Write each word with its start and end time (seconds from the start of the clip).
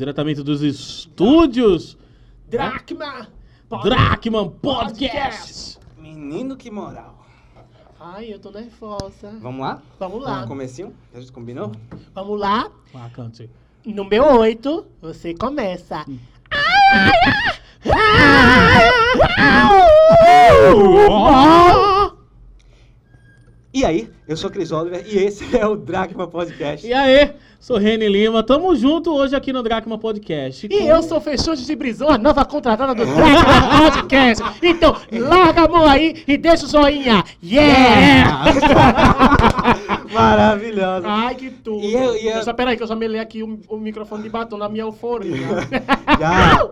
diretamente 0.00 0.42
dos 0.42 0.62
estúdios 0.62 1.98
Dracma! 2.48 3.28
Drachman 3.82 4.50
Podcast. 4.50 5.78
Menino, 5.96 6.56
que 6.56 6.70
moral. 6.70 7.24
Ai, 8.00 8.32
eu 8.32 8.38
tô 8.40 8.50
nervosa. 8.50 9.38
Vamos 9.40 9.60
lá? 9.60 9.82
Vamos 9.98 10.22
lá. 10.22 10.46
Comecinho? 10.46 10.92
que 11.12 11.18
A 11.18 11.20
gente 11.20 11.30
combinou? 11.30 11.70
Vamos 12.14 12.40
lá. 12.40 12.70
Ah, 12.94 13.08
cante. 13.12 13.48
No 13.84 14.04
meu 14.04 14.24
8, 14.24 14.86
você 15.00 15.34
começa. 15.34 16.04
E 23.72 23.84
aí, 23.84 24.10
eu 24.26 24.36
sou 24.36 24.50
Cris 24.50 24.72
Oliver 24.72 25.04
e 25.06 25.16
esse 25.18 25.44
é 25.56 25.64
o 25.64 25.76
Dragma 25.76 26.26
Podcast. 26.26 26.84
E 26.84 26.92
aí, 26.92 27.30
sou 27.60 27.76
Reni 27.78 28.08
Lima, 28.08 28.42
tamo 28.42 28.74
junto 28.74 29.14
hoje 29.14 29.36
aqui 29.36 29.52
no 29.52 29.62
Drachman 29.62 29.96
Podcast. 29.96 30.66
E 30.68 30.86
eu 30.88 31.00
sou 31.04 31.20
Fechante 31.20 31.64
de 31.64 31.76
Brison, 31.76 32.08
a 32.08 32.18
nova 32.18 32.44
contratada 32.44 32.92
do 32.96 33.06
Dracma 33.06 33.78
Podcast. 33.92 34.42
Então, 34.60 34.96
larga 35.12 35.62
a 35.66 35.68
mão 35.68 35.86
aí 35.86 36.24
e 36.26 36.36
deixa 36.36 36.66
o 36.66 36.68
joinha. 36.68 37.22
Yeah! 37.44 38.44
Maravilhosa. 40.12 41.06
Ai, 41.06 41.36
que 41.36 41.50
tudo. 41.50 41.84
E 41.84 41.92
eu- 41.94 42.16
e 42.16 42.26
eu- 42.26 42.42
Só, 42.42 42.52
peraí, 42.52 42.76
que 42.76 42.82
eu 42.82 42.88
já 42.88 42.96
melei 42.96 43.20
aqui 43.20 43.44
o, 43.44 43.60
o 43.68 43.76
microfone 43.76 44.24
de 44.24 44.28
batom 44.28 44.56
na 44.56 44.68
minha 44.68 44.82
euforia. 44.82 45.36
Já. 46.18 46.68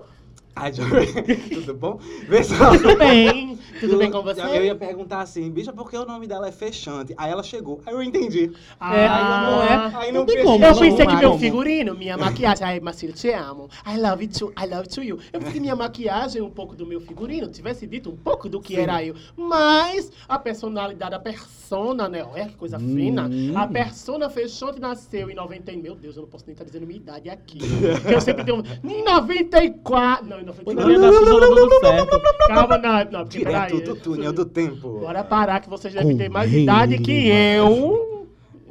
Ai. 0.60 0.72
Tudo 1.54 1.74
bom? 1.74 1.98
Pessoal, 2.28 2.76
tudo 2.76 2.96
bem? 2.96 3.58
Tudo 3.80 3.96
bem 3.96 4.10
com 4.10 4.22
você? 4.22 4.40
Eu 4.40 4.64
ia 4.64 4.74
perguntar 4.74 5.20
assim, 5.20 5.48
bicha, 5.50 5.72
por 5.72 5.88
que 5.88 5.96
o 5.96 6.04
nome 6.04 6.26
dela 6.26 6.48
é 6.48 6.52
Fechante? 6.52 7.14
Aí 7.16 7.30
ela 7.30 7.42
chegou, 7.42 7.80
aí 7.86 7.94
eu 7.94 8.02
entendi. 8.02 8.50
É, 8.80 9.08
não 9.08 9.62
é. 9.62 9.92
Aí 9.94 10.12
Não 10.12 10.20
não 10.20 10.26
tem 10.26 10.44
como, 10.44 10.64
Eu 10.64 10.76
pensei 10.76 11.06
que 11.06 11.16
meu 11.16 11.38
figurino, 11.38 11.94
minha 11.94 12.16
maquiagem, 12.18 12.66
ai, 12.66 12.80
Marcelo, 12.80 13.12
te 13.12 13.30
amo. 13.30 13.68
I 13.86 13.96
love 13.98 14.24
you 14.24 14.30
too, 14.30 14.52
I 14.60 14.66
love 14.66 14.88
you 14.88 14.94
to 14.94 15.02
you. 15.02 15.18
Eu 15.32 15.38
pensei 15.38 15.54
que 15.54 15.60
minha 15.60 15.76
maquiagem, 15.76 16.42
um 16.42 16.50
pouco 16.50 16.74
do 16.74 16.84
meu 16.84 17.00
figurino, 17.00 17.46
tivesse 17.48 17.86
dito 17.86 18.10
um 18.10 18.16
pouco 18.16 18.48
do 18.48 18.60
que 18.60 18.74
era 18.76 19.04
eu. 19.04 19.14
Mas 19.36 20.10
a 20.28 20.38
personalidade, 20.38 21.14
a 21.14 21.20
persona, 21.20 22.08
né? 22.08 22.24
Olha 22.24 22.46
que 22.46 22.56
coisa 22.56 22.78
fina. 22.78 23.28
Hum. 23.30 23.52
A 23.56 23.66
persona 23.66 24.28
fechante 24.28 24.80
nasceu 24.80 25.30
em 25.30 25.34
90 25.34 25.70
e- 25.72 25.76
Meu 25.76 25.94
Deus, 25.94 26.16
eu 26.16 26.22
não 26.22 26.28
posso 26.28 26.44
nem 26.46 26.52
estar 26.52 26.64
dizendo 26.64 26.86
minha 26.86 26.98
idade 26.98 27.30
aqui. 27.30 27.58
Eu 28.10 28.20
sempre 28.20 28.44
tenho. 28.44 28.62
Em 28.82 29.04
94. 29.04 30.26
Não, 30.26 30.47
em 30.48 30.74
94. 30.74 30.74
Poderia 30.74 30.98
dar 30.98 31.12
Suzana 31.12 31.46
tudo 31.46 31.80
certo. 31.80 32.22
Calma, 32.48 32.78
não, 32.78 33.10
não, 33.10 33.24
Direto 33.24 33.80
do 33.80 33.96
túnel 33.96 34.32
do 34.32 34.44
tempo. 34.44 34.98
Bora 35.00 35.24
parar, 35.24 35.60
que 35.60 35.68
vocês 35.68 35.92
devem 35.92 36.16
ter 36.16 36.28
mais 36.28 36.52
idade 36.52 36.98
que 36.98 37.28
eu. 37.28 38.27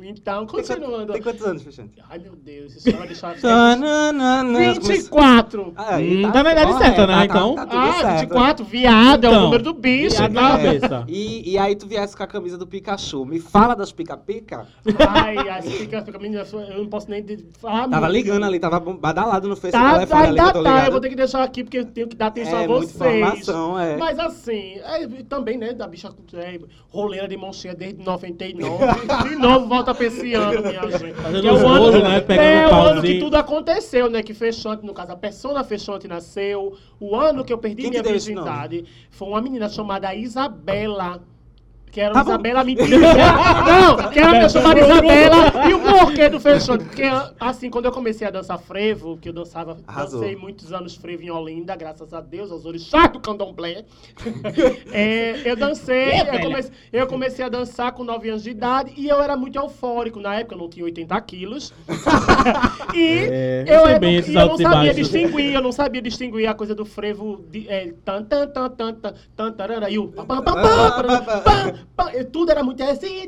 Então, 0.09 0.45
Tem, 0.45 0.47
quanto- 0.55 0.67
continuando. 0.67 1.13
tem 1.13 1.21
quantos 1.21 1.45
anos, 1.45 1.61
Fechante? 1.63 2.01
Ai, 2.09 2.17
meu 2.19 2.33
Deus, 2.35 2.75
isso 2.77 2.91
vai 2.97 3.07
deixar... 3.07 3.35
Tananana. 3.41 4.73
24! 4.79 5.73
Aí, 5.75 6.25
Hum, 6.25 6.31
tá 6.31 6.43
na 6.43 6.51
idade 6.53 6.77
certa, 6.77 7.07
né, 7.07 7.13
tá- 7.17 7.25
então? 7.25 7.55
Tá, 7.55 7.65
tudo 7.65 7.77
Ah, 7.77 7.93
certo. 7.93 8.19
24, 8.21 8.65
viado, 8.65 9.25
é 9.25 9.27
o 9.27 9.31
Então, 9.31 9.43
número 9.43 9.63
do 9.63 9.73
bicho. 9.73 10.15
viado 10.17 10.33
tá? 10.33 10.41
na 10.41 10.49
cabeça. 10.51 11.05
E, 11.09 11.51
e 11.51 11.57
aí 11.57 11.75
tu 11.75 11.87
viesse 11.87 12.15
com 12.15 12.23
a 12.23 12.27
camisa 12.27 12.57
do 12.57 12.65
Pikachu. 12.65 13.25
Me 13.25 13.39
fala 13.39 13.75
das 13.75 13.91
pica-pica. 13.91 14.65
Ai, 15.09 15.37
as 15.49 15.65
fica, 15.65 16.01
fica, 16.01 16.17
menina, 16.19 16.45
eu 16.69 16.77
não 16.79 16.87
posso 16.87 17.09
nem 17.09 17.21
de- 17.23 17.45
falar 17.59 17.87
Tava 17.89 18.07
muito. 18.07 18.11
ligando 18.13 18.43
ali, 18.45 18.59
tava 18.59 18.79
bom- 18.79 18.95
badalado 18.95 19.47
no 19.47 19.55
Face 19.55 19.75
do 19.77 19.81
Tá, 19.81 19.93
telefone 19.95 20.21
ali, 20.23 20.33
que 20.35 20.39
eu 20.39 20.45
ainda 20.45 20.53
tô 20.53 20.63
tá, 20.63 20.85
eu 20.85 20.91
vou 20.91 21.01
ter 21.01 21.09
que 21.09 21.15
deixar 21.15 21.43
aqui 21.43 21.63
porque 21.63 21.79
eu 21.79 21.85
tenho 21.85 22.07
que 22.07 22.15
dar 22.15 22.27
atenção 22.27 22.59
É, 22.59 22.65
a 22.65 22.67
muita 22.67 22.87
vocês. 22.93 23.15
informação, 23.15 23.79
é. 23.79 23.97
Mas 23.97 24.17
assim, 24.19 24.75
é, 24.83 25.07
também, 25.27 25.57
né, 25.57 25.73
da 25.73 25.87
bicha 25.87 26.09
é, 26.33 26.59
roleira 26.89 27.27
de 27.27 27.35
monchinha 27.35 27.75
desde 27.75 28.03
99. 28.03 28.77
de 29.29 29.35
novo 29.35 29.67
volta 29.67 29.93
pra 29.97 30.05
esse 30.05 30.33
ano, 30.33 30.61
minha 30.61 30.81
gente. 30.97 31.41
Que 31.41 31.47
é 31.47 31.51
o 31.51 31.67
ano, 31.67 31.91
né, 31.91 32.25
é 32.29 32.67
o 32.67 32.73
ano 32.73 33.01
que 33.01 33.19
tudo 33.19 33.35
aconteceu, 33.35 34.09
né? 34.09 34.23
Que 34.23 34.33
Fechante, 34.33 34.85
no 34.85 34.93
caso, 34.93 35.11
a 35.11 35.15
persona 35.15 35.63
Fechante 35.63 36.07
nasceu. 36.07 36.75
O 36.99 37.15
ano 37.15 37.43
que 37.43 37.51
eu 37.51 37.57
perdi 37.57 37.81
Quem 37.83 37.91
minha 37.91 38.03
virgindade 38.03 38.85
foi 39.11 39.27
uma 39.27 39.41
menina 39.41 39.67
chamada 39.67 40.13
Isabela. 40.15 41.21
Que 41.91 42.01
era 42.01 42.13
Tá. 42.13 42.21
Isabela 42.21 42.63
Mentira. 42.65 42.97
Não, 42.97 44.09
que 44.09 44.19
era 44.19 44.49
chamada 44.49 44.79
Isabela. 44.79 45.51
O 46.27 46.29
porquê 46.29 46.29
do 46.29 46.39
Fechante? 46.39 46.83
Porque, 46.83 47.03
assim, 47.39 47.69
quando 47.69 47.85
eu 47.85 47.91
comecei 47.91 48.27
a 48.27 48.31
dançar 48.31 48.59
frevo, 48.59 49.17
que 49.17 49.29
eu 49.29 49.33
dançava, 49.33 49.77
Arrasou. 49.87 50.19
dancei 50.19 50.35
muitos 50.35 50.73
anos 50.73 50.95
frevo 50.95 51.23
em 51.23 51.31
Olinda, 51.31 51.75
graças 51.75 52.13
a 52.13 52.21
Deus, 52.21 52.51
aos 52.51 52.65
orixás 52.65 53.11
do 53.11 53.19
candomblé. 53.19 53.85
É, 54.91 55.41
eu 55.45 55.55
dancei, 55.55 56.11
É, 56.11 56.35
eu 56.35 56.41
comecei, 56.41 56.71
eu 56.91 57.07
comecei 57.07 57.45
a 57.45 57.49
dançar 57.49 57.91
com 57.91 58.03
9 58.03 58.29
anos 58.29 58.43
de 58.43 58.49
idade 58.49 58.93
e 58.95 59.07
eu 59.07 59.21
era 59.21 59.35
muito 59.35 59.57
eufórico. 59.57 60.19
Na 60.19 60.35
época 60.35 60.55
eu 60.55 60.59
não 60.59 60.69
tinha 60.69 60.85
80 60.85 61.19
quilos. 61.21 61.73
e 62.93 63.27
É, 63.29 63.65
eu, 63.67 63.99
bem 63.99 64.19
e 64.19 64.35
eu 64.35 64.47
não 64.47 64.57
sabia 64.57 64.93
distinguir, 64.93 65.53
eu 65.53 65.61
não 65.61 65.71
sabia 65.71 66.01
distinguir 66.01 66.47
a 66.47 66.53
coisa 66.53 66.73
do 66.73 66.85
frevo 66.85 67.43
de, 67.49 67.67
é, 67.69 67.93
tan, 68.03 68.23
tan, 68.23 68.47
tan, 68.47 68.69
tan, 68.69 68.93
tan, 68.93 69.13
tan, 69.35 69.51
tarara, 69.51 69.89
e 69.89 69.99
o 69.99 70.07
pam, 70.07 70.25
pam, 70.25 70.41
pam, 70.41 70.53
pam, 70.53 71.03
pam, 71.03 71.41
pam, 71.43 71.73
pam, 71.95 72.23
tudo 72.31 72.51
era 72.51 72.63
muito 72.63 72.81
assim, 72.83 73.27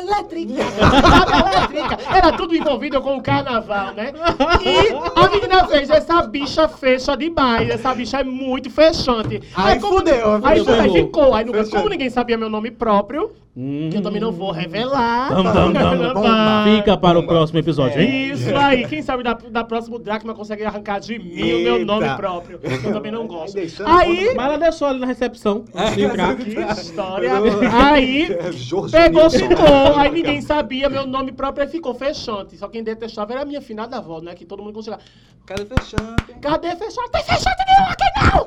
elétrica. 0.00 1.98
Era 2.14 2.25
tudo 2.32 2.54
envolvido 2.54 3.00
com 3.00 3.16
o 3.16 3.22
carnaval, 3.22 3.92
né? 3.94 4.12
E 4.64 5.20
a 5.20 5.28
menina 5.30 5.66
fez 5.66 5.90
essa 5.90 6.22
bicha 6.22 6.68
fecha 6.68 7.16
demais. 7.16 7.68
Essa 7.68 7.94
bicha 7.94 8.20
é 8.20 8.24
muito 8.24 8.70
fechante. 8.70 9.42
Aí 9.54 9.78
como- 9.80 9.98
fudeu, 9.98 10.40
Aí, 10.44 10.58
fudeu. 10.60 10.80
aí 10.80 10.92
ficou. 10.92 11.34
Aí, 11.34 11.44
no- 11.44 11.52
Fechante. 11.52 11.76
como 11.76 11.88
ninguém 11.88 12.10
sabia 12.10 12.36
meu 12.36 12.48
nome 12.50 12.70
próprio, 12.70 13.30
Hum. 13.58 13.88
que 13.90 13.96
eu 13.96 14.02
também 14.02 14.20
não 14.20 14.30
vou 14.30 14.50
revelar. 14.50 15.30
Tam, 15.30 15.42
tam, 15.42 15.72
tam. 15.72 16.64
Fica 16.76 16.94
para 16.94 17.18
o 17.18 17.26
próximo 17.26 17.58
episódio, 17.58 18.02
hein? 18.02 18.32
Isso 18.32 18.54
aí, 18.54 18.86
quem 18.86 19.00
sabe 19.00 19.22
da, 19.22 19.32
da 19.32 19.64
próxima 19.64 19.96
o 19.96 19.98
Dracma 19.98 20.34
consegue 20.34 20.62
arrancar 20.62 21.00
de 21.00 21.18
mim 21.18 21.54
o 21.54 21.58
meu 21.62 21.76
Eita. 21.76 21.84
nome 21.86 22.16
próprio. 22.16 22.58
que 22.58 22.66
Eu 22.86 22.92
também 22.92 23.10
não 23.10 23.26
gosto. 23.26 23.56
Aí 23.56 23.62
deixando 23.64 23.88
Aí, 23.88 24.34
Mas 24.36 24.46
ela 24.46 24.58
deixou 24.58 24.88
ali 24.88 25.00
na 25.00 25.06
recepção. 25.06 25.64
entrar. 25.96 26.36
que 26.36 26.50
história. 26.82 27.30
Aí, 27.72 28.24
É, 28.30 29.08
pegou, 29.08 29.30
ficou. 29.30 29.96
Aí 29.96 30.10
ninguém 30.10 30.42
sabia 30.42 30.90
meu 30.90 31.06
nome 31.06 31.32
próprio, 31.32 31.64
aí 31.64 31.70
ficou 31.70 31.94
fechante. 31.94 32.58
Só 32.58 32.68
quem 32.68 32.84
detestava 32.84 33.32
era 33.32 33.40
a 33.40 33.46
minha 33.46 33.62
finada 33.62 33.96
avó, 33.96 34.20
né? 34.20 34.34
Que 34.34 34.44
todo 34.44 34.62
mundo 34.62 34.74
conseguia. 34.74 34.98
Cadê 35.46 35.64
Fechante? 35.64 36.40
Cadê 36.42 36.76
fechante? 36.76 37.10
Tem 37.12 37.22
fechante 37.22 37.64
nenhum 37.68 37.88
aqui 37.88 38.04
não! 38.20 38.46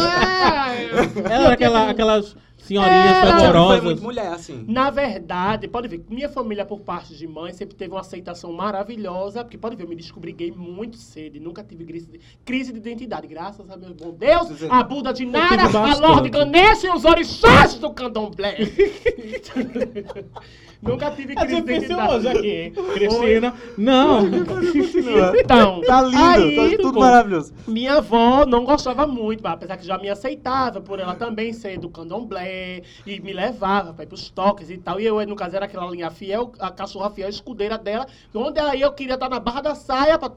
É. 1.30 1.32
Ela 1.32 1.44
era 1.44 1.54
aquela, 1.54 1.90
aquelas 1.90 2.36
senhorinhas. 2.74 3.18
Foi 3.18 3.40
fervorosas. 3.40 3.84
muito 3.84 4.02
mulher, 4.02 4.32
assim. 4.32 4.64
Na 4.66 4.90
verdade, 4.90 5.68
pode 5.68 5.88
ver, 5.88 6.04
minha 6.08 6.28
família 6.28 6.64
por 6.64 6.80
parte 6.80 7.14
de 7.14 7.26
mãe 7.26 7.52
sempre 7.52 7.74
teve 7.76 7.92
uma 7.92 8.00
aceitação 8.00 8.52
maravilhosa, 8.52 9.44
porque 9.44 9.58
pode 9.58 9.76
ver, 9.76 9.84
eu 9.84 9.88
me 9.88 9.96
descobri 9.96 10.32
gay 10.32 10.50
muito 10.50 10.96
cedo 10.96 11.36
e 11.36 11.40
nunca 11.40 11.62
tive 11.62 11.84
crise 11.84 12.06
de, 12.06 12.20
crise 12.44 12.72
de 12.72 12.78
identidade, 12.78 13.26
graças 13.26 13.68
a 13.70 13.76
meu 13.76 13.94
bom 13.94 14.12
Deus, 14.12 14.48
Dizer- 14.48 14.72
a 14.72 14.82
Buda 14.82 15.12
de 15.12 15.26
Nara, 15.26 15.64
a. 15.64 16.00
Lorde 16.00 16.30
Ganesha 16.30 16.86
e 16.86 16.90
os 16.90 17.04
orixás 17.04 17.74
do 17.74 17.90
candomblé. 17.90 18.56
nunca 20.82 21.10
tive 21.10 21.32
É 21.32 21.36
crise 21.36 21.60
de 21.62 21.72
identidade. 21.72 22.14
hoje 22.14 22.28
aqui, 22.28 22.48
hein? 22.48 22.72
Cristina. 22.94 23.54
Não. 23.76 24.20
Então, 25.38 25.80
Tá 25.86 26.02
lindo, 26.02 26.24
aí, 26.24 26.56
tá 26.76 26.82
tudo 26.82 26.92
bom. 26.94 27.00
maravilhoso. 27.00 27.52
minha 27.66 27.94
avó 27.96 28.46
não 28.46 28.64
gostava 28.64 29.06
muito, 29.06 29.44
apesar 29.46 29.76
que 29.76 29.86
já 29.86 29.98
me 29.98 30.08
aceitava 30.08 30.80
por 30.80 30.98
ela 30.98 31.14
também 31.14 31.52
ser 31.52 31.78
do 31.78 31.88
candomblé 31.90 32.59
e 33.06 33.20
me 33.20 33.32
levava 33.32 33.92
para 33.92 34.04
ir 34.04 34.06
para 34.06 34.14
os 34.14 34.30
toques 34.30 34.70
e 34.70 34.78
tal. 34.78 35.00
E 35.00 35.06
eu, 35.06 35.24
no 35.26 35.36
caso, 35.36 35.56
era 35.56 35.66
aquela 35.66 35.90
linha 35.90 36.10
fiel, 36.10 36.52
a 36.58 36.70
cachorra 36.70 37.10
fiel, 37.10 37.26
a 37.26 37.30
escudeira 37.30 37.78
dela, 37.78 38.06
onde 38.34 38.58
aí 38.60 38.80
eu 38.80 38.92
queria 38.92 39.14
estar 39.14 39.28
na 39.28 39.40
barra 39.40 39.60
da 39.60 39.74
saia, 39.74 40.18
pra... 40.18 40.32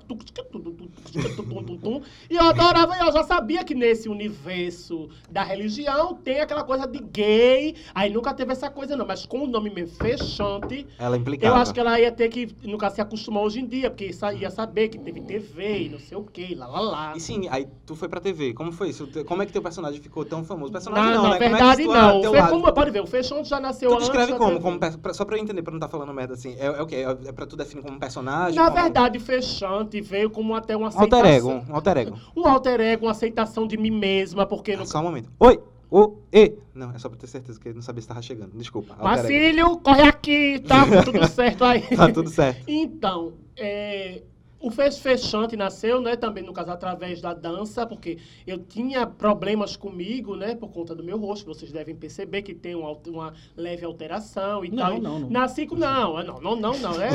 e 2.29 2.35
eu 2.35 2.43
adorava, 2.43 2.95
eu 2.97 3.11
já 3.11 3.23
sabia 3.23 3.63
que 3.63 3.75
nesse 3.75 4.09
universo 4.09 5.09
da 5.29 5.43
religião 5.43 6.15
tem 6.15 6.39
aquela 6.39 6.63
coisa 6.63 6.87
de 6.87 6.99
gay, 6.99 7.75
aí 7.93 8.09
nunca 8.09 8.33
teve 8.33 8.51
essa 8.51 8.69
coisa 8.69 8.95
não, 8.95 9.05
mas 9.05 9.25
com 9.25 9.43
o 9.43 9.47
nome 9.47 9.69
mesmo, 9.69 9.95
fechante, 9.97 10.85
ela 10.97 11.17
implicava. 11.17 11.55
eu 11.55 11.61
acho 11.61 11.73
que 11.73 11.79
ela 11.79 11.99
ia 11.99 12.11
ter 12.11 12.29
que, 12.29 12.55
nunca 12.63 12.89
se 12.89 13.01
acostumar 13.01 13.43
hoje 13.43 13.59
em 13.59 13.65
dia, 13.65 13.89
porque 13.89 14.11
ia 14.39 14.49
saber 14.49 14.89
que 14.89 14.97
teve 14.97 15.21
TV 15.21 15.83
e 15.83 15.89
não 15.89 15.99
sei 15.99 16.17
o 16.17 16.23
que, 16.23 16.55
lá, 16.55 16.67
lá, 16.67 16.79
lá. 16.79 17.13
E 17.15 17.19
sim, 17.19 17.47
aí 17.49 17.67
tu 17.85 17.95
foi 17.95 18.07
pra 18.07 18.19
TV, 18.19 18.53
como 18.53 18.71
foi 18.71 18.89
isso? 18.89 19.07
Como 19.25 19.41
é 19.41 19.45
que 19.45 19.51
teu 19.51 19.61
personagem 19.61 20.01
ficou 20.01 20.25
tão 20.25 20.43
famoso? 20.43 20.71
Personagem 20.71 21.11
não, 21.11 21.23
não 21.23 21.29
na 21.29 21.39
né? 21.39 21.49
verdade 21.49 21.83
não, 21.85 22.12
não. 22.21 22.31
lado? 22.31 22.49
como, 22.49 22.73
pode 22.73 22.91
ver, 22.91 23.01
o 23.01 23.07
Fechonte 23.07 23.49
já 23.49 23.59
nasceu 23.59 23.89
Tu 23.91 23.97
descreve 23.99 24.31
da 24.33 24.37
como? 24.37 24.59
Como 24.59 24.79
só 25.13 25.25
pra 25.25 25.37
eu 25.37 25.41
entender, 25.41 25.61
pra 25.61 25.71
não 25.71 25.77
estar 25.77 25.87
falando 25.89 26.13
merda 26.13 26.33
assim. 26.33 26.55
É, 26.59 26.65
é 26.65 26.81
o 26.81 26.85
quê? 26.85 26.97
É, 26.97 27.29
é 27.29 27.31
pra 27.31 27.45
tu 27.45 27.55
definir 27.55 27.81
como 27.83 27.99
personagem? 27.99 28.55
Na 28.55 28.69
como... 28.69 28.81
verdade, 28.81 29.19
Fechante 29.19 30.01
veio 30.01 30.29
como 30.29 30.55
até 30.55 30.75
uma 30.75 30.85
Um 30.85 30.89
aceitação. 30.89 31.17
alter 31.19 31.33
ego, 31.33 31.49
um 31.49 31.75
alter 31.75 31.97
ego. 31.97 32.17
Um 32.35 32.47
alter 32.47 32.81
ego, 32.81 33.05
uma 33.05 33.11
aceitação 33.11 33.67
de 33.67 33.77
mim 33.77 33.91
mesma, 33.91 34.45
porque 34.45 34.75
no 34.75 34.85
Só 34.85 34.99
um 34.99 35.03
momento. 35.03 35.31
Oi! 35.39 35.59
O, 35.95 36.17
e. 36.33 36.53
Não, 36.73 36.89
é 36.89 36.97
só 36.97 37.07
pra 37.07 37.19
ter 37.19 37.27
certeza, 37.27 37.59
que 37.59 37.69
eu 37.69 37.75
não 37.75 37.81
sabia 37.83 38.01
se 38.01 38.07
tava 38.07 38.21
chegando. 38.21 38.51
Desculpa. 38.55 38.95
Marcílio, 38.99 39.77
corre 39.77 40.01
aqui, 40.01 40.59
tá 40.67 40.85
tudo 41.05 41.27
certo 41.27 41.63
aí. 41.63 41.81
Tá 41.95 42.11
tudo 42.11 42.31
certo. 42.31 42.63
Então, 42.67 43.33
é, 43.55 44.23
o 44.63 44.71
Fez 44.71 44.97
Fechante 44.97 45.57
nasceu, 45.57 45.99
né, 45.99 46.15
também, 46.15 46.41
no 46.41 46.53
caso, 46.53 46.71
através 46.71 47.19
da 47.19 47.33
dança, 47.33 47.85
porque 47.85 48.17
eu 48.47 48.57
tinha 48.57 49.05
problemas 49.05 49.75
comigo, 49.75 50.37
né, 50.37 50.55
por 50.55 50.71
conta 50.71 50.95
do 50.95 51.03
meu 51.03 51.17
rosto, 51.17 51.45
vocês 51.45 51.69
devem 51.69 51.93
perceber 51.93 52.43
que 52.43 52.53
tem 52.53 52.73
uma, 52.73 52.97
uma 53.07 53.33
leve 53.57 53.83
alteração 53.85 54.63
e 54.63 54.71
Não, 54.71 54.77
tal. 54.77 55.01
não, 55.01 55.19
não. 55.19 55.29
Nasci 55.29 55.67
com... 55.67 55.75
Não, 55.75 56.23
não, 56.23 56.39
não, 56.39 56.55
não, 56.55 56.79
não. 56.79 57.01
É, 57.01 57.09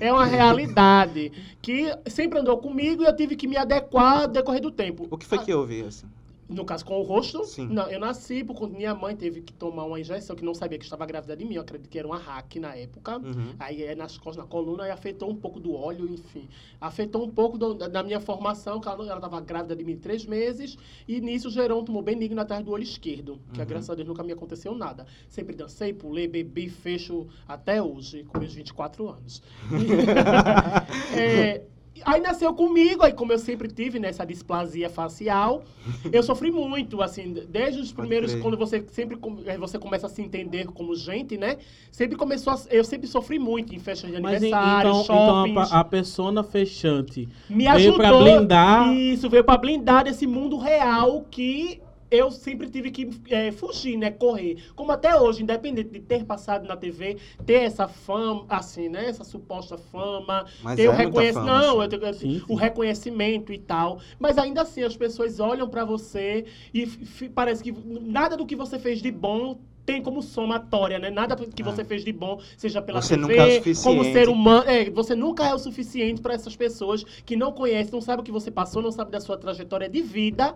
é, 0.00 0.06
é 0.08 0.12
uma 0.12 0.24
realidade 0.24 1.30
que 1.60 1.94
sempre 2.06 2.38
andou 2.38 2.56
comigo 2.56 3.02
e 3.02 3.06
eu 3.06 3.14
tive 3.14 3.36
que 3.36 3.46
me 3.46 3.58
adequar 3.58 4.22
ao 4.22 4.28
decorrer 4.28 4.62
do 4.62 4.70
tempo. 4.70 5.06
O 5.10 5.18
que 5.18 5.26
foi 5.26 5.38
que 5.38 5.52
houve, 5.52 5.82
assim? 5.82 6.06
No 6.48 6.64
caso, 6.64 6.84
com 6.84 6.98
o 7.00 7.02
rosto, 7.02 7.44
Sim. 7.44 7.66
não, 7.66 7.90
eu 7.90 7.98
nasci 7.98 8.44
por 8.44 8.54
conta 8.54 8.76
minha 8.76 8.94
mãe 8.94 9.16
teve 9.16 9.40
que 9.40 9.52
tomar 9.52 9.84
uma 9.84 9.98
injeção 9.98 10.36
que 10.36 10.44
não 10.44 10.54
sabia 10.54 10.78
que 10.78 10.84
estava 10.84 11.04
grávida 11.04 11.36
de 11.36 11.44
mim. 11.44 11.54
Eu 11.54 11.62
acredito 11.62 11.90
que 11.90 11.98
era 11.98 12.06
uma 12.06 12.18
hack 12.18 12.54
na 12.56 12.72
época. 12.76 13.18
Uhum. 13.18 13.54
Aí 13.58 13.82
é 13.82 13.96
nas 13.96 14.16
costas, 14.16 14.44
na 14.44 14.48
coluna, 14.48 14.86
e 14.86 14.90
afetou 14.92 15.28
um 15.28 15.34
pouco 15.34 15.58
do 15.58 15.74
óleo, 15.74 16.08
enfim. 16.08 16.48
Afetou 16.80 17.24
um 17.24 17.28
pouco 17.30 17.58
do- 17.58 17.74
da, 17.74 17.88
da 17.88 18.02
minha 18.02 18.20
formação, 18.20 18.80
que 18.80 18.88
ela 18.88 19.16
estava 19.16 19.40
grávida 19.40 19.74
de 19.74 19.82
mim 19.82 19.96
três 19.96 20.24
meses, 20.24 20.76
e 21.08 21.20
nisso 21.20 21.50
gerou 21.50 21.80
um 21.80 21.84
tumor 21.84 22.02
benigno 22.04 22.40
atrás 22.40 22.64
do 22.64 22.70
olho 22.70 22.84
esquerdo, 22.84 23.40
que 23.52 23.60
Uhum. 23.60 23.66
graças 23.66 23.90
a 23.90 23.94
Deus 23.96 24.06
nunca 24.06 24.22
me 24.22 24.32
aconteceu 24.32 24.72
nada. 24.74 25.04
Sempre 25.28 25.56
dancei, 25.56 25.92
pulei, 25.92 26.28
bebi, 26.28 26.68
fecho 26.68 27.26
até 27.48 27.82
hoje, 27.82 28.22
com 28.22 28.38
meus 28.38 28.54
24 28.54 29.08
anos. 29.08 29.42
É, 31.16 31.62
Aí 32.04 32.20
nasceu 32.20 32.52
comigo, 32.54 33.02
aí 33.04 33.12
como 33.12 33.32
eu 33.32 33.38
sempre 33.38 33.68
tive 33.68 33.98
nessa 33.98 34.24
displasia 34.24 34.88
facial, 34.90 35.64
eu 36.12 36.22
sofri 36.22 36.50
muito, 36.50 37.02
assim, 37.02 37.32
desde 37.48 37.80
os 37.80 37.92
primeiros, 37.92 38.32
crer. 38.32 38.42
quando 38.42 38.56
você 38.56 38.84
sempre 38.92 39.18
você 39.58 39.78
começa 39.78 40.06
a 40.06 40.10
se 40.10 40.20
entender 40.22 40.66
como 40.66 40.94
gente, 40.94 41.36
né? 41.36 41.56
Sempre 41.90 42.16
começou 42.16 42.52
a, 42.52 42.60
eu 42.70 42.84
sempre 42.84 43.06
sofri 43.06 43.38
muito 43.38 43.74
em 43.74 43.78
festas 43.78 44.10
de 44.10 44.20
Mas 44.20 44.42
em- 44.42 44.52
aniversário, 44.52 44.90
então, 44.90 45.02
então 45.02 45.16
a, 45.16 45.42
shoppings. 45.46 45.72
a 45.72 45.84
persona 45.84 46.42
fechante 46.42 47.28
me 47.48 47.64
veio 47.64 47.70
ajudou. 47.70 47.96
pra 47.98 48.16
blindar. 48.16 48.92
Isso, 48.94 49.28
veio 49.30 49.44
pra 49.44 49.56
blindar 49.56 50.04
desse 50.04 50.26
mundo 50.26 50.56
real 50.58 51.24
que 51.30 51.80
eu 52.10 52.30
sempre 52.30 52.68
tive 52.70 52.90
que 52.90 53.08
eh, 53.30 53.50
fugir, 53.52 53.96
né? 53.96 54.10
Correr. 54.10 54.58
Como 54.74 54.92
até 54.92 55.18
hoje, 55.20 55.42
independente 55.42 55.90
de 55.90 56.00
ter 56.00 56.24
passado 56.24 56.66
na 56.66 56.76
TV, 56.76 57.16
ter 57.44 57.62
essa 57.64 57.88
fama, 57.88 58.44
assim, 58.48 58.88
né? 58.88 59.06
Essa 59.08 59.24
suposta 59.24 59.76
fama, 59.76 60.46
Mas 60.62 60.76
ter 60.76 60.84
é 60.84 60.88
o 60.88 60.92
reconhecimento. 60.92 61.46
Não, 61.46 61.80
assim. 61.80 61.94
eu 61.94 62.00
tenho- 62.00 62.14
Sim, 62.14 62.42
o 62.48 62.54
sim. 62.54 62.60
reconhecimento 62.60 63.52
e 63.52 63.58
tal. 63.58 63.98
Mas 64.18 64.38
ainda 64.38 64.62
assim, 64.62 64.82
as 64.82 64.96
pessoas 64.96 65.40
olham 65.40 65.68
pra 65.68 65.84
você 65.84 66.44
e 66.72 66.86
parece 67.34 67.62
que 67.62 67.72
nada 68.00 68.36
do 68.36 68.46
que 68.46 68.54
você 68.56 68.78
fez 68.78 69.00
de 69.02 69.10
bom 69.10 69.58
tem 69.84 70.02
como 70.02 70.20
somatória, 70.20 70.98
né? 70.98 71.10
Nada 71.10 71.36
que 71.36 71.62
É. 71.62 71.64
você 71.64 71.84
fez 71.84 72.04
de 72.04 72.12
bom, 72.12 72.40
seja 72.56 72.82
pela 72.82 73.00
Você 73.00 73.14
TV, 73.16 73.20
nunca 73.22 73.34
é 73.34 73.44
o 73.44 73.48
como 73.62 73.62
suficiente. 74.02 74.12
ser 74.12 74.28
humano. 74.28 74.68
É, 74.68 74.90
você 74.90 75.14
nunca 75.14 75.46
é 75.46 75.54
o 75.54 75.58
suficiente 75.60 76.20
para 76.20 76.34
essas 76.34 76.56
pessoas 76.56 77.04
que 77.04 77.36
não 77.36 77.52
conhecem, 77.52 77.92
não 77.92 78.00
sabem 78.00 78.20
o 78.22 78.24
que 78.24 78.32
você 78.32 78.50
passou, 78.50 78.82
não 78.82 78.90
sabem 78.90 79.12
da 79.12 79.20
sua 79.20 79.36
trajetória 79.38 79.88
de 79.88 80.02
vida 80.02 80.54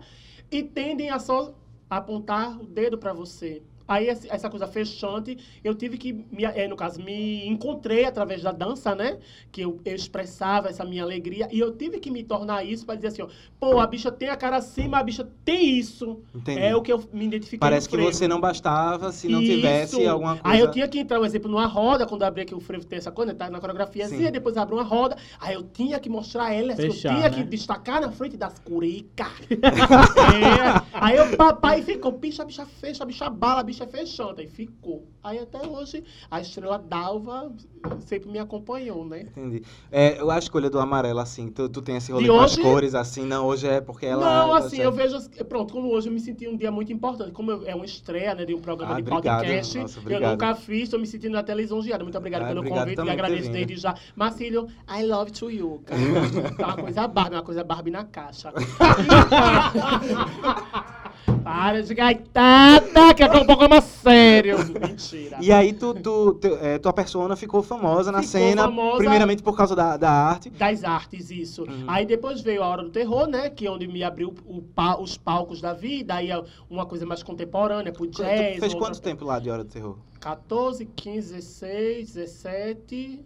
e 0.51 0.61
tendem 0.61 1.09
a 1.09 1.19
só 1.19 1.55
apontar 1.89 2.59
o 2.61 2.65
dedo 2.65 2.97
para 2.97 3.13
você. 3.13 3.63
Aí 3.87 4.07
essa 4.07 4.49
coisa 4.49 4.67
fechante, 4.67 5.37
eu 5.63 5.75
tive 5.75 5.97
que, 5.97 6.13
me, 6.13 6.45
eh, 6.45 6.67
no 6.67 6.75
caso, 6.75 7.01
me 7.01 7.47
encontrei 7.47 8.05
através 8.05 8.41
da 8.41 8.51
dança, 8.51 8.95
né? 8.95 9.17
Que 9.51 9.61
eu, 9.61 9.79
eu 9.83 9.95
expressava 9.95 10.69
essa 10.69 10.85
minha 10.85 11.03
alegria 11.03 11.47
e 11.51 11.59
eu 11.59 11.75
tive 11.75 11.99
que 11.99 12.11
me 12.11 12.23
tornar 12.23 12.63
isso 12.63 12.85
para 12.85 12.95
dizer 12.95 13.07
assim, 13.07 13.21
ó, 13.21 13.27
pô, 13.59 13.79
a 13.79 13.87
bicha 13.87 14.11
tem 14.11 14.29
a 14.29 14.35
cara 14.35 14.57
assim, 14.57 14.87
mas 14.87 15.01
a 15.01 15.03
bicha 15.03 15.27
tem 15.43 15.77
isso. 15.77 16.19
Entendi. 16.33 16.59
É 16.59 16.75
o 16.75 16.81
que 16.81 16.91
eu 16.91 17.03
me 17.11 17.25
identifiquei 17.25 17.59
Parece 17.59 17.87
que 17.87 17.97
você 17.97 18.27
não 18.27 18.39
bastava 18.39 19.11
se 19.11 19.27
não 19.27 19.41
Isso. 19.41 19.51
tivesse 19.53 20.07
alguma 20.07 20.37
coisa. 20.37 20.41
Aí 20.43 20.59
eu 20.59 20.69
tinha 20.71 20.87
que 20.87 20.99
entrar, 20.99 21.19
um 21.19 21.25
exemplo, 21.25 21.49
numa 21.49 21.65
roda, 21.65 22.05
quando 22.05 22.21
eu 22.21 22.27
abri 22.27 22.41
aqui 22.41 22.53
o 22.53 22.59
frevo 22.59 22.85
tem 22.85 22.97
essa 22.97 23.11
coisa, 23.11 23.33
tá 23.33 23.49
na 23.49 23.59
coreografia 23.59 24.07
Sim. 24.07 24.15
assim, 24.15 24.31
depois 24.31 24.57
abre 24.57 24.75
uma 24.75 24.83
roda, 24.83 25.15
aí 25.39 25.53
eu 25.53 25.63
tinha 25.63 25.99
que 25.99 26.09
mostrar 26.09 26.53
ela, 26.53 26.73
assim, 26.73 26.83
Fechar, 26.83 27.13
eu 27.13 27.15
tinha 27.15 27.29
né? 27.29 27.35
que 27.37 27.43
destacar 27.43 28.01
na 28.01 28.11
frente 28.11 28.35
das 28.35 28.57
curicas. 28.59 29.27
é. 29.51 30.81
Aí 30.93 31.19
o 31.19 31.37
papai 31.37 31.81
ficou, 31.81 32.11
bicha, 32.11 32.43
bicha 32.43 32.65
fecha, 32.65 33.05
bicha 33.05 33.29
bala, 33.29 33.63
bicha 33.63 33.70
fechante. 33.87 34.41
Aí 34.41 34.47
ficou. 34.47 35.07
Aí 35.23 35.37
até 35.39 35.65
hoje, 35.67 36.03
a 36.29 36.39
estrela 36.41 36.77
d'alva 36.79 37.51
sempre 37.99 38.29
me 38.29 38.39
acompanhou, 38.39 39.05
né? 39.05 39.21
Entendi. 39.21 39.63
É, 39.91 40.17
a 40.29 40.37
escolha 40.39 40.69
do 40.69 40.79
amarelo, 40.79 41.19
assim, 41.19 41.49
tu, 41.49 41.69
tu 41.69 41.81
tem 41.81 41.95
esse 41.97 42.11
rolê 42.11 42.27
com 42.27 42.39
as 42.39 42.57
cores, 42.57 42.95
assim, 42.95 43.25
não, 43.25 43.45
hoje 43.45 43.67
é 43.67 43.79
porque 43.81 44.05
ela... 44.05 44.23
não, 44.23 44.49
ela 44.49 44.57
assim, 44.59 44.79
eu 44.81 44.91
vejo. 44.91 45.17
Pronto, 45.47 45.73
como 45.73 45.89
hoje 45.89 46.09
eu 46.09 46.13
me 46.13 46.19
senti 46.19 46.47
um 46.47 46.57
dia 46.57 46.71
muito 46.71 46.91
importante. 46.91 47.31
Como 47.31 47.51
eu- 47.51 47.67
é 47.67 47.75
uma 47.75 47.85
estreia, 47.85 48.33
né, 48.35 48.45
de 48.45 48.53
um 48.55 48.59
programa 48.61 48.95
Ah, 48.95 49.01
de 49.01 49.11
obrigado. 49.11 49.41
podcast. 49.41 49.77
Nossa, 49.77 49.99
eu 50.09 50.19
nunca 50.21 50.55
fiz, 50.55 50.89
tô 50.89 50.97
me 50.97 51.05
sentindo 51.07 51.37
até 51.37 51.53
lisonjeada. 51.53 52.03
Muito 52.03 52.17
obrigado 52.17 52.43
Ah, 52.43 52.47
pelo 52.47 52.59
obrigado 52.59 52.83
convite 52.85 53.05
e 53.05 53.09
agradeço 53.09 53.51
desde 53.51 53.75
já. 53.77 53.95
Marcílio, 54.15 54.67
I 54.89 55.03
love 55.03 55.31
to 55.31 55.49
you. 55.51 55.81
cara. 55.85 56.01
tá 56.57 56.67
uma 56.67 56.77
coisa 56.77 57.07
Barbie, 57.07 57.35
uma 57.35 57.43
coisa 57.43 57.63
Barbie 57.63 57.91
na 57.91 58.03
caixa. 58.05 58.51
Para 61.43 61.81
de 61.81 61.93
gaitada, 61.95 63.13
que 63.15 63.23
é 63.23 63.25
um 63.31 63.45
programa 63.45 63.81
sério. 63.81 64.57
Mentira. 64.79 65.37
E 65.41 65.51
aí 65.51 65.73
tu, 65.73 65.93
tu, 65.95 66.33
tu- 66.35 66.55
é, 66.61 66.77
tua 66.77 66.93
persona 66.93 67.35
ficou 67.35 67.63
famosa 67.63 68.11
na 68.11 68.21
Ficou 68.21 68.39
cena, 68.39 68.63
famosa. 68.63 68.97
primeiramente 68.97 69.41
por 69.41 69.55
causa 69.57 69.75
da, 69.75 69.97
da 69.97 70.09
arte. 70.11 70.49
Das 70.51 70.83
artes, 70.83 71.31
isso. 71.31 71.63
Uhum. 71.63 71.85
Aí 71.87 72.05
depois 72.05 72.41
veio 72.41 72.61
a 72.63 72.67
Hora 72.67 72.83
do 72.83 72.89
Terror, 72.89 73.27
né? 73.27 73.49
Que 73.49 73.65
é 73.67 73.71
onde 73.71 73.87
me 73.87 74.03
abriu 74.03 74.33
o 74.45 74.61
pa- 74.61 74.97
os 74.97 75.17
palcos 75.17 75.61
da 75.61 75.73
vida. 75.73 76.15
Aí 76.15 76.29
é 76.31 76.43
uma 76.69 76.85
coisa 76.85 77.05
mais 77.05 77.23
contemporânea, 77.23 77.91
pro 77.91 78.05
Tu 78.07 78.17
jazz. 78.21 78.59
fez 78.59 78.73
outra- 78.73 78.79
quanto 78.79 79.01
tempo 79.01 79.25
lá 79.25 79.39
de 79.39 79.49
Hora 79.49 79.63
do 79.63 79.69
Terror? 79.69 79.97
14, 80.19 80.85
15, 80.95 81.33
16, 81.33 82.13
17. 82.13 83.19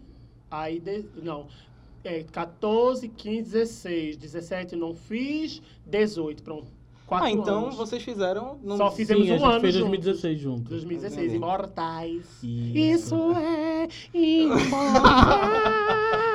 Aí. 0.50 0.80
De, 0.80 1.04
não. 1.22 1.46
É, 2.04 2.22
14, 2.30 3.08
15, 3.08 3.42
16. 3.50 4.16
17 4.16 4.76
não 4.76 4.94
fiz. 4.94 5.60
18, 5.84 6.42
pronto. 6.42 6.68
Quatro 7.06 7.26
ah, 7.26 7.30
então 7.30 7.64
anos. 7.66 7.76
vocês 7.76 8.02
fizeram... 8.02 8.58
Não... 8.64 8.76
Só 8.76 8.90
fizemos 8.90 9.24
Sim, 9.26 9.30
a 9.30 9.34
um 9.34 9.38
gente 9.38 9.46
ano 9.48 9.60
fez 9.60 9.74
juntos. 9.74 9.90
2016 9.90 10.40
junto. 10.40 10.68
2016, 10.70 11.18
Entendi. 11.22 11.36
Imortais. 11.36 12.22
Isso. 12.42 13.14
Isso 13.14 13.32
é 13.36 13.88
imortal. 14.12 15.40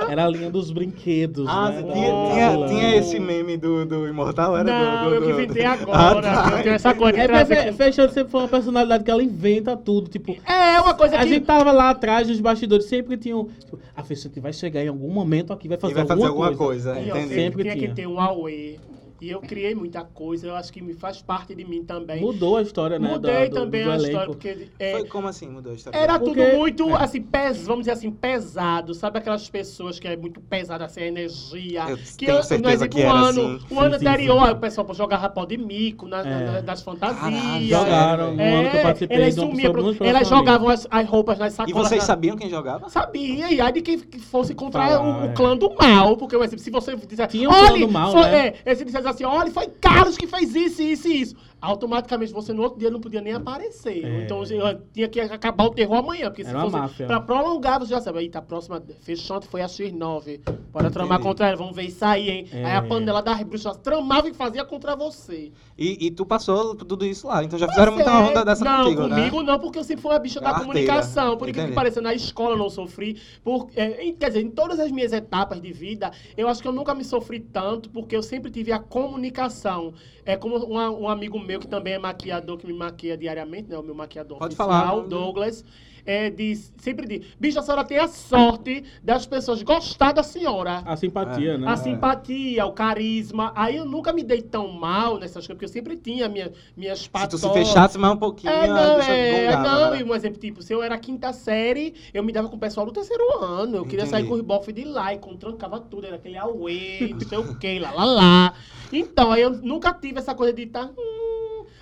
Era 0.10 0.26
a 0.26 0.28
linha 0.30 0.50
dos 0.50 0.72
brinquedos, 0.72 1.46
Ah, 1.48 1.70
né? 1.72 1.84
tinha, 1.94 2.14
Oh. 2.14 2.32
tinha, 2.32 2.68
tinha 2.68 2.96
esse 2.96 3.20
meme 3.20 3.56
do, 3.58 3.86
do 3.86 4.08
Imortal? 4.08 4.58
Era 4.58 4.64
Não, 4.64 5.04
do, 5.04 5.10
do, 5.10 5.16
eu 5.16 5.22
que 5.22 5.28
do- 5.28 5.42
inventei 5.42 5.64
Ah, 5.66 5.74
agora. 5.74 6.22
tá. 6.22 6.58
Eu 6.58 6.64
tenho 6.64 6.76
essa 6.76 6.94
coisa 6.94 7.18
É, 7.20 7.46
Fe- 7.46 7.54
aqui. 7.54 7.72
Fechando 7.74 8.12
sempre 8.14 8.32
foi 8.32 8.42
uma 8.42 8.48
personalidade 8.50 9.04
que 9.04 9.12
ela 9.12 9.24
inventa 9.24 9.76
tudo, 9.78 10.10
tipo... 10.10 10.36
É 10.50 10.80
uma 10.82 10.94
coisa 10.94 11.16
A 11.18 11.20
que. 11.24 11.30
gente 11.30 11.46
tava 11.46 11.72
lá 11.72 11.90
atrás 11.92 12.28
dos 12.28 12.40
bastidores, 12.40 12.86
sempre 12.86 13.16
tinham... 13.18 13.46
Tipo, 13.60 13.80
a 13.96 14.04
Fechante 14.04 14.40
vai 14.40 14.52
chegar 14.54 14.84
em 14.84 14.88
algum 14.88 15.10
momento 15.12 15.54
aqui, 15.54 15.68
vai 15.68 15.78
fazer, 15.78 15.94
vai 15.94 16.06
fazer 16.08 16.26
alguma, 16.26 16.48
alguma 16.48 16.66
coisa, 16.66 16.94
ó, 16.94 16.98
entendi. 16.98 17.34
Sempre 17.36 17.64
tinha 17.64 17.76
tinha. 17.76 17.90
que 17.90 17.96
ter 17.96 18.08
um 18.08 18.20
Aue. 18.20 18.80
E 19.22 19.30
eu 19.30 19.40
criei 19.40 19.76
muita 19.76 20.04
coisa, 20.04 20.48
eu 20.48 20.56
acho 20.56 20.74
que 20.74 20.82
me 20.82 20.94
faz 20.96 21.22
parte 21.22 21.54
de 21.54 21.64
mim 21.64 21.84
também. 21.84 22.20
Mudou 22.22 22.58
a 22.58 22.64
história, 22.64 22.98
né? 22.98 23.08
Mudei 23.08 23.50
do- 23.50 23.54
também 23.56 23.84
do 23.84 23.92
a 23.92 23.94
elenco. 23.94 24.08
história, 24.10 24.28
porque 24.28 24.68
é, 24.80 24.92
Foi 24.94 25.06
como 25.06 25.28
assim 25.28 25.48
mudou 25.48 25.72
a 25.74 25.76
história? 25.76 25.96
era 25.96 26.18
Porque- 26.18 26.44
tudo 26.44 26.58
muito, 26.58 26.90
é. 26.90 27.04
assim, 27.04 27.22
pes, 27.22 27.62
vamos 27.68 27.82
dizer 27.82 27.92
assim, 27.92 28.10
pesado. 28.10 28.96
Sabe 28.96 29.20
aquelas 29.20 29.48
pessoas 29.48 30.00
que 30.00 30.08
é 30.08 30.18
muito 30.18 30.42
pesada, 30.42 30.86
assim, 30.86 31.02
a 31.02 31.06
energia. 31.06 31.84
Eu 31.88 31.98
que 31.98 32.26
tenho 32.26 32.38
eu, 32.40 32.44
certeza 32.44 32.62
no 32.64 32.70
exemplo, 32.72 32.98
que 32.98 33.06
um 33.06 33.10
era 33.10 33.14
ano, 33.20 33.28
assim. 33.30 33.56
o 33.56 33.60
Sim, 33.70 33.78
ano 33.80 34.00
sim, 34.00 34.08
anterior, 34.08 34.46
sim. 34.48 34.51
o 34.54 34.56
pessoal 34.58 34.94
jogava 34.96 35.30
pau 35.30 35.46
de 35.46 35.58
mico 35.58 36.08
na, 36.08 36.22
É. 36.22 36.46
na- 36.54 36.62
das 36.62 36.82
fantasias. 36.82 37.20
Caralho, 37.22 37.68
Jogaram 37.68 38.34
no 38.34 38.42
É, 38.42 38.56
ano 38.56 38.70
que 38.72 38.78
eu 38.78 38.82
participei 38.82 39.18
elas 39.18 39.38
um 39.38 39.42
sumiam, 39.51 39.72
pro- 39.72 39.96
elas 40.04 40.28
jogavam 40.28 40.68
as, 40.70 40.88
as 40.90 41.08
roupas 41.08 41.38
nas 41.38 41.54
E 41.54 41.56
sacolas. 41.58 41.88
vocês 41.88 42.01
na- 42.01 42.08
sabiam 42.08 42.36
quem 42.36 42.50
jogava? 42.50 42.90
Sabia, 42.90 43.51
e 43.51 43.62
aí 43.62 43.72
de 43.72 43.82
quem 43.84 44.00
que 44.00 44.18
fosse 44.20 44.56
contra 44.56 45.00
o, 45.00 45.22
o 45.22 45.25
é. 45.25 45.34
clã 45.34 45.56
do 45.56 45.72
mal, 45.75 46.18
porque 46.18 46.36
por 46.36 46.44
exemplo, 46.44 46.63
se 46.63 46.72
você 46.72 46.96
disser, 46.96 47.28
Tinha 47.28 47.48
um 47.48 47.54
clã 47.54 47.80
do 47.80 47.88
mal, 47.88 48.16
né? 48.16 48.54
é, 48.66 48.74
se 48.75 48.84
dissesse 48.84 49.11
assim, 49.12 49.24
olha, 49.24 49.51
foi 49.51 49.68
Carlos 49.68 50.18
que 50.18 50.27
fez 50.27 50.56
isso, 50.56 50.82
isso 50.82 51.08
e 51.08 51.22
isso, 51.22 51.36
automaticamente 51.62 52.34
você 52.34 52.51
no 52.53 52.63
outro 52.63 52.80
dia 52.80 52.89
não 52.89 53.00
podia 53.00 53.22
nem 53.22 53.34
aparecer. 53.34 54.03
É. 54.03 54.24
Então 54.24 54.44
eu 54.44 54.82
tinha 54.94 55.08
que 55.08 55.20
acabar 55.20 55.65
o 55.65 55.70
terror 55.70 55.98
amanhã, 55.98 56.30
porque 56.30 56.44
se 56.44 56.50
Era 56.50 56.58
uma 56.60 56.65
fosse 56.65 56.77
máfia. 56.82 57.08
pra 57.08 57.20
prolongar, 57.22 57.80
você 57.80 57.91
já 57.91 58.01
sabe, 58.01 58.20
eita, 58.20 58.39
a 58.39 58.41
próxima 58.41 58.82
fechante 59.01 59.48
foi 59.48 59.62
a 59.62 59.68
X9, 59.68 60.39
bora 60.72 60.89
tramar 60.89 61.20
contra 61.20 61.48
ela, 61.48 61.58
vamos 61.58 61.75
ver 61.75 61.84
isso 61.84 62.03
aí, 62.03 62.30
hein. 62.30 62.48
É. 62.51 62.65
Aí 62.65 62.75
a 62.75 62.82
panela 62.82 63.22
das 63.22 63.41
bruxas 63.44 63.77
tramava 63.77 64.27
e 64.27 64.34
fazia 64.34 64.65
contra 64.65 64.96
você. 64.96 65.51
E, 65.77 66.08
e 66.08 66.12
tu 66.12 66.25
passou 66.25 66.75
tudo 66.75 67.06
isso 67.06 67.27
lá, 67.27 67.44
então 67.44 67.58
já 67.60 67.68
fizeram 67.68 67.94
muita 67.94 68.10
Pois 68.12 68.24
é. 68.25 68.30
onda 68.30 68.46
dessa 68.46 68.63
não, 68.65 68.84
contigo, 68.84 69.08
né? 69.08 69.15
comigo 69.15 69.44
não, 69.44 69.60
porque 69.60 69.80
eu 69.80 69.84
sempre 69.84 70.01
fui 70.01 70.12
uma 70.12 70.20
bicha 70.20 70.39
da 70.41 70.60
comunicação. 70.60 71.38
Por 71.38 71.51
que 71.51 71.68
pareça, 71.72 72.01
na 72.01 72.13
escola 72.13 72.53
eu 72.56 72.58
não 72.58 72.70
sofri. 72.70 73.18
Por, 73.44 73.68
é, 73.75 74.03
em- 74.03 74.15
quer 74.15 74.27
dizer, 74.30 74.41
em 74.41 74.50
todas 74.50 74.80
as 74.80 74.91
minhas 74.91 75.13
etapas 75.13 75.62
de 75.62 75.72
vida, 75.72 76.12
eu 76.38 76.48
acho 76.48 76.62
que 76.62 76.68
eu 76.68 76.72
nunca 76.72 76.94
me 76.94 77.03
sofri 77.03 77.39
tanto, 77.39 77.89
porque 77.89 78.15
eu 78.15 78.24
sempre 78.24 78.50
tive 78.51 78.72
a 78.72 78.80
comunicação. 79.03 79.93
É 80.25 80.36
como 80.38 80.58
uma- 80.58 80.89
um 80.89 81.08
amigo 81.10 81.39
meu 81.39 81.48
meu, 81.51 81.60
que 81.60 81.67
também 81.67 81.93
é 81.93 82.00
maquiador, 82.00 82.58
que 82.58 82.67
me 82.67 82.74
maquia 82.74 83.17
diariamente, 83.17 83.70
né? 83.70 83.77
O 83.77 83.84
meu 83.84 83.96
maquiador 83.96 84.38
Pode 84.38 84.55
oficial, 84.55 84.67
falar. 84.67 85.08
Douglas. 85.08 85.65
É, 86.05 86.29
diz, 86.29 86.74
sempre 86.77 87.08
diz, 87.08 87.25
bicho, 87.39 87.60
a 87.60 87.62
senhora 87.62 87.84
tem 87.84 87.98
a 87.98 88.08
sorte 88.08 88.84
das 89.03 89.25
pessoas 89.25 89.62
gostar 89.63 90.12
da 90.12 90.24
senhora. 90.24 90.81
A 90.86 90.96
simpatia, 90.96 91.53
É. 91.53 91.58
né? 91.58 91.67
A 91.67 91.75
simpatia, 91.77 92.65
o 92.65 92.72
carisma. 92.74 93.51
Aí 93.55 93.77
eu 93.77 93.86
nunca 93.86 94.12
me 94.13 94.24
dei 94.24 94.41
tão 94.41 94.67
mal 94.70 95.15
nessas 95.20 95.46
coisas, 95.46 95.48
porque 95.55 95.65
eu 95.65 95.70
sempre 95.70 95.96
tinha 95.98 96.27
minha, 96.27 96.51
minhas 96.75 97.00
Se 97.00 97.27
tu 97.29 97.38
se 97.38 97.50
fechasse 97.53 97.98
mais 97.98 98.13
um 98.13 98.17
pouquinho, 98.17 98.51
É, 98.51 98.67
não, 98.67 99.01
é, 99.01 99.46
gongava, 99.46 99.63
não, 99.63 99.91
né? 99.91 100.00
e 100.00 100.03
um 100.03 100.13
exemplo, 100.15 100.39
tipo, 100.39 100.62
se 100.62 100.74
eu 100.74 100.81
era 100.81 100.98
quinta 100.98 101.31
série, 101.34 101.93
eu 102.13 102.24
me 102.24 102.31
dava 102.31 102.50
com 102.50 102.55
o 102.55 102.60
pessoal 102.60 102.86
do 102.86 102.91
terceiro 102.91 103.24
ano, 103.43 103.77
eu 103.77 103.86
queria 103.86 104.05
sair 104.05 104.22
Entendi. 104.22 104.29
com 104.29 104.36
os 104.36 104.41
bofs 104.41 104.74
de 104.74 104.84
lá, 104.84 105.13
e 105.13 105.17
com 105.20 105.36
trancava 105.36 105.79
tudo, 105.79 106.08
era 106.08 106.15
aquele 106.15 106.38
auê, 106.38 107.10
não 107.13 107.20
sei 107.27 107.38
o 107.38 107.58
que, 107.58 107.79
lá, 107.79 107.91
lá, 107.91 108.05
lá. 108.05 108.53
Então, 108.91 109.31
aí 109.31 109.41
eu 109.41 109.51
nunca 109.51 109.93
tive 109.93 110.20
essa 110.20 110.34
coisa 110.36 110.51
de 110.53 110.63
estar, 110.63 110.86
hum, 110.86 111.31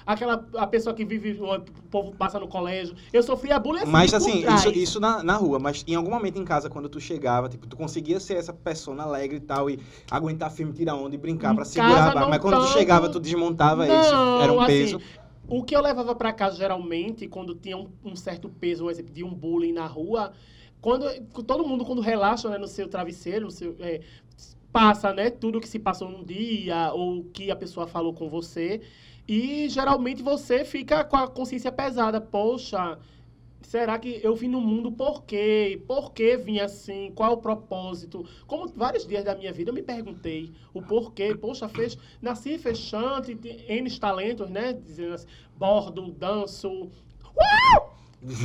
aquela, 0.10 0.44
a 0.56 0.66
pessoa 0.66 0.96
que 0.96 1.06
vive, 1.06 1.40
o 1.40 1.62
povo 1.92 2.16
passa 2.16 2.40
no 2.40 2.48
colégio, 2.48 2.96
eu 3.14 3.22
sofria 3.22 3.60
bullying 3.60 3.82
assim, 3.82 3.92
Mas 3.92 4.12
assim, 4.12 4.44
isso, 4.56 4.70
isso 4.72 5.00
na, 5.00 5.22
na 5.22 5.36
rua, 5.36 5.60
mas 5.60 5.84
em 5.88 5.94
algum 5.94 6.10
momento 6.10 6.40
em 6.40 6.44
casa, 6.44 6.68
quando 6.68 6.90
tu 6.90 7.00
chegava, 7.00 7.48
tipo, 7.48 7.68
tu 7.68 7.78
conseguia 7.78 8.20
ser 8.20 8.34
essa 8.34 8.52
persona 8.52 9.04
alegre 9.04 9.38
e 9.38 9.40
tal, 9.40 9.70
e 9.70 9.80
aguentar 10.10 10.52
filme, 10.52 10.74
tirar 10.74 10.96
onda 10.96 11.14
e 11.14 11.18
brincar 11.18 11.54
pra 11.54 11.64
segurar 11.64 12.10
a 12.10 12.14
barra. 12.14 12.22
não 12.22 12.30
Mas 12.30 12.40
quando 12.40 12.56
tu 12.56 12.62
tanto. 12.62 12.74
chegava, 12.74 13.10
tu 13.10 13.20
desmontava 13.20 13.86
isso, 13.86 14.16
era 14.42 14.52
um 14.52 14.60
assim, 14.60 14.74
peso. 14.74 15.02
O 15.48 15.64
que 15.64 15.76
eu 15.76 15.82
levava 15.82 16.16
pra 16.16 16.34
casa 16.34 16.58
geralmente, 16.58 17.28
quando 17.28 17.54
tinha 17.54 17.78
um, 17.78 17.88
um 18.04 18.16
certo 18.16 18.50
peso, 18.50 18.86
um 18.86 18.90
exemplo, 18.90 19.14
de 19.14 19.24
um 19.24 19.34
bullying 19.34 19.74
na 19.74 19.86
rua, 19.86 20.32
quando 20.82 21.06
todo 21.46 21.68
mundo 21.68 21.86
quando 21.86 22.02
relaxa 22.02 22.50
né, 22.50 22.58
no 22.58 22.68
seu 22.68 22.88
travesseiro, 22.88 23.46
no 23.46 23.52
seu, 23.52 23.76
é, 23.80 24.02
passa, 24.72 25.14
né, 25.14 25.30
tudo 25.30 25.60
que 25.60 25.68
se 25.68 25.78
passou 25.78 26.10
no 26.10 26.24
dia 26.24 26.92
ou 26.94 27.24
que 27.26 27.52
a 27.52 27.56
pessoa 27.56 27.86
falou 27.86 28.14
com 28.14 28.28
você, 28.30 28.82
e 29.30 29.70
geralmente 29.70 30.24
você 30.24 30.66
fica 30.66 31.04
com 31.04 31.16
a 31.16 31.28
consciência 31.28 31.72
pesada, 31.72 32.20
poxa, 32.20 32.98
Será 33.62 34.00
que 34.00 34.20
eu 34.24 34.36
vim 34.36 34.48
no 34.48 34.60
mundo 34.60 34.92
por 34.92 35.26
quê? 35.26 35.84
Por 35.86 36.12
que 36.12 36.38
vim 36.38 36.60
assim? 36.60 37.12
Qual 37.14 37.34
o 37.34 37.38
propósito? 37.38 38.26
Como 38.48 38.68
vários 38.70 39.06
dias 39.06 39.24
da 39.24 39.36
minha 39.36 39.54
vida 39.54 39.70
eu 39.70 39.76
me 39.76 39.84
perguntei 39.84 40.52
o 40.74 40.82
porquê. 40.82 41.36
Poxa, 41.36 41.70
fez, 41.70 41.96
nasci 42.20 42.58
fechante, 42.58 43.38
N 43.68 44.00
talentos, 44.00 44.50
né? 44.50 44.74
Dizendo 44.74 45.14
assim, 45.14 45.28
bordo, 45.56 46.10
danço, 46.10 46.90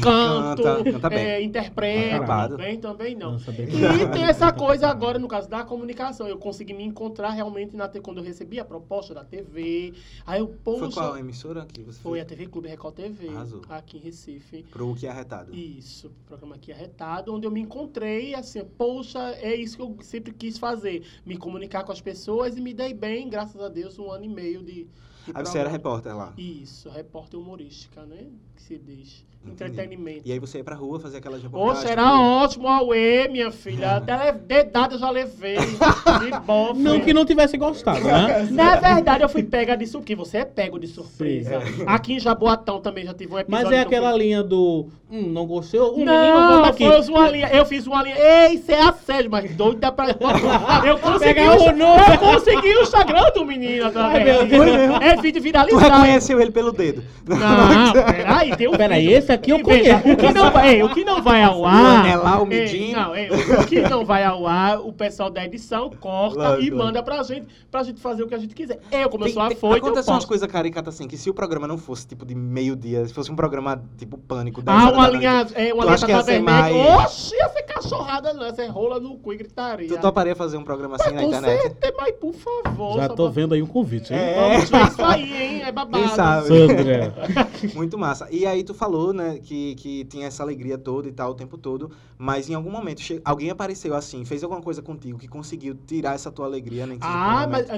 canto, 0.01 0.63
Canta, 0.63 0.93
canta 0.93 1.09
bem. 1.11 1.19
é, 1.19 1.43
interpreto, 1.43 2.17
Acabado. 2.17 2.57
bem 2.57 2.79
também 2.79 3.15
não. 3.17 3.37
Bem. 3.39 3.67
E 4.03 4.09
tem 4.13 4.25
essa 4.25 4.53
coisa 4.53 4.89
agora, 4.89 5.19
no 5.19 5.27
caso 5.27 5.49
da 5.49 5.65
comunicação. 5.65 6.29
Eu 6.29 6.39
consegui 6.39 6.73
me 6.73 6.85
encontrar 6.85 7.31
realmente 7.31 7.75
na, 7.77 7.89
te- 7.89 8.01
quando 8.01 8.19
eu 8.19 8.25
recebi 8.25 8.61
a 8.61 8.65
proposta 8.65 9.13
da 9.13 9.25
TV. 9.25 9.93
Aí 10.27 10.41
eu, 10.41 10.49
poxa, 10.63 10.79
Foi 10.81 10.91
qual 10.93 11.19
emissora 11.19 11.67
que 11.67 11.83
você 11.83 12.01
foi 12.01 12.21
a 12.21 12.25
fez? 12.25 12.39
TV 12.39 12.51
Clube 12.51 12.69
Record 12.69 12.95
TV, 12.95 13.29
Arrasou. 13.29 13.63
aqui 13.69 13.97
em 13.97 14.01
Recife. 14.01 14.63
Pro 14.71 14.95
que 14.95 15.07
é 15.07 15.11
arretado. 15.11 15.55
Isso, 15.55 16.11
programa 16.27 16.55
aqui 16.55 16.73
arretado, 16.73 17.35
onde 17.35 17.47
eu 17.47 17.51
me 17.51 17.61
encontrei, 17.61 18.35
assim, 18.35 18.65
poxa, 18.79 19.19
é 19.41 19.55
isso 19.55 19.77
que 19.77 19.83
eu 19.83 19.97
sempre 20.03 20.33
quis 20.33 20.57
fazer, 20.59 21.05
me 21.27 21.37
comunicar 21.37 21.83
com 21.85 21.93
as 21.93 22.01
pessoas 22.01 22.57
e 22.57 22.61
me 22.61 22.73
dei 22.73 22.95
bem, 22.95 23.29
graças 23.29 23.61
a 23.61 23.69
Deus, 23.69 23.99
um 23.99 24.11
ano 24.11 24.25
e 24.25 24.29
meio 24.29 24.63
de 24.63 24.87
Aí 25.33 25.45
você 25.47 25.59
era 25.59 25.69
repórter 25.69 26.17
lá. 26.17 26.33
Isso, 26.37 26.89
repórter 26.91 27.39
humorística, 27.39 28.03
né, 28.03 28.25
que 28.57 28.63
se 28.63 28.77
diz, 28.79 29.25
Entendi. 29.45 29.53
entretenimento. 29.73 30.23
E 30.25 30.33
aí 30.33 30.39
você 30.39 30.59
ia 30.59 30.65
pra 30.65 30.75
rua 30.75 30.99
fazer 30.99 31.19
aquelas 31.19 31.43
reportagens. 31.43 31.81
Poxa, 31.83 31.93
era 31.93 32.19
ótimo, 32.19 32.67
Aue, 32.67 33.29
minha 33.29 33.51
filha, 33.51 33.97
até 33.97 34.33
dedada 34.33 34.95
eu 34.95 34.99
já 34.99 35.11
levei, 35.11 35.57
de 35.59 36.41
bofe. 36.47 36.81
Não 36.81 37.01
que 37.01 37.13
não 37.15 37.25
tivesse 37.25 37.57
gostado, 37.57 38.01
né? 38.05 38.49
Na 38.51 38.77
verdade, 38.77 39.23
eu 39.23 39.29
fui 39.29 39.43
pega 39.43 39.77
de 39.77 39.87
surpresa, 39.87 40.19
você 40.25 40.39
é 40.39 40.45
pego 40.45 40.79
de 40.79 40.87
surpresa. 40.89 41.59
Aqui 41.87 42.15
em 42.15 42.21
Jaboatão 42.21 42.81
também 42.81 43.05
já 43.05 43.13
tive 43.15 43.35
um 43.35 43.39
episódio 43.39 43.67
Mas 43.69 43.79
é 43.79 43.85
que 43.85 43.95
eu 43.95 43.99
aquela 43.99 44.13
fui- 44.13 44.23
linha 44.23 44.43
do. 44.43 44.89
Hum, 45.11 45.29
não 45.29 45.47
gostou? 45.47 45.93
Um 45.93 45.99
menino 45.99 46.13
Não, 46.13 46.53
volta 46.55 46.71
aqui. 46.71 46.85
foi 46.89 47.01
uma 47.15 47.29
linha. 47.31 47.49
Eu 47.49 47.65
fiz 47.67 47.87
uma 47.87 48.03
linha. 48.03 48.17
Ei, 48.19 48.55
isso 48.55 48.73
é 48.73 48.81
assédio, 48.81 49.31
mas 49.31 49.55
doida 49.55 49.93
pra. 49.93 50.07
Eu 50.85 50.99
consegui, 50.99 51.35
Pegar 51.35 51.57
o, 51.57 51.65
eu 51.69 52.19
consegui 52.19 52.69
o 52.77 52.83
Instagram 52.83 53.31
do 53.33 53.45
menino 53.45 53.87
através. 53.87 54.17
Ai, 54.17 54.25
meu 54.25 54.47
Deus. 54.47 54.65
Foi 54.65 54.77
mesmo? 54.77 54.95
É 55.15 55.23
vídeo 55.23 55.41
Tu 55.41 55.45
viralizado. 55.45 55.85
reconheceu 55.85 56.41
ele 56.41 56.51
pelo 56.51 56.73
dedo. 56.73 57.03
Não, 57.27 57.93
peraí, 57.93 58.57
tem 58.57 58.69
um 58.69 58.73
Peraí, 58.73 59.13
esse 59.13 59.33
aqui 59.33 59.51
eu 59.51 59.63
veja, 59.65 60.01
conheço. 60.01 60.13
O 60.13 60.17
que 60.17 60.33
não 60.35 60.51
vai, 60.51 60.69
ei, 60.75 60.83
o 60.83 60.89
que 60.91 61.05
não 61.05 61.23
vai 61.23 61.43
ao 61.43 61.65
ar. 61.65 62.01
anelar, 62.01 62.43
o 62.43 62.53
ei, 62.53 62.93
não, 62.93 63.15
ei, 63.17 63.29
o 63.31 63.67
que 63.67 63.81
não 63.81 64.05
vai 64.05 64.25
ao 64.25 64.47
ar, 64.47 64.81
o 64.81 64.93
pessoal 64.93 65.31
da 65.31 65.45
edição 65.45 65.91
corta 66.01 66.35
Claro, 66.37 66.63
e 66.63 66.71
claro. 66.71 66.85
manda 66.87 67.03
pra 67.03 67.23
gente, 67.23 67.47
pra 67.71 67.83
gente 67.83 68.01
fazer 68.01 68.23
o 68.23 68.29
que 68.29 68.35
a 68.35 68.39
gente 68.39 68.55
quiser. 68.55 68.81
Eu, 68.91 69.09
como 69.09 69.25
eu 69.25 69.27
Tem- 69.27 69.35
sou 69.35 69.49
tem- 69.49 69.57
afoito, 69.57 69.77
eu 69.77 69.83
Acontece 69.87 70.11
umas 70.11 70.25
coisas 70.25 70.51
caricatas 70.51 70.95
assim, 70.95 71.07
que 71.07 71.17
se 71.17 71.31
o 71.31 71.35
programa 71.35 71.67
não 71.67 71.79
fosse 71.79 72.07
tipo 72.07 72.25
de 72.27 72.35
meio-dia, 72.35 73.07
se 73.07 73.15
fosse 73.15 73.31
um 73.31 73.37
programa 73.37 73.83
tipo 73.97 74.19
pânico, 74.19 74.61
10 74.63 74.77
Ah, 74.79 74.91
uma 74.91 75.11
da 75.11 75.17
linha, 75.17 75.47
é, 75.55 75.73
uma 75.73 75.83
Tu 75.85 76.05
linha 76.07 76.23
ser 76.23 76.25
vermelha. 76.33 76.43
mais- 76.43 77.05
Oxi, 77.07 77.35
ia 77.37 77.49
ser 77.49 77.63
cachorrada, 77.63 78.33
não. 78.35 78.45
Ia 78.47 78.55
ser 78.55 78.67
rola 78.67 78.99
no 79.01 79.17
cu 79.17 79.33
e 79.33 79.37
gritaria. 79.37 79.89
Tu 79.89 79.99
toparia 79.99 80.35
fazer 80.37 80.57
um 80.57 80.65
programa 80.65 80.97
assim 80.97 81.05
Mas 81.15 81.15
na 81.15 81.23
internet? 81.25 81.77
mas 81.97 82.15
por 82.17 82.35
favor. 82.35 82.97
Já 82.97 83.09
tô 83.09 83.25
pra- 83.25 83.33
vendo 83.33 83.55
aí 83.55 83.63
um 83.63 83.67
convite, 83.67 84.13
hein? 84.13 84.19
É. 84.19 84.59
Vamos 84.59 84.97
aí, 85.05 85.43
hein? 85.43 85.63
É 85.63 85.73
babado. 85.73 86.05
Quem 86.05 86.15
sabe? 86.15 86.49
Sandra. 86.49 87.15
Muito 87.75 87.99
massa. 87.99 88.29
E 88.31 88.47
aí 88.47 88.63
tu 88.65 88.75
falou, 88.75 89.13
né, 89.13 89.39
que, 89.43 89.75
que 89.77 90.05
tinha 90.05 90.27
essa 90.27 90.43
alegria 90.43 90.77
toda 90.79 91.09
e 91.09 91.13
tal 91.13 91.31
o 91.31 91.35
tempo 91.35 91.57
todo, 91.59 91.91
mas 92.19 92.49
em 92.49 92.55
algum 92.55 92.71
momento 92.71 93.01
che- 93.01 93.21
alguém 93.25 93.51
apareceu 93.51 93.95
assim, 93.95 94.25
fez 94.25 94.43
alguma 94.43 94.61
coisa 94.63 94.83
contigo 94.83 95.19
que 95.19 95.29
conseguiu 95.29 95.77
tirar 95.87 96.15
essa 96.15 96.31
tua 96.31 96.47
alegria, 96.47 96.87
nem 96.87 96.99
que 96.99 97.05
um 97.07 97.09
Ah, 97.11 97.47
mas 97.51 97.69
ah, 97.71 97.77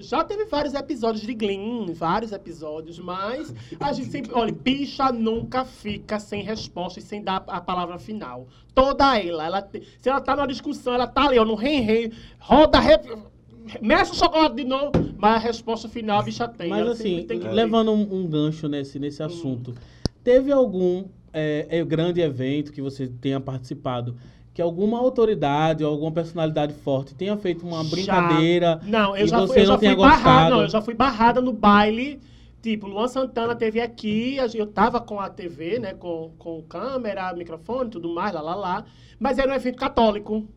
já 0.00 0.22
teve 0.24 0.44
vários 0.46 0.74
episódios 0.74 1.24
de 1.26 1.34
Glee, 1.34 1.92
vários 1.94 2.32
episódios, 2.32 2.98
mas 2.98 3.54
a 3.80 3.92
gente 3.92 4.08
sempre. 4.10 4.32
Olha, 4.34 4.52
bicha 4.52 5.10
nunca 5.12 5.64
fica 5.64 6.18
sem 6.18 6.42
resposta 6.42 6.98
e 6.98 7.02
sem 7.02 7.22
dar 7.22 7.44
a 7.48 7.60
palavra 7.60 7.98
final. 7.98 8.46
Toda 8.74 9.18
ela, 9.18 9.44
ela 9.46 9.62
te- 9.62 9.82
se 10.00 10.08
ela 10.08 10.20
tá 10.20 10.36
numa 10.36 10.46
discussão, 10.46 10.94
ela 10.94 11.06
tá 11.06 11.26
ali, 11.26 11.38
ó, 11.38 11.44
no 11.44 11.54
rei-rei, 11.54 12.12
roda, 12.38 12.78
re, 12.78 12.98
mexe 13.80 14.12
o 14.12 14.14
chocolate 14.14 14.56
de 14.56 14.64
novo, 14.64 14.92
mas 15.16 15.34
a 15.36 15.38
resposta 15.38 15.88
final 15.88 16.20
a 16.20 16.22
bicha 16.22 16.48
tem. 16.48 16.70
Mas 16.70 16.88
assim, 16.88 17.24
tem 17.26 17.38
levando 17.40 17.92
um, 17.92 18.20
um 18.20 18.26
gancho 18.26 18.68
nesse, 18.68 18.98
nesse 18.98 19.22
Hum. 19.22 19.26
assunto, 19.26 19.74
teve 20.22 20.52
algum 20.52 21.04
é, 21.32 21.66
é, 21.68 21.84
grande 21.84 22.20
evento 22.20 22.72
que 22.72 22.80
você 22.80 23.06
tenha 23.06 23.40
participado 23.40 24.16
que 24.54 24.62
alguma 24.62 24.98
autoridade 24.98 25.84
ou 25.84 25.92
alguma 25.92 26.10
personalidade 26.10 26.72
forte 26.72 27.14
tenha 27.14 27.36
feito 27.36 27.66
uma 27.66 27.84
Já. 27.84 27.90
brincadeira 27.90 28.80
Não, 28.86 29.14
eu 29.14 29.26
e 29.26 29.28
já 29.28 29.46
fui, 29.46 29.58
eu 29.58 29.66
não 29.66 29.72
já 29.74 29.78
fui 29.78 29.94
barrada. 29.94 30.16
gostado? 30.16 30.50
Não, 30.56 30.62
eu 30.62 30.68
já 30.70 30.80
fui 30.80 30.94
barrada 30.94 31.40
no 31.42 31.52
baile. 31.52 32.20
Tipo, 32.62 32.86
Luan 32.86 33.06
Santana 33.06 33.54
teve 33.54 33.80
aqui, 33.80 34.38
eu 34.54 34.66
tava 34.66 34.98
com 34.98 35.20
a 35.20 35.28
TV, 35.28 35.78
né? 35.78 35.92
Com, 35.94 36.32
com 36.38 36.62
câmera, 36.62 37.32
microfone, 37.34 37.90
tudo 37.90 38.08
mais, 38.08 38.32
lá, 38.34 38.40
lá, 38.40 38.54
lá. 38.54 38.84
Mas 39.20 39.38
era 39.38 39.52
um 39.52 39.54
evento 39.54 39.76
católico. 39.76 40.48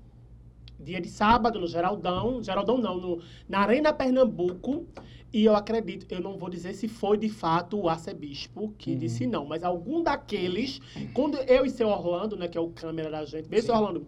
Dia 0.80 1.02
de 1.02 1.10
sábado, 1.10 1.60
no 1.60 1.68
Geraldão. 1.68 2.42
Geraldão 2.42 2.78
não, 2.78 2.98
no, 2.98 3.22
na 3.48 3.60
Arena 3.60 3.92
Pernambuco. 3.92 4.86
E 5.32 5.46
eu 5.46 5.56
acredito, 5.56 6.08
eu 6.12 6.20
não 6.22 6.38
vou 6.38 6.50
dizer 6.50 6.74
se 6.74 6.88
foi 6.88 7.16
de 7.18 7.30
fato 7.30 7.80
o 7.80 7.88
arcebispo 7.88 8.74
que 8.78 8.92
Uhum. 8.92 8.98
disse 8.98 9.28
não, 9.28 9.46
mas 9.46 9.64
algum 9.64 10.02
daqueles, 10.02 10.80
quando 11.14 11.38
eu 11.38 11.66
e 11.66 11.70
seu 11.70 11.88
Orlando, 11.88 12.36
né, 12.36 12.48
que 12.48 12.58
é 12.58 12.62
o 12.62 12.70
câmera 12.70 13.12
da 13.12 13.24
gente, 13.26 13.62
seu 13.62 13.76
Orlando, 13.76 14.04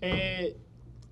é, 0.00 0.54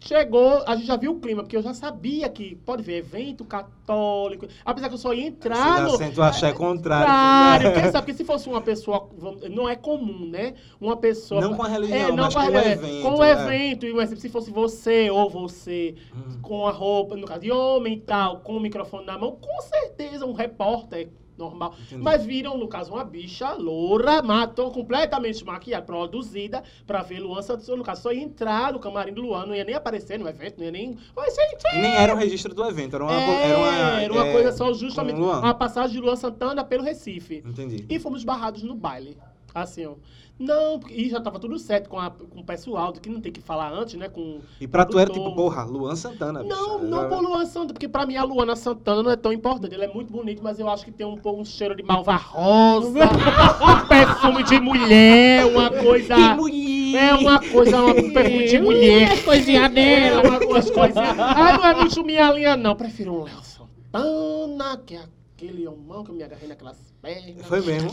chegou, 0.07 0.63
a 0.67 0.77
gente 0.77 0.87
já 0.87 0.97
viu 0.97 1.13
o 1.13 1.21
clima, 1.21 1.43
porque 1.43 1.57
eu 1.57 1.63
já 1.63 1.75
sabia 1.75 2.29
que, 2.29 2.57
pode 2.57 2.83
ver, 2.83 2.99
evento 2.99 3.45
católico, 3.45 4.47
apesar 4.65 4.89
que 4.89 4.95
eu 4.95 4.99
só 4.99 5.13
ia 5.13 5.27
entrar 5.27 5.77
Se 5.77 5.83
no... 5.83 5.91
dá 5.93 5.99
certo 5.99 6.23
achar 6.23 6.49
é 6.49 6.53
contrário. 6.53 7.07
Claro, 7.07 7.75
quem 7.81 7.91
sabe 7.91 8.07
que 8.07 8.15
se 8.15 8.25
fosse 8.25 8.49
uma 8.49 8.61
pessoa, 8.61 9.09
não 9.51 9.69
é 9.69 9.77
comum, 9.77 10.29
né? 10.29 10.55
Uma 10.81 10.97
pessoa... 10.97 11.41
Não 11.41 11.57
com 11.57 11.63
a 11.63 11.69
religião, 11.69 11.99
é, 11.99 12.13
não 12.13 12.25
mas 12.25 12.35
com, 12.35 12.41
a 12.41 12.45
com 12.45 12.53
o 12.53 12.59
evento, 12.59 13.03
Com 13.03 13.15
o 13.17 13.25
é. 13.25 13.31
evento, 13.31 13.87
e 13.87 13.91
exemplo, 13.91 14.21
se 14.21 14.29
fosse 14.29 14.51
você 14.51 15.11
ou 15.11 15.31
você 15.31 15.95
Hum. 16.15 16.41
com 16.43 16.67
a 16.67 16.71
roupa, 16.71 17.17
no 17.17 17.27
caso 17.27 17.41
de 17.41 17.51
homem 17.51 17.95
e 17.95 18.01
tal, 18.01 18.41
com 18.41 18.57
o 18.57 18.61
microfone 18.61 19.07
na 19.07 19.19
mão, 19.19 19.39
com 19.41 19.63
certeza 19.63 20.27
um 20.27 20.33
repórter 20.33 21.09
normal. 21.37 21.75
Entendi. 21.87 22.03
Mas 22.03 22.25
viram, 22.25 22.57
no 22.57 22.69
caso, 22.69 22.93
uma 22.93 23.05
bicha 23.05 23.53
loura, 23.55 24.23
matou, 24.23 24.71
completamente 24.71 25.45
maquiada, 25.45 25.85
produzida, 25.85 26.63
pra 26.87 27.03
ver 27.03 27.21
Luan 27.21 27.43
Santos. 27.43 27.69
No 27.69 27.83
caso, 27.83 28.03
só 28.03 28.13
ia 28.13 28.23
entrar 28.23 28.73
no 28.73 28.79
camarim 28.79 29.13
do 29.13 29.23
Luan, 29.23 29.47
não 29.47 29.55
ia 29.55 29.65
nem 29.65 29.75
aparecer 29.75 30.19
no 30.19 30.29
evento, 30.29 30.59
não 30.59 30.65
ia 30.65 30.71
nem. 30.71 30.97
Mas, 31.15 31.35
gente, 31.35 31.67
E 31.75 31.79
nem 31.79 31.95
era 31.95 32.15
o 32.15 32.17
registro 32.17 32.55
do 32.55 32.65
evento, 32.65 32.97
era 32.97 33.05
uma, 33.05 33.15
é, 33.15 33.49
era 33.49 33.59
uma, 33.59 34.01
era 34.01 34.13
uma 34.13 34.27
é, 34.27 34.33
coisa 34.33 34.53
só 34.53 34.73
justamente. 34.73 35.21
Uma 35.21 35.55
passagem 35.55 35.93
de 35.93 36.01
Luan 36.01 36.17
Santana 36.17 36.65
pelo 36.65 36.83
Recife. 36.83 37.43
Entendi. 37.47 37.87
E 37.89 37.99
fomos 37.99 38.25
barrados 38.25 38.63
no 38.63 38.75
baile. 38.75 39.17
Assim, 39.55 39.85
ó. 39.85 39.95
Não, 40.43 40.81
e 40.91 41.09
já 41.09 41.21
tava 41.21 41.39
tudo 41.39 41.57
certo 41.57 41.89
com, 41.89 41.99
a- 42.01 42.11
com 42.11 42.41
o 42.41 42.45
pessoal, 42.45 42.93
que 42.93 43.09
não 43.09 43.21
tem 43.21 43.31
que 43.31 43.41
falar 43.41 43.73
antes, 43.73 43.95
né? 43.95 44.09
Com 44.09 44.41
E 44.61 44.67
pra 44.67 44.85
tu 44.85 44.99
era 44.99 45.07
produtor. 45.09 45.31
tipo, 45.31 45.43
porra, 45.43 45.65
Luan 45.65 45.95
Santana. 45.95 46.43
Não, 46.43 46.81
bicho. 46.81 46.91
não 46.91 47.09
por 47.09 47.21
Luan 47.23 47.47
Santana, 47.47 47.73
porque 47.75 47.89
pra 47.89 48.05
mim 48.05 48.17
a 48.17 48.25
Luana 48.25 48.57
Santana 48.57 49.03
não 49.05 49.11
é 49.13 49.17
tão 49.17 49.33
importante. 49.33 49.73
Ela 49.75 49.85
é 49.85 49.95
muito 49.95 50.13
bonita, 50.13 50.43
mas 50.43 50.59
eu 50.59 50.69
acho 50.69 50.85
que 50.85 50.91
tem 50.91 51.07
um 51.07 51.17
pouco 51.17 51.41
um 51.41 51.45
cheiro 51.45 51.77
de 51.77 51.83
malva 51.85 52.17
rosa, 52.17 52.89
um 52.89 53.87
perfume 53.87 54.43
de 54.43 54.59
mulher, 54.61 55.47
uma 55.47 55.71
coisa. 55.71 56.15
É 56.15 57.15
uma 57.15 57.39
coisa, 57.41 57.81
um 57.85 58.13
perfume 58.13 58.47
de 58.49 58.59
mulher. 58.61 59.25
coisinha 59.25 59.67
É 59.79 60.19
uma 60.21 60.39
umas 60.45 60.71
coisinhas. 60.71 61.19
Ah, 61.21 61.57
não 61.57 61.65
é 61.67 61.75
muito 61.77 62.05
minha 62.05 62.33
linha, 62.33 62.57
não. 62.57 62.75
Prefiro 62.75 63.13
um 63.15 63.23
Léo 63.25 63.39
Santana, 63.43 64.77
que 64.85 64.97
é 64.97 65.05
aquele 65.37 65.69
homão 65.69 66.03
que 66.03 66.11
eu 66.11 66.15
me 66.17 66.23
agarrei 66.25 66.49
naquelas 66.49 66.93
pernas. 67.01 67.47
Foi 67.47 67.61
mesmo. 67.61 67.93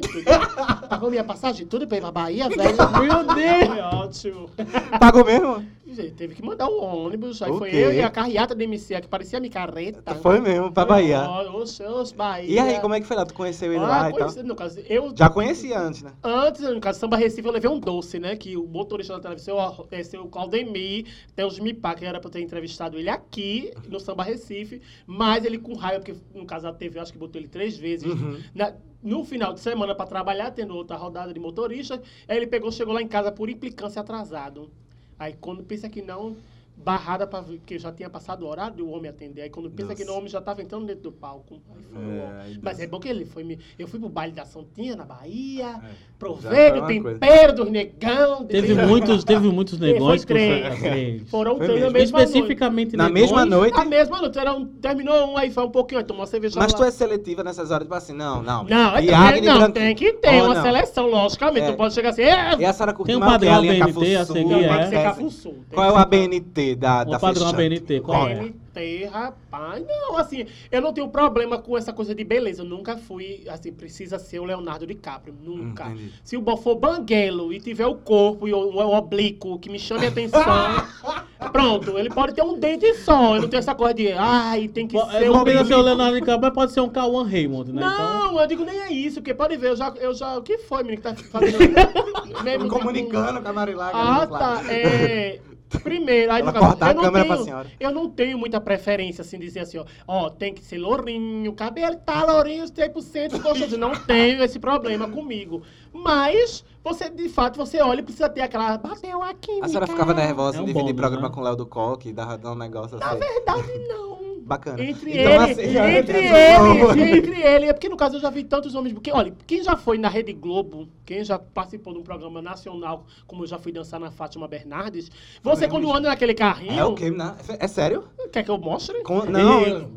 Tudo. 0.00 0.88
Pagou 0.88 1.10
minha 1.10 1.24
passagem 1.24 1.66
tudo 1.66 1.86
pra 1.86 1.98
ir 1.98 2.00
pra 2.00 2.10
Bahia, 2.10 2.48
velho. 2.48 2.76
Meu 3.00 3.34
Deus! 3.34 3.66
Foi 3.68 3.80
ótimo. 3.80 4.50
Pagou 4.98 5.24
mesmo? 5.24 5.64
Gente, 5.88 6.12
Teve 6.12 6.34
que 6.34 6.42
mandar 6.44 6.68
o 6.68 6.82
ônibus, 6.82 7.40
aí 7.40 7.50
O 7.50 7.58
foi 7.58 7.70
quê? 7.70 7.76
eu 7.76 7.92
e 7.92 8.02
a 8.02 8.10
carreata 8.10 8.54
da 8.54 8.62
MC, 8.62 9.00
que 9.00 9.08
parecia 9.08 9.40
micareta. 9.40 10.14
Foi 10.16 10.38
mesmo, 10.40 10.70
pra 10.70 10.84
Bahia. 10.84 11.28
Os, 11.54 11.80
os 11.80 12.12
Bahia. 12.12 12.48
E 12.50 12.58
aí, 12.58 12.80
como 12.80 12.94
é 12.94 13.00
que 13.00 13.06
foi 13.06 13.16
lá? 13.16 13.24
Tu 13.24 13.32
conheceu 13.32 13.72
ele 13.72 13.82
ah, 13.82 13.88
lá 13.88 14.10
e 14.10 14.12
tal? 14.12 14.20
conheci- 14.20 14.42
no 14.42 14.54
caso, 14.54 14.80
eu 14.88 15.12
Já 15.16 15.30
conhecia 15.30 15.78
antes, 15.80 16.02
né? 16.02 16.12
Antes, 16.22 16.60
no 16.62 16.80
caso, 16.80 16.98
Samba 17.00 17.16
Recife, 17.16 17.46
eu 17.46 17.52
levei 17.52 17.70
um 17.70 17.78
doce, 17.80 18.18
né? 18.18 18.36
Que 18.36 18.56
o 18.56 18.66
motorista 18.66 19.14
da 19.14 19.20
televisão, 19.20 19.86
é 19.90 20.02
seu 20.02 20.26
Claudemir, 20.26 21.06
tem 21.34 21.44
os 21.46 21.58
Mipá, 21.58 21.94
que 21.94 22.04
era 22.04 22.20
pra 22.20 22.28
eu 22.28 22.32
ter 22.32 22.40
entrevistado 22.40 22.98
ele 22.98 23.08
aqui, 23.08 23.72
no 23.88 23.98
Samba 23.98 24.24
Recife, 24.24 24.82
mas 25.06 25.44
ele 25.44 25.58
com 25.58 25.74
raiva, 25.74 26.00
porque 26.04 26.20
no 26.34 26.44
caso 26.44 26.68
a 26.68 26.72
TV, 26.72 26.98
eu 26.98 27.02
acho 27.02 27.12
que 27.12 27.18
botou 27.18 27.40
ele 27.40 27.48
três 27.48 27.76
vezes. 27.76 28.06
Uhum. 28.12 28.38
Na- 28.54 28.74
no 29.02 29.24
final 29.24 29.54
de 29.54 29.60
semana, 29.60 29.94
pra 29.94 30.04
trabalhar, 30.06 30.50
tendo 30.50 30.74
outra 30.74 30.96
rodada 30.96 31.32
de 31.32 31.38
motorista, 31.38 32.02
aí 32.26 32.36
ele 32.36 32.46
pegou, 32.48 32.70
chegou 32.72 32.92
lá 32.92 33.00
em 33.00 33.06
casa 33.06 33.30
por 33.30 33.48
implicância 33.48 34.00
atrasado. 34.00 34.70
Aí 35.18 35.34
quando 35.34 35.64
pensa 35.64 35.88
que 35.88 36.02
não, 36.02 36.42
barrada 36.84 37.26
pra 37.26 37.40
ver, 37.40 37.58
porque 37.58 37.78
já 37.78 37.92
tinha 37.92 38.08
passado 38.08 38.44
o 38.44 38.48
horário 38.48 38.76
do 38.76 38.88
homem 38.90 39.10
atender. 39.10 39.42
Aí 39.42 39.50
quando 39.50 39.70
pensa 39.70 39.94
que 39.94 40.00
Nossa. 40.00 40.06
não, 40.06 40.14
o 40.14 40.18
homem 40.18 40.28
já 40.30 40.40
tava 40.40 40.62
entrando 40.62 40.86
dentro 40.86 41.02
do 41.02 41.12
palco. 41.12 41.60
Aí 41.76 41.82
foi, 41.92 42.02
É, 42.02 42.58
Mas 42.62 42.76
Deus. 42.78 42.80
é 42.80 42.90
bom 42.90 43.00
que 43.00 43.08
ele 43.08 43.26
foi. 43.26 43.44
me- 43.44 43.58
Eu 43.78 43.86
fui 43.88 43.98
pro 44.00 44.08
baile 44.08 44.32
da 44.32 44.44
Santinha, 44.44 44.96
na 44.96 45.04
Bahia. 45.04 45.72
Já 45.72 45.80
Provei 46.18 46.70
foi 46.70 46.78
o 46.78 46.82
uma 46.82 46.88
tempero 46.88 47.52
dos 47.54 47.70
negão. 47.70 48.44
Teve 48.44 48.68
de- 48.68 48.74
muitos, 48.74 49.24
teve 49.24 49.48
muitos 49.52 49.78
Foi 49.78 49.92
negócios 49.92 50.24
que 50.24 50.32
três. 50.32 51.28
Foram 51.30 51.56
Foi 51.56 51.66
três 51.66 51.80
na 51.80 51.90
mesmo. 51.90 51.98
mesma 51.98 52.22
Especificamente 52.22 52.96
Na 52.96 53.04
negões, 53.04 53.22
mesma 53.22 53.44
noite. 53.44 53.72
noite. 53.74 53.86
A 53.86 53.88
mesma 53.88 54.20
noite. 54.20 54.38
Era 54.38 54.54
um, 54.54 54.64
terminou 54.66 55.32
um, 55.32 55.36
aí 55.36 55.50
foi 55.50 55.64
um 55.64 55.70
pouquinho, 55.70 56.00
aí 56.00 56.06
tomou 56.06 56.20
uma 56.22 56.26
cerveja 56.26 56.58
Mas 56.58 56.72
lá. 56.72 56.78
tu 56.78 56.84
é 56.84 56.90
seletiva 56.90 57.42
nessas 57.44 57.70
horas, 57.70 57.84
tipo 57.84 57.94
assim, 57.94 58.12
não, 58.12 58.42
não. 58.42 58.64
Não, 58.64 58.96
é 58.96 59.04
Iagni 59.04 59.46
não, 59.46 59.58
Branco- 59.58 59.72
tem 59.74 59.94
que 59.94 60.12
ter 60.14 60.40
Oh, 60.42 60.46
uma 60.46 60.54
não. 60.54 60.62
seleção, 60.62 61.06
logicamente. 61.06 61.66
É. 61.66 61.68
Não 61.68 61.76
pode 61.76 61.94
chegar 61.94 62.10
assim, 62.10 62.22
é, 62.22 62.56
E 62.58 62.64
a 62.64 62.72
Sara 62.72 62.92
curte 62.92 63.08
Tem 63.08 63.16
um 63.16 63.20
mais 63.20 63.34
o 63.34 63.38
quê? 63.38 63.46
padrão 63.46 63.58
A 63.58 63.60
linha 63.72 63.84
ABNT 63.84 64.16
a 64.16 64.24
seguir, 64.24 64.40
é? 64.40 64.44
tem 64.44 64.44
que 64.48 64.50
tem 64.50 65.64
Qual 65.72 65.86
é 65.86 65.90
que 65.90 65.94
o 65.94 65.98
ABNT 65.98 66.67
da, 66.74 67.04
da 67.04 67.16
O 67.16 67.20
padrão 67.20 67.46
Sexta? 67.46 67.56
ABNT, 67.56 68.00
qual 68.00 68.28
é? 68.28 68.34
BNT, 68.34 69.04
rapaz. 69.06 69.84
Não, 69.86 70.16
assim, 70.16 70.46
eu 70.70 70.80
não 70.80 70.92
tenho 70.92 71.08
problema 71.08 71.58
com 71.58 71.76
essa 71.76 71.92
coisa 71.92 72.14
de 72.14 72.24
beleza. 72.24 72.62
Eu 72.62 72.66
nunca 72.66 72.96
fui, 72.96 73.44
assim, 73.48 73.72
precisa 73.72 74.18
ser 74.18 74.38
o 74.40 74.44
Leonardo 74.44 74.86
DiCaprio. 74.86 75.34
Nunca. 75.42 75.86
Entendi. 75.86 76.12
Se 76.24 76.36
o 76.36 76.56
for 76.56 76.76
banguelo 76.76 77.52
e 77.52 77.60
tiver 77.60 77.86
o 77.86 77.94
corpo 77.94 78.46
e 78.48 78.52
o, 78.52 78.58
o 78.58 78.96
oblíquo 78.96 79.58
que 79.58 79.68
me 79.70 79.78
chame 79.78 80.06
a 80.06 80.08
atenção, 80.08 80.40
pronto, 81.52 81.96
ele 81.98 82.10
pode 82.10 82.34
ter 82.34 82.42
um 82.42 82.58
dente 82.58 82.92
só. 82.94 83.36
Eu 83.36 83.42
não 83.42 83.48
tenho 83.48 83.58
essa 83.60 83.74
coisa 83.74 83.94
de, 83.94 84.12
ai, 84.12 84.68
tem 84.68 84.86
que 84.86 84.94
Po- 84.98 85.10
ser 85.10 85.24
é, 85.24 85.42
precisa 85.42 85.64
ser 85.64 85.74
o. 85.74 85.82
Leonardo 85.82 86.14
DiCaprio, 86.14 86.40
mas 86.40 86.54
pode 86.54 86.72
ser 86.72 86.80
um 86.80 86.88
Cauã 86.88 87.24
Raymond, 87.26 87.72
né? 87.72 87.82
Então, 87.84 88.32
Não, 88.32 88.40
eu 88.40 88.46
digo 88.46 88.64
nem 88.64 88.78
é 88.80 88.92
isso, 88.92 89.20
porque 89.20 89.34
pode 89.34 89.56
ver, 89.56 89.70
eu 89.70 89.76
já, 89.76 89.92
eu 90.00 90.14
já, 90.14 90.36
o 90.38 90.42
que 90.42 90.58
foi, 90.58 90.82
menino, 90.82 91.02
que 91.02 91.08
tá 91.08 91.14
fazendo... 91.14 91.58
Mesmo 92.44 92.64
Me 92.64 92.70
com- 92.70 92.78
comunicando 92.78 93.42
com 93.42 93.48
a 93.48 93.52
Marilaga. 93.52 93.98
Ah, 93.98 94.26
tá. 94.26 94.62
É. 94.72 95.40
Primeiro, 95.82 96.32
aí 96.32 96.40
Ela 96.40 96.52
no 96.52 96.58
caso, 96.60 96.76
eu 96.80 96.94
não, 96.94 97.02
câmera 97.02 97.24
pra 97.26 97.34
tenho, 97.34 97.44
senhora. 97.44 97.68
eu 97.78 97.90
não 97.92 98.08
tenho 98.08 98.38
muita 98.38 98.60
preferência, 98.60 99.22
assim, 99.22 99.38
dizer 99.38 99.60
assim, 99.60 99.78
ó, 99.78 99.84
ó, 100.06 100.30
tem 100.30 100.54
que 100.54 100.64
ser 100.64 100.78
lourinho, 100.78 101.52
cabelo 101.52 101.96
tá 101.96 102.24
lourinho, 102.24 102.64
100% 102.64 103.40
gostoso. 103.42 103.76
Não 103.76 103.94
tenho 103.94 104.42
esse 104.42 104.58
problema 104.58 105.08
comigo. 105.08 105.62
Mas, 105.92 106.64
você, 106.82 107.10
de 107.10 107.28
fato, 107.28 107.56
você 107.56 107.80
olha 107.82 108.00
e 108.00 108.02
precisa 108.02 108.28
ter 108.28 108.40
aquela, 108.42 108.78
bateu 108.78 109.22
aqui, 109.22 109.60
A 109.62 109.68
senhora 109.68 109.86
ficava 109.86 110.14
nervosa 110.14 110.56
É 110.56 110.60
em 110.60 110.62
um 110.62 110.66
dividir 110.66 110.84
bônus, 110.94 111.00
programa 111.00 111.28
né? 111.28 111.34
com 111.34 111.40
o 111.40 111.44
Léo 111.44 111.56
do 111.56 111.66
Coque, 111.66 112.12
dava 112.12 112.38
dar 112.38 112.52
um 112.52 112.54
negócio 112.54 112.96
Na 112.98 113.06
assim. 113.10 113.18
verdade, 113.18 113.78
não. 113.88 114.17
Bacana. 114.48 114.82
Entre 114.82 115.10
Então, 115.10 115.32
ele, 115.42 115.52
assim, 115.52 115.76
entre 115.76 116.18
ele, 116.18 117.02
entre 117.18 117.42
ele, 117.42 117.66
é 117.66 117.72
porque 117.74 117.88
no 117.90 117.98
caso 117.98 118.16
eu 118.16 118.20
já 118.20 118.30
vi 118.30 118.44
tantos 118.44 118.74
homens, 118.74 118.94
porque 118.94 119.12
olha, 119.12 119.34
quem 119.46 119.62
já 119.62 119.76
foi 119.76 119.98
na 119.98 120.08
Rede 120.08 120.32
Globo, 120.32 120.88
quem 121.04 121.22
já 121.22 121.38
participou 121.38 121.92
de 121.92 121.98
um 121.98 122.02
programa 122.02 122.40
nacional, 122.40 123.04
como 123.26 123.42
eu 123.42 123.46
já 123.46 123.58
fui 123.58 123.72
dançar 123.72 124.00
na 124.00 124.10
Fátima 124.10 124.48
Bernardes, 124.48 125.10
você 125.42 125.66
mesmo, 125.66 125.72
quando 125.82 125.94
anda 125.94 126.08
naquele 126.08 126.32
carrinho, 126.32 126.80
É 126.80 126.82
o 126.82 126.94
quê? 126.94 127.10
Não, 127.10 127.36
É 127.58 127.68
sério? 127.68 128.04
quer 128.32 128.42
que 128.42 128.50
eu 128.50 128.56
mostre? 128.56 129.02
Com- 129.02 129.26
Não, 129.26 129.90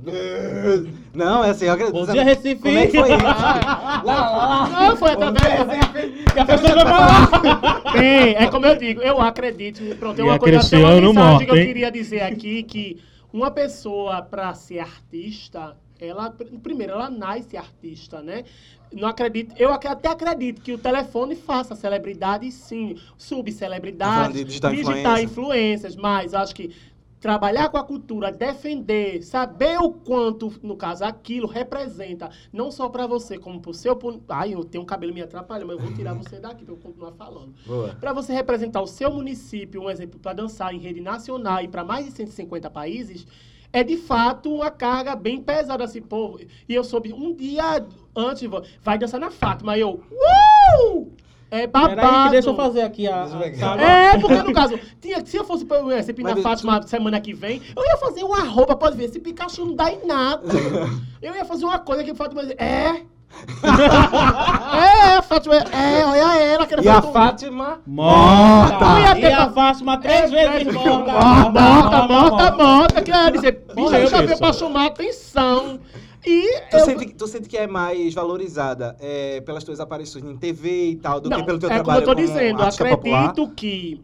não, 1.15 1.45
é 1.45 1.51
assim, 1.51 1.65
eu 1.67 1.71
acredito. 1.71 1.93
Bom 1.93 2.05
dia, 2.11 2.21
Recife! 2.23 2.55
Como 2.61 2.77
é 2.77 2.87
que 2.87 2.97
foi 2.99 3.09
isso? 3.09 3.21
Não, 4.81 4.97
foi 4.97 5.11
através 5.11 6.33
Que 6.33 6.39
a 6.39 6.45
pessoa 6.45 6.75
vai 6.75 6.85
falar! 6.85 7.91
Bem, 7.93 8.35
é 8.35 8.47
como 8.47 8.65
eu 8.65 8.75
digo, 8.77 9.01
eu 9.01 9.21
acredito. 9.21 9.81
Pronto, 9.95 10.19
E 10.19 10.23
uma 10.23 10.37
coisa, 10.37 10.69
tem 10.69 10.83
uma 10.83 10.95
mensagem 10.99 11.45
que 11.45 11.51
eu 11.51 11.57
hein? 11.57 11.65
queria 11.67 11.89
dizer 11.91 12.21
aqui, 12.23 12.63
que 12.63 12.97
uma 13.33 13.51
pessoa, 13.51 14.21
para 14.21 14.53
ser 14.53 14.79
artista, 14.79 15.77
ela, 15.99 16.31
pr- 16.31 16.57
primeiro, 16.61 16.93
ela 16.93 17.09
nasce 17.09 17.55
artista, 17.55 18.21
né? 18.21 18.43
Não 18.91 19.07
acredito, 19.07 19.53
eu 19.57 19.71
até 19.71 20.09
acredito 20.09 20.61
que 20.61 20.73
o 20.73 20.77
telefone 20.77 21.35
faça 21.35 21.75
celebridade, 21.75 22.51
sim, 22.51 22.95
Tá 22.95 23.01
subcelebridade, 23.17 24.33
de 24.33 24.43
digital 24.43 24.71
digital 24.73 25.19
influências, 25.19 25.95
mas 25.95 26.33
acho 26.33 26.53
que 26.53 26.75
trabalhar 27.21 27.69
com 27.69 27.77
a 27.77 27.83
cultura, 27.83 28.31
defender, 28.31 29.21
saber 29.21 29.77
o 29.79 29.91
quanto, 29.91 30.51
no 30.63 30.75
caso, 30.75 31.05
aquilo 31.05 31.47
representa, 31.47 32.31
não 32.51 32.71
só 32.71 32.89
para 32.89 33.05
você, 33.05 33.37
como 33.37 33.61
pro 33.61 33.73
seu... 33.75 33.95
pu- 33.95 34.21
Ai, 34.27 34.55
eu 34.55 34.63
tenho 34.63 34.83
um 34.83 34.87
cabelo 34.87 35.13
me 35.13 35.21
atrapalha, 35.21 35.63
mas 35.63 35.77
eu 35.77 35.83
vou 35.83 35.93
tirar 35.93 36.13
você 36.15 36.39
daqui 36.39 36.65
para 36.65 36.73
eu 36.73 36.77
continuar 36.79 37.11
falando. 37.11 37.53
Para 37.99 38.11
você 38.11 38.33
representar 38.33 38.81
o 38.81 38.87
seu 38.87 39.13
município, 39.13 39.83
um 39.83 39.89
exemplo, 39.89 40.19
para 40.19 40.33
dançar 40.33 40.73
em 40.73 40.79
rede 40.79 40.99
nacional 40.99 41.61
e 41.61 41.67
para 41.67 41.83
mais 41.83 42.05
de 42.05 42.11
150 42.11 42.69
países, 42.71 43.27
é 43.71 43.83
de 43.83 43.97
fato 43.97 44.51
uma 44.53 44.71
carga 44.71 45.15
bem 45.15 45.39
pesada 45.41 45.83
assim, 45.83 46.01
pô. 46.01 46.39
E 46.67 46.73
eu 46.73 46.83
soube 46.83 47.13
um 47.13 47.33
dia 47.35 47.85
antes, 48.15 48.49
vai 48.81 48.97
dançar 48.97 49.19
na 49.19 49.29
Fátima. 49.29 49.73
Aí 49.73 49.81
eu, 49.81 50.03
uh! 50.11 51.11
É 51.51 51.67
babado. 51.67 51.95
Peraí, 51.97 52.23
que 52.23 52.29
deixa 52.31 52.49
eu 52.49 52.55
fazer 52.55 52.81
aqui 52.81 53.07
a. 53.07 53.23
A- 53.23 53.27
sabe? 53.27 53.83
É, 53.83 54.17
porque 54.17 54.41
no 54.41 54.53
caso, 54.53 54.79
tinha, 55.01 55.23
se 55.25 55.35
eu 55.35 55.43
fosse 55.43 55.65
pra 55.65 55.81
sempre 56.01 56.23
na 56.23 56.37
Fátima 56.37 56.81
semana 56.87 57.19
que 57.19 57.33
vem, 57.33 57.61
eu 57.75 57.83
ia 57.83 57.97
fazer 57.97 58.23
uma 58.23 58.39
roupa, 58.39 58.73
pode 58.73 58.95
ver, 58.95 59.05
esse 59.05 59.19
Pikachu 59.19 59.65
não 59.65 59.75
dá 59.75 59.91
em 59.91 60.05
nada. 60.07 60.43
Eu 61.21 61.35
ia 61.35 61.45
fazer 61.45 61.65
uma 61.65 61.77
coisa 61.77 62.03
que 62.03 62.11
o 62.11 62.15
Fátima 62.15 62.41
ia 62.41 62.47
dizer, 62.47 62.61
é? 62.63 63.03
é, 65.17 65.21
Fátima, 65.21 65.55
é, 65.55 66.05
olha 66.05 66.41
ela. 66.41 66.65
quero 66.65 66.83
E 66.83 66.89
a 66.89 67.01
Fátima? 67.01 67.79
Morta! 67.85 68.85
Ia 68.99 69.19
E 69.19 69.33
a 69.33 69.49
Fátima 69.51 69.97
três 69.97 70.31
vezes 70.31 70.73
morta! 70.73 71.11
Morta, 71.11 72.07
morta, 72.07 72.51
morta, 72.51 73.01
quer 73.01 73.31
dizer, 73.31 73.63
bicho, 73.75 73.95
eu 73.95 74.07
já 74.07 74.21
bicho. 74.21 74.37
pra 74.39 74.53
chamar 74.53 74.87
atenção. 74.87 75.79
E 76.25 76.61
Tu, 76.69 76.77
eu... 76.77 76.85
sente, 76.85 77.13
tu 77.13 77.27
sente 77.27 77.49
que 77.49 77.57
é 77.57 77.65
mais 77.67 78.13
valorizada 78.13 78.95
é, 78.99 79.41
pelas 79.41 79.63
tuas 79.63 79.79
aparições 79.79 80.23
em 80.23 80.37
TV 80.37 80.89
e 80.91 80.95
tal, 80.95 81.19
do 81.19 81.29
Não, 81.29 81.37
que 81.39 81.43
pelo 81.45 81.59
teu 81.59 81.69
é 81.69 81.73
como 81.73 81.83
trabalho 81.83 82.03
eu 82.03 82.05
tô 82.05 82.13
dizendo, 82.15 82.61
artista 82.61 82.87
popular? 82.87 83.29
acredito 83.29 83.55
que 83.55 84.01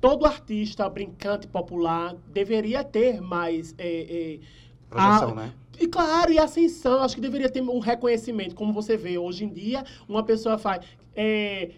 todo 0.00 0.24
artista 0.24 0.88
brincante 0.88 1.46
popular 1.48 2.14
deveria 2.28 2.84
ter 2.84 3.20
mais... 3.20 3.74
é, 3.78 4.36
é, 4.36 4.38
Projeção, 4.88 5.30
Ah, 5.32 5.34
né? 5.34 5.52
E 5.80 5.86
claro, 5.86 6.32
e 6.32 6.38
ascensão, 6.38 7.02
acho 7.02 7.14
que 7.14 7.20
deveria 7.20 7.48
ter 7.48 7.60
um 7.60 7.78
reconhecimento, 7.78 8.54
como 8.54 8.72
você 8.72 8.96
vê 8.96 9.18
hoje 9.18 9.44
em 9.44 9.48
dia, 9.48 9.84
uma 10.08 10.22
pessoa 10.24 10.56
faz. 10.58 10.84
é, 11.14 11.70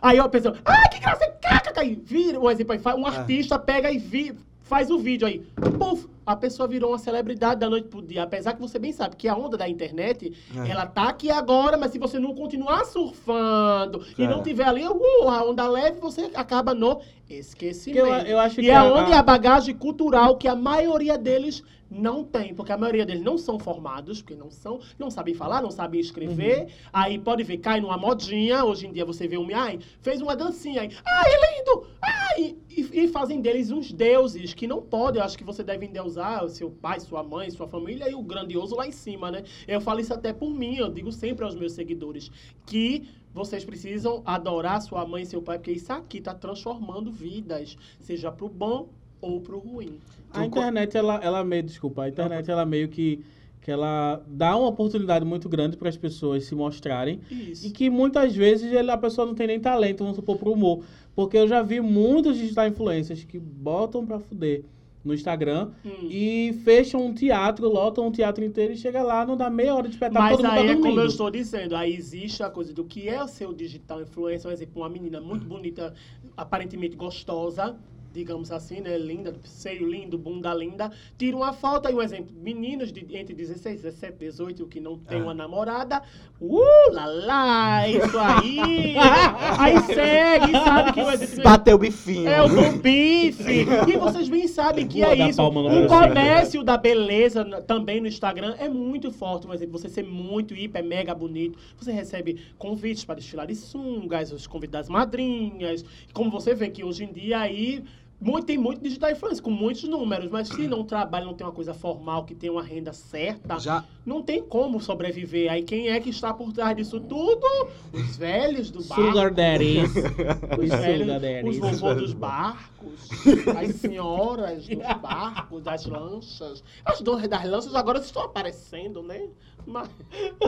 Aí 0.00 0.18
a 0.18 0.28
pessoa, 0.28 0.56
ah, 0.64 0.88
que 0.88 0.98
graça, 1.00 1.26
caca, 1.42 1.80
aí 1.80 1.94
vira, 1.94 2.38
um 2.38 2.50
exemplo 2.50 2.74
um 2.96 3.06
É. 3.06 3.10
artista 3.10 3.58
pega 3.58 3.90
e 3.90 3.98
vi, 3.98 4.34
faz 4.68 4.90
o 4.90 4.98
vídeo 4.98 5.26
aí, 5.26 5.38
puf, 5.78 6.06
a 6.26 6.36
pessoa 6.36 6.68
virou 6.68 6.90
uma 6.90 6.98
celebridade 6.98 7.58
da 7.58 7.70
noite 7.70 7.88
pro 7.88 8.02
dia, 8.02 8.22
apesar 8.22 8.52
que 8.52 8.60
você 8.60 8.78
bem 8.78 8.92
sabe 8.92 9.16
que 9.16 9.26
a 9.26 9.34
onda 9.34 9.56
da 9.56 9.66
internet, 9.66 10.32
É. 10.54 10.70
ela 10.70 10.84
tá 10.84 11.08
aqui 11.08 11.30
agora, 11.30 11.78
mas 11.78 11.90
se 11.90 11.98
você 11.98 12.18
não 12.18 12.34
continuar 12.34 12.84
surfando 12.84 14.04
e 14.18 14.22
É. 14.24 14.28
não 14.28 14.42
tiver 14.42 14.64
ali, 14.64 14.86
uh, 14.86 15.28
a 15.28 15.42
onda 15.44 15.66
leve, 15.66 15.98
você 16.00 16.30
acaba 16.34 16.74
no 16.74 17.00
esquecimento. 17.30 18.04
Que 18.04 18.10
eu, 18.10 18.14
eu 18.32 18.38
acho 18.38 18.60
E 18.60 18.64
que 18.64 18.70
é 18.70 18.74
a- 18.76 18.84
onde 18.84 19.12
a- 19.12 19.20
a 19.20 19.22
bagagem 19.22 19.74
cultural 19.74 20.36
que 20.36 20.46
a 20.46 20.54
maioria 20.54 21.16
deles 21.16 21.62
não 21.90 22.24
tem, 22.24 22.54
porque 22.54 22.72
a 22.72 22.78
maioria 22.78 23.06
deles 23.06 23.22
não 23.22 23.38
são 23.38 23.58
formados, 23.58 24.20
porque 24.20 24.34
não 24.34 24.50
são, 24.50 24.80
não 24.98 25.10
sabem 25.10 25.34
falar, 25.34 25.62
não 25.62 25.70
sabem 25.70 26.00
escrever. 26.00 26.62
Uhum. 26.62 26.68
Aí 26.92 27.18
pode 27.18 27.42
ver, 27.42 27.58
cai 27.58 27.80
numa 27.80 27.96
modinha, 27.96 28.64
hoje 28.64 28.86
em 28.86 28.92
dia 28.92 29.04
você 29.04 29.26
vê 29.26 29.38
um 29.38 29.48
ai, 29.54 29.78
fez 30.00 30.20
uma 30.20 30.36
dancinha 30.36 30.82
aí, 30.82 30.90
ai, 31.04 31.30
lindo! 31.30 31.86
Ai! 32.02 32.56
E, 32.68 33.04
e 33.04 33.08
fazem 33.08 33.40
deles 33.40 33.70
uns 33.70 33.92
deuses 33.92 34.54
que 34.54 34.66
não 34.66 34.82
podem, 34.82 35.20
eu 35.20 35.24
acho 35.24 35.36
que 35.36 35.44
você 35.44 35.64
deve 35.64 35.86
endeusar 35.86 36.44
o 36.44 36.48
seu 36.48 36.70
pai, 36.70 37.00
sua 37.00 37.22
mãe, 37.22 37.50
sua 37.50 37.66
família 37.66 38.08
e 38.08 38.14
o 38.14 38.22
grandioso 38.22 38.76
lá 38.76 38.86
em 38.86 38.92
cima, 38.92 39.30
né? 39.30 39.42
Eu 39.66 39.80
falo 39.80 40.00
isso 40.00 40.12
até 40.14 40.32
por 40.32 40.50
mim, 40.50 40.76
eu 40.76 40.88
digo 40.88 41.10
sempre 41.10 41.44
aos 41.44 41.54
meus 41.54 41.72
seguidores 41.72 42.30
que 42.66 43.08
vocês 43.32 43.64
precisam 43.64 44.22
adorar 44.24 44.80
sua 44.82 45.06
mãe 45.06 45.22
e 45.22 45.26
seu 45.26 45.42
pai, 45.42 45.58
porque 45.58 45.72
isso 45.72 45.92
aqui 45.92 46.20
tá 46.20 46.34
transformando 46.34 47.10
vidas, 47.10 47.76
seja 48.00 48.30
pro 48.30 48.48
bom 48.48 48.88
ou 49.20 49.40
pro 49.40 49.58
ruim. 49.58 49.98
A 50.32 50.44
internet, 50.44 50.96
ela, 50.96 51.20
ela 51.22 51.44
meio, 51.44 51.62
desculpa, 51.62 52.02
a 52.02 52.08
internet, 52.08 52.50
ela 52.50 52.64
meio 52.66 52.88
que, 52.88 53.24
que 53.60 53.70
ela 53.70 54.22
dá 54.26 54.56
uma 54.56 54.68
oportunidade 54.68 55.24
muito 55.24 55.48
grande 55.48 55.76
para 55.76 55.88
as 55.88 55.96
pessoas 55.96 56.44
se 56.44 56.54
mostrarem 56.54 57.20
Isso. 57.30 57.66
e 57.66 57.70
que 57.70 57.88
muitas 57.90 58.34
vezes 58.34 58.72
a 58.76 58.96
pessoa 58.98 59.26
não 59.26 59.34
tem 59.34 59.46
nem 59.46 59.60
talento, 59.60 59.98
vamos 59.98 60.16
supor, 60.16 60.36
pro 60.36 60.52
humor. 60.52 60.84
Porque 61.14 61.36
eu 61.36 61.48
já 61.48 61.62
vi 61.62 61.80
muitos 61.80 62.36
digital 62.36 62.68
influencers 62.68 63.24
que 63.24 63.38
botam 63.38 64.06
pra 64.06 64.18
fuder 64.18 64.62
no 65.04 65.14
Instagram 65.14 65.70
Hum. 65.84 66.08
e 66.10 66.52
fecham 66.64 67.06
um 67.06 67.14
teatro, 67.14 67.68
lotam 67.68 68.06
um 68.06 68.10
teatro 68.10 68.44
inteiro 68.44 68.72
e 68.72 68.76
chega 68.76 69.02
lá, 69.02 69.24
não 69.24 69.36
dá 69.36 69.48
meia 69.48 69.74
hora 69.74 69.88
de 69.88 69.94
espetáculo, 69.94 70.22
Mas 70.22 70.36
todo 70.36 70.46
mundo 70.46 70.58
aí 70.58 70.66
tá 70.66 70.72
é 70.72 70.76
como 70.76 71.00
eu 71.00 71.06
estou 71.06 71.30
dizendo, 71.30 71.74
aí 71.76 71.94
existe 71.94 72.42
a 72.42 72.50
coisa 72.50 72.72
do 72.72 72.84
que 72.84 73.08
é 73.08 73.22
o 73.22 73.28
seu 73.28 73.52
digital 73.52 74.02
influencer, 74.02 74.42
por 74.42 74.52
exemplo, 74.52 74.82
uma 74.82 74.88
menina 74.88 75.20
muito 75.20 75.44
bonita, 75.46 75.94
aparentemente 76.36 76.96
gostosa, 76.96 77.76
digamos 78.12 78.50
assim, 78.50 78.80
né, 78.80 78.96
linda, 78.98 79.34
seio 79.44 79.88
lindo, 79.88 80.18
bunda 80.18 80.52
linda, 80.54 80.90
tira 81.16 81.36
uma 81.36 81.52
foto, 81.52 81.88
aí 81.88 81.94
um 81.94 82.02
exemplo, 82.02 82.34
meninos 82.40 82.92
de 82.92 83.00
entre 83.16 83.34
16, 83.34 83.82
17, 83.82 84.16
18 84.18 84.66
que 84.66 84.80
não 84.80 84.98
tem 84.98 85.20
Ah. 85.20 85.24
uma 85.24 85.34
namorada, 85.34 86.02
uh, 86.40 86.92
lá 86.92 87.06
lá, 87.06 87.88
isso 87.88 88.18
aí, 88.18 88.94
aí 89.58 89.80
segue, 89.82 90.52
sabe 90.52 90.92
que 90.92 91.00
o 91.00 91.10
exemplo... 91.10 91.44
Bateu 91.44 91.76
o 91.76 91.78
bifinho. 91.78 92.28
É 92.28 92.42
o 92.42 92.48
bom 92.48 92.78
bife. 92.78 93.66
E 93.88 93.96
vocês 93.96 94.28
bem 94.28 94.46
sabem 94.48 94.86
que 94.86 95.00
Boa 95.00 95.12
é 95.12 95.28
isso. 95.28 95.42
O 95.42 95.86
comércio 95.86 96.62
da 96.62 96.76
beleza 96.76 97.44
também 97.66 98.00
no 98.00 98.06
Instagram 98.08 98.54
é 98.58 98.68
muito 98.68 99.10
forte. 99.10 99.46
Por 99.46 99.54
exemplo, 99.54 99.78
você 99.78 99.88
ser 99.88 100.04
muito 100.04 100.54
hiper, 100.54 100.82
mega 100.84 101.14
bonito. 101.14 101.58
Você 101.78 101.92
recebe 101.92 102.40
convites 102.58 103.04
para 103.04 103.16
desfilar 103.16 103.46
de 103.46 103.54
sungas, 103.54 104.32
os 104.32 104.46
convites 104.46 104.72
das 104.72 104.88
madrinhas. 104.88 105.84
Como 106.12 106.30
você 106.30 106.54
vê 106.54 106.68
que 106.68 106.84
hoje 106.84 107.04
em 107.04 107.12
dia 107.12 107.38
aí. 107.40 107.82
Muito, 108.20 108.46
tem 108.46 108.58
muito 108.58 108.82
digital 108.82 109.12
influencer, 109.12 109.42
com 109.42 109.50
muitos 109.50 109.84
números, 109.84 110.28
mas 110.28 110.48
se 110.48 110.66
não 110.66 110.82
trabalha, 110.82 111.24
não 111.24 111.34
tem 111.34 111.46
uma 111.46 111.52
coisa 111.52 111.72
formal, 111.72 112.24
que 112.24 112.34
tem 112.34 112.50
uma 112.50 112.62
renda 112.62 112.92
certa, 112.92 113.60
Já, 113.60 113.84
não 114.04 114.22
tem 114.22 114.42
como 114.42 114.80
sobreviver. 114.80 115.52
Aí 115.52 115.62
quem 115.62 115.88
é 115.88 116.00
que 116.00 116.10
está 116.10 116.34
por 116.34 116.52
trás 116.52 116.76
disso 116.76 116.98
tudo? 116.98 117.46
Os 117.92 118.16
velhos 118.16 118.72
do 118.72 118.82
bar. 118.82 118.96
Sugar 118.96 119.32
daddies. 119.32 119.90
Os 119.90 120.68
velhos, 120.68 121.48
os 121.48 121.58
vovôs 121.58 121.96
dos 121.98 122.12
barcos, 122.12 123.08
as 123.56 123.76
senhoras 123.76 124.66
dos 124.66 124.78
barcos, 125.00 125.62
das 125.62 125.86
lanchas. 125.86 126.64
As 126.84 127.00
donas 127.00 127.28
das 127.28 127.44
lanchas 127.44 127.74
agora 127.76 128.00
estão 128.00 128.22
aparecendo, 128.22 129.00
né? 129.00 129.28
Mas... 129.64 129.88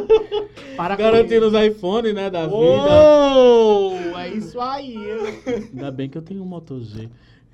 Para 0.77 0.97
Garantindo 0.97 1.47
os 1.47 1.55
iPhones, 1.55 2.15
né, 2.15 2.31
da 2.31 2.47
vida. 2.47 2.57
Uou, 2.57 4.19
é 4.19 4.29
isso 4.29 4.61
aí. 4.61 4.97
Ainda 5.73 5.91
bem 5.93 6.09
que 6.09 6.19
eu 6.19 6.23
tenho 6.23 6.43
um 6.43 6.47
Moto 6.47 6.81
G. 6.81 7.09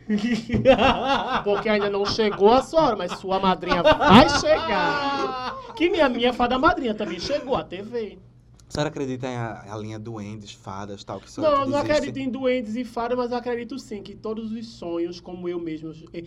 Porque 1.45 1.69
ainda 1.69 1.91
não 1.91 2.05
chegou 2.07 2.53
a 2.53 2.63
sua 2.63 2.83
hora, 2.87 2.97
mas 2.97 3.13
sua 3.19 3.39
madrinha 3.41 3.83
vai 3.83 4.29
chegar. 4.41 5.57
Que 5.75 5.89
nem 5.89 6.01
a 6.01 6.09
minha 6.09 6.33
fada 6.33 6.59
madrinha 6.59 6.95
também 6.95 7.19
chegou, 7.21 7.57
a 7.57 7.65
TV. 7.65 8.19
a 8.69 8.73
senhora 8.73 8.89
acredita 8.89 9.27
em 9.29 9.37
a, 9.37 9.75
a 9.75 9.77
linha 9.79 9.99
duendes, 9.99 10.53
fadas, 10.53 11.03
tal, 11.05 11.21
que 11.21 11.41
Não, 11.41 11.67
não 11.67 11.79
acredito 11.79 12.19
em 12.19 12.29
duendes 12.31 12.77
e 12.77 12.85
fadas, 12.85 13.17
mas 13.19 13.31
eu 13.31 13.37
acredito 13.37 13.79
sim 13.79 14.03
que 14.03 14.15
todos 14.15 14.53
os 14.53 14.67
sonhos, 14.69 15.21
como 15.21 15.49
eu 15.49 15.59
mesmo. 15.59 15.93
eh, 16.13 16.25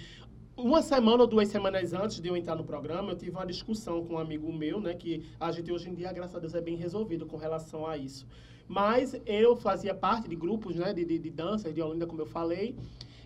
Uma 0.57 0.81
semana 0.81 1.23
ou 1.23 1.27
duas 1.27 1.47
semanas 1.47 1.93
antes 1.93 2.19
de 2.19 2.27
eu 2.27 2.35
entrar 2.35 2.55
no 2.55 2.63
programa, 2.65 3.11
eu 3.11 3.15
tive 3.17 3.31
uma 3.31 3.45
discussão 3.45 4.03
com 4.05 4.15
um 4.15 4.19
amigo 4.19 4.51
meu, 4.51 4.79
né? 4.81 4.93
Que 4.93 5.25
a 5.39 5.51
gente 5.51 5.71
hoje 5.71 5.89
em 5.89 5.93
dia, 5.95 6.11
graças 6.11 6.35
a 6.35 6.39
Deus, 6.39 6.53
é 6.53 6.61
bem 6.61 6.75
resolvido 6.75 7.25
com 7.25 7.37
relação 7.37 7.87
a 7.87 7.97
isso. 7.97 8.27
Mas 8.67 9.15
eu 9.25 9.55
fazia 9.55 9.95
parte 9.95 10.29
de 10.29 10.35
grupos, 10.35 10.75
né? 10.75 10.93
De, 10.93 11.03
de, 11.03 11.17
de 11.17 11.29
dança, 11.31 11.71
de 11.73 11.81
Olinda, 11.81 12.05
como 12.05 12.21
eu 12.21 12.25
falei. 12.27 12.75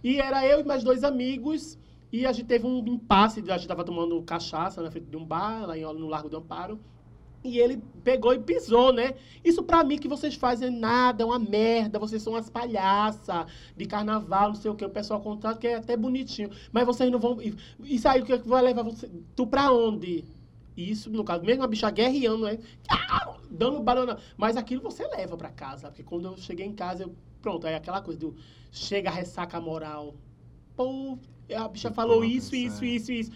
E 0.03 0.19
era 0.19 0.45
eu 0.45 0.59
e 0.59 0.63
mais 0.63 0.83
dois 0.83 1.03
amigos. 1.03 1.77
E 2.11 2.25
a 2.25 2.31
gente 2.31 2.45
teve 2.45 2.67
um 2.67 2.79
impasse, 2.87 3.39
a 3.39 3.53
gente 3.53 3.61
estava 3.61 3.83
tomando 3.83 4.21
cachaça 4.21 4.81
na 4.81 4.91
frente 4.91 5.07
de 5.07 5.17
um 5.17 5.25
bar, 5.25 5.65
lá 5.65 5.77
em, 5.77 5.81
no 5.81 6.07
Largo 6.07 6.29
do 6.29 6.37
Amparo. 6.37 6.79
E 7.43 7.57
ele 7.57 7.81
pegou 8.03 8.33
e 8.33 8.39
pisou, 8.39 8.93
né? 8.93 9.15
Isso 9.43 9.63
pra 9.63 9.83
mim 9.83 9.97
que 9.97 10.07
vocês 10.07 10.35
fazem 10.35 10.69
nada, 10.69 11.23
é 11.23 11.25
uma 11.25 11.39
merda, 11.39 11.99
vocês 11.99 12.21
são 12.21 12.33
umas 12.33 12.49
palhaças 12.49 13.47
de 13.75 13.85
carnaval, 13.85 14.49
não 14.49 14.55
sei 14.55 14.71
o 14.71 14.75
que, 14.75 14.85
o 14.85 14.89
pessoal 14.89 15.19
contrata, 15.19 15.59
que 15.59 15.67
é 15.67 15.75
até 15.75 15.97
bonitinho. 15.97 16.51
Mas 16.71 16.85
vocês 16.85 17.11
não 17.11 17.19
vão. 17.19 17.37
Isso 17.83 18.07
aí 18.07 18.21
o 18.21 18.25
que 18.25 18.33
é 18.33 18.37
que 18.37 18.47
vai 18.47 18.61
levar 18.61 18.83
você. 18.83 19.09
Tu 19.35 19.47
pra 19.47 19.71
onde? 19.71 20.23
Isso, 20.77 21.09
no 21.09 21.23
caso, 21.23 21.43
mesmo 21.43 21.63
a 21.63 21.67
bicha 21.67 21.89
guerreando, 21.89 22.45
né? 22.45 22.59
Ah, 22.89 23.33
Dando 23.53 23.79
barulho. 23.81 24.17
Mas 24.35 24.57
aquilo 24.57 24.81
você 24.81 25.07
leva 25.07 25.37
pra 25.37 25.49
casa. 25.49 25.87
Porque 25.87 26.03
quando 26.03 26.25
eu 26.25 26.37
cheguei 26.37 26.65
em 26.65 26.73
casa, 26.73 27.03
eu. 27.03 27.15
Pronto, 27.43 27.67
aí 27.67 27.75
aquela 27.75 28.01
coisa 28.01 28.21
do. 28.21 28.36
Chega 28.71 29.10
a 29.10 29.13
ressaca 29.13 29.60
moral. 29.60 30.15
Pô, 30.75 31.19
a 31.53 31.67
bicha 31.67 31.91
falou 31.91 32.23
isso, 32.23 32.56
isso, 32.56 32.84
isso, 32.86 33.12
isso. 33.12 33.32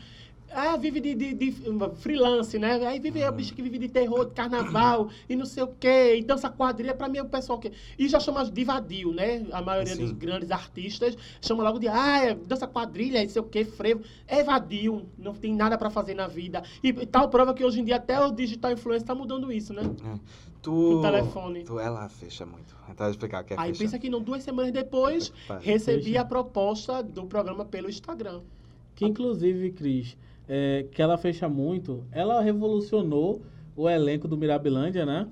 Ah, 0.54 0.78
vive 0.78 1.00
de, 1.02 1.14
de, 1.14 1.34
de 1.34 1.52
freelance, 1.98 2.58
né? 2.58 2.86
Aí 2.88 3.00
vive 3.00 3.22
a 3.24 3.32
bicha 3.32 3.54
que 3.54 3.62
vive 3.62 3.78
de 3.78 3.90
terror, 3.90 4.26
de 4.26 4.32
carnaval 4.32 5.10
e 5.30 5.36
não 5.36 5.46
sei 5.46 5.64
o 5.64 5.68
quê. 5.68 6.16
E 6.18 6.24
dança 6.24 6.50
quadrilha, 6.50 6.94
pra 6.96 7.08
mim 7.10 7.18
é 7.18 7.22
o 7.22 7.28
pessoal 7.30 7.60
que. 7.60 7.72
E 8.00 8.08
já 8.08 8.20
chama 8.20 8.44
de 8.50 8.64
vadio, 8.64 9.12
né? 9.14 9.46
A 9.52 9.62
maioria 9.62 9.96
Sim. 9.96 10.04
dos 10.04 10.12
grandes 10.14 10.50
artistas 10.50 11.18
chama 11.42 11.64
logo 11.64 11.80
de, 11.80 11.88
ah, 11.88 12.26
é 12.26 12.34
dança 12.34 12.66
quadrilha, 12.68 13.22
não 13.22 13.30
sei 13.30 13.42
o 13.42 13.46
quê, 13.46 13.66
frevo. 13.66 14.04
É 14.26 14.44
vadio, 14.44 15.06
não 15.18 15.34
tem 15.34 15.54
nada 15.54 15.78
pra 15.78 15.90
fazer 15.90 16.14
na 16.14 16.28
vida. 16.28 16.64
E, 16.84 16.90
e 16.90 17.06
tal 17.06 17.30
prova 17.30 17.54
que 17.54 17.64
hoje 17.64 17.82
em 17.82 17.84
dia 17.84 17.98
até 17.98 18.20
o 18.20 18.32
digital 18.32 18.72
influencer 18.72 19.06
tá 19.08 19.14
mudando 19.16 19.52
isso, 19.52 19.74
né? 19.74 19.82
Tu, 20.62 20.74
O 20.74 21.02
telefone. 21.02 21.64
Tu, 21.64 21.80
ela 21.80 22.08
fecha 22.10 22.46
muito. 22.46 22.76
Então, 22.90 23.10
explicar 23.10 23.44
o 23.44 23.46
que 23.46 23.54
é 23.54 23.58
Aí 23.60 23.70
fecha. 23.70 23.84
pensa 23.84 24.00
que 24.00 24.10
não, 24.10 24.22
duas 24.22 24.44
semanas 24.44 24.72
depois, 24.72 25.32
recebi 25.62 26.04
Fecha. 26.06 26.22
a 26.22 26.26
proposta 26.26 27.04
do 27.04 27.26
programa 27.26 27.64
pelo 27.66 27.90
Instagram. 27.90 28.42
Que 28.96 29.06
inclusive, 29.06 29.72
Cris, 29.74 30.18
é, 30.48 30.86
que 30.92 31.02
ela 31.02 31.18
fecha 31.18 31.48
muito, 31.50 32.06
ela 32.12 32.42
revolucionou 32.42 33.42
o 33.76 33.90
elenco 33.90 34.28
do 34.28 34.38
Mirabilândia, 34.38 35.06
né? 35.06 35.28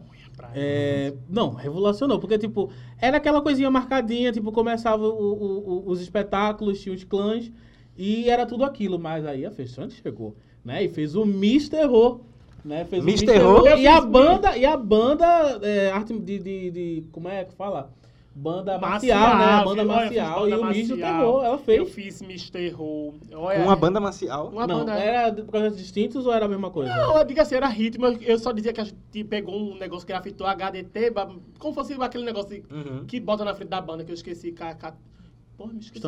É, 0.54 1.13
não, 1.30 1.54
revolucionou, 1.54 2.19
porque, 2.19 2.38
tipo, 2.38 2.69
era 2.99 3.17
aquela 3.17 3.41
coisinha 3.41 3.71
marcadinha, 3.71 4.32
tipo, 4.32 4.51
começava 4.51 5.08
o- 5.08 5.34
o- 5.34 5.69
o- 5.69 5.89
os 5.89 6.01
espetáculos, 6.01 6.82
tinha 6.82 6.93
os 6.93 7.04
clãs, 7.04 7.51
e 7.97 8.30
era 8.30 8.45
tudo 8.45 8.63
aquilo, 8.65 8.99
mas 8.99 9.25
aí 9.25 9.45
a 9.45 9.51
Fechante 9.51 9.95
chegou, 10.01 10.36
né? 10.63 10.84
E 10.84 10.89
fez 10.89 11.15
o 11.15 11.25
Miss 11.25 11.69
Terror, 11.69 12.19
né? 12.63 12.86
Fez 12.86 13.04
Miss 13.04 13.21
o 13.21 13.25
Terror? 13.25 13.67
e 13.78 13.88
a 13.88 14.01
banda, 14.01 14.58
e 14.58 14.65
a 14.65 14.75
banda, 14.78 15.25
é, 15.63 15.91
arte 15.91 16.13
de, 16.19 16.39
de, 16.39 16.71
de- 16.71 17.04
como 17.12 17.30
é 17.30 17.43
que 17.45 17.54
fala? 17.54 17.91
Banda 18.37 18.77
marcial, 18.77 19.37
né? 19.37 19.45
A 19.45 19.63
banda 19.63 19.83
viu? 19.83 19.91
Eu 19.91 19.95
marcial, 19.97 20.39
banda 20.41 20.55
e 20.55 20.59
o 20.59 20.65
Miss 20.65 20.87
do 20.89 20.97
marcial. 20.97 21.19
Terror, 21.19 21.45
ela 21.45 21.53
Eu 21.55 21.57
fez. 21.59 21.93
fiz 21.93 22.21
Mr. 22.21 22.75
Who. 22.77 23.13
Olha, 23.33 23.63
Uma 23.63 23.75
banda 23.77 24.01
marcial. 24.01 24.49
Uma 24.49 24.67
não, 24.67 24.79
banda. 24.79 24.91
era 24.93 25.29
de 25.29 25.41
projetos 25.43 25.77
distintos 25.77 26.25
ou 26.25 26.33
era 26.33 26.43
a 26.45 26.49
mesma 26.49 26.69
coisa? 26.69 26.93
Não, 26.93 27.17
eu 27.17 27.23
digo 27.23 27.39
assim, 27.39 27.55
era 27.55 27.67
ritmo. 27.67 28.07
Eu 28.07 28.37
só 28.37 28.51
dizia 28.51 28.73
que 28.73 28.81
a 28.81 28.83
gente 28.83 29.23
pegou 29.23 29.55
um 29.55 29.77
negócio 29.77 30.05
que 30.05 30.11
grafitou 30.11 30.45
HDT, 30.47 31.13
como 31.57 31.73
fosse 31.73 31.93
aquele 31.93 32.25
negócio 32.25 32.61
Uhum. 32.69 33.05
que 33.05 33.21
bota 33.21 33.45
na 33.45 33.53
frente 33.53 33.69
da 33.69 33.79
banda, 33.79 34.03
que 34.03 34.11
eu 34.11 34.15
esqueci. 34.15 34.51
Ca, 34.51 34.75
ca... 34.75 34.93
Porra, 35.57 35.71
me 35.71 35.79
esqueci. 35.79 36.01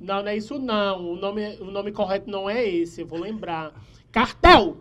Não, 0.00 0.22
não 0.22 0.28
é 0.28 0.36
isso 0.36 0.60
não. 0.60 1.12
O 1.12 1.16
nome, 1.16 1.56
o 1.60 1.64
nome 1.72 1.90
correto 1.90 2.30
não 2.30 2.48
é 2.48 2.64
esse, 2.64 3.00
eu 3.00 3.06
vou 3.06 3.18
lembrar. 3.18 3.72
Cartel! 4.12 4.76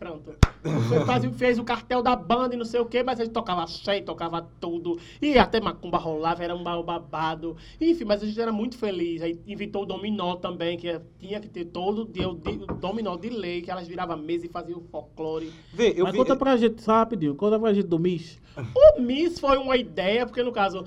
Pronto. 0.00 0.34
Você 0.64 1.04
fazia, 1.04 1.30
fez 1.30 1.58
o 1.58 1.62
cartel 1.62 2.02
da 2.02 2.16
banda 2.16 2.54
e 2.54 2.58
não 2.58 2.64
sei 2.64 2.80
o 2.80 2.86
quê, 2.86 3.02
mas 3.02 3.20
a 3.20 3.24
gente 3.24 3.34
tocava 3.34 3.66
cheio, 3.66 4.02
tocava 4.02 4.40
tudo. 4.58 4.98
E 5.20 5.36
até 5.38 5.60
macumba 5.60 5.98
rolava, 5.98 6.42
era 6.42 6.56
um 6.56 6.64
ba- 6.64 6.82
babado. 6.82 7.54
Enfim, 7.78 8.06
mas 8.06 8.22
a 8.22 8.26
gente 8.26 8.40
era 8.40 8.50
muito 8.50 8.78
feliz. 8.78 9.20
Aí 9.20 9.38
inventou 9.46 9.82
o 9.82 9.86
dominó 9.86 10.36
também, 10.36 10.78
que 10.78 10.98
tinha 11.18 11.38
que 11.38 11.48
ter 11.50 11.66
todo 11.66 12.06
dia 12.10 12.30
o, 12.30 12.34
dominó 12.34 13.14
de 13.18 13.28
lei, 13.28 13.60
que 13.60 13.70
elas 13.70 13.86
viravam 13.86 14.16
mesa 14.16 14.46
e 14.46 14.48
faziam 14.48 14.80
folclore. 14.90 15.52
Vê, 15.74 15.92
eu 15.94 16.04
Mas 16.04 16.12
vi... 16.12 16.18
conta 16.18 16.34
pra 16.34 16.56
gente, 16.56 16.80
só 16.80 16.92
rapidinho, 16.92 17.34
conta 17.34 17.58
pra 17.60 17.74
gente 17.74 17.86
do 17.86 17.98
Miss. 17.98 18.40
O 18.96 19.00
Miss 19.00 19.38
foi 19.38 19.58
uma 19.58 19.76
ideia, 19.76 20.24
porque 20.24 20.42
no 20.42 20.50
caso. 20.50 20.84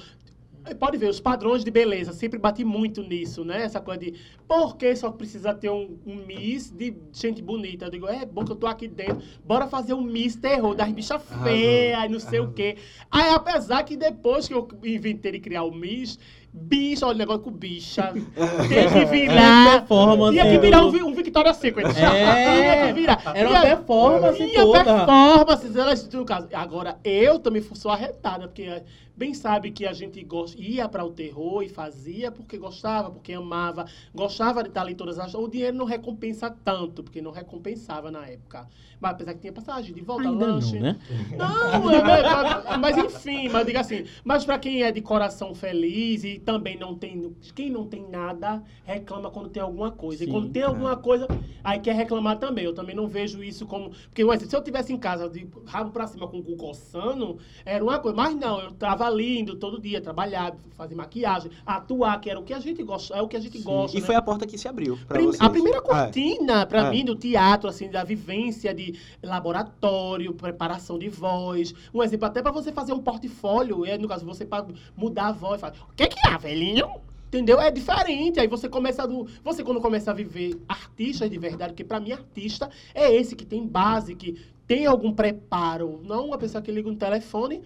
Pode 0.80 0.98
ver, 0.98 1.10
os 1.10 1.20
padrões 1.20 1.64
de 1.64 1.70
beleza, 1.70 2.14
sempre 2.14 2.40
bati 2.40 2.64
muito 2.64 3.04
nisso, 3.04 3.44
né? 3.44 3.64
Essa 3.64 3.82
coisa 3.82 4.00
de 4.00 4.14
por 4.48 4.78
que 4.78 4.96
só 4.96 5.12
precisa 5.12 5.54
ter 5.54 5.70
um, 5.70 5.98
um 6.06 6.16
Miss 6.26 6.72
de 6.72 6.96
gente 7.12 7.42
bonita? 7.42 7.86
Eu 7.86 7.92
digo, 7.92 8.08
é 8.08 8.26
bom 8.26 8.46
que 8.46 8.52
eu 8.52 8.56
tô 8.56 8.66
aqui 8.68 8.88
dentro, 8.88 9.22
bora 9.46 9.68
fazer 9.68 9.94
um 9.94 10.02
Miss 10.02 10.36
terror 10.38 10.74
das 10.74 10.90
bichas 10.92 11.22
feias, 11.44 12.10
não 12.10 12.20
sei 12.20 12.40
o 12.40 12.52
quê. 12.54 12.78
Aí, 13.12 13.30
apesar 13.34 13.84
que 13.84 13.98
depois 13.98 14.48
que 14.48 14.54
eu 14.54 14.68
inventei 14.84 15.34
de 15.34 15.40
criar 15.42 15.64
o 15.64 15.72
Miss, 15.72 16.18
bicha, 16.54 17.06
olha 17.08 17.16
o 17.16 17.18
negócio 17.18 17.42
com 17.42 17.52
bicha, 17.52 18.14
tem 18.14 18.90
que 18.90 19.06
virar. 19.06 19.80
performance. 19.80 20.32
Tinha 20.38 20.50
que 20.50 20.60
virar 20.60 20.86
um, 20.86 21.08
um 21.08 21.14
Victoria's 21.14 21.58
Secret. 21.58 21.88
É, 21.88 21.92
Tinha 21.94 22.88
que 22.88 22.94
virar. 22.94 23.22
Era 23.36 23.50
uma 23.50 23.62
performance 23.62 24.38
tinha 24.38 24.62
toda. 24.62 24.84
performances, 24.84 25.76
elas, 25.76 26.10
no 26.10 26.24
caso. 26.26 26.48
Agora, 26.54 26.98
eu 27.04 27.38
também 27.40 27.62
fui- 27.62 27.76
sou 27.76 27.92
arretada, 27.92 28.48
porque 28.48 28.82
bem 29.16 29.34
sabe 29.34 29.72
que 29.72 29.86
a 29.86 29.94
gente 29.94 30.28
ia 30.58 30.90
para 30.90 31.06
o 31.06 31.12
terror 31.12 31.64
e 31.64 31.70
fazia 31.70 32.32
porque 32.32 32.58
gostava, 32.58 33.10
porque 33.10 33.34
amava, 33.34 33.86
gostava 34.14 34.62
de 34.62 34.70
estar 34.70 34.82
ali 34.82 34.96
todas 34.96 35.18
as... 35.18 35.34
O 35.34 35.48
dinheiro 35.48 35.78
não 35.78 35.86
recompensa 35.86 36.50
tanto, 36.50 37.04
porque 37.04 37.22
não 37.22 37.32
recompensava 37.32 38.12
na 38.12 38.28
época. 38.28 38.68
Mas 39.00 39.12
apesar 39.12 39.34
que 39.34 39.42
tinha 39.42 39.54
passagem 39.54 39.94
de 39.94 40.02
volta, 40.02 40.30
Ainda 40.30 40.46
lanche... 40.46 40.76
não, 40.76 40.82
né? 40.82 41.00
Não, 41.38 41.92
é, 41.92 42.74
é, 42.74 42.78
mas 42.78 42.98
enfim, 42.98 43.50
mas 43.50 43.66
diga 43.66 43.82
assim, 43.82 44.06
mas 44.24 44.46
pra 44.46 44.58
quem 44.58 44.84
é 44.84 44.92
de 44.92 45.02
coração 45.02 45.54
feliz 45.54 46.24
e 46.24 46.40
também 46.40 46.78
não 46.78 46.96
tem, 46.96 47.36
quem 47.54 47.70
não 47.70 47.86
tem 47.86 48.08
nada, 48.10 48.64
reclama 48.84 49.30
quando 49.30 49.50
tem 49.50 49.62
alguma 49.62 49.92
coisa. 49.92 50.24
Sim, 50.24 50.30
e 50.30 50.32
quando 50.32 50.50
tem 50.50 50.62
é. 50.62 50.66
alguma 50.66 50.96
coisa, 50.96 51.14
coisa, 51.14 51.28
aí 51.64 51.80
quer 51.80 51.96
reclamar 51.96 52.38
também. 52.40 52.66
Eu 52.66 52.74
também 52.74 52.96
não 52.96 53.08
vejo 53.08 53.44
isso 53.44 53.66
como. 53.66 53.90
Porque, 53.90 54.24
ué, 54.24 54.38
se 54.40 54.54
eu 54.54 54.64
tivesse 54.64 54.92
em 54.92 54.98
casa 54.98 55.30
de 55.30 55.48
rabo 55.66 55.92
pra 55.92 56.08
cima 56.08 56.28
com 56.28 56.40
o 56.40 56.44
cu 56.44 56.56
coçando, 56.56 57.38
era 57.66 57.84
uma 57.84 58.00
coisa. 58.00 58.16
Mas 58.16 58.36
não, 58.36 58.60
eu 58.60 58.72
tava 58.72 59.03
lindo 59.10 59.56
todo 59.56 59.80
dia, 59.80 60.00
trabalhar, 60.02 60.56
fazer 60.76 60.96
maquiagem, 60.96 61.52
atuar, 61.66 62.20
que 62.22 62.30
era 62.30 62.40
o 62.40 62.44
que 62.44 62.54
a 62.54 62.60
gente 62.60 62.82
gosta, 62.84 63.16
é 63.16 63.22
o 63.22 63.28
que 63.28 63.36
a 63.38 63.40
gente 63.40 63.60
gosta. 63.60 63.98
E 63.98 64.02
né? 64.02 64.06
foi 64.06 64.16
a 64.16 64.22
porta 64.22 64.46
que 64.46 64.58
se 64.58 64.68
abriu 64.68 64.98
pra 65.08 65.18
Prim- 65.18 65.28
vocês. 65.28 65.42
a 65.42 65.50
primeira 65.50 65.78
É. 65.78 65.82
cortina, 65.82 66.66
pra 66.66 66.88
É. 66.88 66.90
mim, 66.90 67.04
do 67.06 67.16
teatro, 67.16 67.70
assim, 67.70 67.90
da 67.90 68.04
vivência 68.04 68.74
de 68.74 68.94
laboratório, 69.22 70.34
preparação 70.34 70.98
de 70.98 71.10
voz. 71.10 71.74
Um 71.94 72.02
exemplo, 72.02 72.26
até 72.26 72.42
pra 72.42 72.52
você 72.52 72.72
fazer 72.72 72.94
um 72.94 73.00
portfólio, 73.00 73.86
é, 73.86 73.98
no 73.98 74.08
caso, 74.08 74.26
você 74.26 74.46
pra 74.46 74.66
mudar 74.96 75.28
a 75.28 75.32
voz, 75.32 75.62
fala, 75.62 75.74
o 75.92 75.96
que 75.96 76.08
que 76.08 76.28
é, 76.28 76.38
velhinho? 76.38 76.88
Entendeu? 77.28 77.60
É 77.60 77.72
diferente. 77.72 78.40
Aí 78.40 78.48
você 78.48 78.70
começa 78.70 79.08
do- 79.08 79.26
Você, 79.44 79.64
quando 79.64 79.82
começa 79.82 80.12
a 80.12 80.14
viver 80.14 80.56
artistas 80.70 81.28
de 81.32 81.38
verdade, 81.40 81.74
porque 81.74 81.84
pra 81.84 82.00
mim, 82.00 82.12
artista 82.12 82.70
é 82.94 83.12
esse 83.12 83.36
que 83.36 83.44
tem 83.44 83.66
base, 83.66 84.14
que 84.14 84.40
tem 84.74 84.88
algum 84.88 85.14
preparo. 85.14 86.02
Não 86.04 86.26
uma 86.26 86.38
pessoa 86.38 86.60
que 86.60 86.72
liga 86.72 86.90
um 86.90 86.96
telefone. 86.96 87.62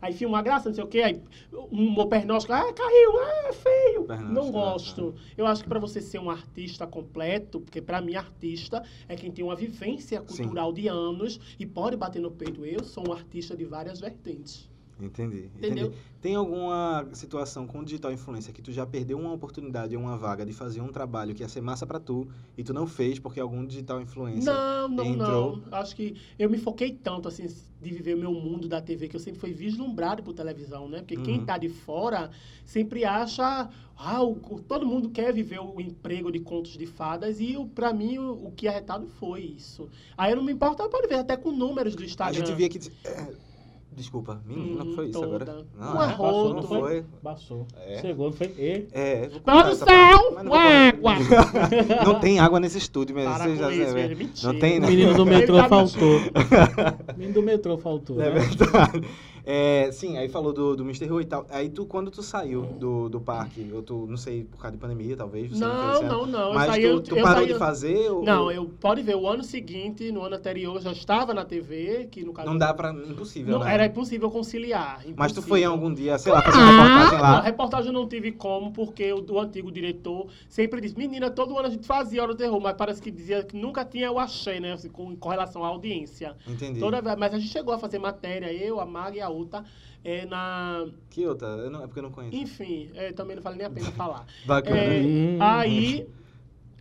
Aí 0.00 0.14
filma 0.14 0.38
uma 0.38 0.42
graça, 0.42 0.70
não 0.70 0.74
sei 0.74 0.84
o 0.84 0.86
quê. 0.86 1.02
Aí 1.02 1.22
um 1.52 2.08
pernóstico, 2.08 2.54
ah, 2.54 2.72
caiu, 2.72 3.18
ah, 3.18 3.48
é 3.48 3.52
feio. 3.52 4.04
Pernóstico, 4.04 4.32
Não 4.32 4.48
é, 4.48 4.50
gosto. 4.50 5.14
Eu 5.36 5.46
acho 5.46 5.62
que 5.62 5.68
pra 5.68 5.78
você 5.78 6.00
ser 6.00 6.18
um 6.18 6.30
artista 6.30 6.86
completo, 6.86 7.60
porque 7.60 7.82
pra 7.82 8.00
mim 8.00 8.14
artista 8.14 8.82
é 9.06 9.14
quem 9.14 9.30
tem 9.30 9.44
uma 9.44 9.54
vivência 9.54 10.24
Sim. 10.26 10.44
cultural 10.44 10.72
de 10.72 10.88
anos 10.88 11.38
e 11.58 11.66
pode 11.66 11.94
bater 11.94 12.22
no 12.22 12.30
peito. 12.30 12.64
Eu 12.64 12.82
sou 12.82 13.06
um 13.06 13.12
artista 13.12 13.54
de 13.54 13.66
várias 13.66 14.00
vertentes. 14.00 14.70
Entendi, 15.00 15.48
Entendeu? 15.56 15.86
entendi. 15.86 15.96
Tem 16.20 16.34
alguma 16.34 17.06
situação 17.12 17.64
com 17.66 17.84
digital 17.84 18.12
influência 18.12 18.52
que 18.52 18.60
tu 18.60 18.72
já 18.72 18.84
perdeu 18.84 19.16
uma 19.18 19.32
oportunidade 19.32 19.96
ou 19.96 20.02
uma 20.02 20.16
vaga 20.18 20.44
de 20.44 20.52
fazer 20.52 20.80
um 20.80 20.88
trabalho 20.88 21.32
que 21.34 21.42
ia 21.42 21.48
ser 21.48 21.60
massa 21.60 21.86
pra 21.86 22.00
tu 22.00 22.26
e 22.56 22.64
tu 22.64 22.74
não 22.74 22.86
fez 22.88 23.20
porque 23.20 23.38
algum 23.38 23.64
digital 23.64 24.00
influencer 24.00 24.52
Não, 24.52 24.88
não, 24.88 25.04
entrou? 25.04 25.56
não. 25.70 25.78
Acho 25.78 25.94
que 25.94 26.16
eu 26.36 26.50
me 26.50 26.58
foquei 26.58 26.90
tanto, 26.92 27.28
assim, 27.28 27.46
de 27.46 27.90
viver 27.92 28.14
o 28.16 28.18
meu 28.18 28.32
mundo 28.32 28.66
da 28.66 28.80
TV, 28.80 29.06
que 29.06 29.14
eu 29.14 29.20
sempre 29.20 29.38
fui 29.38 29.52
vislumbrado 29.52 30.20
por 30.24 30.32
televisão, 30.34 30.88
né? 30.88 30.98
Porque 30.98 31.16
quem 31.16 31.38
Uhum. 31.38 31.44
tá 31.46 31.56
de 31.56 31.68
fora 31.68 32.30
sempre 32.66 33.04
acha... 33.04 33.68
Ah, 34.00 34.22
o, 34.22 34.34
todo 34.66 34.86
mundo 34.86 35.10
quer 35.10 35.32
viver 35.32 35.58
o 35.60 35.80
emprego 35.80 36.30
de 36.30 36.38
contos 36.40 36.76
de 36.78 36.86
fadas 36.86 37.40
e, 37.40 37.56
o, 37.56 37.66
pra 37.66 37.92
mim, 37.92 38.16
o, 38.18 38.46
o 38.46 38.52
que 38.52 38.66
é 38.66 38.70
arretado 38.70 39.06
foi 39.08 39.40
isso. 39.40 39.88
Aí 40.16 40.30
eu 40.32 40.36
não 40.36 40.44
me 40.44 40.52
importo, 40.52 40.88
pode 40.88 41.08
ver 41.08 41.16
até 41.16 41.36
com 41.36 41.50
números 41.52 41.94
do 41.96 42.02
A 42.02 42.06
Instagram. 42.06 42.44
gente 42.46 42.56
via 42.56 42.68
que... 42.68 42.78
é, 43.98 44.02
Desculpa, 44.02 44.40
menina, 44.46 44.84
Hum, 44.84 44.92
foi 44.94 45.08
isso 45.08 45.20
toda. 45.20 45.42
agora? 45.44 45.66
Um 45.76 45.80
Não, 45.80 46.02
é, 46.02 46.04
arroto. 46.06 46.54
não 46.54 46.62
foi. 46.62 47.04
Passou. 47.22 47.66
É. 47.76 48.00
Chegou, 48.00 48.26
não 48.26 48.32
foi? 48.32 48.46
E... 48.58 48.86
É, 48.92 49.28
Produção! 49.44 50.34
mas 50.34 50.46
Água! 50.46 51.14
Não 52.04 52.20
tem 52.20 52.38
água 52.38 52.60
nesse 52.60 52.78
estúdio 52.78 53.14
mesmo. 53.16 53.32
Para 53.34 53.44
já 53.54 53.70
isso, 53.72 53.84
sabe. 53.84 53.94
velho. 53.94 54.16
Mentira. 54.16 54.52
Não 54.52 54.58
tem, 54.60 54.78
O 54.78 54.80
né? 54.82 54.86
menino 54.88 55.14
do 55.14 55.26
metrô 55.26 55.56
tá 55.58 55.68
faltou. 55.68 56.16
O 56.18 57.18
menino 57.18 57.34
do 57.34 57.42
metrô 57.42 57.78
faltou. 57.78 58.20
É 58.22 58.30
né? 58.30 58.40
verdade. 58.40 59.08
É, 59.50 59.90
sim, 59.92 60.18
aí 60.18 60.28
falou 60.28 60.52
do, 60.52 60.76
do 60.76 60.82
Mr. 60.82 61.10
Who 61.10 61.22
e 61.22 61.24
tal. 61.24 61.46
Aí 61.48 61.70
tu, 61.70 61.86
quando 61.86 62.10
tu 62.10 62.22
saiu 62.22 62.66
do, 62.66 63.08
do 63.08 63.18
parque, 63.18 63.66
ou 63.72 63.82
tu, 63.82 64.06
não 64.06 64.18
sei, 64.18 64.44
por 64.44 64.60
causa 64.60 64.76
de 64.76 64.78
pandemia, 64.78 65.16
talvez, 65.16 65.58
não, 65.58 66.02
Não, 66.02 66.26
não. 66.26 66.48
Eu 66.48 66.54
Mas 66.54 66.66
saí, 66.66 66.82
tu, 66.82 66.86
eu, 66.86 67.00
tu 67.00 67.16
eu 67.16 67.22
parou 67.22 67.46
de 67.46 67.54
fazer? 67.54 68.10
Ou, 68.10 68.22
Não, 68.22 68.50
eu 68.50 68.66
pode 68.78 69.00
ver, 69.00 69.16
o 69.16 69.26
ano 69.26 69.42
seguinte, 69.42 70.12
no 70.12 70.22
ano 70.22 70.36
anterior, 70.36 70.76
eu 70.76 70.82
já 70.82 70.92
estava 70.92 71.32
na 71.32 71.46
TV, 71.46 72.08
que 72.10 72.22
no 72.26 72.34
caso. 72.34 72.46
Não 72.46 72.58
dá 72.58 72.74
pra... 72.74 72.92
Impossível, 72.92 73.58
não- 73.58 73.64
né? 73.64 73.72
Era 73.72 73.86
impossível 73.86 74.30
conciliar. 74.30 74.96
Mas 75.16 75.32
tu 75.32 75.40
impossível. 75.40 75.42
foi 75.44 75.60
em 75.62 75.64
algum 75.64 75.94
dia, 75.94 76.18
sei 76.18 76.30
lá, 76.30 76.42
fazer 76.42 76.58
uma 76.58 76.66
reportagem 76.70 77.14
Não, 77.14 77.22
lá. 77.22 77.40
reportagem 77.40 77.86
eu 77.86 77.92
não 77.94 78.06
tive 78.06 78.32
como, 78.32 78.70
porque 78.70 79.10
o, 79.14 79.24
o 79.32 79.40
antigo 79.40 79.72
diretor 79.72 80.26
sempre 80.46 80.78
disse, 80.78 80.98
menina, 80.98 81.30
todo 81.30 81.56
ano 81.56 81.68
a 81.68 81.70
gente 81.70 81.86
fazia 81.86 82.22
Hora 82.22 82.34
do 82.34 82.36
Terror, 82.36 82.60
mas 82.60 82.74
parece 82.76 83.00
que 83.00 83.10
dizia 83.10 83.42
que 83.42 83.56
nunca 83.56 83.82
tinha 83.82 84.12
o 84.12 84.18
achei, 84.18 84.60
né, 84.60 84.74
assim, 84.74 84.90
com, 84.90 85.16
com 85.16 85.28
relação 85.30 85.64
à 85.64 85.68
audiência. 85.68 86.36
Entendi. 86.46 86.78
Toda 86.78 86.98
mas 87.16 87.32
a 87.32 87.38
gente 87.38 87.50
chegou 87.50 87.72
a 87.72 87.78
fazer 87.78 87.98
matéria, 87.98 88.52
eu, 88.52 88.78
a 88.78 88.84
Mag 88.84 89.16
e 89.16 89.20
a 89.22 89.37
Uta, 89.38 89.64
é, 90.04 90.26
na... 90.26 90.86
Que 91.10 91.26
outra? 91.26 91.48
Eu 91.48 91.70
não, 91.70 91.82
é 91.82 91.86
porque 91.86 91.98
eu 91.98 92.02
não 92.04 92.10
conheço. 92.10 92.36
Enfim, 92.36 92.90
é, 92.94 93.12
também 93.12 93.36
não 93.36 93.42
vale 93.42 93.56
nem 93.56 93.66
a 93.66 93.70
pena 93.70 93.90
falar. 93.92 94.26
Bacana. 94.46 94.76
É, 94.76 95.00
Hum. 95.00 95.38
Aí 95.40 96.06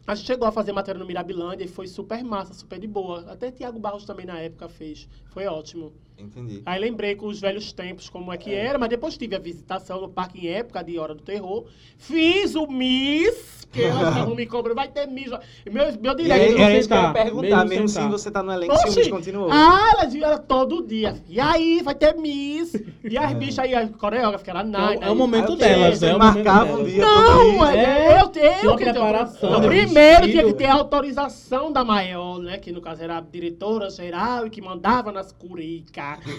a 0.07 0.15
gente 0.15 0.25
chegou 0.25 0.47
a 0.47 0.51
fazer 0.51 0.71
matéria 0.71 0.97
no 0.99 1.05
Mirabilândia 1.05 1.65
e 1.65 1.67
foi 1.67 1.85
super 1.87 2.23
massa, 2.23 2.53
super 2.53 2.79
de 2.79 2.87
boa. 2.87 3.25
Até 3.29 3.51
Tiago 3.51 3.77
Barros 3.79 4.05
também 4.05 4.25
na 4.25 4.39
época 4.39 4.67
fez. 4.69 5.07
Foi 5.31 5.45
ótimo. 5.45 5.91
Entendi. 6.19 6.63
Aí 6.65 6.79
lembrei 6.79 7.13
com 7.15 7.27
os 7.27 7.39
velhos 7.39 7.71
tempos 7.71 8.09
como 8.09 8.33
é 8.33 8.37
que 8.37 8.51
era, 8.51 8.79
mas 8.79 8.89
depois 8.89 9.15
tive 9.15 9.35
a 9.35 9.39
visitação 9.39 10.01
no 10.01 10.09
parque 10.09 10.47
em 10.47 10.49
época 10.49 10.83
de 10.83 10.97
Hora 10.97 11.13
do 11.13 11.21
Terror. 11.21 11.65
Fiz 11.95 12.55
o 12.55 12.65
Miss, 12.65 13.67
que 13.71 13.83
elas 13.83 14.07
estavam 14.09 14.33
me 14.33 14.47
cobrando, 14.47 14.73
vai 14.75 14.87
ter 14.87 15.05
Miss. 15.07 15.29
Meu, 15.69 15.85
meu 16.01 16.17
E 16.19 16.31
aí, 16.31 16.55
direito. 16.55 16.79
Isso 16.79 16.87
que 16.87 16.93
eu 16.95 16.97
tá, 17.01 17.11
perguntar, 17.13 17.57
mesmo 17.65 17.69
mesmo 17.69 17.87
se 17.89 17.95
tá. 17.99 18.07
você 18.07 18.31
tá 18.31 18.41
no 18.41 18.51
elenco, 18.51 18.75
se 18.77 18.85
o 18.85 18.87
Oxi! 18.87 18.99
Miss 18.99 19.07
continuou. 19.09 19.49
Ah, 19.51 19.91
elas 19.93 20.15
era 20.15 20.39
todo 20.39 20.83
dia. 20.87 21.21
E 21.29 21.39
aí, 21.39 21.83
vai 21.83 21.93
ter 21.93 22.15
Miss. 22.15 22.73
E 23.03 23.15
as 23.15 23.33
bichas 23.33 23.59
aí, 23.59 23.75
a 23.75 23.87
coreógrafa, 23.87 24.43
que 24.43 24.49
era 24.49 24.61
a 24.61 24.63
Nai. 24.63 24.95
É 24.95 24.99
o- 24.99 25.03
é 25.03 25.11
o 25.11 25.15
momento 25.15 25.51
Aí 25.51 25.57
delas, 25.59 25.99
Você 25.99 26.05
é 26.07 26.15
o 26.15 26.17
momento 26.19 26.33
marcava 26.35 26.71
um 26.73 26.75
delas. 26.77 26.91
dia 26.93 27.05
Não, 27.05 27.65
é, 27.67 28.15
É, 28.15 28.21
eu 28.21 28.27
tenho 28.29 28.53
tinha 28.59 28.71
uma 28.71 28.77
que 28.77 28.83
ter 28.85 28.91
preparação, 28.91 29.51
Não, 29.51 29.59
né, 29.59 29.67
primeiro 29.97 30.27
tinha 30.27 30.43
que 30.45 30.53
ter 30.53 30.65
a 30.65 30.73
autorização 30.73 31.71
da 31.71 31.83
maior, 31.83 32.39
né? 32.39 32.57
Que 32.57 32.71
no 32.71 32.81
caso 32.81 33.03
era 33.03 33.17
a 33.17 33.21
diretora 33.21 33.89
geral 33.89 34.45
e 34.45 34.49
que 34.49 34.61
mandava 34.61 35.11
nas 35.11 35.31
curicas. 35.31 35.87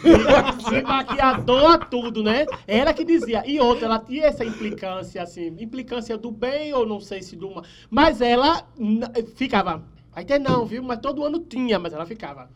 E, 0.69 0.75
e 0.75 0.83
maquiadora, 0.83 1.79
tudo, 1.79 2.23
né? 2.23 2.47
Ela 2.67 2.93
que 2.93 3.05
dizia. 3.05 3.43
E 3.47 3.59
outra, 3.61 3.87
ela 3.87 3.99
tinha 3.99 4.27
essa 4.27 4.45
implicância, 4.45 5.23
assim, 5.23 5.47
implicância 5.59 6.17
do 6.17 6.31
bem 6.31 6.73
ou 6.73 6.87
não 6.87 7.01
sei 7.01 7.23
se 7.23 7.37
do 7.37 7.51
mal. 7.51 7.65
Mas 7.91 8.21
ela 8.21 8.67
ficava. 9.35 9.83
Ter 10.27 10.39
não, 10.39 10.67
viu? 10.67 10.83
Mas 10.83 10.99
todo 10.99 11.25
ano 11.25 11.39
tinha, 11.39 11.79
mas 11.79 11.93
ela 11.93 12.05
ficava. 12.05 12.51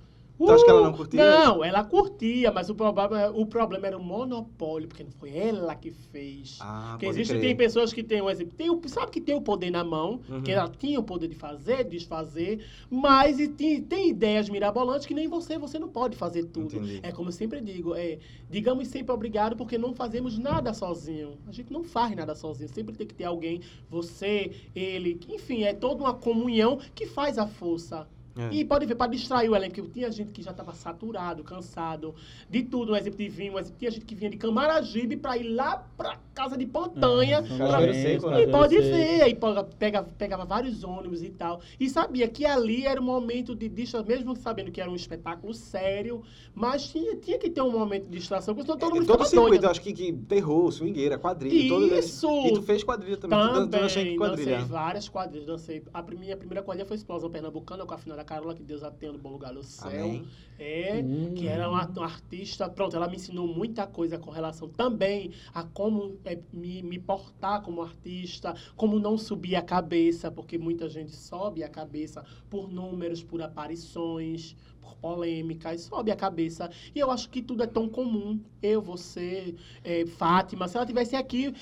Tu 0.46 0.50
acha 0.52 0.64
que 0.64 0.70
ela 0.70 0.80
"Uh, 0.80 0.84
não 0.84 0.92
curtia 0.92 1.24
Não, 1.24 1.64
ela 1.64 1.84
curtia, 1.84 2.50
mas 2.52 2.68
o 2.70 2.74
problema, 2.74 3.30
o 3.30 3.46
problema 3.46 3.86
era 3.86 3.98
o 3.98 4.02
monopólio, 4.02 4.88
porque 4.88 5.04
não 5.04 5.10
foi 5.12 5.36
ela 5.36 5.74
que 5.74 5.90
fez. 5.90 6.58
Ah, 6.60 6.90
Porque 6.92 7.06
existe, 7.06 7.30
crer. 7.32 7.40
tem 7.42 7.56
pessoas 7.56 7.92
que 7.92 8.02
têm 8.02 8.20
um 8.22 8.28
exemplo, 8.30 8.54
tem 8.56 8.70
o, 8.70 8.80
sabe 8.88 9.10
que 9.12 9.20
tem 9.20 9.34
o 9.34 9.40
poder 9.40 9.70
na 9.70 9.84
mão, 9.84 10.20
Uhum. 10.28 10.42
que 10.42 10.50
ela 10.52 10.68
tinha 10.68 10.98
o 10.98 11.02
poder 11.02 11.28
de 11.28 11.34
fazer, 11.34 11.84
desfazer, 11.84 12.64
mas 12.90 13.38
e 13.38 13.48
tem, 13.48 13.80
tem 13.82 14.10
ideias 14.10 14.48
mirabolantes 14.48 15.06
que 15.06 15.14
nem 15.14 15.28
você, 15.28 15.58
você 15.58 15.78
não 15.78 15.88
pode 15.88 16.16
fazer 16.16 16.44
tudo. 16.44 16.76
Entendi. 16.76 17.00
É 17.02 17.12
como 17.12 17.28
eu 17.28 17.32
sempre 17.32 17.60
digo, 17.60 17.94
é, 17.94 18.18
digamos 18.50 18.88
sempre 18.88 19.12
obrigado 19.12 19.56
porque 19.56 19.78
não 19.78 19.94
fazemos 19.94 20.38
nada 20.38 20.72
sozinho. 20.74 21.38
A 21.46 21.52
gente 21.52 21.72
não 21.72 21.84
faz 21.84 22.14
nada 22.16 22.34
sozinho, 22.34 22.68
sempre 22.68 22.94
tem 22.96 23.06
que 23.06 23.14
ter 23.14 23.24
alguém, 23.24 23.60
você, 23.88 24.52
ele, 24.74 25.20
enfim, 25.28 25.62
é 25.64 25.72
toda 25.72 26.02
uma 26.02 26.14
comunhão 26.14 26.78
que 26.94 27.06
faz 27.06 27.38
a 27.38 27.46
força. 27.46 28.06
É. 28.36 28.54
E 28.54 28.64
pode 28.64 28.86
ver, 28.86 28.94
para 28.94 29.10
distrair 29.10 29.48
o 29.50 29.54
elenco, 29.56 29.74
porque 29.74 29.90
tinha 30.00 30.10
gente 30.10 30.32
que 30.32 30.42
já 30.42 30.50
estava 30.52 30.72
saturado, 30.74 31.44
cansado 31.44 32.14
de 32.48 32.62
tudo, 32.62 32.92
um 32.92 32.96
exemplo 32.96 33.18
de 33.18 33.28
vinho, 33.28 33.54
um 33.54 33.58
exemplo, 33.58 33.78
tinha 33.78 33.90
gente 33.90 34.04
que 34.06 34.14
vinha 34.14 34.30
de 34.30 34.36
Camaragibe 34.38 35.16
para 35.16 35.36
ir 35.36 35.44
lá 35.52 35.84
para 35.96 36.18
casa 36.34 36.56
de 36.56 36.64
Pontanha. 36.66 37.38
É, 37.38 37.56
pra- 37.56 37.92
Seco, 37.92 38.32
e 38.32 38.46
pode 38.46 38.74
Seco. 38.76 38.88
ver, 38.88 39.22
aí 39.22 39.34
pega- 39.34 39.64
pega- 39.64 40.02
pegava 40.02 40.44
vários 40.44 40.82
ônibus 40.82 41.22
e 41.22 41.28
tal. 41.30 41.60
E 41.78 41.88
sabia 41.90 42.26
que 42.28 42.46
ali 42.46 42.86
era 42.86 43.00
um 43.00 43.04
momento 43.04 43.54
de 43.54 43.68
distração, 43.68 44.06
mesmo 44.06 44.34
sabendo 44.36 44.70
que 44.70 44.80
era 44.80 44.90
um 44.90 44.96
espetáculo 44.96 45.52
sério, 45.52 46.22
mas 46.54 46.88
tinha, 46.88 47.14
tinha 47.16 47.38
que 47.38 47.50
ter 47.50 47.60
um 47.60 47.70
momento 47.70 48.04
de 48.08 48.18
distração, 48.18 48.54
porque 48.54 48.64
senão 48.66 48.78
todo 48.78 48.94
mundo 48.94 49.02
É, 49.02 49.06
todo 49.06 49.12
ficava 49.24 49.28
circuito, 49.28 49.50
doido. 49.50 49.64
eu 49.64 49.70
acho 49.70 49.80
que, 49.82 49.92
que 49.92 50.12
terror, 50.12 50.72
swingueira, 50.72 51.18
quadrilha, 51.18 51.68
todo 51.68 51.86
Isso! 51.98 52.28
E 52.46 52.52
tu 52.54 52.62
fez 52.62 52.82
quadrilha 52.82 53.16
também. 53.18 53.38
dan- 53.38 53.52
tu 53.52 53.66
dançou 53.66 54.00
em 54.00 54.04
Também, 54.04 54.16
quadrilha? 54.16 54.50
dancei 54.52 54.68
várias 54.68 55.08
quadrilhas, 55.08 55.46
dancei. 55.46 55.82
A 55.92 56.02
minha 56.02 56.36
primeira 56.36 56.62
quadrilha 56.62 56.86
foi 56.86 56.96
Explosão 56.96 57.30
Pernambucana, 57.30 57.84
com 57.84 57.94
a 57.94 57.98
final 57.98 58.16
da 58.22 58.24
Carola, 58.24 58.54
que 58.54 58.62
Deus 58.62 58.82
a 58.82 58.90
tenha 58.90 59.12
no 59.12 59.18
bom 59.18 59.30
lugar 59.30 59.52
no 59.52 59.62
céu. 59.62 60.04
Amém. 60.04 60.26
É, 60.58 61.02
Hum. 61.02 61.34
que 61.34 61.48
era 61.48 61.68
uma, 61.68 61.84
uma 61.88 62.04
artista, 62.04 62.68
pronto, 62.68 62.94
ela 62.94 63.08
me 63.08 63.16
ensinou 63.16 63.46
muita 63.48 63.86
coisa 63.86 64.16
com 64.18 64.30
relação 64.30 64.68
também 64.68 65.32
a 65.52 65.64
como 65.64 66.18
é, 66.24 66.38
me, 66.52 66.82
me 66.82 66.98
portar 66.98 67.62
como 67.62 67.82
artista, 67.82 68.54
como 68.76 68.98
não 69.00 69.18
subir 69.18 69.56
a 69.56 69.62
cabeça, 69.62 70.30
porque 70.30 70.56
muita 70.58 70.88
gente 70.88 71.10
sobe 71.16 71.64
a 71.64 71.68
cabeça 71.68 72.24
por 72.48 72.68
números, 72.70 73.22
por 73.24 73.42
aparições, 73.42 74.54
por 74.80 74.94
polêmicas, 74.96 75.82
sobe 75.82 76.10
a 76.12 76.16
cabeça. 76.16 76.70
E 76.94 76.98
eu 77.00 77.10
acho 77.10 77.28
que 77.28 77.42
tudo 77.42 77.62
é 77.64 77.66
tão 77.66 77.88
comum. 77.88 78.40
Eu, 78.62 78.80
você, 78.80 79.54
é, 79.82 80.06
Fátima, 80.06 80.68
se 80.68 80.76
ela 80.76 80.86
tivesse 80.86 81.16
aqui, 81.16 81.52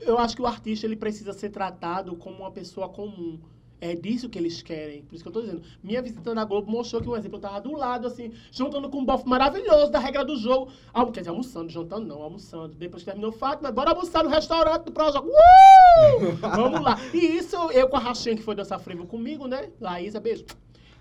eu 0.00 0.18
acho 0.18 0.36
que 0.36 0.42
o 0.42 0.46
artista 0.46 0.86
ele 0.86 0.96
precisa 0.96 1.32
ser 1.32 1.50
tratado 1.50 2.14
como 2.16 2.38
uma 2.38 2.50
pessoa 2.50 2.88
comum. 2.88 3.40
É 3.80 3.94
disso 3.94 4.28
que 4.28 4.38
eles 4.38 4.60
querem. 4.62 5.02
Por 5.02 5.14
isso 5.14 5.24
que 5.24 5.28
eu 5.28 5.32
tô 5.32 5.40
dizendo. 5.40 5.62
Minha 5.82 6.02
visita 6.02 6.34
na 6.34 6.44
Globo 6.44 6.70
mostrou 6.70 7.00
que, 7.00 7.08
um 7.08 7.16
exemplo, 7.16 7.38
eu 7.38 7.40
tava 7.40 7.60
do 7.60 7.72
lado, 7.72 8.06
assim, 8.06 8.32
juntando 8.52 8.90
com 8.90 8.98
um 8.98 9.04
bofe 9.04 9.26
maravilhoso 9.26 9.90
da 9.90 9.98
regra 9.98 10.24
do 10.24 10.36
jogo. 10.36 10.70
Quer 11.12 11.20
dizer, 11.20 11.30
almoçando, 11.30 11.70
jantando 11.70 12.06
não, 12.06 12.22
almoçando. 12.22 12.74
Depois 12.74 13.02
que 13.02 13.06
terminou 13.06 13.30
o 13.30 13.34
fato, 13.34 13.60
mas 13.62 13.72
bora 13.72 13.90
almoçar 13.90 14.22
no 14.22 14.30
restaurante 14.30 14.84
do 14.84 14.92
Projeto. 14.92 15.24
Uh! 15.24 16.32
Vamos 16.36 16.80
lá. 16.80 16.98
E 17.14 17.18
isso, 17.18 17.56
eu 17.72 17.88
com 17.88 17.96
a 17.96 18.00
Rachinha 18.00 18.36
que 18.36 18.42
foi 18.42 18.54
dançar 18.54 18.78
frevo 18.78 19.06
comigo, 19.06 19.46
né? 19.46 19.70
Laísa, 19.80 20.20
beijo. 20.20 20.44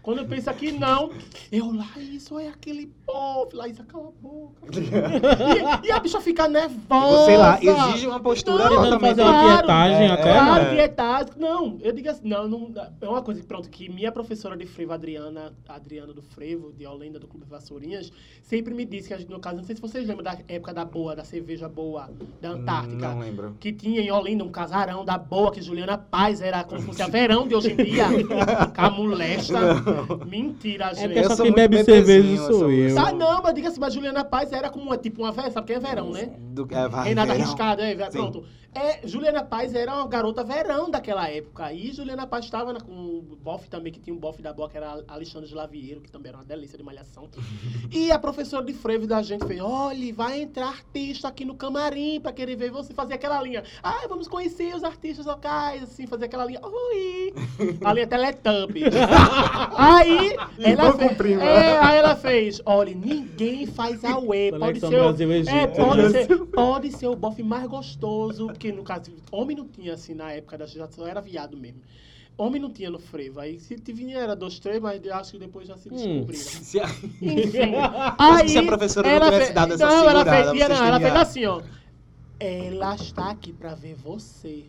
Quando 0.01 0.19
eu 0.19 0.25
penso 0.25 0.49
aqui, 0.49 0.71
não, 0.71 1.11
eu, 1.51 1.71
Laís, 1.73 2.31
olha 2.31 2.49
aquele 2.49 2.87
povo, 3.05 3.49
Laís, 3.53 3.77
cala 3.87 4.07
a 4.07 4.11
boca. 4.21 4.67
e, 5.83 5.87
e 5.87 5.91
a 5.91 5.99
bicha 5.99 6.21
fica 6.21 6.47
nervosa. 6.47 7.25
Sei 7.25 7.37
lá, 7.37 7.59
exige 7.61 8.07
uma 8.07 8.19
postura 8.19 8.63
Não, 8.63 8.75
totalmente... 8.75 9.01
fazer 9.01 9.21
uma 9.21 9.31
Claro, 9.31 9.57
tietagem 9.57 10.07
é, 10.07 10.11
até, 10.11 10.33
Claro, 10.33 10.63
né? 10.63 10.69
piedade. 10.75 11.31
Não, 11.37 11.77
eu 11.81 11.91
digo 11.91 12.09
assim, 12.09 12.27
não, 12.27 12.47
não, 12.47 12.73
é 13.01 13.09
uma 13.09 13.21
coisa 13.21 13.41
que, 13.41 13.47
pronto, 13.47 13.69
que 13.69 13.89
minha 13.89 14.11
professora 14.11 14.55
de 14.55 14.65
frevo, 14.65 14.93
Adriana, 14.93 15.53
Adriana 15.67 16.13
do 16.13 16.21
Frevo, 16.21 16.71
de 16.71 16.85
Olinda, 16.85 17.19
do 17.19 17.27
Clube 17.27 17.45
Vassourinhas, 17.49 18.11
sempre 18.41 18.73
me 18.73 18.85
disse 18.85 19.09
que, 19.09 19.13
a 19.13 19.17
gente, 19.17 19.29
no 19.29 19.39
caso, 19.39 19.57
não 19.57 19.63
sei 19.63 19.75
se 19.75 19.81
vocês 19.81 20.07
lembram 20.07 20.23
da 20.23 20.37
época 20.47 20.73
da 20.73 20.85
boa, 20.85 21.15
da 21.15 21.25
cerveja 21.25 21.67
boa, 21.67 22.09
da 22.41 22.51
Antártica. 22.51 23.09
Não 23.09 23.19
lembro. 23.19 23.55
Que 23.59 23.73
tinha 23.73 24.01
em 24.01 24.11
Olinda 24.11 24.43
um 24.43 24.49
casarão 24.49 25.03
da 25.03 25.17
boa, 25.17 25.51
que 25.51 25.61
Juliana 25.61 25.97
Paz 25.97 26.41
era 26.41 26.63
como 26.63 26.79
se 26.79 26.85
fosse 26.87 27.01
a 27.01 27.07
verão 27.07 27.47
de 27.47 27.53
hoje 27.53 27.73
em 27.73 27.75
dia. 27.75 28.05
Com 28.75 29.88
molesta. 29.89 30.25
Mentira, 30.25 30.85
É 30.85 30.95
gente. 30.95 31.05
porque 31.13 31.19
Eu 31.25 31.35
só 31.35 31.43
quem 31.43 31.51
bebe 31.53 31.83
cerveja 31.83 32.37
sou 32.47 32.71
eu. 32.71 32.99
Ah, 32.99 33.11
não, 33.11 33.41
mas 33.41 33.53
diga 33.53 33.67
assim, 33.69 33.79
mas 33.79 33.93
Juliana 33.93 34.23
Paz 34.23 34.51
era 34.51 34.69
como, 34.69 34.95
tipo 34.97 35.21
uma 35.21 35.31
verão, 35.31 35.51
sabe 35.51 35.67
quem 35.67 35.75
é 35.75 35.79
verão, 35.79 36.11
né? 36.11 36.31
Do, 36.51 36.67
é, 36.71 36.87
vai, 36.87 37.09
Renata 37.09 37.27
verão. 37.33 37.43
Arriscada, 37.45 37.83
é, 37.83 37.95
Sim. 38.11 38.17
pronto. 38.17 38.43
É, 38.73 39.05
Juliana 39.07 39.43
Paz 39.43 39.73
era 39.73 39.93
uma 39.95 40.07
garota 40.07 40.43
verão 40.43 40.91
daquela 40.91 41.27
época. 41.27 41.73
E 41.73 41.91
Juliana 41.91 42.27
Paz 42.27 42.45
estava 42.45 42.73
com 42.75 42.91
o 42.91 43.21
bofe 43.41 43.67
também, 43.69 43.91
que 43.91 43.99
tinha 43.99 44.15
um 44.15 44.19
bofe 44.19 44.41
da 44.41 44.53
boa, 44.53 44.69
que 44.69 44.77
era 44.77 45.03
Alexandre 45.07 45.49
de 45.49 45.55
Lavieiro, 45.55 46.01
que 46.01 46.11
também 46.11 46.29
era 46.29 46.37
uma 46.37 46.45
delícia 46.45 46.77
de 46.77 46.83
malhação. 46.83 47.27
e 47.91 48.11
a 48.11 48.19
professora 48.19 48.63
de 48.63 48.73
frevo 48.73 49.07
da 49.07 49.21
gente 49.23 49.45
fez: 49.45 49.59
olha, 49.59 50.13
vai 50.13 50.41
entrar 50.41 50.67
artista 50.67 51.27
aqui 51.27 51.43
no 51.45 51.55
camarim 51.55 52.19
pra 52.21 52.31
querer 52.31 52.55
ver 52.55 52.69
você 52.71 52.93
fazer 52.93 53.15
aquela 53.15 53.41
linha. 53.41 53.63
Ah, 53.81 54.05
vamos 54.07 54.27
conhecer 54.27 54.75
os 54.75 54.83
artistas 54.83 55.25
locais, 55.25 55.81
assim, 55.83 56.05
fazer 56.05 56.25
aquela 56.25 56.45
linha. 56.45 56.59
Oi! 56.63 57.33
A 57.83 57.91
linha 57.93 58.07
Teletubbies. 58.07 58.93
aí, 59.75 60.35
ela 60.71 60.83
fez, 60.97 61.17
é, 61.41 61.79
aí 61.79 61.97
ela 61.97 62.15
fez: 62.15 62.61
olha, 62.65 62.93
ninguém 62.93 63.65
faz 63.65 64.03
a 64.05 64.17
UE. 64.19 64.51
Pode 64.59 64.79
ser, 64.89 64.99
o- 65.01 65.13
é, 65.49 65.67
pode 65.67 66.01
ser, 66.11 66.45
pode 66.45 66.91
ser 66.91 67.07
o 67.07 67.15
bofe 67.15 67.41
mais 67.43 67.65
gostoso, 67.67 68.47
porque 68.59 68.73
no 68.73 68.83
caso, 68.83 69.09
homem 69.31 69.55
não 69.55 69.65
tinha 69.65 69.93
assim 69.93 70.13
na 70.13 70.33
época 70.33 70.57
da 70.57 70.65
geração, 70.65 71.07
era 71.07 71.21
viado 71.21 71.55
mesmo. 71.55 71.79
Homem 72.37 72.61
não 72.61 72.69
tinha 72.69 72.89
no 72.89 72.99
frevo. 72.99 73.39
Aí 73.39 73.57
se 73.57 73.75
vinha 73.93 74.17
era 74.17 74.35
dois, 74.35 74.59
três, 74.59 74.81
mas 74.81 75.01
eu 75.03 75.13
acho 75.15 75.31
que 75.31 75.39
depois 75.39 75.65
já 75.65 75.77
se 75.77 75.87
Hum. 75.89 75.95
descobriram. 75.95 76.43
Se 76.61 76.77
a- 76.79 76.85
Enfim. 77.21 77.71
Aí, 78.19 78.49
se 78.49 78.57
a 78.57 78.63
professora 78.63 79.07
não 79.07 79.15
ela 79.15 79.25
tivesse 79.25 79.43
fez- 79.45 79.55
dado 79.55 79.73
essa 79.73 79.85
não, 79.85 79.93
ela 79.93 80.19
segurada, 80.25 80.31
fez, 80.31 80.45
vocês 80.67 80.79
não, 80.79 80.85
ela 80.85 80.99
fez 80.99 81.13
assim, 81.15 81.45
ó. 81.45 81.61
Ela 82.39 82.95
está 82.95 83.29
aqui 83.29 83.53
pra 83.53 83.75
ver 83.75 83.95
você. 83.95 84.65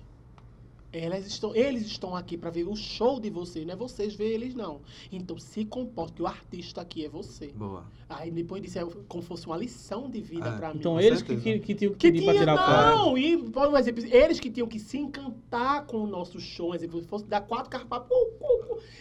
Elas 0.92 1.26
estão, 1.26 1.54
eles 1.54 1.86
estão 1.86 2.16
aqui 2.16 2.36
pra 2.36 2.50
ver 2.50 2.64
o 2.66 2.74
show 2.74 3.20
de 3.20 3.30
vocês, 3.30 3.64
não 3.64 3.74
é 3.74 3.76
vocês 3.76 4.14
ver 4.14 4.32
eles, 4.32 4.54
não. 4.54 4.80
Então 5.12 5.38
se 5.38 5.64
comporte, 5.64 6.14
que 6.14 6.22
o 6.22 6.26
artista 6.26 6.80
aqui 6.80 7.04
é 7.04 7.08
você. 7.08 7.48
Boa. 7.48 7.84
Aí 8.08 8.28
depois 8.30 8.60
disso 8.60 8.78
é 8.80 8.86
como 9.06 9.22
se 9.22 9.28
fosse 9.28 9.46
uma 9.46 9.56
lição 9.56 10.10
de 10.10 10.20
vida 10.20 10.48
Ah, 10.50 10.56
pra 10.56 10.72
mim. 10.74 10.80
Então 10.80 11.00
eles 11.00 11.22
que, 11.22 11.36
que, 11.36 11.58
que 11.60 11.74
tinham 11.76 11.92
que 11.92 11.98
Que 11.98 12.12
pedir 12.12 12.24
pra 12.24 12.32
tinha, 12.32 12.42
tirar 12.42 12.56
foto. 12.56 12.98
não, 12.98 13.16
e 13.18 13.36
por 13.38 13.68
um 13.68 13.76
exemplo, 13.76 14.04
eles 14.04 14.40
que 14.40 14.50
tinham 14.50 14.66
que 14.66 14.80
se 14.80 14.98
encantar 14.98 15.86
com 15.86 15.98
o 15.98 16.06
nosso 16.08 16.40
show, 16.40 16.70
um 16.70 16.74
exemplo, 16.74 17.00
se 17.00 17.06
fosse 17.06 17.24
dar 17.24 17.42
quatro 17.42 17.70
carpados, 17.70 18.08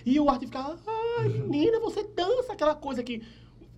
e 0.06 0.20
o 0.20 0.30
artista 0.30 0.58
ficava, 0.60 0.80
ai, 1.20 1.30
menina, 1.50 1.80
você 1.80 2.04
dança, 2.04 2.54
aquela 2.54 2.76
coisa 2.76 3.02
que, 3.04 3.24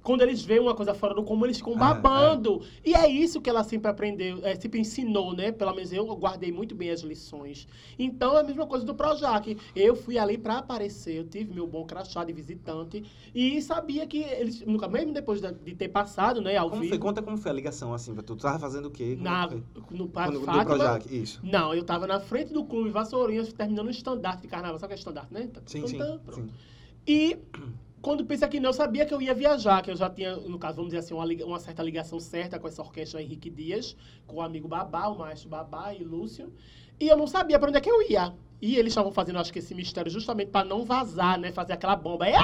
quando 0.04 0.22
eles 0.22 0.44
veem 0.44 0.60
uma 0.60 0.74
coisa 0.74 0.94
fora 0.94 1.14
do 1.14 1.24
comum, 1.24 1.46
eles 1.46 1.58
ficam 1.58 1.74
É, 1.74 1.78
babando. 1.78 2.62
E 2.84 2.94
é 2.94 3.08
isso 3.08 3.40
que 3.40 3.50
ela 3.50 3.64
sempre 3.64 3.90
aprendeu, 3.90 4.40
é, 4.44 4.56
sempre 4.56 4.80
ensinou, 4.80 5.34
né? 5.34 5.52
Pelo 5.52 5.74
menos 5.76 5.92
eu 5.94 6.06
guardei 6.16 6.52
muito 6.52 6.74
bem 6.74 6.90
as 6.90 7.02
lições. 7.02 7.68
Então, 8.00 8.36
é 8.36 8.42
a 8.42 8.44
mesma 8.44 8.66
coisa 8.66 8.86
do 8.86 8.96
Projac. 8.96 9.56
Eu 9.76 9.96
fui 9.96 10.18
ali 10.18 10.38
pra 10.38 10.58
aparecer, 10.58 11.16
eu 11.16 11.24
tive 11.28 11.54
meu 11.54 11.68
bom 11.68 11.86
crachá 11.86 12.24
de 12.24 12.34
visitante, 12.34 13.04
e 13.34 13.62
sabia 13.62 14.08
que 14.08 14.18
eles, 14.20 14.62
nunca, 14.66 14.88
mesmo 14.88 15.14
depois 15.14 15.40
da- 15.40 15.52
de 15.52 15.76
ter 15.76 15.90
passado, 15.90 16.42
né, 16.42 16.58
ao 16.58 16.70
Como 16.70 16.82
vivo, 16.82 16.90
foi? 16.94 17.00
Conta 17.00 17.22
como 17.22 17.38
foi 17.38 17.52
a 17.52 17.54
ligação, 17.54 17.94
assim, 17.94 18.16
tu 18.16 18.36
tava 18.36 18.58
fazendo 18.60 18.88
o 18.88 18.92
quê? 18.92 19.12
Como 19.16 19.24
na, 19.24 19.48
no 19.92 20.08
Parque 20.10 20.32
Quando, 20.32 20.40
do 20.40 20.46
Fátima, 20.46 20.66
Projac, 20.66 21.16
isso. 21.16 21.40
não, 21.44 21.74
eu 21.74 21.84
tava 21.84 22.08
na 22.08 22.20
frente 22.20 22.52
do 22.52 22.66
clube 22.66 22.90
Vassourinhas, 22.90 23.54
terminando 23.54 23.88
um 23.88 23.92
estandarte 23.92 24.42
de 24.42 24.48
carnaval. 24.48 24.80
Sabe 24.80 24.86
o 24.86 24.90
que 24.90 24.94
é 24.96 24.98
estandarte, 24.98 25.34
né? 25.34 25.48
Tá- 25.48 25.62
Sim, 25.66 25.88
sim, 25.88 25.98
pronto. 25.98 26.34
sim. 26.34 26.50
E 27.08 27.38
quando 28.02 28.26
pensei 28.26 28.48
que 28.48 28.60
não, 28.60 28.70
eu 28.70 28.74
sabia 28.74 29.06
que 29.06 29.14
eu 29.14 29.22
ia 29.22 29.34
viajar, 29.34 29.82
que 29.82 29.92
eu 29.92 29.96
já 29.96 30.10
tinha, 30.10 30.36
no 30.36 30.58
caso, 30.58 30.78
vamos 30.78 30.92
dizer 30.92 31.00
assim, 31.00 31.14
uma, 31.14 31.26
uma 31.46 31.60
certa 31.60 31.84
ligação 31.84 32.20
certa 32.20 32.60
com 32.60 32.68
essa 32.68 32.82
orquestra 32.82 33.22
Henrique 33.22 33.50
Dias, 33.50 33.96
com 34.26 34.38
o 34.38 34.42
amigo 34.42 34.68
Babá, 34.68 35.08
o 35.08 35.18
maestro 35.18 35.50
Babá 35.50 35.94
e 35.94 36.04
Lúcio. 36.04 36.52
E 37.00 37.08
eu 37.08 37.16
não 37.16 37.28
sabia 37.28 37.60
pra 37.60 37.70
onde 37.70 37.78
é 37.78 37.82
que 37.82 37.90
eu 37.90 38.02
ia. 38.10 38.34
E 38.62 38.76
eles 38.76 38.92
estavam 38.92 39.12
fazendo, 39.12 39.40
acho 39.40 39.54
que 39.54 39.60
esse 39.60 39.74
mistério 39.74 40.12
justamente 40.12 40.50
pra 40.50 40.64
não 40.64 40.84
vazar, 40.84 41.40
né? 41.40 41.52
Fazer 41.52 41.74
aquela 41.74 41.96
bomba. 41.96 42.28
Eita, 42.28 42.40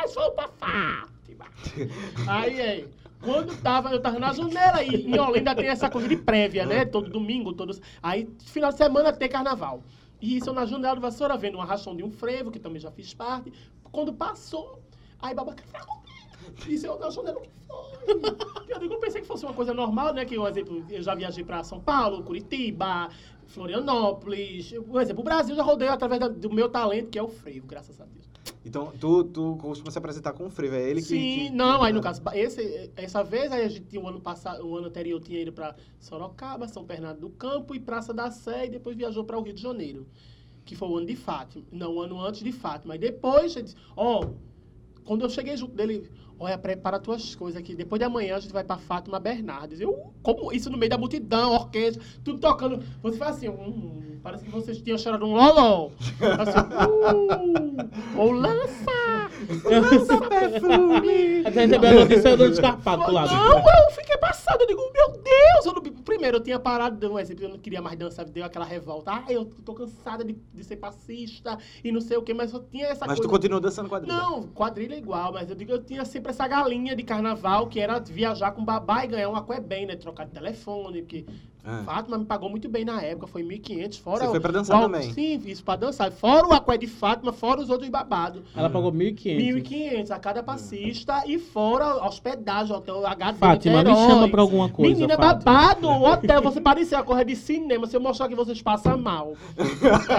nós 0.00 0.14
vamos 0.14 0.34
pra 0.34 0.48
Fátima! 0.48 1.46
Aí, 2.26 2.60
aí. 2.60 2.88
Quando 3.20 3.54
tava, 3.60 3.90
eu 3.90 4.00
tava 4.00 4.18
na 4.18 4.32
janela 4.32 4.82
e 4.82 5.06
em 5.06 5.18
Olinda 5.18 5.54
tem 5.54 5.68
essa 5.68 5.90
coisa 5.90 6.08
de 6.08 6.16
prévia, 6.16 6.64
né? 6.64 6.86
Todo 6.86 7.10
domingo, 7.10 7.52
todos. 7.52 7.80
Aí, 8.02 8.26
final 8.46 8.70
de 8.70 8.78
semana 8.78 9.12
tem 9.12 9.28
carnaval. 9.28 9.82
E 10.20 10.36
isso 10.38 10.48
eu 10.48 10.54
na 10.54 10.64
janela 10.64 10.94
do 10.94 11.00
Vassoura, 11.02 11.36
vendo 11.36 11.56
uma 11.56 11.64
ração 11.66 11.94
de 11.94 12.02
um 12.02 12.10
frevo, 12.10 12.50
que 12.50 12.58
também 12.58 12.80
já 12.80 12.90
fiz 12.90 13.12
parte. 13.12 13.52
Quando 13.92 14.12
passou, 14.12 14.82
aí 15.22 15.34
babaca. 15.34 15.62
Isso 16.66 16.86
eu 16.86 17.10
janela, 17.10 17.38
o 17.38 17.42
que 17.42 17.50
foi? 17.66 18.20
Eu 18.68 18.78
digo, 18.78 18.94
eu 18.94 18.98
pensei 18.98 19.20
que 19.20 19.26
fosse 19.26 19.44
uma 19.44 19.54
coisa 19.54 19.72
normal, 19.72 20.12
né? 20.12 20.24
Que, 20.24 20.38
um 20.38 20.46
exemplo, 20.46 20.84
eu 20.90 21.02
já 21.02 21.14
viajei 21.14 21.44
pra 21.44 21.62
São 21.62 21.80
Paulo, 21.80 22.22
Curitiba, 22.22 23.08
Florianópolis. 23.46 24.72
Por 24.72 25.00
exemplo, 25.00 25.20
o 25.20 25.24
Brasil 25.24 25.54
já 25.54 25.62
rodeio 25.62 25.92
através 25.92 26.20
do 26.36 26.50
meu 26.52 26.68
talento, 26.68 27.08
que 27.10 27.18
é 27.18 27.22
o 27.22 27.28
frevo, 27.28 27.66
graças 27.66 28.00
a 28.00 28.04
Deus. 28.04 28.28
Então, 28.64 28.92
tu, 28.98 29.24
tu 29.24 29.56
costuma 29.60 29.90
se 29.90 29.98
apresentar 29.98 30.32
com 30.32 30.46
o 30.46 30.50
frevo, 30.50 30.74
é 30.74 30.82
ele 30.90 31.00
que... 31.00 31.08
Sim, 31.08 31.16
que- 31.48 31.50
não, 31.50 31.80
que- 31.80 31.86
aí 31.86 31.92
no 31.92 32.00
caso, 32.00 32.20
esse, 32.34 32.90
essa 32.96 33.22
vez 33.22 33.50
aí 33.52 33.64
a 33.64 33.68
gente 33.68 33.86
tinha 33.86 34.02
o 34.02 34.08
ano 34.08 34.20
passado, 34.20 34.66
o 34.66 34.76
ano 34.76 34.88
anterior 34.88 35.20
tinha 35.20 35.40
ido 35.40 35.52
para 35.52 35.74
Sorocaba, 35.98 36.68
São 36.68 36.84
Bernardo 36.84 37.20
do 37.20 37.30
Campo 37.30 37.74
e 37.74 37.80
Praça 37.80 38.12
da 38.12 38.30
Sé 38.30 38.66
e 38.66 38.70
depois 38.70 38.96
viajou 38.96 39.24
para 39.24 39.38
o 39.38 39.42
Rio 39.42 39.54
de 39.54 39.62
Janeiro, 39.62 40.06
que 40.64 40.74
foi 40.76 40.88
o 40.88 40.96
ano 40.96 41.06
de 41.06 41.16
Fátima, 41.16 41.64
não, 41.72 41.94
o 41.94 42.00
ano 42.02 42.20
antes 42.20 42.42
de 42.42 42.52
Fátima. 42.52 42.96
E 42.96 42.98
depois, 42.98 43.54
ó, 43.96 44.26
quando 45.10 45.22
eu 45.24 45.28
cheguei 45.28 45.56
junto 45.56 45.74
dele, 45.74 46.08
olha, 46.40 46.58
prepara 46.58 46.98
tuas 46.98 47.34
coisas 47.34 47.60
aqui, 47.60 47.74
depois 47.74 47.98
de 48.00 48.04
amanhã 48.06 48.36
a 48.36 48.40
gente 48.40 48.52
vai 48.52 48.64
para 48.64 48.78
Fátima 48.78 49.20
Bernardes. 49.20 49.80
Eu, 49.80 50.12
como 50.22 50.50
isso 50.52 50.70
no 50.70 50.78
meio 50.78 50.90
da 50.90 50.98
multidão, 50.98 51.52
orquestra, 51.52 52.02
tudo 52.24 52.38
tocando. 52.40 52.82
Você 53.02 53.18
faz 53.18 53.36
assim, 53.36 53.48
hum, 53.48 54.18
parece 54.22 54.44
que 54.44 54.50
vocês 54.50 54.80
tinham 54.80 54.96
cheirado 54.98 55.24
um 55.26 55.34
loló. 55.34 55.90
Assim, 56.38 56.58
uh, 56.58 58.20
ou 58.20 58.32
lança! 58.32 58.90
Lança 59.64 60.18
perfume! 60.28 61.42
Até 61.46 61.64
receber 61.66 61.86
a 61.88 61.94
notícia 61.94 62.36
dando 62.36 62.52
escarpado 62.52 63.04
pro 63.04 63.12
lado. 63.12 63.32
Não, 63.32 63.58
eu 63.58 63.90
fiquei 63.92 64.16
passado. 64.18 64.60
Eu 64.62 64.66
digo, 64.66 64.80
meu 64.92 65.08
Deus! 65.12 65.66
Eu 65.66 65.72
não- 65.74 65.80
primeiro, 66.02 66.38
eu 66.38 66.42
tinha 66.42 66.58
parado, 66.58 66.96
deu 66.96 67.12
um 67.12 67.18
exemplo, 67.18 67.44
eu 67.44 67.48
não 67.50 67.58
queria 67.58 67.80
mais 67.80 67.96
dançar, 67.98 68.24
deu 68.24 68.44
aquela 68.44 68.64
revolta. 68.64 69.12
Ah, 69.12 69.24
eu 69.28 69.44
tô 69.44 69.72
cansada 69.74 70.24
de, 70.24 70.36
de 70.52 70.64
ser 70.64 70.76
passista 70.76 71.56
e 71.84 71.92
não 71.92 72.00
sei 72.00 72.16
o 72.16 72.22
quê, 72.22 72.34
mas 72.34 72.52
eu 72.52 72.60
tinha 72.64 72.86
essa 72.86 73.06
Mas 73.06 73.16
coisa. 73.18 73.22
tu 73.22 73.28
continua 73.28 73.60
dançando 73.60 73.88
quadrilha? 73.88 74.14
Não, 74.16 74.42
quadrilha 74.48 74.94
é 74.94 74.98
igual, 74.98 75.32
mas 75.32 75.48
eu 75.48 75.54
digo, 75.56 75.72
eu 75.72 75.82
tinha 75.82 76.04
sempre 76.04 76.29
essa 76.30 76.48
galinha 76.48 76.96
de 76.96 77.02
carnaval 77.02 77.68
que 77.68 77.78
era 77.78 77.98
viajar 78.00 78.52
com 78.52 78.64
babá 78.64 79.04
e 79.04 79.08
ganhar 79.08 79.28
uma 79.28 79.42
coé 79.42 79.60
bem, 79.60 79.86
né? 79.86 79.96
Trocar 79.96 80.24
de 80.26 80.32
telefone, 80.32 81.02
porque 81.02 81.26
Ah. 81.64 81.82
Fátima 81.84 82.18
me 82.18 82.24
pagou 82.24 82.48
muito 82.50 82.68
bem 82.68 82.84
na 82.84 83.00
época, 83.02 83.26
foi 83.26 83.42
1.500, 83.42 83.98
fora... 84.00 84.18
Você 84.20 84.26
o- 84.26 84.30
foi 84.30 84.40
pra 84.40 84.52
dançar 84.52 84.78
o- 84.78 84.82
também? 84.82 85.12
Sim, 85.12 85.40
isso 85.46 85.62
pra 85.64 85.76
dançar. 85.76 86.10
Fora 86.10 86.46
o 86.46 86.52
aqué 86.52 86.76
de 86.76 86.86
Fátima, 86.86 87.32
fora 87.32 87.60
os 87.60 87.68
outros 87.70 87.88
babados. 87.90 88.42
Ela 88.56 88.70
pagou 88.70 88.92
1.500. 88.92 89.62
1.500 89.62 90.10
a 90.10 90.18
cada 90.18 90.42
passista 90.42 91.22
e 91.26 91.38
fora 91.38 92.04
hospedagem, 92.06 92.74
hotel 92.74 93.06
HD 93.06 93.38
Fátima, 93.38 93.82
me 93.84 93.94
chama 93.94 94.28
pra 94.28 94.40
alguma 94.40 94.68
coisa, 94.68 94.92
Menina, 94.92 95.16
Fátima. 95.16 95.52
babado, 95.52 95.88
o 95.88 96.04
hotel, 96.10 96.42
você 96.42 96.60
parecia 96.60 96.98
a 96.98 97.02
correr 97.02 97.24
de 97.24 97.36
cinema, 97.36 97.86
se 97.86 97.96
eu 97.96 98.00
mostrar 98.00 98.28
que 98.28 98.34
vocês 98.34 98.60
passam 98.62 98.96
mal. 98.98 99.34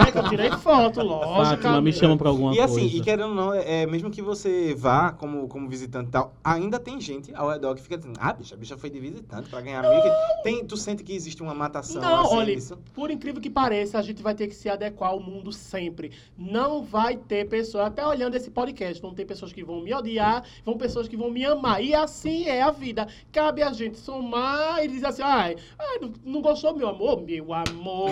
É 0.07 0.11
que 0.11 0.17
eu 0.17 0.29
tirei 0.29 0.51
foto, 0.51 1.01
lógico. 1.03 1.61
Fátima, 1.61 1.81
me 1.81 1.93
chama 1.93 2.17
pra 2.17 2.29
alguma 2.29 2.53
E 2.53 2.59
assim, 2.59 2.81
coisa. 2.81 2.97
e 2.97 3.01
querendo 3.01 3.29
ou 3.29 3.35
não, 3.35 3.53
é, 3.53 3.85
mesmo 3.85 4.09
que 4.09 4.21
você 4.21 4.73
vá 4.77 5.11
como, 5.11 5.47
como 5.47 5.67
visitante 5.69 6.09
e 6.09 6.11
tal, 6.11 6.33
ainda 6.43 6.79
tem 6.79 6.99
gente 6.99 7.33
ao 7.35 7.49
redor 7.49 7.75
que 7.75 7.81
fica 7.81 7.97
dizendo, 7.97 8.17
ah, 8.19 8.33
bicha, 8.33 8.55
a 8.55 8.57
bicha 8.57 8.77
foi 8.77 8.89
de 8.89 8.99
visitante 8.99 9.49
pra 9.49 9.61
ganhar 9.61 9.81
mil. 9.81 10.01
Tem, 10.43 10.65
tu 10.65 10.75
sente 10.77 11.03
que 11.03 11.13
existe 11.13 11.30
uma 11.39 11.53
matação 11.53 12.01
Não, 12.01 12.25
assim, 12.25 12.35
olha, 12.35 12.55
disso? 12.55 12.77
por 12.93 13.11
incrível 13.11 13.39
que 13.39 13.49
pareça, 13.49 13.99
a 13.99 14.01
gente 14.01 14.21
vai 14.21 14.35
ter 14.35 14.47
que 14.47 14.55
se 14.55 14.67
adequar 14.67 15.11
ao 15.11 15.19
mundo 15.19 15.51
sempre. 15.51 16.11
Não 16.37 16.83
vai 16.83 17.15
ter 17.15 17.47
pessoas, 17.47 17.85
até 17.85 18.05
olhando 18.05 18.35
esse 18.35 18.49
podcast, 18.49 19.01
vão 19.01 19.13
ter 19.13 19.25
pessoas 19.25 19.53
que 19.53 19.63
vão 19.63 19.81
me 19.81 19.93
odiar, 19.93 20.43
vão 20.65 20.77
pessoas 20.77 21.07
que 21.07 21.15
vão 21.15 21.31
me 21.31 21.45
amar. 21.45 21.83
E 21.83 21.93
assim 21.93 22.45
é 22.45 22.61
a 22.61 22.71
vida. 22.71 23.07
Cabe 23.31 23.61
a 23.61 23.71
gente 23.71 23.97
somar 23.97 24.83
e 24.83 24.87
dizer 24.87 25.07
assim, 25.07 25.21
ai, 25.21 25.55
ai 25.77 25.99
não, 25.99 26.11
não 26.25 26.41
gostou, 26.41 26.75
meu 26.75 26.89
amor? 26.89 27.21
Meu 27.21 27.53
amor! 27.53 28.09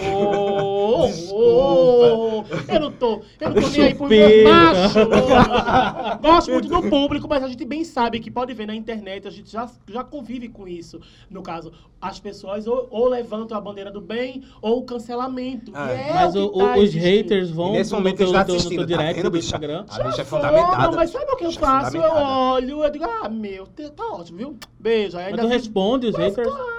Desculpa. 1.08 2.74
eu 2.74 2.80
não 2.80 2.92
tô, 2.92 3.22
eu 3.40 3.50
não 3.50 3.62
tô 3.62 3.70
nem 3.70 3.82
aí 3.82 3.96
por 3.96 4.10
Chupeta. 4.10 4.50
machos. 4.50 6.22
Gosto 6.22 6.52
muito 6.52 6.68
do 6.68 6.90
público, 6.90 7.28
mas 7.28 7.44
a 7.44 7.48
gente 7.48 7.66
bem 7.66 7.84
sabe 7.84 8.20
que 8.20 8.32
pode 8.32 8.54
ver 8.54 8.66
na 8.68 8.76
internet, 8.76 9.28
a 9.28 9.32
gente 9.32 9.52
já, 9.52 9.70
já 9.88 10.04
convive 10.04 10.50
com 10.50 10.68
isso. 10.68 11.00
No 11.30 11.42
caso, 11.42 11.72
as 12.02 12.20
pessoas 12.20 12.66
o- 13.10 13.12
levantam 13.12 13.58
a 13.58 13.62
bandeira 13.62 13.92
do 13.92 14.00
bem 14.02 14.44
ou 14.62 14.80
o 14.80 14.84
cancelamento. 14.84 15.72
Ah, 15.74 15.94
E 15.94 15.98
é 15.98 16.14
Mas 16.14 16.36
o 16.36 16.50
tá 16.50 16.74
os 16.76 16.78
existindo. 16.84 17.04
haters 17.06 17.50
E 17.50 17.54
vão 17.54 17.72
nesse 17.74 17.92
no 17.92 17.98
momento 17.98 18.18
teu- 18.18 18.28
no 18.28 18.46
teu 18.46 18.58
tá 18.58 18.86
direct 18.86 19.14
vendo, 19.16 19.24
do 19.24 19.32
bicha? 19.32 19.46
Instagram. 19.46 19.86
A 19.90 20.04
bicha 20.04 20.22
é 20.22 20.26
fundamentada. 20.26 20.96
Mas 20.96 21.10
sabe 21.12 21.26
o 21.32 21.36
que 21.36 21.46
eu 21.46 21.50
é 21.50 21.54
faço? 21.54 21.98
Eu 21.98 22.12
olho, 22.12 22.84
eu 22.84 22.90
digo, 22.92 23.06
ah, 23.06 23.30
meu, 23.30 23.66
tá 23.68 23.90
tá 23.90 24.04
ótimo, 24.14 24.38
viu? 24.38 24.58
Beijo. 24.80 25.18
Aí 25.18 25.26
Mas 25.32 25.34
ainda 25.40 25.42
tu 25.44 25.48
responde 25.48 26.08
os 26.08 26.16
haters? 26.16 26.48
claro, 26.48 26.79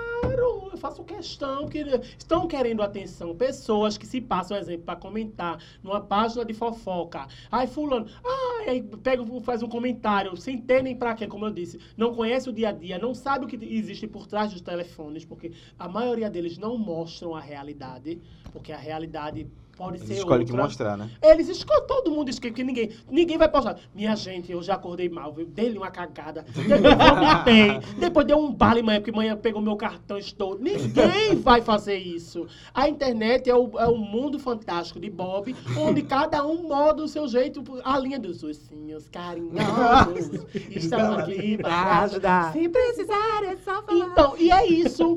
faço 0.81 1.05
questão 1.05 1.69
que 1.69 1.79
estão 2.19 2.49
querendo 2.49 2.83
atenção. 2.83 3.37
Pessoas 3.37 3.97
que 3.97 4.07
se 4.07 4.21
passam, 4.21 4.57
exemplo, 4.57 4.87
para 4.87 4.97
comentar 4.97 5.63
numa 5.83 6.01
página 6.01 6.45
de 6.45 6.55
fofoca. 6.55 7.27
Ai, 7.51 7.67
fulano, 7.67 8.07
ai, 8.25 8.69
aí 8.69 8.83
pega, 8.83 9.25
faz 9.43 9.63
um 9.63 9.69
comentário, 9.69 10.37
sem 10.37 10.59
ter 10.59 10.83
nem 10.83 10.97
pra 10.97 11.15
quê, 11.15 11.27
como 11.27 11.47
eu 11.47 11.51
disse. 11.51 11.79
Não 11.97 12.15
conhece 12.15 12.49
o 12.49 12.53
dia 12.53 12.71
a 12.71 12.73
dia, 12.73 12.99
não 12.99 13.15
sabe 13.15 13.45
o 13.45 13.49
que 13.49 13.57
existe 13.57 14.07
por 14.07 14.27
trás 14.27 14.53
dos 14.53 14.61
telefones, 14.61 15.25
porque 15.25 15.53
a 15.79 15.89
maioria 15.89 16.31
deles 16.31 16.57
não 16.59 16.79
mostram 16.79 17.37
a 17.37 17.41
realidade, 17.41 18.19
porque 18.53 18.73
a 18.73 18.79
realidade 18.79 19.47
pode 19.81 19.97
Eles 19.97 20.09
ser 20.09 20.15
escolhem 20.19 20.43
o 20.43 20.47
que 20.47 20.53
outra. 20.53 20.67
mostrar, 20.67 20.97
né? 20.99 21.11
Eles 21.23 21.49
escolhem, 21.49 21.87
todo 21.87 22.11
mundo 22.11 22.29
escolhe, 22.29 22.51
porque 22.51 22.63
ninguém, 22.63 22.91
ninguém 23.11 23.39
vai 23.39 23.49
postar. 23.49 23.79
Minha 23.95 24.15
gente, 24.15 24.53
eu 24.53 24.63
já 24.63 24.75
acordei 24.75 25.09
mal, 25.09 25.33
viu? 25.33 25.47
Dei-lhe 25.47 25.79
uma 25.79 25.91
cagada, 25.91 26.45
depois 26.53 26.95
vomitei, 26.99 27.81
depois 27.99 28.27
deu 28.27 28.39
um 28.39 28.53
bala 28.53 28.79
em 28.79 28.83
manhã, 28.83 29.01
porque 29.01 29.11
manhã 29.11 29.35
pegou 29.35 29.63
meu 29.63 29.77
cartão, 29.77 30.19
estou. 30.19 30.59
Ninguém 30.59 31.37
vai 31.41 31.63
fazer 31.63 31.97
isso. 31.97 32.47
A 32.75 32.91
internet 32.91 33.49
é 33.49 33.55
o, 33.55 33.71
é 33.79 33.87
o 33.87 33.97
mundo 33.97 34.39
fantástico 34.39 35.01
de 35.01 35.09
Bob, 35.09 35.57
onde 35.79 36.03
cada 36.03 36.45
um 36.47 36.69
moda 36.69 37.03
o 37.03 37.09
seu 37.09 37.27
jeito, 37.27 37.65
a 37.83 37.99
linha 37.99 38.19
dos 38.19 38.43
ursinhos 38.43 39.09
carinhosos. 39.09 40.45
Estão 40.69 41.15
aqui 41.15 41.57
pra 41.57 42.01
ajudar. 42.03 42.53
Se 42.53 42.69
precisar, 42.69 43.45
é 43.45 43.57
só 43.57 43.83
falar. 43.83 44.07
Então, 44.07 44.37
e 44.37 44.51
é 44.51 44.67
isso. 44.67 45.15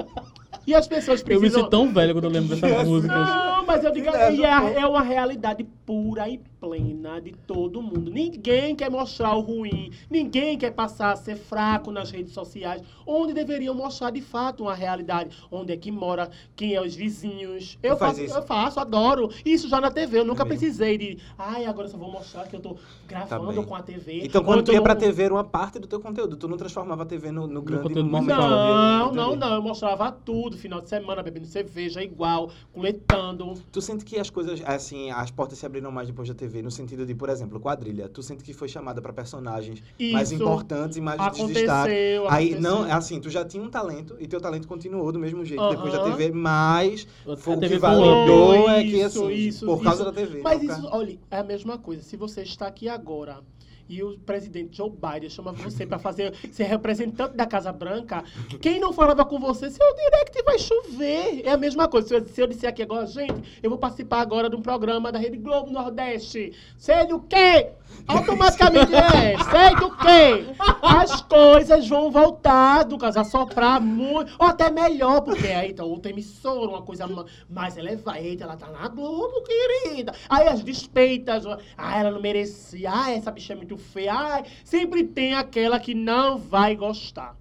E 0.65 0.73
as 0.73 0.87
pessoas 0.87 1.21
Eu 1.21 1.27
me 1.27 1.39
precisam... 1.39 1.61
sinto 1.63 1.69
tão 1.69 1.93
velho 1.93 2.13
quando 2.13 2.25
eu 2.25 2.29
lembro 2.29 2.55
dessas 2.55 2.87
músicas. 2.87 3.27
Não, 3.27 3.65
mas 3.65 3.83
eu 3.83 3.91
digo, 3.91 4.09
é, 4.09 4.79
é 4.79 4.87
uma 4.87 5.01
realidade 5.01 5.63
pura 5.85 6.29
e 6.29 6.39
plena 6.67 7.19
de 7.19 7.33
todo 7.45 7.81
mundo. 7.81 8.09
Ninguém 8.09 8.73
quer 8.73 8.89
mostrar 8.89 9.35
o 9.35 9.41
ruim, 9.41 9.91
ninguém 10.09 10.57
quer 10.57 10.71
passar 10.71 11.11
a 11.11 11.15
ser 11.17 11.35
fraco 11.35 11.91
nas 11.91 12.09
redes 12.09 12.31
sociais, 12.31 12.81
onde 13.05 13.33
deveriam 13.33 13.75
mostrar 13.75 14.11
de 14.11 14.21
fato 14.21 14.63
uma 14.63 14.73
realidade, 14.73 15.35
onde 15.51 15.73
é 15.73 15.77
que 15.77 15.91
mora, 15.91 16.29
quem 16.55 16.73
é 16.73 16.81
os 16.81 16.95
vizinhos. 16.95 17.77
Eu 17.83 17.97
faz 17.97 18.13
faço, 18.13 18.23
isso? 18.25 18.37
eu 18.37 18.43
faço, 18.43 18.79
adoro. 18.79 19.29
Isso 19.45 19.67
já 19.67 19.81
na 19.81 19.91
TV, 19.91 20.19
eu 20.19 20.25
nunca 20.25 20.43
É 20.43 20.45
precisei 20.45 20.97
de, 20.97 21.17
ai, 21.37 21.65
agora 21.65 21.87
eu 21.87 21.91
só 21.91 21.97
vou 21.97 22.09
mostrar 22.09 22.47
que 22.47 22.55
eu 22.55 22.61
tô 22.61 22.77
gravando 23.05 23.51
bem. 23.51 23.63
com 23.65 23.75
a 23.75 23.81
TV. 23.83 24.21
Então, 24.23 24.41
quando 24.41 24.63
tu 24.63 24.71
ia 24.71 24.81
pra 24.81 24.93
no- 24.93 24.99
TV, 25.01 25.23
era 25.23 25.33
uma 25.33 25.43
parte 25.43 25.79
do 25.79 25.87
teu 25.87 25.99
conteúdo. 25.99 26.37
Tu 26.37 26.47
não 26.47 26.55
transformava 26.55 27.03
a 27.03 27.05
TV 27.05 27.29
no, 27.29 27.45
no 27.45 27.61
grande 27.61 27.83
conteúdo 27.83 28.09
momento. 28.09 28.37
Não, 28.39 29.11
não, 29.11 29.35
não. 29.35 29.53
Eu 29.55 29.61
mostrava 29.61 30.09
tudo, 30.13 30.57
final 30.57 30.79
de 30.79 30.87
semana, 30.87 31.21
bebendo 31.21 31.45
cerveja 31.45 32.01
igual, 32.01 32.49
coletando. 32.71 33.53
Tu 33.71 33.81
sente 33.81 34.05
que 34.05 34.17
as 34.17 34.29
coisas, 34.29 34.61
assim, 34.65 35.11
as 35.11 35.29
portas 35.31 35.57
se 35.57 35.65
abriram 35.65 35.91
mais 35.91 36.07
depois 36.07 36.27
da 36.29 36.35
TV, 36.35 36.52
no 36.61 36.69
sentido 36.71 37.05
de, 37.05 37.15
por 37.15 37.29
exemplo, 37.29 37.59
quadrilha. 37.59 38.07
Tu 38.07 38.21
sente 38.21 38.43
que 38.43 38.53
foi 38.53 38.67
chamada 38.67 39.01
pra 39.01 39.11
personagens 39.11 39.81
mais 40.11 40.31
Isso 40.31 40.41
importantes 40.41 40.97
e 40.97 41.01
mais 41.01 41.19
de 41.19 41.29
destaque. 41.29 41.91
Aconteceu, 41.93 42.29
Aí, 42.29 42.53
aconteceu. 42.53 42.61
não, 42.61 42.83
assim, 42.91 43.19
tu 43.19 43.29
já 43.29 43.43
tinha 43.45 43.63
um 43.63 43.69
talento 43.69 44.15
e 44.19 44.27
teu 44.27 44.39
talento 44.39 44.67
continuou 44.67 45.11
do 45.11 45.19
mesmo 45.19 45.43
jeito 45.43 45.61
Aham. 45.61 45.75
depois 45.75 45.93
da 45.93 45.99
TV, 45.99 46.31
mas 46.31 47.07
foi 47.37 47.55
o 47.55 47.59
TV 47.59 47.75
que 47.75 47.79
validou 47.79 48.69
é 48.69 48.83
que, 48.83 49.01
assim, 49.01 49.29
isso, 49.31 49.65
por 49.65 49.81
causa 49.83 50.03
isso. 50.03 50.11
da 50.11 50.13
TV. 50.13 50.41
Mas 50.43 50.61
isso, 50.63 50.87
olha, 50.91 51.19
é 51.31 51.37
a 51.37 51.43
mesma 51.43 51.77
coisa. 51.77 52.03
Se 52.03 52.15
você 52.17 52.41
está 52.43 52.67
aqui 52.67 52.87
agora 52.87 53.41
e 53.87 54.01
o 54.03 54.17
presidente 54.19 54.77
Joe 54.77 54.89
Biden 54.89 55.29
chama 55.29 55.51
você 55.51 55.85
para 55.85 55.99
fazer 55.99 56.33
ser 56.51 56.63
representante 56.63 57.35
da 57.35 57.45
Casa 57.45 57.71
Branca, 57.71 58.23
quem 58.61 58.79
não 58.79 58.93
falava 58.93 59.25
com 59.25 59.39
você, 59.39 59.69
seu 59.69 59.95
direct 59.95 60.43
vai 60.43 60.59
chover. 60.59 61.41
É 61.45 61.51
a 61.51 61.57
mesma 61.57 61.87
coisa. 61.87 62.07
Se 62.07 62.15
eu, 62.15 62.27
se 62.27 62.41
eu 62.41 62.47
disser 62.47 62.69
aqui 62.69 62.81
agora, 62.81 63.05
gente, 63.05 63.59
eu 63.61 63.69
vou 63.69 63.79
participar 63.79 64.21
agora 64.21 64.49
de 64.49 64.55
um 64.55 64.61
programa 64.61 65.11
da 65.11 65.19
Rede 65.19 65.37
Globo 65.37 65.71
Nordeste. 65.71 66.53
Sei 66.77 67.05
do 67.05 67.19
quê? 67.19 67.71
Automaticamente 68.07 68.93
é, 68.93 69.37
sei 69.37 69.75
do 69.77 69.95
quê? 69.97 70.45
As 70.81 71.21
coisas 71.21 71.87
vão 71.87 72.11
voltar, 72.11 72.83
do 72.83 72.97
caso, 72.97 73.19
a 73.19 73.23
soprar 73.23 73.79
muito, 73.79 74.33
ou 74.37 74.45
até 74.47 74.69
melhor, 74.69 75.21
porque 75.21 75.47
aí 75.47 75.71
então 75.71 75.87
outra 75.87 76.11
emissora, 76.11 76.69
uma 76.69 76.81
coisa 76.81 77.07
ma- 77.07 77.25
mais 77.49 77.77
elevada. 77.77 78.19
Eita, 78.19 78.43
ela 78.43 78.57
tá 78.57 78.67
na 78.67 78.87
Globo, 78.89 79.41
querida. 79.43 80.13
Aí 80.29 80.47
as 80.47 80.61
despeitas, 80.61 81.45
ah, 81.77 81.97
ela 81.99 82.11
não 82.11 82.21
merecia, 82.21 82.91
ah, 82.93 83.11
essa 83.11 83.31
bicha 83.31 83.53
é 83.53 83.55
muito 83.55 83.77
feia. 83.77 84.13
Ai, 84.13 84.43
sempre 84.65 85.03
tem 85.05 85.33
aquela 85.33 85.79
que 85.79 85.93
não 85.95 86.37
vai 86.37 86.75
gostar. 86.75 87.35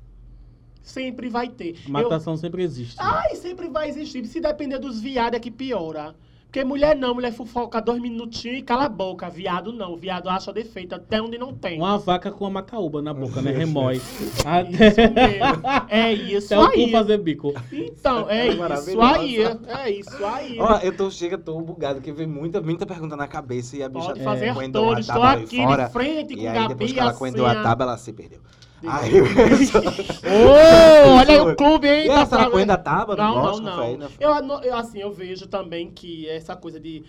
Sempre 0.82 1.28
vai 1.28 1.48
ter. 1.48 1.76
Eu- 1.86 1.90
Matação 1.90 2.36
sempre 2.36 2.62
existe. 2.62 2.96
Ai, 2.98 3.36
sempre 3.36 3.68
vai 3.68 3.88
existir. 3.88 4.24
Se 4.26 4.40
depender 4.40 4.78
dos 4.78 5.00
viados 5.00 5.36
é 5.36 5.40
que 5.40 5.50
piora. 5.50 6.14
Porque 6.52 6.66
mulher 6.66 6.94
não, 6.94 7.14
mulher 7.14 7.32
fofoca 7.32 7.80
dois 7.80 7.98
minutinhos 7.98 8.58
e 8.58 8.62
cala 8.62 8.84
a 8.84 8.88
boca. 8.90 9.30
Viado 9.30 9.72
não, 9.72 9.96
viado 9.96 10.28
acha 10.28 10.52
defeito 10.52 10.94
até 10.94 11.18
onde 11.22 11.38
não 11.38 11.54
tem. 11.54 11.78
Uma 11.78 11.96
vaca 11.96 12.30
com 12.30 12.44
uma 12.44 12.50
macaúba 12.50 13.00
na 13.00 13.14
boca, 13.14 13.40
né? 13.40 13.52
Remói. 13.52 13.96
Isso 14.04 14.46
Até, 14.46 15.08
mesmo. 15.08 15.62
É 15.88 16.12
isso 16.12 16.54
até 16.54 16.62
o 16.62 16.70
cu 16.70 16.78
aí. 16.78 16.90
fazer 16.92 17.16
bico. 17.16 17.54
Então, 17.72 18.28
é 18.28 18.48
isso 18.48 18.58
Maravilhosa. 18.58 19.18
aí. 19.18 19.36
É 19.66 19.90
isso 19.92 20.24
aí. 20.26 20.58
Ó, 20.60 20.76
eu 20.80 20.94
tô, 20.94 21.10
chega, 21.10 21.38
tô 21.38 21.58
bugado, 21.62 22.00
porque 22.00 22.12
vem 22.12 22.26
muita, 22.26 22.60
muita 22.60 22.84
pergunta 22.84 23.16
na 23.16 23.26
cabeça 23.26 23.78
e 23.78 23.82
a 23.82 23.88
bicha 23.88 24.08
Pode 24.08 24.22
fazer 24.22 24.52
coendou 24.52 24.88
todos. 24.88 25.08
Estou 25.08 25.22
aqui 25.22 25.56
fora. 25.56 25.86
de 25.86 25.92
frente 25.92 26.34
com 26.34 26.40
E 26.42 26.46
aí, 26.48 26.54
Gabi 26.54 26.68
depois 26.68 26.92
que 26.92 27.00
ela 27.00 27.10
assim. 27.12 27.18
coendou 27.18 27.46
a 27.46 27.62
tábua, 27.62 27.84
ela 27.86 27.96
se 27.96 28.12
perdeu. 28.12 28.40
Aí. 28.86 29.20
Ô, 29.22 31.14
olha 31.18 31.30
aí 31.30 31.40
o 31.40 31.56
clube, 31.56 31.88
hein? 31.88 32.04
E 32.04 32.08
tá 32.08 32.20
essa 32.20 32.36
pra- 32.36 32.50
coenda 32.50 32.74
a 32.74 32.78
tábua? 32.78 33.16
Não, 33.16 33.34
não, 33.34 33.60
não. 33.60 33.76
faz, 33.76 33.98
não. 33.98 34.08
Eu, 34.18 34.60
eu, 34.62 34.76
assim, 34.76 35.00
eu 35.00 35.12
vejo 35.12 35.46
também 35.46 35.90
que 35.90 36.28
essa 36.28 36.56
coisa 36.56 36.80
de 36.80 37.04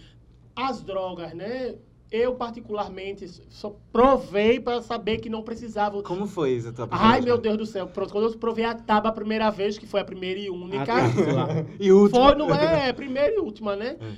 as 0.55 0.81
drogas, 0.81 1.33
né? 1.33 1.75
Eu, 2.11 2.35
particularmente, 2.35 3.27
só 3.49 3.75
provei 3.91 4.59
para 4.59 4.83
saber 4.83 5.17
que 5.17 5.31
não 5.31 5.41
precisava. 5.41 6.03
Como 6.03 6.27
foi 6.27 6.51
isso? 6.51 6.69
a 6.69 6.71
tua 6.71 6.87
Ai, 6.91 7.21
meu? 7.21 7.39
Deus 7.39 7.57
do 7.57 7.65
céu. 7.65 7.87
Pronto, 7.87 8.11
quando 8.11 8.31
eu 8.31 8.37
provei 8.37 8.65
a 8.65 8.75
tábua 8.75 9.09
a 9.09 9.13
primeira 9.13 9.49
vez, 9.49 9.79
que 9.79 9.87
foi 9.87 10.01
a 10.01 10.05
primeira 10.05 10.39
e 10.39 10.47
única. 10.47 10.93
Ah, 10.93 11.07
lá. 11.33 11.47
E 11.79 11.91
última. 11.91 12.27
Foi, 12.27 12.35
não 12.35 12.53
é? 12.53 12.93
Primeira 12.93 13.33
e 13.33 13.39
última, 13.39 13.75
né? 13.75 13.97
Hum. 13.99 14.13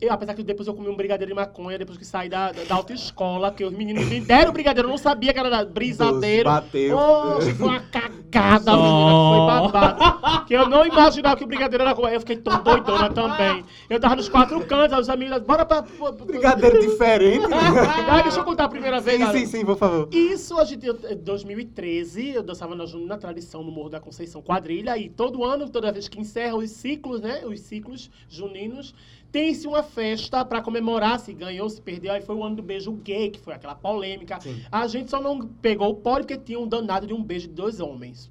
Eu, 0.00 0.10
apesar 0.12 0.32
que 0.34 0.42
depois 0.42 0.66
eu 0.66 0.72
comi 0.74 0.88
um 0.88 0.96
brigadeiro 0.96 1.30
de 1.30 1.34
maconha, 1.38 1.76
depois 1.78 1.98
que 1.98 2.06
saí 2.06 2.28
da, 2.28 2.52
da, 2.52 2.74
autoescola, 2.74 3.50
que 3.52 3.62
os 3.62 3.70
meninos 3.72 4.06
me 4.06 4.18
deram 4.18 4.50
brigadeiro, 4.50 4.88
eu 4.88 4.90
não 4.90 4.96
sabia 4.96 5.30
que 5.32 5.38
era 5.38 5.50
da- 5.50 5.64
brisadeiro. 5.64 6.48
Bateu. 6.48 6.96
Oxe, 6.96 7.52
foi 7.54 7.68
uma 7.68 7.80
cagada, 7.80 8.72
Oh. 8.74 9.30
que 9.30 9.36
foi 9.36 9.46
babado. 9.46 10.46
Que 10.46 10.54
eu 10.54 10.68
não 10.68 10.86
imaginava 10.86 11.36
que 11.36 11.44
o 11.44 11.46
brigadeiro 11.46 11.84
era... 11.84 11.92
Eu 12.14 12.20
fiquei 12.20 12.36
tão 12.36 12.62
doidona 12.62 13.10
também. 13.10 13.62
Eu 13.90 14.00
tava 14.00 14.16
nos 14.16 14.28
quatro 14.28 14.58
cantos, 14.64 14.94
aí 14.94 15.00
os 15.00 15.08
amigos... 15.10 15.38
Bora 15.42 15.66
pra... 15.66 15.82
pra- 15.82 16.12
pra- 16.14 16.24
Brigadeiro 16.26 16.80
diferente. 16.80 17.44
Ai, 18.08 18.22
deixa 18.22 18.38
eu 18.40 18.44
contar 18.44 18.64
a 18.64 18.68
primeira 18.70 19.00
vez, 19.00 19.18
sim, 19.18 19.24
galera. 19.24 19.38
sim, 19.38 19.46
sim, 19.46 19.64
por 19.66 19.76
favor. 19.76 20.08
Isso, 20.12 20.56
a 20.58 20.64
gente, 20.64 20.86
em 20.88 21.16
2013, 21.16 22.30
eu 22.36 22.42
dançava 22.42 22.74
na 22.74 23.18
tradição 23.18 23.62
no 23.62 23.70
Morro 23.70 23.90
da 23.90 24.00
Conceição 24.00 24.40
Quadrilha, 24.40 24.96
e 24.96 25.08
todo 25.10 25.44
ano, 25.44 25.68
toda 25.68 25.92
vez 25.92 26.08
que 26.08 26.18
encerra 26.18 26.56
os 26.56 26.70
ciclos, 26.70 27.20
né, 27.20 27.42
os 27.44 27.60
ciclos 27.60 28.10
juninos, 28.28 28.94
tem-se 29.30 29.66
uma 29.66 29.82
festa 29.82 30.44
para 30.44 30.60
comemorar 30.60 31.18
se 31.20 31.32
ganhou, 31.32 31.68
se 31.68 31.80
perdeu, 31.80 32.12
aí 32.12 32.20
foi 32.20 32.34
o 32.34 32.44
ano 32.44 32.56
do 32.56 32.62
beijo 32.62 32.92
gay, 32.92 33.30
que 33.30 33.38
foi 33.38 33.54
aquela 33.54 33.74
polêmica. 33.74 34.40
Sim. 34.40 34.62
A 34.70 34.86
gente 34.86 35.10
só 35.10 35.20
não 35.20 35.46
pegou 35.46 35.90
o 35.90 35.94
pódio 35.94 36.26
porque 36.26 36.38
tinha 36.38 36.58
um 36.58 36.66
danado 36.66 37.06
de 37.06 37.14
um 37.14 37.22
beijo 37.22 37.48
de 37.48 37.54
dois 37.54 37.80
homens. 37.80 38.30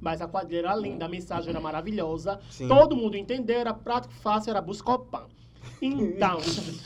Mas 0.00 0.20
a 0.20 0.28
quadrilha 0.28 0.60
era 0.60 0.76
linda, 0.76 1.06
a 1.06 1.08
mensagem 1.08 1.50
era 1.50 1.60
maravilhosa. 1.60 2.38
Sim. 2.50 2.68
Todo 2.68 2.96
mundo 2.96 3.16
entendeu, 3.16 3.58
era 3.58 3.74
prático, 3.74 4.14
fácil, 4.14 4.50
era 4.50 4.60
buscopan. 4.60 5.24
Então, 5.82 6.38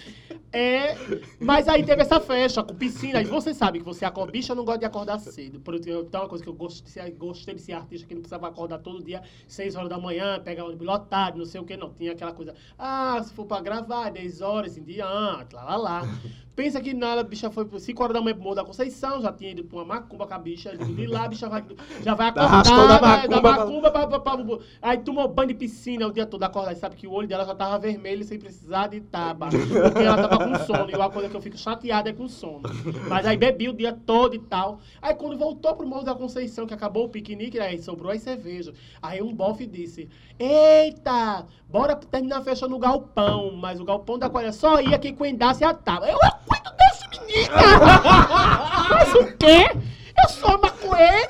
é. 0.53 0.97
Mas 1.41 1.67
aí 1.69 1.83
teve 1.85 2.03
essa 2.03 2.21
festa 2.21 2.63
com 2.63 2.75
piscina. 2.75 3.21
E 3.21 3.25
você 3.25 3.55
sabe 3.55 3.79
que 3.79 3.85
você 3.85 4.05
acorda. 4.05 4.33
Bicha 4.33 4.55
não 4.55 4.65
gosta 4.65 4.81
de 4.81 4.85
acordar 4.87 5.19
cedo. 5.19 5.61
Por 5.61 5.75
isso, 5.75 5.89
Então, 5.89 6.23
uma 6.23 6.29
coisa 6.29 6.43
que 6.45 6.51
eu 6.51 6.55
gosto 6.55 6.85
de 6.85 6.91
ser, 6.91 7.11
gostei 7.13 7.55
de 7.55 7.63
ser 7.63 7.73
artista 7.73 8.07
que 8.07 8.15
não 8.15 8.21
precisava 8.23 8.49
acordar 8.49 8.79
todo 8.79 9.03
dia, 9.03 9.23
6 9.49 9.75
horas 9.77 9.89
da 9.89 9.99
manhã, 9.99 10.41
pegar 10.41 10.65
ônibus 10.65 10.87
lotado, 10.87 11.39
não 11.39 11.45
sei 11.47 11.61
o 11.61 11.65
que, 11.65 11.77
não. 11.77 11.91
Tinha 11.93 12.13
aquela 12.13 12.33
coisa. 12.33 12.55
Ah, 12.79 13.21
se 13.23 13.33
for 13.33 13.47
pra 13.47 13.61
gravar, 13.61 14.11
10 14.11 14.41
horas 14.41 14.77
em 14.77 14.83
diante, 14.83 15.55
lá 15.55 15.65
lá 15.65 15.77
lá. 15.77 16.03
Pensa 16.55 16.83
que 16.83 16.93
nada, 16.93 17.23
a 17.23 17.25
bicha 17.25 17.51
foi 17.51 17.67
5 17.79 18.03
horas 18.03 18.13
da 18.13 18.21
manhã 18.21 18.35
pro 18.35 18.43
Morro 18.45 18.57
da 18.57 18.63
Conceição, 18.65 19.23
já 19.23 19.33
tinha 19.33 19.53
ido 19.53 19.65
pra 19.65 19.79
uma 19.79 19.85
macumba 19.87 20.27
com 20.27 20.35
a 20.35 20.39
bicha, 20.39 20.69
eu 20.79 20.85
de 20.85 21.07
lá 21.07 21.25
a 21.25 21.29
bicha 21.29 21.49
vai, 21.49 21.65
já 22.05 22.15
vai 22.15 22.29
acordar, 22.29 22.47
Arrastou 22.47 22.89
da 22.89 22.99
vai- 22.99 23.27
da 23.27 23.41
macumba 23.41 23.91
pra- 23.91 24.07
pra, 24.07 24.21
pra, 24.21 24.59
Aí 24.83 24.99
tomou 24.99 25.27
banho 25.29 25.49
de 25.49 25.55
piscina 25.55 26.07
o 26.07 26.13
dia 26.13 26.27
todo 26.27 26.43
acordar. 26.43 26.77
Sabe 26.77 26.97
que 26.97 27.07
o 27.07 27.13
olho 27.13 27.27
dela 27.27 27.47
já 27.47 27.55
tava 27.55 27.79
vermelho 27.79 28.23
sem 28.23 28.39
precisar 28.39 28.89
de 28.89 29.01
taba. 29.01 29.49
Porque 29.49 30.03
ela 30.03 30.29
tava 30.29 30.42
com 30.49 30.65
sono. 30.65 30.91
E 30.91 30.95
uma 30.95 31.11
coisa 31.11 31.29
que 31.29 31.37
eu 31.37 31.41
fico 31.43 31.57
chateada 31.59 32.11
é 32.11 32.13
com 32.13 32.29
sono. 32.29 32.63
Mas 33.09 33.27
aí 33.27 33.37
bebi 33.37 33.69
o 33.69 33.73
dia 33.73 33.93
todo 33.93 34.35
e 34.35 34.39
tal. 34.39 34.81
Aí 35.01 35.15
quando 35.15 35.37
voltou 35.39 35.75
pro 35.75 35.87
Morro 35.87 36.05
da 36.05 36.15
Conceição, 36.15 36.67
que 36.67 36.75
acabou 36.75 37.05
o 37.05 37.09
piquenique, 37.09 37.59
aí 37.59 37.81
sobrou 37.83 38.11
as 38.13 38.23
cervejas. 38.23 38.75
Aí 39.01 39.23
um 39.23 39.35
bofe 39.35 39.67
disse: 39.67 40.09
Eita, 40.39 41.47
bora 41.69 41.95
terminar 41.97 42.43
festa 42.43 42.67
no 42.69 42.79
galpão. 42.79 43.53
Mas 43.57 43.81
o 43.81 43.85
galpão 43.85 44.19
da 44.19 44.29
Coreia 44.31 44.53
só 44.53 44.81
ia 44.81 44.99
quem 44.99 45.15
cuidasse 45.15 45.65
a 45.65 45.73
taba. 45.75 46.07
Eu, 46.07 46.19
eu 46.23 46.31
cuido 46.47 46.71
desse 46.77 47.09
menino! 47.11 47.53
Mas 48.91 49.15
o 49.15 49.37
quê? 49.37 49.67
Eu 50.23 50.29
sou 50.29 50.61
maconheira! 50.61 51.29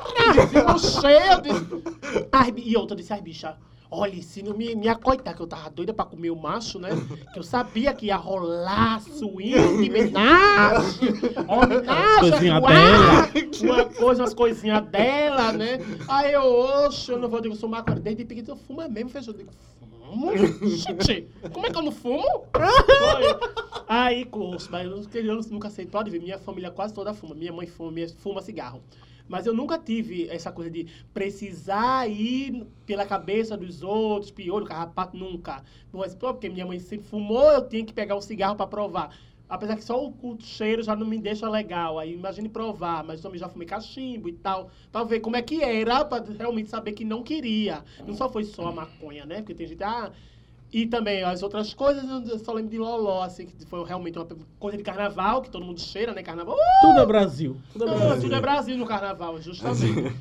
De... 1.42 2.28
Ai, 2.32 2.50
bi- 2.52 2.62
e 2.66 2.76
outra 2.76 2.96
disse, 2.96 3.12
ai, 3.12 3.20
bicha, 3.22 3.56
Olha, 3.95 4.22
se 4.22 4.43
não 4.43 4.57
me, 4.57 4.74
me 4.74 4.88
acoitar, 4.88 5.36
que 5.36 5.43
eu 5.43 5.47
tava 5.47 5.68
doida 5.68 5.93
pra 5.93 6.07
comer 6.07 6.30
o 6.30 6.36
macho, 6.36 6.78
né? 6.78 6.88
Que 7.30 7.38
eu 7.38 7.43
sabia 7.43 7.93
que 7.93 8.07
ia 8.07 8.16
rolar 8.16 9.03
swing, 9.03 9.55
homenagem, 9.55 11.11
homenagem, 11.47 12.30
dela. 13.61 13.74
uma 13.74 13.84
coisa, 13.84 14.22
umas 14.22 14.32
coisinhas 14.32 14.82
dela, 14.86 15.53
né? 15.53 15.78
Aí 16.09 16.32
eu, 16.32 16.43
oxe, 16.43 17.12
eu 17.12 17.18
não 17.18 17.28
vou, 17.28 17.40
eu 17.40 17.43
digo, 17.43 17.55
sou 17.55 17.68
maconha, 17.68 18.01
desde 18.01 18.24
pequeno 18.24 18.49
eu 18.49 18.57
fumo 18.57 18.80
mesmo, 18.88 19.11
fechou, 19.11 19.34
eu 19.34 19.38
digo, 19.38 19.51
fumo? 19.78 20.32
Gente, 20.66 21.28
como 21.53 21.66
é 21.66 21.70
que 21.70 21.76
eu 21.76 21.82
não 21.82 21.93
fumo? 21.93 22.47
Foi. 22.55 23.82
Aí, 23.86 24.24
curso, 24.24 24.70
mas 24.72 24.90
eu, 24.90 25.22
eu 25.22 25.40
nunca 25.51 25.68
sei, 25.68 25.84
pode 25.84 26.11
ver, 26.11 26.18
minha 26.18 26.38
família 26.38 26.70
quase 26.70 26.95
toda 26.95 27.12
fuma, 27.12 27.34
minha 27.34 27.53
mãe 27.53 27.66
fuma, 27.66 27.90
minha, 27.90 28.09
fuma 28.09 28.40
cigarro. 28.40 28.82
Mas 29.33 29.47
eu 29.47 29.55
nunca 29.55 29.78
tive 29.78 30.28
essa 30.28 30.53
coisa 30.53 30.70
de 30.70 30.87
precisar 31.14 32.07
ir 32.07 32.66
pela 32.85 33.07
cabeça 33.07 33.57
dos 33.57 33.83
outros, 33.83 34.30
piolho, 34.30 34.66
carrapato, 34.66 35.16
nunca. 35.16 35.64
Mas, 35.91 36.14
porque 36.14 36.51
minha 36.51 36.66
mãe 36.66 36.78
sempre 36.78 37.09
fumou, 37.09 37.51
eu 37.51 37.66
tinha 37.66 37.83
que 37.83 37.95
pegar 37.95 38.14
um 38.14 38.20
cigarro 38.20 38.57
para 38.57 38.66
provar. 38.66 39.16
Apesar 39.49 39.76
que 39.76 39.85
só 39.85 39.99
o, 40.05 40.11
o 40.22 40.37
cheiro 40.39 40.83
já 40.83 40.95
não 40.95 41.07
me 41.07 41.18
deixa 41.18 41.49
legal. 41.49 41.99
Aí 41.99 42.12
imagine 42.12 42.47
provar, 42.51 43.03
mas 43.05 43.22
também 43.22 43.39
já 43.39 43.49
fumei 43.49 43.66
cachimbo 43.66 44.28
e 44.28 44.35
tal. 44.35 44.70
Pra 44.93 45.03
ver 45.03 45.20
como 45.20 45.35
é 45.35 45.41
que 45.41 45.62
era, 45.62 46.05
pra 46.05 46.22
realmente 46.39 46.68
saber 46.68 46.93
que 46.93 47.03
não 47.03 47.22
queria. 47.22 47.83
Não 48.07 48.12
só 48.12 48.28
foi 48.28 48.45
só 48.45 48.66
a 48.66 48.72
maconha, 48.72 49.24
né? 49.24 49.37
Porque 49.37 49.55
tem 49.55 49.66
gente, 49.66 49.83
ah. 49.83 50.12
E 50.72 50.86
também 50.86 51.22
as 51.22 51.42
outras 51.42 51.74
coisas, 51.74 52.02
eu 52.28 52.38
só 52.38 52.52
lembro 52.54 52.70
de 52.70 52.78
Loló, 52.78 53.22
assim, 53.22 53.44
que 53.44 53.66
foi 53.66 53.84
realmente 53.84 54.18
uma 54.18 54.26
coisa 54.58 54.78
de 54.78 54.82
carnaval, 54.82 55.42
que 55.42 55.50
todo 55.50 55.64
mundo 55.66 55.78
cheira, 55.78 56.14
né? 56.14 56.22
Carnaval. 56.22 56.56
Tudo 56.80 57.00
é 57.00 57.06
Brasil. 57.06 57.56
Tudo 57.74 57.84
é 57.84 57.88
Não, 57.88 57.98
Brasil. 57.98 58.22
tudo 58.22 58.34
é 58.34 58.40
Brasil 58.40 58.78
no 58.78 58.86
carnaval, 58.86 59.38
justamente. 59.42 60.16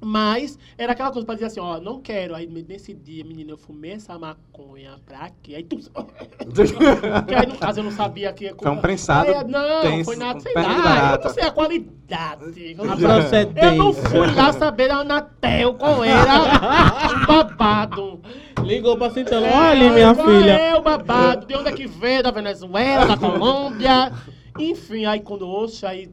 Mas 0.00 0.58
era 0.78 0.92
aquela 0.92 1.10
coisa 1.10 1.26
pra 1.26 1.34
dizer 1.34 1.46
assim, 1.46 1.60
ó, 1.60 1.78
não 1.78 2.00
quero. 2.00 2.34
Aí 2.34 2.46
nesse 2.46 2.94
dia, 2.94 3.22
menina, 3.22 3.50
eu 3.50 3.58
fumei 3.58 3.92
essa 3.92 4.18
maconha 4.18 4.96
pra 5.04 5.30
quê? 5.42 5.56
Aí 5.56 5.62
tu. 5.64 5.76
Porque 5.92 7.34
aí 7.34 7.46
no 7.46 7.58
caso 7.58 7.80
eu 7.80 7.84
não 7.84 7.90
sabia 7.90 8.32
que 8.32 8.44
ia 8.44 8.54
Foi 8.60 8.70
um 8.70 8.78
prensado 8.78 9.30
Aí, 9.30 9.44
não, 9.44 9.82
tenso, 9.82 10.04
foi 10.04 10.16
nada, 10.16 10.40
sei 10.40 10.54
lá. 10.54 11.12
Eu 11.18 11.24
não 11.24 11.34
sei 11.34 11.42
a 11.42 11.50
qualidade. 11.50 12.76
Eu 12.78 12.84
A 12.84 12.86
não, 12.86 12.96
procedência. 12.96 13.66
eu 13.68 13.74
não 13.76 13.92
fui 13.92 14.34
lá 14.34 14.52
saber 14.52 14.88
da 14.88 14.96
Anatel 14.96 15.74
qual 15.74 16.02
era 16.02 17.22
o 17.22 17.26
babado. 17.26 18.20
Ligou 18.64 18.96
pra 18.96 19.10
Cintela. 19.10 19.48
Olha, 19.48 19.92
minha 19.92 20.14
qual 20.14 20.26
filha. 20.26 20.52
é 20.52 20.74
o 20.76 20.82
babado? 20.82 21.46
De 21.46 21.54
onde 21.54 21.68
é 21.68 21.72
que 21.72 21.86
veio? 21.86 22.22
Da 22.22 22.30
Venezuela, 22.30 23.06
da 23.06 23.16
Colômbia? 23.16 24.12
Enfim, 24.58 25.04
aí 25.06 25.20
quando 25.20 25.46
ouço, 25.46 25.86
aí 25.86 26.10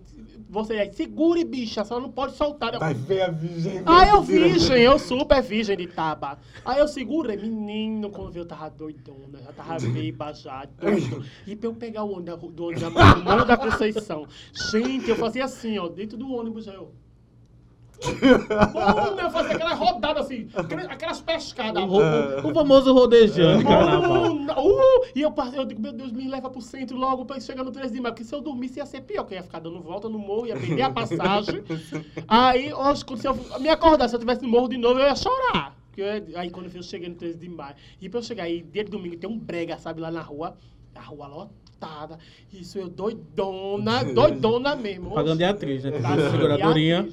você 0.49 0.73
aí, 0.73 0.93
segure, 0.93 1.43
bicha, 1.43 1.83
só 1.83 1.99
não 1.99 2.09
pode 2.11 2.35
soltar. 2.35 2.73
Eu- 2.73 2.79
Vai 2.79 2.93
ver 2.93 3.21
a 3.23 3.29
virgem. 3.31 3.81
Aí 3.85 4.09
eu 4.09 4.21
virgem, 4.21 4.77
eu 4.81 4.97
super 4.99 5.41
virgem 5.41 5.75
de 5.77 5.87
taba. 5.87 6.39
Aí 6.65 6.79
eu 6.79 6.87
segurei, 6.87 7.37
menino, 7.37 8.09
quando 8.09 8.35
eu 8.37 8.45
tava 8.45 8.69
doidona, 8.69 9.39
já 9.43 9.51
tava 9.53 9.77
beba 9.79 10.33
já, 10.33 10.65
doido. 10.79 11.23
E 11.45 11.55
pra 11.55 11.69
eu 11.69 11.73
pegar 11.73 12.03
o 12.03 12.11
ônibus 12.13 12.25
da- 12.25 12.35
do 12.35 12.63
ônibus 12.63 12.81
da 12.81 13.43
da 13.45 13.57
Conceição. 13.57 14.27
Gente, 14.71 15.09
eu 15.09 15.15
fazia 15.15 15.45
assim, 15.45 15.77
ó, 15.77 15.87
dentro 15.87 16.17
do 16.17 16.31
ônibus, 16.31 16.67
eu... 16.67 16.91
Eu 18.01 19.29
fazia 19.31 19.55
aquela 19.55 19.73
rodada 19.73 20.19
assim, 20.19 20.47
aquelas- 20.89 21.21
pescadas. 21.21 21.83
O, 21.83 21.87
o- 22.47 22.51
o 22.51 22.53
famoso 22.53 22.93
rodejando. 22.93 23.63
Uh, 23.67 25.05
e 25.15 25.21
eu, 25.21 25.31
passei- 25.31 25.59
eu 25.59 25.65
digo, 25.65 25.81
meu 25.81 25.91
Deus, 25.91 26.11
me 26.11 26.27
leva 26.27 26.49
pro 26.49 26.61
centro 26.61 26.95
logo 26.97 27.25
pra 27.25 27.39
chegar 27.39 27.63
no 27.63 27.71
13 27.71 27.93
de 27.93 27.99
maio. 28.01 28.13
Porque 28.13 28.23
se 28.27 28.33
eu 28.33 28.41
dormisse 28.41 28.79
ia 28.79 28.85
ser 28.85 29.01
pior, 29.01 29.23
que 29.23 29.33
eu 29.33 29.37
ia 29.37 29.43
ficar 29.43 29.59
dando 29.59 29.79
volta 29.81 30.07
no 30.09 30.19
morro, 30.19 30.47
ia 30.47 30.55
perder 30.55 30.83
a 30.83 30.89
passagem. 30.91 31.63
aí, 32.27 32.73
hoje, 32.73 33.03
quando 33.05 33.19
se 33.19 33.27
eu 33.27 33.35
me 33.59 33.69
acordar, 33.69 34.07
se 34.07 34.15
eu 34.15 34.19
tivesse 34.19 34.41
no 34.43 34.47
morro 34.49 34.67
de 34.69 34.77
novo, 34.77 34.99
eu 34.99 35.05
ia 35.05 35.15
chorar. 35.15 35.75
Porque 35.87 36.01
eu 36.01 36.39
aí 36.39 36.49
quando 36.49 36.73
eu 36.73 36.83
cheguei 36.83 37.09
no 37.09 37.15
13 37.15 37.37
de 37.39 37.49
maio. 37.49 37.75
E 37.99 38.07
pra 38.09 38.19
eu 38.19 38.23
chegar 38.23 38.43
aí, 38.43 38.61
dia 38.61 38.83
de 38.83 38.91
domingo, 38.91 39.17
tem 39.17 39.29
um 39.29 39.37
brega, 39.39 39.77
sabe, 39.77 39.99
lá 40.01 40.11
na 40.11 40.21
rua. 40.21 40.55
A 40.95 41.01
rua 41.01 41.27
lotada. 41.27 42.17
Isso 42.51 42.77
eu 42.79 42.87
doidona, 42.89 44.03
doidona 44.13 44.75
mesmo. 44.75 45.11
Pagando 45.13 45.37
de 45.37 45.43
atriz, 45.43 45.83
né? 45.83 45.91
Tá, 45.99 46.15
Seguradorinha. 46.31 47.09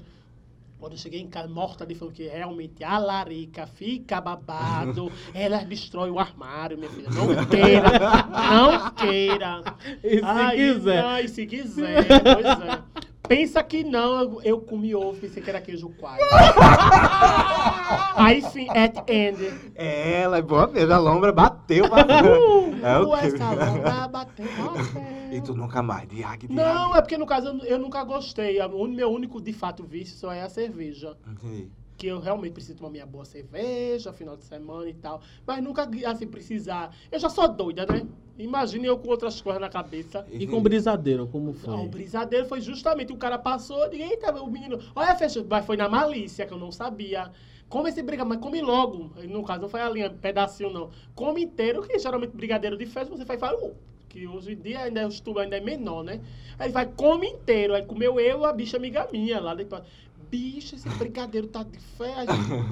Quando 0.85 0.93
eu 0.93 0.99
cheguei 0.99 1.22
em 1.22 1.28
casa, 1.28 1.49
morta 1.49 1.87
de 1.87 1.95
fome, 1.95 2.12
que 2.12 2.28
realmente 2.28 2.85
a 2.85 2.99
larica 2.99 3.66
fica 3.66 4.20
babado, 4.20 5.11
ela 5.32 5.64
destrói 5.64 6.11
o 6.11 6.18
armário, 6.18 6.76
minha 6.76 6.91
filha. 6.91 7.09
Não 7.09 7.47
queira, 7.47 7.89
não 8.28 8.91
queira. 8.91 9.62
E 10.05 10.18
se 10.20 10.57
quiser. 10.57 11.03
Não, 11.03 11.18
e 11.20 11.28
se 11.28 11.47
quiser, 11.47 12.05
pois 12.07 12.45
é. 12.45 13.03
Pensa 13.27 13.62
que 13.62 13.83
não, 13.83 14.20
eu, 14.20 14.43
eu 14.43 14.61
comi 14.61 14.95
ovo, 14.95 15.18
pensei 15.18 15.43
que 15.43 15.49
era 15.49 15.61
queijo 15.61 15.89
coalho. 15.99 16.20
Aí 18.16 18.43
sim, 18.43 18.68
at 18.68 18.97
end. 19.11 19.72
É, 19.75 20.20
ela 20.22 20.39
é 20.39 20.43
boa 20.43 20.66
mesmo. 20.66 20.93
A 20.93 20.99
lombra 20.99 21.33
bateu 21.33 21.89
pra 21.89 22.05
É 22.85 22.99
o 22.99 23.09
Uh, 23.14 23.18
quê? 23.18 23.27
essa 23.27 23.51
longa 23.51 24.09
bateu 24.09 24.45
você. 24.75 25.37
E 25.37 25.41
tu 25.41 25.55
nunca 25.55 25.83
mais, 25.83 26.07
Diag, 26.07 26.47
Diag. 26.47 26.53
Não, 26.55 26.95
é 26.95 27.01
porque 27.01 27.16
no 27.16 27.25
caso 27.27 27.49
eu, 27.49 27.59
eu 27.64 27.79
nunca 27.79 28.05
gostei. 28.05 28.61
O 28.61 28.87
meu 28.87 29.11
único, 29.11 29.41
de 29.41 29.55
fato, 29.55 29.83
vício 29.85 30.18
só 30.18 30.31
é 30.31 30.43
a 30.43 30.49
cerveja. 30.51 31.16
Entendi. 31.27 31.70
Que 31.97 32.07
eu 32.07 32.18
realmente 32.18 32.53
preciso 32.53 32.78
tomar 32.78 32.90
minha 32.90 33.07
boa 33.07 33.24
cerveja, 33.24 34.12
final 34.12 34.36
de 34.36 34.45
semana 34.45 34.88
e 34.88 34.95
tal. 34.95 35.20
Mas 35.47 35.62
nunca, 35.62 35.88
assim, 36.07 36.26
precisar. 36.26 36.95
Eu 37.11 37.18
já 37.18 37.28
sou 37.28 37.49
doida, 37.49 37.86
né? 37.86 38.07
Imagine 38.36 38.86
eu 38.86 38.99
com 38.99 39.09
outras 39.09 39.40
coisas 39.40 39.61
na 39.61 39.68
cabeça. 39.68 40.26
E 40.32 40.47
com 40.47 40.61
brisadeiro, 40.61 41.26
como 41.28 41.51
Ah, 41.51 41.55
foi? 41.55 41.74
o 41.74 41.88
brisadeiro 41.88 42.47
foi 42.47 42.61
justamente 42.61 43.12
o 43.12 43.16
cara 43.16 43.38
passou, 43.38 43.92
e 43.92 44.03
eita, 44.03 44.32
o 44.42 44.51
menino, 44.51 44.78
olha, 44.95 45.14
fechou, 45.14 45.45
mas 45.49 45.64
foi 45.64 45.76
na 45.76 45.88
malícia 45.88 46.45
que 46.45 46.53
eu 46.53 46.59
não 46.59 46.72
sabia. 46.72 47.30
Come 47.68 47.90
esse 47.90 48.03
brigadeiro, 48.03 48.28
mas 48.28 48.40
come 48.40 48.61
logo. 48.61 49.12
No 49.28 49.45
caso, 49.45 49.62
não 49.62 49.68
foi 49.68 49.80
a 49.80 49.88
linha, 49.88 50.11
pedacinho, 50.11 50.70
não. 50.70 50.90
Come 51.14 51.42
inteiro, 51.42 51.82
que 51.82 51.97
geralmente 51.99 52.36
brigadeiro 52.36 52.76
de 52.76 52.86
festa 52.86 53.14
você 53.16 53.24
faz, 53.24 53.38
faz 53.38 53.57
uh, 53.62 53.72
que 54.09 54.26
hoje 54.26 54.53
em 54.53 54.57
dia 54.57 54.80
ainda, 54.80 55.07
os 55.07 55.18
tubos 55.20 55.42
ainda 55.42 55.57
é 55.57 55.61
menor, 55.61 56.05
né? 56.05 56.20
Aí 56.59 56.66
ele 56.66 56.72
vai, 56.72 56.86
come 56.86 57.26
inteiro. 57.26 57.74
Aí 57.74 57.84
comeu 57.84 58.20
eu 58.20 58.45
a 58.45 58.53
bicha 58.53 58.76
amiga 58.76 59.09
minha 59.12 59.40
lá 59.40 59.55
depois. 59.55 59.82
Bicho, 60.31 60.75
esse 60.75 60.89
brigadeiro 60.89 61.49
tá 61.49 61.62
de 61.62 61.79
fé. 61.79 62.14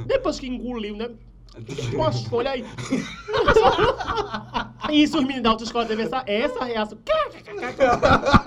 Depois 0.07 0.39
que 0.39 0.47
engoliu, 0.47 0.97
né? 0.97 1.11
Umas 1.95 2.25
folhas 2.25 2.55
aí. 2.55 2.65
Isso, 4.91 5.19
os 5.19 5.23
meninos 5.23 5.43
da 5.43 5.51
autoescola 5.51 5.85
teve 5.87 6.03
essa, 6.03 6.23
essa 6.27 6.65
reação. 6.65 6.99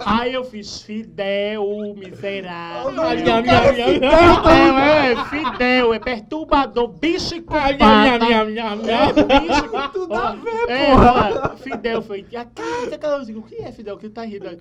Aí 0.06 0.34
eu 0.34 0.44
fiz 0.44 0.82
Fidel, 0.82 1.96
miserável. 1.96 2.92
Minha, 2.92 3.42
minha. 3.42 3.62
Fidel, 3.74 4.78
é, 4.80 5.26
Fidel, 5.26 5.94
é 5.94 6.00
perturbador, 6.00 6.88
bicho 6.88 7.36
e 7.36 7.42
culpado. 7.42 7.78
minha, 7.78 8.20
minha, 8.20 8.46
minha, 8.46 8.76
minha. 8.76 8.96
É, 8.96 9.14
bicho. 9.14 9.90
Tudo 9.94 10.14
a 10.14 10.32
ver, 10.36 10.70
é, 10.70 11.58
Fidel 11.58 12.02
foi. 12.02 12.26
A 12.36 12.46
cara, 12.46 12.98
cara, 12.98 13.18
eu 13.18 13.26
digo, 13.26 13.40
o 13.40 13.44
que 13.44 13.56
é, 13.56 13.72
Fidel? 13.72 13.98
Que 13.98 14.10
tá 14.10 14.24
rindo? 14.24 14.58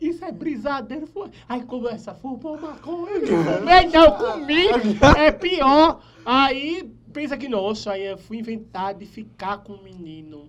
Isso 0.00 0.24
é 0.24 0.30
brisadeiro, 0.30 1.06
foi. 1.06 1.30
Aí 1.48 1.62
começa, 1.62 2.14
fumou 2.14 2.58
maconha. 2.60 3.16
eu 3.16 3.44
Fumei, 3.44 3.86
não, 3.92 4.10
comi. 4.12 4.68
É 5.16 5.32
pior. 5.32 6.00
Aí, 6.24 6.97
pensa 7.18 7.36
que, 7.36 7.48
nossa, 7.48 7.92
aí 7.92 8.06
eu 8.06 8.16
fui 8.16 8.38
inventar 8.38 8.94
de 8.94 9.04
ficar 9.04 9.58
com 9.58 9.72
o 9.72 9.82
menino. 9.82 10.48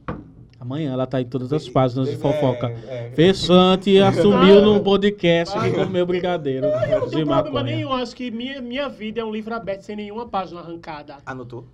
Amanhã 0.59 0.93
ela 0.93 1.07
tá 1.07 1.19
em 1.19 1.25
todas 1.25 1.51
as 1.51 1.67
páginas 1.67 2.07
de 2.07 2.13
É, 2.13 2.17
fofoca. 2.17 2.67
é. 2.87 3.11
Fechante 3.15 3.97
assumiu 4.03 4.61
num 4.61 4.79
podcast 4.83 5.57
que 5.59 5.71
comeu 5.71 6.05
brigadeiro 6.05 6.67
Eu 6.67 6.99
não 6.99 7.09
tenho 7.09 7.25
problema 7.25 7.63
nenhum. 7.63 7.91
Acho 7.91 8.15
que 8.15 8.29
minha, 8.29 8.61
minha 8.61 8.87
vida 8.87 9.19
é 9.19 9.25
um 9.25 9.31
livro 9.31 9.55
aberto 9.55 9.81
sem 9.81 9.95
nenhuma 9.95 10.27
página 10.27 10.59
arrancada. 10.59 11.17
Anotou? 11.25 11.65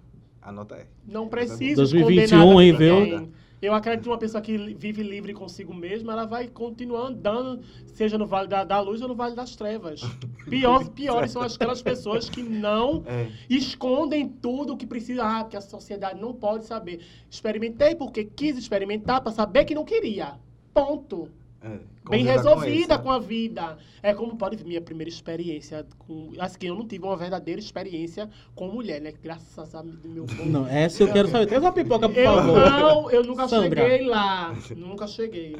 Anota 0.41 0.75
aí. 0.75 0.83
Não 1.05 1.27
preciso 1.27 1.75
2021, 1.75 2.23
esconder 2.23 2.37
nada 2.37 2.63
hein, 2.63 2.73
viu? 3.19 3.29
Eu 3.61 3.73
acredito 3.73 4.03
que 4.03 4.09
uma 4.09 4.17
pessoa 4.17 4.41
que 4.41 4.57
vive 4.75 5.01
livre 5.01 5.33
consigo 5.33 5.73
mesma, 5.73 6.13
ela 6.13 6.25
vai 6.25 6.47
continuar 6.47 7.07
andando, 7.07 7.61
seja 7.85 8.17
no 8.17 8.27
Vale 8.27 8.47
da, 8.47 8.63
da 8.63 8.79
Luz 8.81 9.01
ou 9.01 9.07
no 9.07 9.15
Vale 9.15 9.35
das 9.35 9.55
Trevas. 9.55 10.01
Pior, 10.49 10.87
piores 10.89 11.31
são 11.31 11.41
aquelas 11.41 11.81
pessoas 11.81 12.29
que 12.29 12.43
não 12.43 13.03
É. 13.07 13.29
escondem 13.49 14.27
tudo 14.27 14.73
o 14.73 14.77
que 14.77 14.85
precisa. 14.85 15.23
Ah, 15.23 15.43
porque 15.43 15.57
a 15.57 15.61
sociedade 15.61 16.19
não 16.19 16.33
pode 16.33 16.65
saber. 16.65 17.01
Experimentei 17.29 17.95
porque 17.95 18.25
quis 18.25 18.57
experimentar 18.57 19.21
para 19.21 19.31
saber 19.31 19.65
que 19.65 19.73
não 19.73 19.85
queria. 19.85 20.35
Ponto. 20.73 21.29
É. 21.65 21.95
Bem 22.09 22.23
resolvida 22.23 22.93
isso. 22.93 23.03
com, 23.03 23.09
a 23.11 23.17
vida. 23.17 23.77
É 24.03 24.13
como 24.13 24.37
pode 24.37 24.63
minha 24.63 24.79
primeira 24.81 25.09
experiência 25.09 25.85
com. 25.97 26.31
Assim, 26.39 26.59
que 26.59 26.67
eu 26.67 26.75
não 26.75 26.87
tive 26.87 27.03
uma 27.03 27.17
verdadeira 27.17 27.59
experiência 27.59 28.29
com 28.53 28.67
mulher, 28.67 29.01
né? 29.01 29.11
Graças 29.23 29.73
a 29.73 29.81
Deus, 29.81 29.99
meu 30.03 30.25
bom. 30.25 30.45
Não, 30.45 30.67
essa 30.67 31.01
eu 31.01 31.11
quero 31.11 31.27
saber. 31.27 31.47
Traz 31.47 31.63
uma 31.63 31.71
pipoca, 31.71 32.07
por 32.07 32.17
Eu 32.17 32.33
favor. 32.33 32.69
não, 32.69 33.11
eu 33.11 33.23
nunca 33.23 33.47
Sandra. 33.47 33.81
cheguei 33.81 34.07
lá. 34.07 34.55
Nunca 34.75 35.07
cheguei. 35.07 35.57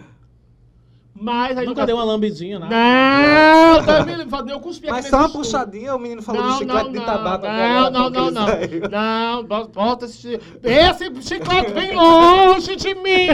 Mas 1.17 1.57
aí 1.57 1.65
Nunca 1.65 1.85
deu 1.85 1.95
uma 1.95 2.03
lambidinha, 2.03 2.59
né? 2.59 2.67
Não, 2.69 3.83
tá 3.85 4.03
me 4.03 4.29
fazendo 4.29 4.49
eu 4.51 4.59
cuspi 4.59 4.87
aqui 4.89 4.97
Mas 4.97 5.07
só 5.07 5.19
uma 5.19 5.29
puxadinha, 5.29 5.95
o 5.95 5.99
menino 5.99 6.21
falou 6.21 6.43
Não, 6.43 6.51
do 6.51 6.57
chiclete 6.57 6.83
não, 6.83 6.91
de 6.91 6.99
não, 6.99 7.05
tabaco. 7.05 7.45
Não, 7.47 7.89
não, 7.89 8.09
não, 8.09 8.31
não. 8.31 8.47
Não, 8.91 9.43
bo- 9.45 9.67
bota 9.69 10.05
esse. 10.05 10.37
Esse 10.61 11.21
chiclete 11.21 11.71
bem 11.71 11.95
longe 11.95 12.75
de 12.75 12.93
mim. 12.95 13.27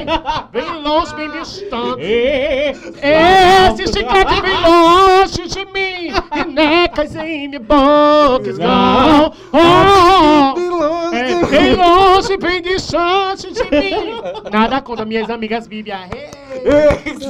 Bem 0.51 0.81
longe, 0.83 1.15
bem 1.15 1.31
distante. 1.31 2.01
Esse 2.03 3.87
chiclete 3.87 4.41
bem 4.41 4.61
longe 4.61 5.47
de 5.47 5.65
mim. 5.65 6.13
E 6.35 6.43
necas 6.53 7.15
em 7.15 7.47
minha 7.47 7.59
boca. 7.59 8.53
Não. 8.59 9.33
Oh, 9.51 10.53
De 10.53 10.69
longe. 10.69 11.15
É, 11.17 11.45
bem 11.47 11.75
longe, 11.75 12.37
bem 12.37 12.61
distante 12.61 13.51
de 13.51 13.63
mim. 13.63 14.21
Nada 14.51 14.81
contra 14.81 15.03
minhas 15.03 15.31
amigas 15.31 15.65
Bíblia. 15.67 15.97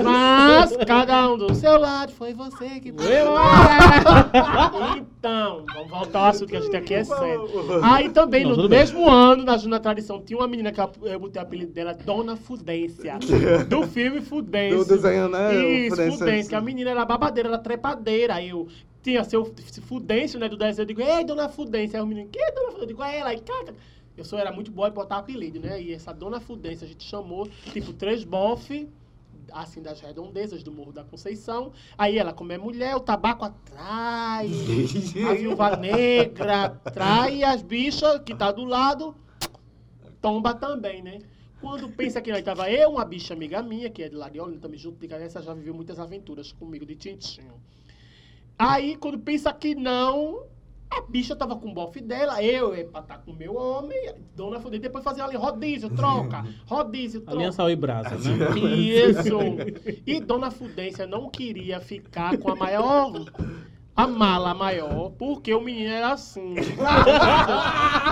Mas 0.03 0.75
cada 0.86 1.32
um 1.32 1.38
do 1.38 1.53
seu 1.55 1.77
lado 1.79 2.11
foi 2.13 2.34
você 2.34 2.79
que 2.79 2.93
Então, 4.97 5.65
vamos 5.73 5.89
voltar 5.89 6.19
ao 6.19 6.25
assunto 6.25 6.49
que 6.49 6.55
a 6.57 6.61
gente 6.61 6.75
aqui 6.75 6.93
é 6.93 7.03
sério. 7.03 7.47
Aí 7.84 8.09
também, 8.09 8.43
Não, 8.43 8.51
no 8.51 8.55
tudo 8.55 8.69
bem. 8.69 8.79
mesmo 8.79 9.09
ano, 9.09 9.43
na 9.43 9.57
Juna 9.57 9.79
Tradição, 9.79 10.21
tinha 10.21 10.38
uma 10.39 10.47
menina 10.47 10.71
que 10.71 10.79
eu 10.79 11.19
botei 11.19 11.41
o 11.41 11.45
apelido 11.45 11.71
dela, 11.71 11.93
Dona 11.93 12.36
Fudência. 12.36 13.17
Do 13.67 13.84
filme 13.88 14.21
Fudência. 14.21 14.77
Do 14.77 14.86
desenho, 14.86 15.29
né? 15.29 15.55
Isso, 15.55 15.95
Fudência, 15.95 16.17
Fudência. 16.17 16.57
a 16.57 16.61
menina 16.61 16.91
era 16.91 17.05
babadeira, 17.05 17.49
era 17.49 17.57
trepadeira. 17.57 18.36
Aí 18.36 18.49
eu 18.49 18.67
tinha 19.01 19.23
seu 19.23 19.51
Fudêncio, 19.84 20.39
né, 20.39 20.47
do 20.47 20.57
desenho. 20.57 20.84
Eu 20.84 20.88
digo, 20.88 21.01
ei, 21.01 21.23
Dona 21.23 21.49
Fudência. 21.49 21.99
Aí 21.99 22.03
o 22.03 22.07
menino, 22.07 22.29
que 22.29 22.39
Dona 22.51 22.67
Fudência? 22.71 22.84
Eu 22.84 22.88
digo, 22.88 23.03
é 23.03 23.19
ela. 23.19 23.29
Aí, 23.29 23.39
cara, 23.39 23.73
eu 24.17 24.25
sou, 24.25 24.38
era 24.38 24.51
muito 24.51 24.71
boa 24.71 24.89
em 24.89 24.91
botar 24.91 25.17
apelido, 25.17 25.59
né? 25.59 25.82
E 25.82 25.93
essa 25.93 26.13
Dona 26.13 26.39
Fudência 26.39 26.86
a 26.86 26.88
gente 26.88 27.03
chamou, 27.03 27.47
tipo, 27.71 27.93
três 27.93 28.23
bofe, 28.23 28.88
assim, 29.54 29.82
das 29.82 29.99
redondezas 29.99 30.64
do 30.64 30.72
Morro 30.72 30.91
da 30.91 31.04
Conceição. 31.04 31.72
Aí 31.97 32.18
ela, 32.18 32.34
como 32.34 32.52
é 32.52 32.58
mulher, 32.58 32.95
o 32.95 32.99
tabaco 32.99 33.45
atrai, 33.45 34.49
a 35.30 35.34
viúva 35.34 35.76
negra 35.76 36.66
atrai, 36.66 37.38
e 37.38 37.43
as 37.43 37.62
bichas 37.62 38.22
que 38.24 38.36
tá 38.36 38.52
do 38.52 38.66
lado, 38.66 39.16
tomba 40.22 40.54
também, 40.54 41.02
né? 41.02 41.20
Quando 41.62 41.88
pensa 41.89 42.22
que 42.22 42.32
nós 42.32 42.43
tava 42.43 42.72
eu, 42.72 42.89
uma 42.89 43.06
bicha 43.06 43.34
amiga 43.34 43.62
minha, 43.62 43.89
que 43.89 44.02
é 44.02 44.10
de 44.10 44.16
Lariolina, 44.16 44.60
também 44.60 44.80
junto 44.80 45.06
de 45.06 45.14
Essa 45.14 45.41
já 45.43 45.54
viveu 45.54 45.76
muitas 45.76 45.99
aventuras 45.99 46.52
comigo 46.52 46.86
de 46.86 46.95
tintinho. 46.95 47.54
Aí, 48.58 48.95
quando 48.95 49.20
pensa 49.20 49.54
que 49.54 49.76
não, 49.76 50.43
a 50.92 51.02
bicha 51.02 51.36
tava 51.36 51.56
com 51.56 51.70
o 51.70 51.74
bofe 51.74 52.02
dela, 52.02 52.44
eu 52.44 52.76
ia 52.76 52.84
pra 52.84 53.00
estar 53.00 53.20
com 53.20 53.32
o 53.32 53.36
meu 53.36 53.56
homem, 53.56 54.14
dona 54.36 54.60
Fudê, 54.60 54.78
depois 54.78 55.04
fazia 55.04 55.24
ali 55.24 55.38
rodízio, 55.38 55.89
troca, 55.89 56.46
rodízio, 56.68 57.22
troca. 57.22 57.38
Aliança 57.38 57.72
e 57.72 57.76
brasa, 57.78 58.10
né? 58.18 58.60
Isso! 58.60 59.38
E 60.06 60.20
Dona 60.20 60.52
Fudência 60.52 61.08
não 61.08 61.30
queria 61.30 61.80
ficar 61.80 62.38
com 62.38 62.52
a 62.52 62.56
maior. 62.56 63.26
A 63.94 64.08
mala 64.08 64.54
maior, 64.54 65.12
porque 65.12 65.54
o 65.54 65.60
menino 65.60 65.92
era 65.92 66.14
assim. 66.14 66.56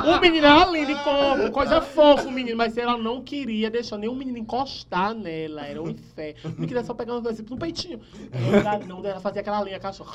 o 0.06 0.20
menino 0.20 0.46
era 0.46 0.66
lindo 0.66 0.94
de 0.94 1.04
corpo, 1.04 1.52
coisa 1.52 1.82
fofa 1.82 2.28
o 2.28 2.32
menino, 2.32 2.58
mas 2.58 2.78
ela 2.78 2.98
não 2.98 3.24
queria 3.24 3.72
deixar 3.72 3.98
nenhum 3.98 4.14
menino 4.14 4.38
encostar 4.38 5.14
nela, 5.14 5.66
era 5.66 5.82
um 5.82 5.90
inferno. 5.90 6.54
Não 6.58 6.68
queria 6.68 6.84
só 6.84 6.94
pegar 6.94 7.14
uma 7.14 7.22
coisa 7.22 7.42
assim, 7.42 7.50
no 7.50 7.58
peitinho. 7.58 8.02
Ela 8.32 8.80
não, 8.80 9.04
ela 9.06 9.22
fazia 9.22 9.40
aquela 9.40 9.64
linha, 9.64 9.80
cachorro. 9.80 10.12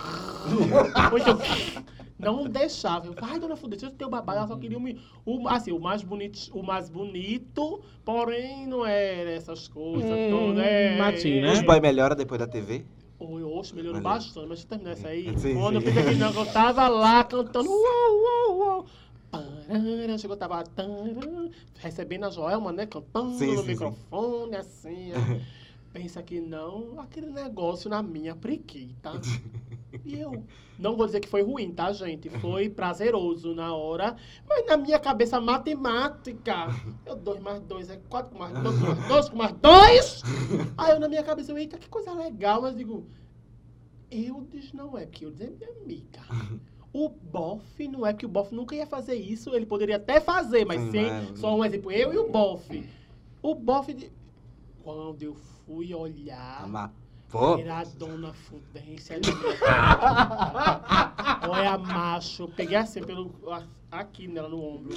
Ou 1.11 1.19
então, 1.19 1.39
não 2.25 2.45
deixava. 2.49 3.07
Eu, 3.07 3.15
ai, 3.23 3.39
dona 3.39 3.57
Fudência, 3.57 3.87
eu 3.87 3.91
tenho 3.93 4.11
babado, 4.11 4.39
ela 4.39 4.49
só 4.49 4.57
queria 4.57 4.79
o, 4.79 4.81
menino- 4.81 5.05
o, 5.25 5.49
assim, 5.49 5.73
o 5.73 5.81
mais 5.81 6.03
bonito, 6.03 6.51
o 6.53 6.63
mais 6.63 6.89
bonito, 6.91 7.83
porém 8.05 8.67
não 8.67 8.85
era 8.87 9.31
essas 9.31 9.69
coisas 9.69 10.19
Hum, 10.19 10.29
todas. 10.29 10.65
É, 10.65 10.97
matinho, 10.99 11.41
né? 11.43 11.53
Os 11.53 11.63
boy 11.63 11.81
melhora 11.81 12.15
depois 12.15 12.39
da 12.39 12.47
TV? 12.47 12.85
Oi, 13.19 13.43
oxe, 13.43 13.75
melhorou 13.75 14.01
Olha 14.01 14.03
bastante, 14.03 14.49
mas 14.49 14.59
deixa 14.61 14.65
eu 14.65 14.69
terminar 14.69 14.93
essa 14.93 15.09
aí. 15.09 15.37
Sim, 15.39 15.55
Quando 15.55 15.77
sim. 15.77 15.77
eu 15.77 15.81
fiz 15.83 15.97
aqui, 15.97 16.17
não, 16.17 16.33
eu 16.33 16.47
tava 16.53 16.89
lá 16.89 17.25
cantando. 17.25 17.71
Uau, 17.71 18.13
uau, 18.25 18.59
uau. 18.59 18.87
Parará, 19.31 20.19
Chegou, 20.19 20.37
tava 20.37 20.63
tarã, 20.65 21.49
recebendo 21.79 22.25
a 22.27 22.31
Joelma, 22.31 22.73
né? 22.73 22.87
Cantando 22.87 23.31
Sim, 23.39 23.57
no 23.57 23.63
sim, 23.65 23.77
sim. 23.77 23.97
microfone, 24.13 24.57
assim. 24.57 25.11
Pensa 25.93 26.23
que 26.23 26.41
não, 26.41 27.01
aquele 27.01 27.31
negócio 27.31 27.89
na 27.89 28.03
minha 28.03 28.35
prequita. 28.37 29.13
E 30.05 30.19
eu 30.21 30.45
não 30.79 30.97
vou 30.97 31.07
dizer 31.07 31.21
que 31.21 31.29
foi 31.29 31.43
ruim, 31.43 31.73
tá, 31.73 31.93
gente? 31.93 32.29
Foi 32.31 32.69
prazeroso 32.69 33.55
na 33.55 33.75
hora, 33.75 34.17
mas 34.49 34.67
na 34.67 34.77
minha 34.77 34.99
cabeça 34.99 35.41
matemática, 35.41 36.69
eu 37.07 37.17
dois 37.17 37.41
mais 37.41 37.61
dois 37.63 37.91
é 37.91 37.97
quatro 38.09 38.33
com 38.33 38.39
mais 38.39 38.53
dois, 38.63 38.79
com 38.79 38.87
mais 38.87 39.09
dois, 39.09 39.29
com 39.29 39.37
mais 39.37 39.53
dois. 39.53 40.23
Aí 40.77 40.91
eu 40.93 41.01
na 41.01 41.09
minha 41.09 41.23
cabeça, 41.23 41.53
eu, 41.53 41.59
eita, 41.59 41.79
que 41.79 41.89
coisa 41.89 42.13
legal, 42.15 42.63
mas 42.63 42.77
digo, 42.77 43.07
eu 44.11 44.47
diz 44.51 44.73
não 44.73 44.97
é, 44.97 45.07
porque 45.07 45.25
eu 45.25 45.31
disse, 45.31 45.45
é 45.45 45.51
minha 45.51 45.71
amiga. 45.83 46.21
O 46.93 47.09
bofe 47.09 47.89
não 47.89 48.07
é, 48.07 48.13
porque 48.13 48.27
o 48.27 48.29
bofe 48.29 48.55
nunca 48.55 48.75
ia 48.77 48.87
fazer 48.87 49.15
isso, 49.17 49.55
ele 49.55 49.67
poderia 49.67 49.97
até 49.97 50.21
fazer, 50.21 50.65
mas 50.65 50.81
Sim, 50.81 50.91
sem, 50.93 51.37
só 51.37 51.55
um 51.57 51.65
exemplo, 51.65 51.91
eu 51.91 52.13
e 52.13 52.19
o 52.19 52.31
bofe. 52.31 52.89
O 53.43 53.55
bofe, 53.55 53.95
de- 53.95 54.13
quando 54.83 55.23
eu 55.23 55.35
fui 55.35 55.93
olhar, 55.93 56.69
Mas, 56.69 56.93
pô, 57.35 57.59
era 57.59 57.81
a 57.81 57.85
dona 57.85 58.33
Fudência 58.33 59.17
ali. 59.17 59.27
Olha, 61.51 61.77
macho. 61.77 62.45
Eu 62.45 62.49
peguei 62.49 62.77
assim 62.77 63.03
pelo. 63.03 63.35
Aqui 63.91 64.29
nela 64.29 64.49
no 64.49 64.63
ombro. 64.63 64.95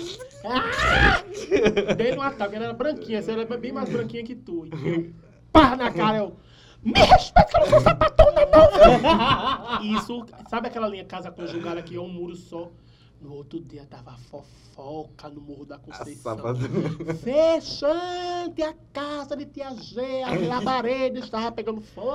Dei 1.97 2.15
um 2.15 2.21
ataque, 2.21 2.55
ela 2.55 2.65
era 2.65 2.73
branquinha, 2.73 3.19
assim, 3.19 3.31
ela 3.31 3.41
era 3.41 3.57
bem 3.57 3.71
mais 3.71 3.89
branquinha 3.89 4.23
que 4.23 4.35
tu. 4.35 4.65
E 4.65 4.87
eu, 4.87 5.13
pá 5.51 5.75
na 5.75 5.91
cara, 5.91 6.17
eu. 6.17 6.37
Me 6.83 6.99
respeita 6.99 7.49
que 7.49 7.57
eu 7.57 7.61
não 7.61 7.69
sou 7.69 7.81
sapatona, 7.81 8.41
não! 8.45 9.81
Isso, 9.97 10.25
sabe 10.47 10.67
aquela 10.67 10.87
linha 10.87 11.03
casa 11.03 11.31
conjugada 11.31 11.81
que 11.81 11.95
é 11.95 11.99
um 11.99 12.07
muro 12.07 12.35
só? 12.35 12.71
No 13.19 13.33
outro 13.33 13.59
dia 13.59 13.83
tava 13.89 14.15
fofoca 14.29 15.27
no 15.29 15.41
Morro 15.41 15.65
da 15.65 15.79
Conceição. 15.79 16.37
Fechante 17.23 18.61
a 18.61 18.75
casa 18.93 19.35
de 19.35 19.45
tia 19.45 19.73
G, 19.73 19.99
a 20.23 20.61
parede 20.61 21.19
estava 21.19 21.51
pegando 21.51 21.81
fogo. 21.81 22.13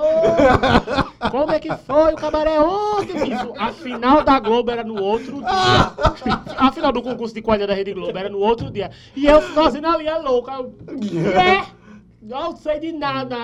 Como 1.29 1.51
é 1.51 1.59
que 1.59 1.75
foi 1.75 2.13
o 2.13 2.15
cabaré 2.15 2.57
ontem? 2.59 3.33
Isso, 3.33 3.53
a 3.57 3.73
final 3.73 4.23
da 4.23 4.39
Globo 4.39 4.71
era 4.71 4.83
no 4.83 5.01
outro 5.01 5.39
dia. 5.39 5.93
A 6.57 6.71
final 6.71 6.93
do 6.93 7.01
concurso 7.01 7.35
de 7.35 7.41
quadrilha 7.41 7.67
da 7.67 7.73
Rede 7.73 7.93
Globo 7.93 8.17
era 8.17 8.29
no 8.29 8.39
outro 8.39 8.71
dia. 8.71 8.89
E 9.13 9.25
eu 9.25 9.41
fazendo 9.41 9.87
ali 9.87 10.07
a 10.07 10.17
louca. 10.17 10.53
Eu, 11.13 11.39
é, 11.39 11.67
não 12.23 12.55
sei 12.55 12.79
de 12.79 12.91
nada. 12.91 13.35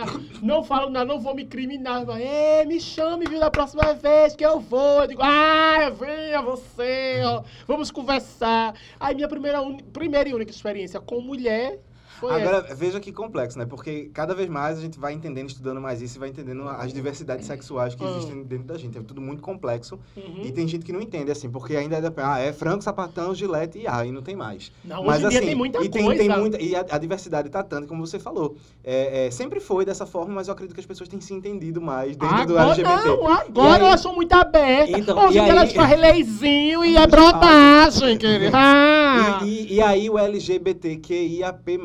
Não 0.42 0.64
falo 0.64 0.90
nada, 0.90 1.06
não 1.06 1.20
vou 1.20 1.36
me 1.36 1.46
criminar. 1.46 2.06
Mas, 2.06 2.22
"Ê, 2.22 2.66
me 2.66 2.80
chame, 2.80 3.26
viu, 3.28 3.40
da 3.40 3.52
próxima 3.52 3.94
vez 3.94 4.36
que 4.36 4.46
eu 4.46 4.60
vou. 4.60 5.02
Eu 5.02 5.08
digo, 5.08 5.22
ah, 5.24 5.90
venha 5.90 6.42
você, 6.42 7.22
ó, 7.26 7.44
vamos 7.68 7.92
conversar. 7.92 8.74
Aí 9.00 9.14
minha 9.16 9.28
primeira, 9.28 9.62
uni- 9.62 9.84
primeira 9.84 10.30
e 10.30 10.34
única 10.34 10.52
experiência 10.52 11.00
com 11.00 11.20
mulher 11.22 11.80
foi 12.20 12.32
essa. 12.32 12.40
Agora, 12.58 12.76
veja 12.76 13.00
que 13.00 13.12
complexo, 13.12 13.58
né? 13.58 13.66
Porque 13.66 14.10
cada 14.14 14.34
vez 14.36 14.50
mais 14.50 14.78
a 14.78 14.82
gente 14.82 15.00
vai 15.00 15.14
entendendo, 15.14 15.48
estudando 15.50 15.80
mais 15.82 16.02
isso 16.02 16.18
e 16.18 16.20
vai 16.20 16.30
entendendo 16.30 16.68
as 16.68 16.92
diversidades 16.94 17.46
sexuais 17.46 17.96
que 17.96 18.04
Ah. 18.04 18.10
existem 18.12 18.44
dentro 18.44 18.66
da 18.66 18.78
gente. 18.78 18.98
É 18.98 19.02
tudo 19.02 19.22
muito 19.22 19.42
complexo. 19.42 20.00
Uhum. 20.16 20.42
E 20.44 20.52
tem 20.52 20.68
gente 20.68 20.84
que 20.86 20.92
não 20.92 21.02
entende, 21.02 21.32
assim, 21.32 21.50
porque 21.50 21.76
ainda 21.76 21.98
é, 21.98 22.02
ah, 22.18 22.40
é 22.40 22.52
frango, 22.54 22.82
sapatão, 22.82 23.34
gilete 23.34 23.80
e 23.80 23.88
ah, 23.88 24.06
e 24.06 24.12
não 24.12 24.22
tem 24.22 24.36
mais. 24.36 24.72
Não, 24.84 25.04
Mas 25.04 25.18
hoje 25.18 25.26
em 25.26 25.30
dia 25.30 25.40
assim, 25.40 25.48
tem 25.48 25.56
muita 25.56 25.84
e 25.84 25.90
tem, 25.90 26.04
coisa. 26.04 26.20
tem 26.22 26.30
muita 26.38 26.62
E 26.62 26.76
a, 26.76 26.86
a 26.90 26.98
diversidade 26.98 27.50
tá 27.50 27.64
tanto, 27.64 27.88
como 27.88 28.06
você 28.06 28.20
falou. 28.20 28.56
É, 28.84 29.28
é, 29.28 29.32
sempre 29.32 29.60
foi 29.60 29.86
dessa 29.86 30.06
forma, 30.06 30.34
mas 30.34 30.48
eu 30.48 30.54
acredito 30.54 30.74
que 30.74 30.80
as 30.82 30.86
pessoas 30.86 31.08
têm 31.10 31.22
se 31.22 31.34
entendido 31.34 31.82
mais 31.82 32.16
dentro 32.18 32.36
do 32.48 32.58
Agora 32.58 32.70
LGBT. 32.72 33.06
não, 33.08 33.28
agora 33.28 33.70
E 33.80 33.82
aí- 33.82 33.88
elas 33.88 34.02
são 34.02 34.16
muito 34.16 34.34
abertas. 34.34 34.98
Então, 35.00 35.18
Hoje 35.26 35.38
e 35.38 35.42
em 35.42 35.44
dia 35.44 35.52
elas 35.54 35.70
aí- 35.70 35.76
fazem 35.76 35.98
leizinho 35.98 36.84
e 36.86 36.98
é 36.98 37.08
brotagem, 37.08 38.18
querido. 38.18 38.56
Ah. 38.56 39.40
E, 39.44 39.46
e- 39.46 39.74
e 39.76 39.82
aí 39.82 40.10
o 40.10 40.18
LGBTQIAP+, 40.18 41.78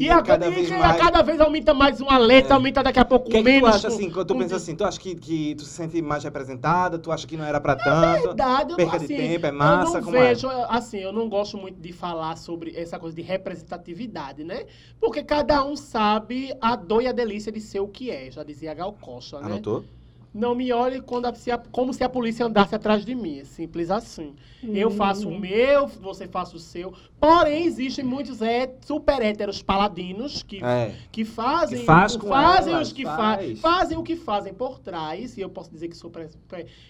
e, 0.00 0.04
E, 0.04 0.08
a, 0.10 0.22
cada 0.22 0.48
e 0.48 0.50
vez 0.50 0.70
mais... 0.70 1.02
cada 1.02 1.22
vez 1.22 1.40
aumenta 1.40 1.74
mais 1.74 2.00
uma 2.00 2.16
letra, 2.18 2.54
É. 2.54 2.54
aumenta 2.54 2.82
daqui 2.82 2.98
a 3.00 3.04
pouco 3.04 3.28
que, 3.28 3.36
é 3.36 3.42
que 3.42 3.50
tu 3.50 3.64
menos. 3.64 3.66
acha 3.66 3.88
assim, 3.88 4.10
quando 4.10 4.28
tu 4.28 4.34
com- 4.34 4.38
pensa 4.38 4.56
assim, 4.56 4.76
tu 4.76 4.84
acha 4.84 5.00
que, 5.00 5.14
que 5.16 5.54
tu 5.56 5.64
se 5.64 5.70
sente 5.72 6.00
mais 6.02 6.24
representada, 6.24 6.98
tu 6.98 7.12
acha 7.12 7.26
que 7.26 7.36
não 7.36 7.44
era 7.44 7.60
pra 7.60 7.76
tanto? 7.76 8.28
verdade, 8.28 8.72
eu 8.72 8.76
Perca 8.76 8.96
assim, 8.96 9.06
de 9.08 9.08
tempo, 9.16 9.46
é 9.46 9.52
massa, 9.52 9.98
eu 9.98 10.02
não 10.02 10.22
é? 10.22 10.34
vejo, 10.34 10.48
assim, 10.68 10.98
eu 10.98 11.12
não 11.12 11.28
gosto 11.28 11.56
muito 11.58 11.80
de 11.80 11.92
falar 11.92 12.36
sobre 12.36 12.74
essa 12.76 12.98
coisa 12.98 13.14
de 13.16 13.22
representatividade, 13.22 14.44
né? 14.44 14.66
Porque 15.00 15.22
cada 15.22 15.64
um 15.64 15.76
sabe 15.76 16.52
a 16.60 16.76
dor 16.76 17.02
e 17.02 17.06
a 17.08 17.12
delícia 17.12 17.52
de 17.52 17.60
ser 17.60 17.80
o 17.80 17.88
que 17.88 18.10
é, 18.10 18.30
já 18.30 18.42
dizia 18.44 18.74
Gal 18.74 18.92
Costa, 18.94 19.42
né? 19.42 19.64
Anotou? 19.64 19.84
Não 20.38 20.54
me 20.54 20.72
olhe 20.72 21.00
quando 21.00 21.26
a- 21.26 21.34
se 21.34 21.50
a- 21.50 21.58
como 21.58 21.92
se 21.92 22.04
a 22.04 22.08
polícia 22.08 22.46
andasse 22.46 22.72
atrás 22.74 23.04
de 23.04 23.12
mim. 23.14 23.40
É 23.40 23.44
simples 23.44 23.90
assim. 23.90 24.36
Eu 24.62 24.90
faço 24.90 25.28
o 25.28 25.38
meu, 25.38 25.86
você 25.88 26.26
faça 26.28 26.56
o 26.56 26.60
seu. 26.60 26.92
Porém, 27.20 27.64
existem 27.64 28.04
muitos 28.04 28.40
é, 28.40 28.72
super 28.84 29.20
héteros 29.20 29.60
paladinos 29.62 30.42
que, 30.44 30.62
É. 30.64 30.94
que 31.10 31.24
fazem, 31.24 31.80
Que 31.80 31.84
faz 31.84 32.16
com 32.16 32.28
fazem 32.28 32.72
elas, 32.72 32.88
os 32.88 32.92
que 32.92 33.04
faz. 33.04 33.60
fa 33.60 33.68
fazem 33.78 33.98
o 33.98 34.02
que 34.02 34.14
fazem 34.16 34.54
por 34.54 34.78
trás, 34.78 35.36
e 35.36 35.40
eu 35.40 35.48
posso 35.50 35.70
dizer 35.70 35.88
que 35.88 35.96
sou 35.96 36.10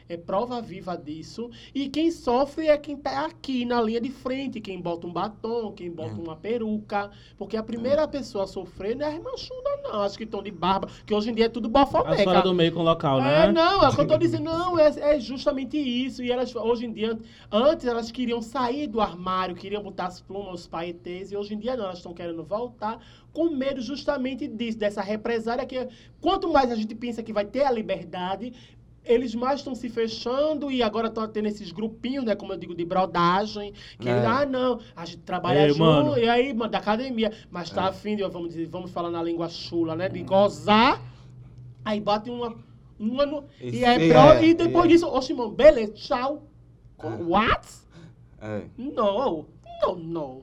é 0.09 0.17
prova 0.17 0.61
viva 0.61 0.97
disso. 0.97 1.51
E 1.75 1.89
quem 1.89 2.11
sofre 2.11 2.69
é 2.69 2.77
quem 2.79 2.97
tá 2.97 3.25
aqui 3.27 3.65
na 3.65 3.81
linha 3.81 4.01
de 4.01 4.11
frente, 4.11 4.61
quem 4.61 4.81
bota 4.81 5.07
um 5.07 5.13
batom, 5.13 5.73
quem 5.73 5.91
bota 5.91 6.11
É. 6.17 6.23
uma 6.23 6.37
peruca. 6.37 7.11
Porque 7.37 7.57
a 7.57 7.63
primeira 7.63 8.07
pessoa 8.07 8.45
a 8.45 8.47
sofrer 8.47 8.95
não 8.97 9.07
é 9.07 9.17
as 9.17 9.23
machudas, 9.23 9.83
não. 9.83 10.03
Acho 10.03 10.17
que 10.19 10.25
estão 10.25 10.43
de 10.43 10.51
barba, 10.51 10.89
que 11.07 11.15
hoje 11.15 11.31
em 11.31 11.35
dia 11.35 11.47
é 11.47 11.49
tudo 11.49 11.71
A 11.75 11.83
história 11.83 12.17
bofoneca. 12.17 12.43
do 12.43 12.55
meio 12.55 12.73
com 12.73 12.81
o 12.81 12.85
local, 12.85 13.21
É, 13.45 13.53
não, 13.53 13.85
é 13.85 13.89
o 13.89 13.95
que 13.95 14.01
eu 14.01 14.07
tô 14.07 14.17
dizendo, 14.19 14.45
não, 14.45 14.79
é, 14.79 14.89
é 15.17 15.21
justamente 15.21 15.77
isso. 15.79 16.23
E 16.23 16.31
elas, 16.31 16.55
hoje 16.55 16.87
em 16.87 16.93
dia, 16.93 17.19
antes 17.51 17.87
elas 17.87 18.11
queriam 18.11 18.41
sair 18.41 18.87
do 18.87 19.01
armário, 19.01 19.55
queriam 19.55 19.83
botar 19.83 20.07
as 20.07 20.21
plumas, 20.21 20.61
os 20.61 20.67
paetês, 20.67 21.33
e 21.33 21.37
hoje 21.37 21.55
em 21.55 21.59
dia 21.59 21.77
não, 21.77 21.85
elas 21.85 21.99
estão 21.99 22.13
querendo 22.15 22.43
voltar 22.43 22.99
com 23.33 23.51
medo 23.51 23.81
justamente 23.81 24.47
disso, 24.49 24.79
dessa 24.79 25.01
represária 25.03 25.65
que 25.67 25.89
quanto 26.21 26.53
mais 26.53 26.71
a 26.73 26.75
gente 26.75 26.95
pensa 26.95 27.23
que 27.23 27.33
vai 27.33 27.45
ter 27.45 27.65
a 27.65 27.71
liberdade, 27.71 28.53
eles 29.05 29.35
mais 29.35 29.61
estão 29.61 29.75
se 29.75 29.89
fechando 29.89 30.71
e 30.71 30.83
agora 30.83 31.09
estão 31.09 31.27
tendo 31.27 31.47
esses 31.47 31.73
grupinhos, 31.73 32.25
né? 32.25 32.35
Como 32.37 32.53
eu 32.53 32.59
digo, 32.59 32.75
de 32.75 32.85
brodagem. 32.85 33.73
Que 33.99 34.09
É. 34.09 34.27
ah, 34.27 34.45
não, 34.45 34.81
a 34.95 35.05
gente 35.07 35.23
trabalha 35.23 35.63
Ei, 35.63 35.69
junto, 35.71 35.81
mano. 35.81 36.19
e 36.19 36.29
aí, 36.29 36.53
mano, 36.53 36.71
da 36.71 36.79
academia. 36.79 37.33
Mas 37.51 37.71
tá 37.71 37.87
É. 37.87 37.89
afim 37.89 38.17
de, 38.17 38.23
vamos 38.29 38.51
dizer, 38.51 38.67
vamos 38.67 38.91
falar 38.91 39.11
na 39.11 39.23
língua 39.23 39.49
chula, 39.49 39.97
né? 39.97 40.09
De 40.11 40.23
gozar. 40.23 41.01
Aí 41.85 42.01
bate 42.01 42.29
uma. 42.29 42.55
Uma 42.99 43.25
no, 43.25 43.45
e, 43.61 43.85
é 43.85 44.45
e 44.45 44.55
depois 44.55 44.87
é. 44.87 44.89
disso, 44.89 45.07
oxe, 45.07 45.33
mano, 45.33 45.51
beleza, 45.51 45.93
tchau. 45.93 46.43
É. 46.99 47.07
What? 47.23 47.69
É. 48.41 48.63
Não, 48.77 49.47
não, 49.83 49.95
não. 49.97 50.43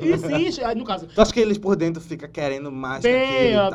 Existe, 0.00 0.60
no 0.74 0.84
caso, 0.84 1.06
Tu 1.06 1.20
acha 1.20 1.32
que 1.32 1.40
eles 1.40 1.58
por 1.58 1.76
dentro 1.76 2.00
ficam 2.02 2.28
querendo 2.28 2.70
mais 2.70 3.02
B? 3.02 3.12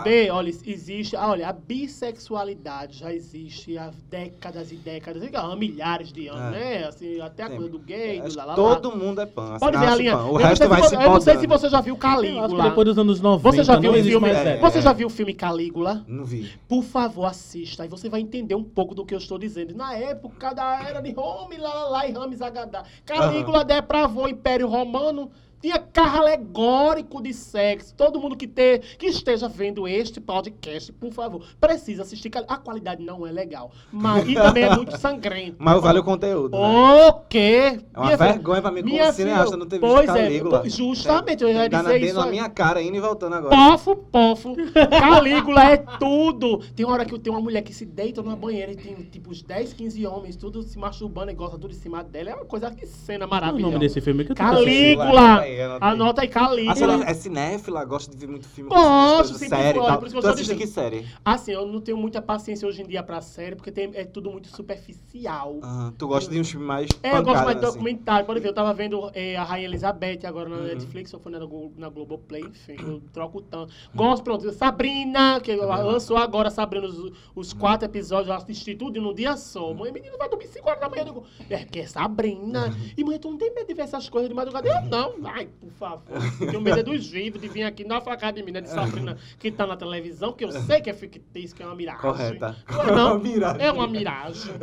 B, 0.03 0.29
olha, 0.31 0.49
existe, 0.49 1.15
ah, 1.15 1.29
olha, 1.29 1.49
a 1.49 1.53
bissexualidade 1.53 2.97
já 2.99 3.13
existe 3.13 3.77
há 3.77 3.91
décadas 4.09 4.71
e 4.71 4.75
décadas, 4.75 5.23
há 5.33 5.55
milhares 5.55 6.11
de 6.11 6.27
anos, 6.27 6.55
É. 6.55 6.59
né? 6.59 6.83
Assim, 6.87 7.19
até 7.21 7.43
a 7.43 7.49
Sim. 7.49 7.55
coisa 7.55 7.71
do 7.71 7.79
gay, 7.79 8.21
do 8.21 8.35
lá, 8.35 8.45
lá, 8.45 8.55
Todo 8.55 8.89
lá. 8.89 8.95
mundo 8.95 9.21
é 9.21 9.25
pan. 9.25 9.49
assim, 9.51 9.59
Pode 9.59 9.77
ver 9.77 9.87
a 9.87 9.95
linha. 9.95 10.17
pan. 10.17 10.25
O 10.25 10.35
resto 10.37 10.63
se 10.63 10.67
vai 10.69 10.81
você- 10.81 10.89
se 10.89 10.95
Eu 11.03 11.09
não 11.11 11.21
sei 11.21 11.37
se 11.37 11.47
você 11.47 11.69
já 11.69 11.81
viu 11.81 11.95
Calígula. 11.97 12.63
depois 12.63 12.85
dos 12.85 12.97
anos 12.97 13.21
90 13.21 13.51
Você 13.57 13.63
já 13.63 13.79
viu 13.79 13.91
o 13.91 13.95
existe 13.95 14.11
filme? 14.11 14.29
É. 14.29 14.57
Você 14.59 14.81
já 14.81 14.93
viu 14.93 15.07
o 15.07 15.09
filme 15.09 15.33
Calígula? 15.33 16.03
Não 16.07 16.25
vi. 16.25 16.51
Por 16.67 16.83
favor, 16.83 17.25
assista. 17.25 17.83
Aí 17.83 17.89
você 17.89 18.09
vai 18.09 18.21
entender 18.21 18.55
um 18.55 18.63
pouco 18.63 18.93
do 18.95 19.05
que 19.05 19.13
eu 19.13 19.17
estou 19.17 19.37
dizendo. 19.37 19.75
Na 19.75 19.95
época 19.95 20.53
da 20.53 20.81
era 20.87 21.01
de 21.01 21.11
Rome, 21.11 21.57
lá, 21.57 21.73
lá, 21.73 21.89
lá, 21.89 22.07
e 22.07 22.11
Rames 22.11 22.41
Agadá. 22.41 22.83
Calígula 23.05 23.63
depravou 23.63 24.25
o 24.25 24.27
Império 24.29 24.67
Romano 24.67 24.98
urbano 24.99 25.31
tinha 25.61 25.77
carro 25.77 26.19
alegórico 26.19 27.21
de 27.21 27.33
sexo. 27.33 27.93
Todo 27.95 28.19
mundo 28.19 28.35
que, 28.37 28.47
te, 28.47 28.79
que 28.97 29.07
esteja 29.07 29.47
vendo 29.49 29.87
este 29.87 30.19
podcast, 30.21 30.91
por 30.93 31.11
favor, 31.11 31.43
precisa 31.59 32.03
assistir. 32.03 32.31
A 32.47 32.57
qualidade 32.57 33.03
não 33.03 33.25
é 33.27 33.31
legal. 33.31 33.71
Mas, 33.91 34.27
e 34.27 34.33
também 34.33 34.63
é 34.63 34.75
muito 34.75 34.97
sangrento. 34.97 35.55
Mas 35.59 35.81
vale 35.81 35.99
o 35.99 36.03
conteúdo, 36.03 36.57
né? 36.57 37.07
O 37.07 37.13
quê? 37.27 37.79
É 37.93 37.99
uma 37.99 38.15
vergonha 38.15 38.61
pra 38.61 38.71
mim 38.71 38.81
como 38.81 38.93
minha 38.93 39.11
cineasta 39.11 39.57
não 39.57 39.65
ter 39.65 39.79
visto 39.79 39.91
pois 39.93 40.05
Calígula. 40.05 40.61
É, 40.65 40.69
justamente, 40.69 41.43
eu 41.43 41.49
ia 41.49 41.67
Dá 41.69 41.83
na 41.83 41.93
dizer 41.93 42.05
isso. 42.05 42.15
na 42.15 42.23
aí. 42.25 42.29
minha 42.31 42.49
cara, 42.49 42.81
indo 42.81 42.95
e 42.97 42.99
voltando 42.99 43.35
agora. 43.35 43.55
Pofo, 43.55 43.95
pofo. 43.95 44.55
Calígula 44.89 45.71
é 45.71 45.77
tudo. 45.77 46.59
Tem 46.75 46.85
uma 46.85 46.93
hora 46.93 47.05
que 47.05 47.17
tem 47.19 47.31
uma 47.31 47.41
mulher 47.41 47.61
que 47.61 47.73
se 47.73 47.85
deita 47.85 48.21
numa 48.21 48.35
banheira 48.35 48.71
e 48.71 48.75
tem 48.75 48.95
tipo 48.95 49.29
uns 49.31 49.41
10, 49.41 49.73
15 49.73 50.05
homens, 50.07 50.35
tudo 50.35 50.61
se 50.63 50.77
masturbando 50.77 51.31
e 51.31 51.33
gosta 51.33 51.57
tudo 51.57 51.71
em 51.71 51.77
cima 51.77 52.03
dela. 52.03 52.29
É 52.29 52.35
uma 52.35 52.45
coisa 52.45 52.71
que 52.71 52.85
cena 52.85 53.27
Qual 53.27 53.37
é 53.37 53.37
o 53.37 53.41
maravilhosa. 53.41 53.71
nome 53.73 53.79
desse 53.85 54.01
filme 54.01 54.23
que 54.23 54.31
eu? 54.31 54.35
Calígula. 54.35 55.48
Anota 55.57 55.85
aí, 55.85 55.91
anota 55.91 56.21
aí. 56.21 56.29
Anota 56.31 56.55
aí, 56.61 56.69
A 56.69 56.75
senhora 56.75 57.03
é 57.09 57.13
cinéfila, 57.13 57.83
gosta 57.85 58.11
de 58.11 58.17
ver 58.17 58.27
muito 58.27 58.47
filme, 58.47 58.69
Gosto, 58.69 59.33
sempre 59.35 59.49
série 59.49 59.79
e 59.79 59.81
foi, 59.81 59.97
por 59.97 60.07
isso 60.07 60.19
que 60.19 60.25
eu 60.25 60.29
assiste 60.29 60.41
dizendo. 60.43 60.57
que 60.59 60.67
série? 60.67 61.05
Assim, 61.25 61.51
eu 61.51 61.65
não 61.65 61.81
tenho 61.81 61.97
muita 61.97 62.21
paciência 62.21 62.67
hoje 62.67 62.81
em 62.81 62.87
dia 62.87 63.01
pra 63.03 63.21
série, 63.21 63.55
porque 63.55 63.71
tem- 63.71 63.91
é 63.93 64.05
tudo 64.05 64.29
muito 64.31 64.47
superficial. 64.49 65.59
Aham, 65.63 65.93
tu 65.97 66.07
gosta 66.07 66.31
de 66.31 66.39
uns 66.39 66.49
filmes 66.49 66.67
mais 66.67 66.89
É, 67.01 67.17
eu 67.17 67.23
gosto 67.23 67.43
mais 67.43 67.59
de 67.59 67.65
assim. 67.65 67.73
documentário. 67.73 68.25
Pode 68.25 68.39
ver, 68.39 68.49
eu 68.49 68.53
tava 68.53 68.73
vendo 68.73 69.09
é, 69.13 69.35
a 69.35 69.43
Rainha 69.43 69.67
Elizabeth 69.67 70.19
agora 70.25 70.49
na 70.49 70.57
Uhum. 70.57 70.63
Netflix, 70.65 71.13
ou 71.13 71.19
foi 71.19 71.31
na, 71.31 71.39
na 71.39 71.89
Globoplay, 71.89 72.43
enfim, 72.43 72.75
eu 72.79 73.01
troco 73.13 73.41
tanto. 73.41 73.73
Gosto, 73.95 74.23
pronto, 74.23 74.51
Sabrina, 74.51 75.39
que 75.41 75.55
Também 75.55 75.83
lançou 75.83 76.17
agora 76.17 76.49
Sabrina 76.49 76.87
os, 76.87 77.11
os 77.35 77.53
quatro 77.53 77.85
episódios, 77.87 78.27
eu 78.29 78.35
assisti 78.35 78.75
tudo 78.75 79.01
num 79.01 79.13
dia 79.13 79.35
só. 79.37 79.73
Mãe, 79.73 79.91
menino, 79.91 80.17
vai 80.17 80.29
dormir 80.29 80.47
5 80.47 80.67
horas 80.69 80.81
da 80.81 80.89
manhã. 80.89 81.01
Eu 81.01 81.05
digo, 81.05 81.23
é 81.49 81.63
que 81.65 81.79
é 81.79 81.87
Sabrina. 81.87 82.69
E 82.97 83.03
mãe, 83.03 83.17
tu 83.19 83.29
não 83.29 83.37
tem 83.37 83.53
medo 83.53 83.67
de 83.67 83.73
ver 83.73 83.83
essas 83.83 84.09
coisas 84.09 84.29
de 84.29 84.35
madrugada? 84.35 84.67
Eu 84.67 84.89
não. 84.89 85.13
Ai, 85.39 85.47
por 85.59 85.71
favor. 85.71 86.01
Tenho 86.37 86.59
medo 86.59 86.79
é 86.79 86.83
dos 86.83 87.07
vivos, 87.07 87.39
de 87.39 87.47
vir 87.47 87.63
aqui 87.63 87.85
na 87.85 88.01
facada 88.01 88.33
de 88.33 88.43
mim, 88.43 88.51
né, 88.51 88.59
de 88.59 88.69
Sabrina, 88.69 89.17
que 89.39 89.49
tá 89.49 89.65
na 89.65 89.77
televisão, 89.77 90.33
que 90.33 90.43
eu 90.43 90.51
sei 90.51 90.81
que 90.81 90.89
é 90.89 90.93
fictício, 90.93 91.55
que 91.55 91.63
é 91.63 91.65
uma 91.65 91.75
miragem. 91.75 92.01
Correta. 92.01 92.57
Não 92.69 92.83
é 92.83 92.91
não. 92.91 93.09
Uma 93.15 93.19
miragem. 93.19 93.61
É 93.65 93.71
uma 93.71 93.87
miragem. 93.87 94.53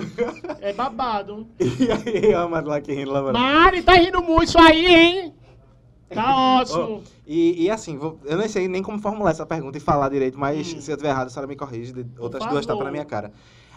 É 0.61 0.73
babado. 0.73 1.47
E 1.59 1.91
aí, 2.27 2.35
a 2.35 2.43
Amado 2.43 2.69
lá 2.69 2.81
que 2.81 2.93
rindo 2.93 3.11
lá. 3.11 3.33
Mari, 3.33 3.83
tá 3.83 3.95
rindo 3.95 4.23
muito 4.23 4.45
isso 4.51 4.59
aí, 4.59 4.87
hein? 4.87 5.35
Tá 6.11 6.35
ótimo. 6.61 7.03
E, 7.27 7.65
e 7.65 7.71
assim, 7.71 7.97
vou- 7.97 8.21
eu 8.25 8.37
não 8.37 8.49
sei 8.49 8.69
nem 8.69 8.83
como 8.83 8.99
formular 8.99 9.31
essa 9.31 9.47
pergunta 9.47 9.79
e 9.79 9.81
falar 9.81 10.09
direito, 10.11 10.39
mas 10.39 10.75
Hum. 10.75 10.81
se 10.81 10.91
eu 10.91 10.97
tiver 10.97 11.09
errado, 11.09 11.27
a 11.29 11.31
senhora 11.31 11.47
me 11.49 11.57
corrige, 11.57 11.93
outras 12.19 12.47
duas 12.47 12.67
tapas 12.67 12.85
na 12.85 12.91
minha 12.93 13.05
cara. 13.05 13.33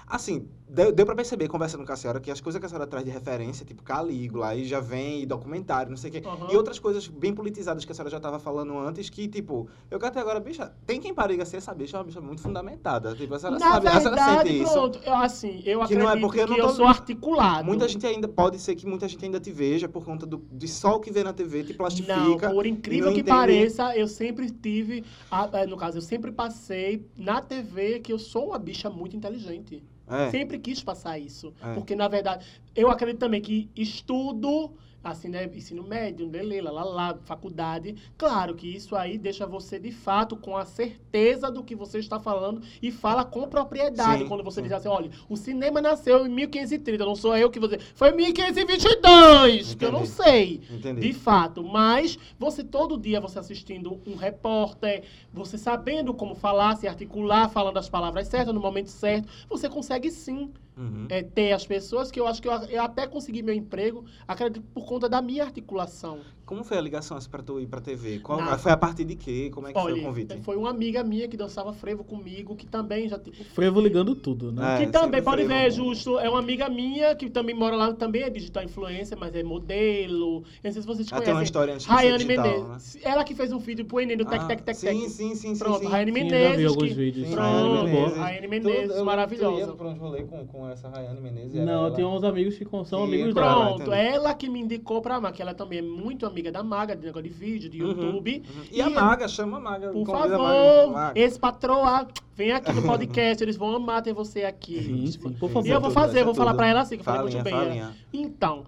Assim, 0.09 0.47
deu, 0.67 0.91
deu 0.91 1.05
pra 1.05 1.13
perceber, 1.15 1.47
conversando 1.47 1.85
com 1.85 1.91
a 1.93 1.95
senhora, 1.95 2.19
que 2.19 2.31
as 2.31 2.41
coisas 2.41 2.59
que 2.59 2.65
a 2.65 2.69
senhora 2.69 2.87
traz 2.87 3.05
de 3.05 3.11
referência, 3.11 3.63
tipo 3.63 3.83
Calígula, 3.83 4.47
aí 4.47 4.65
já 4.65 4.79
vem 4.79 5.27
documentário, 5.27 5.91
não 5.91 5.97
sei 5.97 6.09
o 6.09 6.13
quê. 6.13 6.23
Aham. 6.25 6.47
E 6.51 6.57
outras 6.57 6.79
coisas 6.79 7.07
bem 7.07 7.31
politizadas 7.31 7.85
que 7.85 7.91
a 7.91 7.95
senhora 7.95 8.09
já 8.09 8.19
tava 8.19 8.39
falando 8.39 8.75
antes, 8.75 9.07
que, 9.07 9.27
tipo, 9.27 9.69
eu 9.91 9.99
que 9.99 10.05
até 10.07 10.19
agora, 10.19 10.39
bicha, 10.39 10.73
tem 10.87 10.99
quem 10.99 11.13
pariga 11.13 11.45
ser 11.45 11.57
essa 11.57 11.75
bicha, 11.75 11.95
é 11.95 11.99
uma 11.99 12.05
bicha 12.05 12.19
muito 12.19 12.41
fundamentada. 12.41 13.15
Tipo, 13.15 13.35
a 13.35 13.39
senhora 13.39 13.59
Na 13.59 13.69
sabe, 13.73 13.87
a 13.87 13.91
senhora 13.99 14.09
verdade, 14.15 14.49
sente 14.49 14.63
isso. 14.63 14.73
pronto, 14.73 14.99
eu, 15.05 15.13
assim, 15.15 15.61
eu 15.63 15.85
Que 15.85 15.93
não 15.95 16.01
é 16.01 16.05
acredito 16.07 16.21
porque 16.25 16.39
eu 16.41 16.45
que 16.45 16.51
não 16.53 16.57
eu, 16.57 16.67
tô- 16.69 16.73
sou 16.73 16.87
articulado. 16.87 17.65
Muita 17.65 17.87
gente 17.87 18.07
ainda, 18.07 18.27
pode 18.27 18.57
ser 18.57 18.73
que 18.75 18.87
muita 18.87 19.07
gente 19.07 19.23
ainda 19.23 19.39
te 19.39 19.51
veja 19.51 19.87
por 19.87 20.03
conta 20.03 20.25
do, 20.25 20.43
de 20.51 20.67
só 20.67 20.95
o 20.95 20.99
que 20.99 21.11
vê 21.11 21.23
na 21.23 21.33
TV, 21.33 21.63
te 21.65 21.73
plastifica. 21.75 22.47
Não, 22.47 22.53
por 22.55 22.65
incrível 22.65 23.05
não 23.07 23.13
que 23.13 23.19
entende- 23.21 23.37
pareça, 23.37 23.95
eu 23.95 24.07
sempre 24.07 24.49
tive, 24.49 25.05
a- 25.29 25.47
eh, 25.53 25.67
no 25.67 25.77
caso, 25.77 25.99
eu 25.99 26.01
sempre 26.01 26.31
passei 26.31 27.05
na 27.15 27.41
TV 27.41 27.99
que 27.99 28.11
eu 28.11 28.17
sou 28.17 28.47
uma 28.47 28.57
bicha 28.57 28.89
muito 28.89 29.15
inteligente. 29.15 29.83
É. 30.09 30.31
Sempre 30.31 30.57
quis 30.59 30.81
passar 30.81 31.19
isso. 31.19 31.53
É. 31.61 31.73
Porque, 31.73 31.95
na 31.95 32.07
verdade, 32.07 32.45
eu 32.75 32.89
acredito 32.89 33.19
também 33.19 33.41
que 33.41 33.69
estudo, 33.75 34.71
assim, 35.03 35.29
né, 35.29 35.49
ensino 35.53 35.83
médio, 35.83 36.29
lelê, 36.29 36.61
lá, 36.61 36.71
lá, 36.71 36.83
lá, 36.83 37.17
faculdade, 37.23 37.95
claro 38.17 38.55
que 38.55 38.67
isso 38.67 38.95
aí 38.95 39.17
deixa 39.17 39.45
você, 39.45 39.79
de 39.79 39.91
fato, 39.91 40.35
com 40.35 40.57
a 40.57 40.65
certeza 40.65 41.51
do 41.51 41.63
que 41.63 41.75
você 41.75 41.99
está 41.99 42.19
falando 42.19 42.61
e 42.81 42.91
fala 42.91 43.23
com 43.23 43.47
propriedade. 43.47 44.23
Sim, 44.23 44.27
quando 44.27 44.43
você 44.43 44.61
sim. 44.61 44.63
diz 44.63 44.73
assim, 44.73 44.87
olha, 44.87 45.09
o 45.27 45.37
cinema 45.37 45.81
nasceu 45.81 46.25
em 46.25 46.29
1530, 46.29 47.05
não 47.05 47.15
sou 47.15 47.35
eu 47.35 47.49
que 47.49 47.59
vou 47.59 47.69
dizer, 47.69 47.81
foi 47.95 48.09
em 48.09 48.15
1522, 48.15 49.75
que 49.75 49.85
eu 49.85 49.91
não 49.91 49.99
Entendi. 49.99 50.11
sei. 50.11 50.61
Entendi. 50.69 51.01
De 51.01 51.13
fato, 51.13 51.63
mas 51.63 52.17
você 52.37 52.63
todo 52.63 52.97
dia 52.97 53.21
você 53.21 53.39
assistindo 53.39 53.99
um 54.05 54.15
repórter, 54.15 55.03
você 55.33 55.57
sabendo 55.57 56.13
como 56.13 56.35
falar, 56.35 56.75
se 56.75 56.87
articular, 56.87 57.49
falando 57.49 57.77
as 57.77 57.89
palavras 57.89 58.27
certas 58.27 58.53
no 58.53 58.59
momento 58.59 58.89
certo, 58.89 59.29
você 59.49 59.69
consegue 59.69 60.11
sim 60.11 60.51
Uhum. 60.79 61.07
é, 61.09 61.21
ter 61.21 61.51
as 61.51 61.67
pessoas 61.67 62.09
que 62.09 62.17
eu 62.17 62.25
acho 62.25 62.41
que 62.41 62.47
eu, 62.47 62.53
eu 62.53 62.81
até 62.81 63.05
consegui 63.05 63.43
meu 63.43 63.53
emprego, 63.53 64.05
acredito 64.25 64.65
por 64.73 64.85
conta 64.85 65.09
da 65.09 65.21
minha 65.21 65.43
articulação. 65.43 66.21
Como 66.49 66.63
foi 66.63 66.79
a 66.79 66.81
ligação 66.81 67.15
assim, 67.15 67.29
pra 67.29 67.43
tu 67.43 67.59
ir 67.59 67.67
pra 67.67 67.79
TV? 67.79 68.17
Qual, 68.19 68.39
Nada. 68.39 68.57
foi 68.57 68.71
a 68.71 68.77
partir 68.77 69.05
de 69.05 69.15
quê? 69.15 69.51
Como 69.53 69.67
é 69.67 69.71
que 69.71 69.79
foi 69.79 69.91
o 69.91 69.95
Olha, 69.95 70.03
convite? 70.03 70.37
foi 70.41 70.55
uma 70.57 70.71
amiga 70.71 71.03
minha 71.03 71.27
que 71.27 71.37
dançava 71.37 71.71
frevo 71.73 72.03
comigo, 72.03 72.55
que 72.55 72.65
também 72.65 73.07
já 73.07 73.19
te- 73.19 73.31
Frevo 73.53 73.79
ligando 73.79 74.15
tudo, 74.15 74.51
né? 74.51 74.81
É, 74.81 74.85
que 74.85 74.91
também, 74.91 75.21
pode 75.21 75.43
frevo, 75.45 75.49
ver, 75.49 75.59
amor. 75.59 75.71
justo, 75.71 76.17
é 76.17 76.27
uma 76.27 76.39
amiga 76.39 76.67
minha 76.67 77.13
que 77.15 77.29
também 77.29 77.53
mora 77.53 77.75
lá, 77.75 77.93
também 77.93 78.23
é 78.23 78.29
digital 78.31 78.63
influencer, 78.63 79.15
mas 79.15 79.35
é 79.35 79.43
modelo. 79.43 80.37
Eu 80.37 80.43
não 80.63 80.71
sei 80.71 80.81
se 80.81 80.87
vocês 80.87 81.11
Ela 81.11 81.21
tem 81.21 81.29
uma 81.29 81.35
conhecem. 81.35 81.43
história 81.43 81.73
antes 81.75 81.85
Rayane 81.85 82.17
digital, 82.25 82.45
Menezes. 82.67 82.97
Ela 83.03 83.23
que 83.23 83.35
fez 83.35 83.51
um 83.53 83.59
vídeo 83.59 83.85
pro 83.85 83.99
Enem 83.99 84.17
do 84.17 84.25
Tec 84.25 84.41
Ah, 84.41 84.47
Tec 84.47 84.61
Tec 84.61 84.75
sim, 84.75 84.87
Tec. 84.87 84.97
sim, 84.97 85.35
sim, 85.35 85.35
sim, 85.35 85.59
Pronto, 85.59 85.79
sim. 85.81 85.85
Rayane 85.87 86.11
Sim, 86.11 86.23
Menezes. 86.23 86.49
já 86.49 86.55
vi 86.57 86.65
alguns 86.65 86.87
que- 86.87 86.93
vídeos. 86.95 87.27
Sim, 87.27 87.33
Pronto, 87.35 87.51
Rayane 87.51 87.83
Menezes. 87.91 88.17
Rayane 88.17 88.47
Tu- 88.47 88.49
Menezes, 88.49 88.89
eu 88.89 88.95
tu 88.97 89.05
maravilhosa. 89.05 89.59
ia 89.59 89.67
pra 89.67 89.87
uns 89.87 89.99
rolê 89.99 90.23
com, 90.23 90.47
com 90.47 90.67
essa 90.69 90.89
Rayane 90.89 91.21
Menezes. 91.21 91.53
Não, 91.53 91.63
eu 91.73 91.79
ela. 91.87 91.91
tenho 91.91 92.07
uns 92.09 92.23
amigos 92.23 92.57
que 92.57 92.65
são 92.65 92.83
Que 92.85 92.95
amigos 92.95 93.35
dela. 93.35 93.75
Pronto, 93.75 93.93
ela 93.93 94.33
que 94.33 94.49
me 94.49 94.59
indicou 94.61 94.99
pra 95.01 95.19
Maga, 95.19 95.35
que 95.35 95.41
ela 95.41 95.53
também 95.53 95.79
é 95.79 95.81
muito 95.83 96.25
amiga 96.25 96.38
da 96.43 96.63
Maga, 96.63 96.95
de 96.95 97.05
negócio 97.05 97.23
de 97.23 97.29
vídeo, 97.29 97.69
de 97.69 97.81
Uhum, 97.83 97.89
YouTube. 97.89 98.43
uhum. 98.47 98.63
E, 98.71 98.81
a 98.81 98.87
E- 98.89 98.93
Maga, 98.93 99.27
chama 99.27 99.57
a 99.57 99.59
Maga. 99.59 99.89
Por 99.91 100.03
a 100.15 100.17
favor, 100.19 100.91
Maga. 100.93 101.19
esse 101.19 101.39
patroa, 101.39 102.07
vem 102.35 102.51
aqui 102.51 102.71
no 102.71 102.81
podcast, 102.83 103.43
eles 103.43 103.57
vão 103.57 103.75
amar 103.75 104.01
ter 104.01 104.13
você 104.13 104.43
aqui. 104.43 104.81
Sim, 104.83 105.07
sim, 105.07 105.19
por 105.19 105.49
E 105.49 105.53
favor. 105.53 105.67
eu 105.67 105.81
vou 105.81 105.91
fazer, 105.91 106.21
eu 106.21 106.25
vou 106.25 106.33
falar 106.35 106.53
pra 106.53 106.67
ela 106.67 106.81
assim, 106.81 106.95
que 106.95 107.01
eu 107.01 107.05
falei 107.05 107.21
muito 107.23 107.43
bem. 107.43 107.53
falinha. 107.53 107.95
Então, 108.13 108.63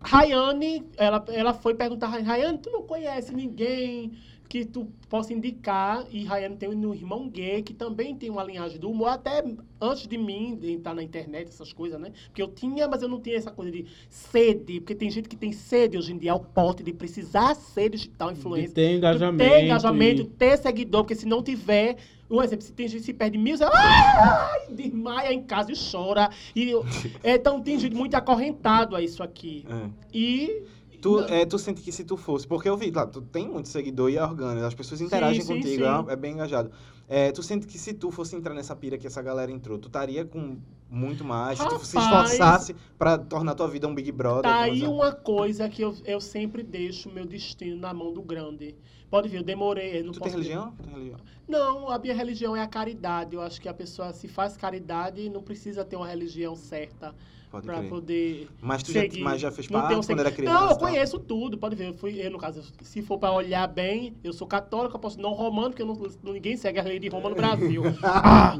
Rayane, 0.00 0.84
ela, 0.96 1.24
ela 1.28 1.52
foi 1.52 1.74
perguntar, 1.74 2.06
Rayane, 2.08 2.58
tu 2.58 2.70
não 2.70 2.82
conhece 2.82 3.34
ninguém 3.34 4.12
que 4.48 4.64
tu 4.64 4.88
possa 5.08 5.32
indicar? 5.32 6.04
E 6.10 6.24
Rayane 6.24 6.56
tem 6.56 6.68
um 6.68 6.94
irmão 6.94 7.28
gay 7.28 7.62
que 7.62 7.74
também 7.74 8.14
tem 8.14 8.30
uma 8.30 8.42
linhagem 8.42 8.78
do 8.78 8.90
humor, 8.90 9.08
até 9.08 9.42
antes 9.80 10.06
de 10.06 10.16
mim 10.16 10.56
de 10.60 10.72
entrar 10.72 10.94
na 10.94 11.02
internet, 11.02 11.48
essas 11.48 11.72
coisas, 11.72 12.00
né? 12.00 12.12
Porque 12.26 12.42
eu 12.42 12.48
tinha, 12.48 12.88
mas 12.88 13.02
eu 13.02 13.08
não 13.08 13.20
tinha 13.20 13.36
essa 13.36 13.50
coisa 13.50 13.70
de 13.70 13.84
sede, 14.08 14.80
porque 14.80 14.94
tem 14.94 15.10
gente 15.10 15.28
que 15.28 15.36
tem 15.36 15.52
sede 15.52 15.98
hoje 15.98 16.12
em 16.12 16.18
dia 16.18 16.32
ao 16.32 16.40
ponto 16.40 16.82
de 16.82 16.92
precisar 16.92 17.54
ser 17.54 17.90
digital 17.90 18.32
influencer. 18.32 18.72
ter 18.74 18.96
engajamento. 18.96 19.50
Ter 19.50 19.64
engajamento, 19.64 20.22
e- 20.22 20.26
ter 20.26 20.56
seguidor, 20.58 21.02
porque 21.02 21.14
se 21.14 21.26
não 21.26 21.42
tiver, 21.42 21.96
um 22.30 22.42
exemplo, 22.42 22.64
se 22.64 22.72
tem 22.72 22.88
gente 22.88 23.00
que 23.00 23.06
se 23.06 23.14
perde 23.14 23.38
mil, 23.38 23.56
você 23.56 23.64
ai, 23.64 24.72
desmaia 24.72 25.32
em 25.32 25.42
casa 25.42 25.72
e 25.72 25.74
chora. 25.76 26.30
E, 26.54 26.72
então 27.24 27.60
tem 27.60 27.78
gente 27.78 27.94
muito 27.94 28.14
acorrentado 28.14 28.96
a 28.96 29.02
isso 29.02 29.22
aqui. 29.22 29.64
É. 29.68 29.90
E. 30.12 30.62
Tu, 31.06 31.20
é, 31.32 31.46
tu 31.46 31.56
sente 31.56 31.82
que 31.82 31.92
se 31.92 32.02
tu 32.02 32.16
fosse, 32.16 32.44
porque 32.48 32.68
eu 32.68 32.76
vi, 32.76 32.90
tu 33.12 33.22
tem 33.22 33.48
muito 33.48 33.68
seguidor 33.68 34.10
e 34.10 34.16
é 34.16 34.24
orgânico, 34.24 34.66
as 34.66 34.74
pessoas 34.74 35.00
interagem 35.00 35.40
sim, 35.40 35.54
contigo, 35.54 35.84
sim. 35.84 36.04
É, 36.08 36.12
é 36.12 36.16
bem 36.16 36.32
engajado. 36.32 36.68
É, 37.08 37.30
tu 37.30 37.44
sente 37.44 37.64
que 37.64 37.78
se 37.78 37.94
tu 37.94 38.10
fosse 38.10 38.34
entrar 38.34 38.52
nessa 38.52 38.74
pira 38.74 38.98
que 38.98 39.06
essa 39.06 39.22
galera 39.22 39.52
entrou, 39.52 39.78
tu 39.78 39.86
estaria 39.86 40.24
com 40.24 40.58
muito 40.90 41.24
mais, 41.24 41.60
se 41.60 41.68
tu 41.68 41.78
se 41.84 41.96
Rapaz. 41.96 42.32
esforçasse 42.32 42.74
pra 42.98 43.16
tornar 43.16 43.54
tua 43.54 43.68
vida 43.68 43.86
um 43.86 43.94
Big 43.94 44.10
Brother. 44.10 44.50
Tá 44.50 44.62
aí 44.62 44.82
uma 44.82 45.12
coisa 45.12 45.68
que 45.68 45.80
eu, 45.80 45.94
eu 46.04 46.20
sempre 46.20 46.64
deixo 46.64 47.08
meu 47.08 47.24
destino 47.24 47.76
na 47.76 47.94
mão 47.94 48.12
do 48.12 48.22
grande. 48.22 48.74
Pode 49.08 49.28
ver, 49.28 49.38
eu 49.38 49.44
demorei. 49.44 50.00
eu 50.00 50.04
Não 50.06 50.12
Tu 50.12 50.18
tem 50.18 50.32
religião? 50.32 50.72
Tem 50.72 50.92
religião? 50.92 51.20
Não, 51.46 51.88
a 51.88 51.98
minha 52.00 52.14
religião 52.14 52.56
é 52.56 52.62
a 52.62 52.66
caridade. 52.66 53.36
Eu 53.36 53.42
acho 53.42 53.60
que 53.60 53.68
a 53.68 53.74
pessoa 53.74 54.12
se 54.12 54.26
faz 54.26 54.56
caridade 54.56 55.28
não 55.30 55.42
precisa 55.42 55.84
ter 55.84 55.94
uma 55.94 56.08
religião 56.08 56.56
certa 56.56 57.14
Pode 57.56 57.66
pra 57.66 57.78
crer. 57.78 57.88
poder 57.88 58.48
Mas 58.60 58.82
tu 58.82 58.92
já, 58.92 59.00
seguir. 59.00 59.20
mas 59.22 59.40
já 59.40 59.50
fez 59.50 59.66
parte 59.66 59.94
um 59.94 60.00
quando 60.02 60.20
era 60.20 60.30
criança? 60.30 60.54
Não, 60.54 60.62
eu 60.62 60.68
tal? 60.68 60.78
conheço 60.78 61.18
tudo. 61.18 61.56
Pode 61.56 61.74
ver, 61.74 61.88
eu, 61.88 61.94
fui, 61.94 62.20
eu, 62.20 62.30
no 62.30 62.38
caso, 62.38 62.62
se 62.82 63.00
for 63.02 63.18
pra 63.18 63.32
olhar 63.32 63.66
bem, 63.66 64.14
eu 64.22 64.32
sou 64.32 64.46
católico, 64.46 64.98
posso 64.98 65.20
não 65.20 65.32
romano, 65.32 65.70
porque 65.70 65.84
não, 65.84 65.96
ninguém 66.34 66.56
segue 66.56 66.78
a 66.78 66.82
lei 66.82 66.98
de 66.98 67.08
Roma 67.08 67.30
no 67.30 67.34
Brasil. 67.34 67.82
ah! 68.02 68.56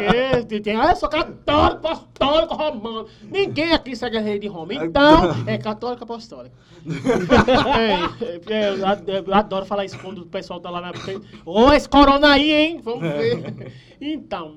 É, 0.00 0.42
porque 0.42 0.60
tem, 0.60 0.76
ah, 0.76 0.90
eu 0.90 0.96
sou 0.96 1.08
católico, 1.08 1.86
apostólico, 1.86 2.54
romano. 2.54 3.06
Ninguém 3.22 3.72
aqui 3.72 3.94
segue 3.94 4.18
a 4.18 4.20
lei 4.20 4.38
de 4.38 4.48
Roma. 4.48 4.74
Então, 4.74 5.22
é 5.46 5.56
católico 5.58 6.04
apostólico. 6.04 6.56
é, 8.48 8.52
é, 8.52 8.70
eu 8.70 8.86
ad- 8.86 9.08
eu 9.08 9.34
adoro 9.34 9.64
falar 9.64 9.84
isso 9.84 9.98
quando 10.00 10.18
o 10.18 10.26
pessoal 10.26 10.60
tá 10.60 10.70
lá 10.70 10.80
na. 10.80 10.92
Ô, 11.46 11.72
esse 11.72 11.88
corona 11.88 12.32
aí, 12.32 12.52
hein? 12.52 12.80
Vamos 12.82 13.02
ver. 13.02 13.72
Então, 14.00 14.56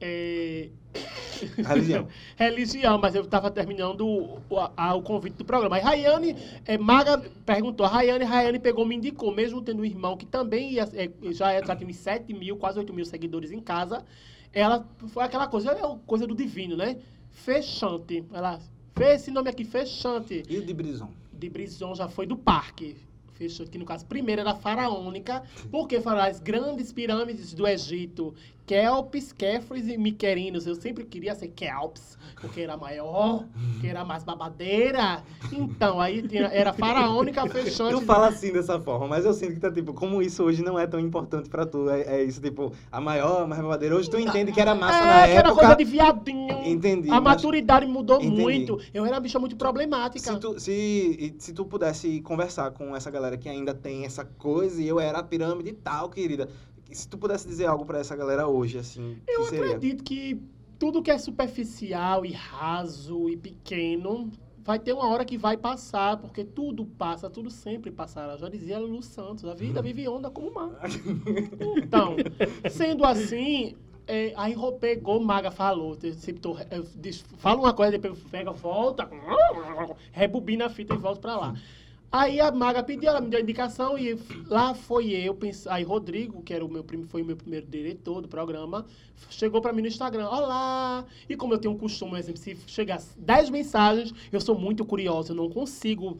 é, 0.00 0.68
Religião. 1.66 2.08
religião, 2.36 2.98
mas 2.98 3.14
eu 3.14 3.22
estava 3.22 3.50
terminando 3.50 4.06
o, 4.06 4.38
o, 4.48 4.58
a- 4.76 4.94
o 4.94 5.02
convite 5.02 5.34
do 5.36 5.44
programa. 5.44 5.76
Aí 5.76 5.82
Rayane, 5.82 6.36
é, 6.64 6.78
Maga 6.78 7.18
perguntou, 7.44 7.84
a 7.84 7.88
Rayane, 7.88 8.24
Rayane 8.24 8.58
pegou, 8.58 8.84
me 8.86 8.94
indicou, 8.94 9.34
mesmo 9.34 9.60
tendo 9.60 9.82
um 9.82 9.84
irmão 9.84 10.16
que 10.16 10.24
também 10.26 10.72
ia, 10.72 10.88
é, 10.94 11.10
já, 11.32 11.52
é- 11.52 11.64
já 11.64 11.74
tem 11.74 11.86
uns 11.88 11.96
7 11.96 12.32
mil, 12.32 12.56
quase 12.56 12.78
8 12.78 12.92
mil 12.92 13.04
seguidores 13.04 13.50
em 13.50 13.60
casa, 13.60 14.04
ela 14.52 14.86
foi 15.08 15.24
aquela 15.24 15.46
coisa, 15.48 15.72
é 15.72 15.80
coisa 16.06 16.26
do 16.26 16.34
divino, 16.34 16.76
né? 16.76 16.96
Fechante. 17.32 18.24
Ela 18.32 18.60
fez 18.96 19.22
esse 19.22 19.30
nome 19.30 19.50
aqui, 19.50 19.64
Fechante 19.64 20.42
E 20.48 20.60
de 20.60 20.72
Brison? 20.74 21.08
de 21.32 21.48
Brison 21.50 21.94
já 21.94 22.08
foi 22.08 22.26
do 22.26 22.36
parque. 22.36 22.96
Fechou 23.34 23.66
que 23.66 23.76
no 23.76 23.84
caso, 23.84 24.06
primeiro 24.06 24.40
era 24.42 24.54
faraônica, 24.54 25.42
porque 25.68 26.00
foram 26.00 26.20
as 26.20 26.38
grandes 26.38 26.92
pirâmides 26.92 27.52
do 27.52 27.66
Egito, 27.66 28.32
Kelps, 28.66 29.32
Kéfris 29.32 29.88
e 29.88 29.96
Miquerinos. 29.98 30.66
Eu 30.66 30.74
sempre 30.74 31.04
queria 31.04 31.34
ser 31.34 31.48
Kelps, 31.48 32.16
porque 32.40 32.62
era 32.62 32.76
maior, 32.76 33.44
que 33.80 33.86
era 33.86 34.04
mais 34.04 34.24
babadeira. 34.24 35.22
Então, 35.52 36.00
aí 36.00 36.26
tinha, 36.26 36.46
era 36.46 36.72
faraônica, 36.72 37.46
fechante. 37.48 37.94
Tu 37.94 38.00
fala 38.02 38.28
assim 38.28 38.52
dessa 38.52 38.80
forma, 38.80 39.06
mas 39.06 39.24
eu 39.24 39.34
sinto 39.34 39.54
que 39.54 39.60
tá 39.60 39.70
tipo, 39.70 39.92
como 39.92 40.22
isso 40.22 40.42
hoje 40.44 40.62
não 40.62 40.78
é 40.78 40.86
tão 40.86 40.98
importante 40.98 41.48
pra 41.48 41.66
tu, 41.66 41.88
é, 41.90 42.02
é 42.02 42.24
isso, 42.24 42.40
tipo, 42.40 42.72
a 42.90 43.00
maior, 43.00 43.42
a 43.42 43.46
mais 43.46 43.60
babadeira. 43.60 43.96
Hoje 43.96 44.08
tu 44.08 44.18
entende 44.18 44.52
que 44.52 44.60
era 44.60 44.74
massa 44.74 44.98
é, 44.98 45.06
na 45.06 45.26
que 45.26 45.32
era 45.32 45.48
época. 45.48 45.54
coisa 45.54 45.76
de 45.76 45.84
viadinho. 45.84 46.64
Entendi, 46.64 47.10
A 47.10 47.20
maturidade 47.20 47.86
mudou 47.86 48.16
Entendi. 48.16 48.40
muito. 48.40 48.80
Eu 48.92 49.04
era 49.04 49.14
uma 49.14 49.20
bicha 49.20 49.38
muito 49.38 49.56
problemática. 49.56 50.32
Se 50.32 50.40
tu, 50.40 50.58
se, 50.58 51.34
se 51.38 51.52
tu 51.52 51.64
pudesse 51.64 52.20
conversar 52.22 52.70
com 52.70 52.96
essa 52.96 53.10
galera 53.10 53.36
que 53.36 53.48
ainda 53.48 53.74
tem 53.74 54.04
essa 54.04 54.24
coisa, 54.24 54.80
e 54.80 54.88
eu 54.88 54.98
era 54.98 55.18
a 55.18 55.22
pirâmide 55.22 55.70
e 55.70 55.74
tal, 55.74 56.08
querida. 56.08 56.48
Se 56.92 57.08
tu 57.08 57.18
pudesse 57.18 57.46
dizer 57.46 57.66
algo 57.66 57.84
pra 57.84 57.98
essa 57.98 58.14
galera 58.14 58.46
hoje, 58.46 58.78
assim, 58.78 59.18
Eu 59.26 59.42
que 59.42 59.48
seria? 59.48 59.66
acredito 59.76 60.04
que 60.04 60.40
tudo 60.78 61.02
que 61.02 61.10
é 61.10 61.18
superficial 61.18 62.24
e 62.24 62.32
raso 62.32 63.28
e 63.28 63.36
pequeno 63.36 64.30
vai 64.64 64.78
ter 64.78 64.92
uma 64.92 65.08
hora 65.08 65.24
que 65.24 65.36
vai 65.36 65.56
passar, 65.56 66.16
porque 66.16 66.42
tudo 66.42 66.86
passa, 66.86 67.28
tudo 67.28 67.50
sempre 67.50 67.90
passará. 67.90 68.36
Já 68.36 68.48
dizia 68.48 68.78
Lulu 68.78 69.02
Santos, 69.02 69.44
a 69.44 69.54
vida 69.54 69.82
vive 69.82 70.08
onda 70.08 70.30
como 70.30 70.48
o 70.48 70.54
mar. 70.54 70.70
Então, 71.76 72.16
sendo 72.70 73.04
assim, 73.04 73.74
é, 74.06 74.32
aí 74.36 74.54
pegou, 74.80 75.20
Maga 75.20 75.50
falou, 75.50 75.96
eu 76.02 76.14
sempre 76.14 76.40
tô, 76.40 76.56
eu 76.70 76.84
fala 77.36 77.60
uma 77.60 77.74
coisa, 77.74 77.92
depois 77.92 78.18
pega, 78.30 78.52
volta, 78.52 79.08
rebobina 80.12 80.66
a 80.66 80.70
fita 80.70 80.94
e 80.94 80.98
volta 80.98 81.20
pra 81.20 81.36
lá. 81.36 81.54
Aí 82.16 82.40
a 82.40 82.52
Maga 82.52 82.80
pediu, 82.80 83.08
ela 83.08 83.20
me 83.20 83.28
deu 83.28 83.40
a 83.40 83.42
indicação 83.42 83.98
e 83.98 84.16
lá 84.46 84.72
foi 84.72 85.10
eu, 85.10 85.34
pens- 85.34 85.66
aí 85.66 85.82
Rodrigo, 85.82 86.44
que 86.44 86.54
era 86.54 86.64
o 86.64 86.70
meu 86.70 86.84
primo, 86.84 87.08
foi 87.08 87.22
o 87.22 87.24
meu 87.24 87.36
primeiro 87.36 87.66
diretor 87.66 88.22
do 88.22 88.28
programa, 88.28 88.86
chegou 89.28 89.60
pra 89.60 89.72
mim 89.72 89.82
no 89.82 89.88
Instagram, 89.88 90.28
olá! 90.28 91.04
E 91.28 91.34
como 91.34 91.54
eu 91.54 91.58
tenho 91.58 91.74
um 91.74 91.76
costume, 91.76 92.16
exemplo, 92.16 92.40
se 92.40 92.56
chegar 92.68 93.02
10 93.18 93.50
mensagens, 93.50 94.14
eu 94.30 94.40
sou 94.40 94.56
muito 94.56 94.84
curiosa, 94.84 95.32
eu 95.32 95.36
não 95.36 95.50
consigo 95.50 96.16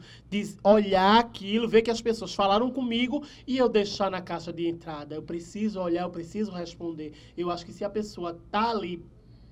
olhar 0.61 1.17
aquilo, 1.17 1.65
ver 1.65 1.81
que 1.81 1.89
as 1.91 2.01
pessoas 2.01 2.33
falaram 2.35 2.69
comigo 2.69 3.23
e 3.47 3.57
eu 3.57 3.69
deixar 3.69 4.11
na 4.11 4.19
caixa 4.19 4.51
de 4.51 4.67
entrada. 4.67 5.15
Eu 5.15 5.23
preciso 5.23 5.79
olhar, 5.79 6.01
eu 6.03 6.09
preciso 6.09 6.51
responder. 6.51 7.13
Eu 7.37 7.49
acho 7.49 7.65
que 7.65 7.71
se 7.71 7.85
a 7.85 7.89
pessoa 7.89 8.37
tá 8.51 8.69
ali 8.69 9.01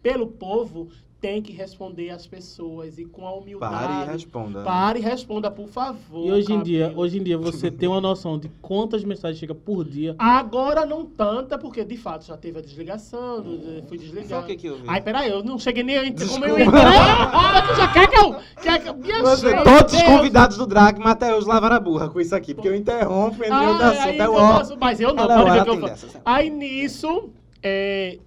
pelo 0.01 0.27
povo, 0.27 0.89
tem 1.23 1.41
que 1.41 1.53
responder 1.53 2.09
às 2.09 2.27
pessoas 2.27 2.97
e 2.97 3.05
com 3.05 3.25
a 3.25 3.33
humildade. 3.33 3.73
Pare 3.87 4.03
e 4.09 4.11
responda. 4.11 4.61
Pare 4.63 4.99
e 4.99 5.01
responda, 5.01 5.49
por 5.49 5.69
favor. 5.69 6.27
E 6.27 6.31
hoje 6.33 6.51
em 6.51 6.61
dia, 6.61 6.91
hoje 6.93 7.17
em 7.17 7.23
dia 7.23 7.37
você 7.37 7.71
tem 7.71 7.87
uma 7.87 8.01
noção 8.01 8.37
de 8.37 8.49
quantas 8.61 9.05
mensagens 9.05 9.39
chega 9.39 9.55
por 9.55 9.85
dia. 9.85 10.15
Agora 10.19 10.85
não 10.85 11.05
tanta, 11.05 11.57
porque 11.57 11.85
de 11.85 11.95
fato 11.95 12.25
já 12.25 12.35
teve 12.35 12.59
a 12.59 12.61
desligação, 12.61 13.41
de- 13.41 13.83
fui 13.87 13.97
desligado. 13.97 14.43
o 14.43 14.47
que 14.47 14.57
que 14.57 14.67
eu 14.67 14.75
vi? 14.75 14.83
Ai, 14.85 14.99
peraí, 14.99 15.29
eu 15.29 15.41
não 15.41 15.57
cheguei 15.57 15.81
nem 15.81 15.97
a 15.97 16.05
entrar 16.05 16.27
como 16.27 16.43
eu 16.43 16.59
entrei. 16.59 16.81
Ah, 16.83 17.61
tu 17.69 17.75
já 17.77 17.87
quer 17.93 18.07
que 18.09 18.17
eu. 18.19 18.35
Quer 18.61 18.83
que 18.83 18.89
eu 18.89 18.93
me 18.97 19.21
Você, 19.21 19.63
todos 19.63 19.93
os 19.93 20.03
convidados 20.03 20.57
do 20.57 20.67
Drag, 20.67 20.99
Mateus 20.99 21.45
lavaram 21.45 21.77
a 21.77 21.79
burra 21.79 22.09
com 22.09 22.19
isso 22.19 22.35
aqui, 22.35 22.53
porque 22.53 22.67
eu 22.67 22.75
interrompo 22.75 23.35
entre 23.41 23.53
Ah, 23.53 23.69
outro 23.69 23.85
assunto. 23.85 24.09
aí 24.09 24.19
É 24.19 24.25
eu 24.25 24.33
posso- 24.33 24.77
mas 24.77 24.99
eu 24.99 25.13
não, 25.13 25.25
Cada 25.25 25.35
pode 25.41 25.51
ver 25.51 25.63
que 25.63 25.69
eu 25.69 25.79
falo. 25.95 26.21
Aí 26.25 26.49
nisso, 26.49 27.29
é, 27.63 28.17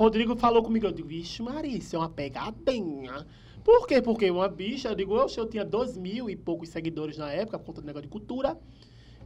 Rodrigo 0.00 0.34
falou 0.34 0.62
comigo, 0.62 0.86
eu 0.86 0.92
digo, 0.92 1.08
vixe, 1.08 1.42
Maria, 1.42 1.76
isso 1.76 1.94
é 1.94 1.98
uma 1.98 2.08
pegadinha. 2.08 3.26
Por 3.62 3.86
quê? 3.86 4.00
Porque 4.00 4.30
uma 4.30 4.48
bicha, 4.48 4.88
eu 4.88 4.94
digo, 4.94 5.14
eu 5.14 5.46
tinha 5.46 5.62
dois 5.62 5.94
mil 5.98 6.30
e 6.30 6.34
poucos 6.34 6.70
seguidores 6.70 7.18
na 7.18 7.30
época, 7.30 7.58
por 7.58 7.66
conta 7.66 7.82
do 7.82 7.86
negócio 7.86 8.08
de 8.08 8.08
cultura, 8.08 8.56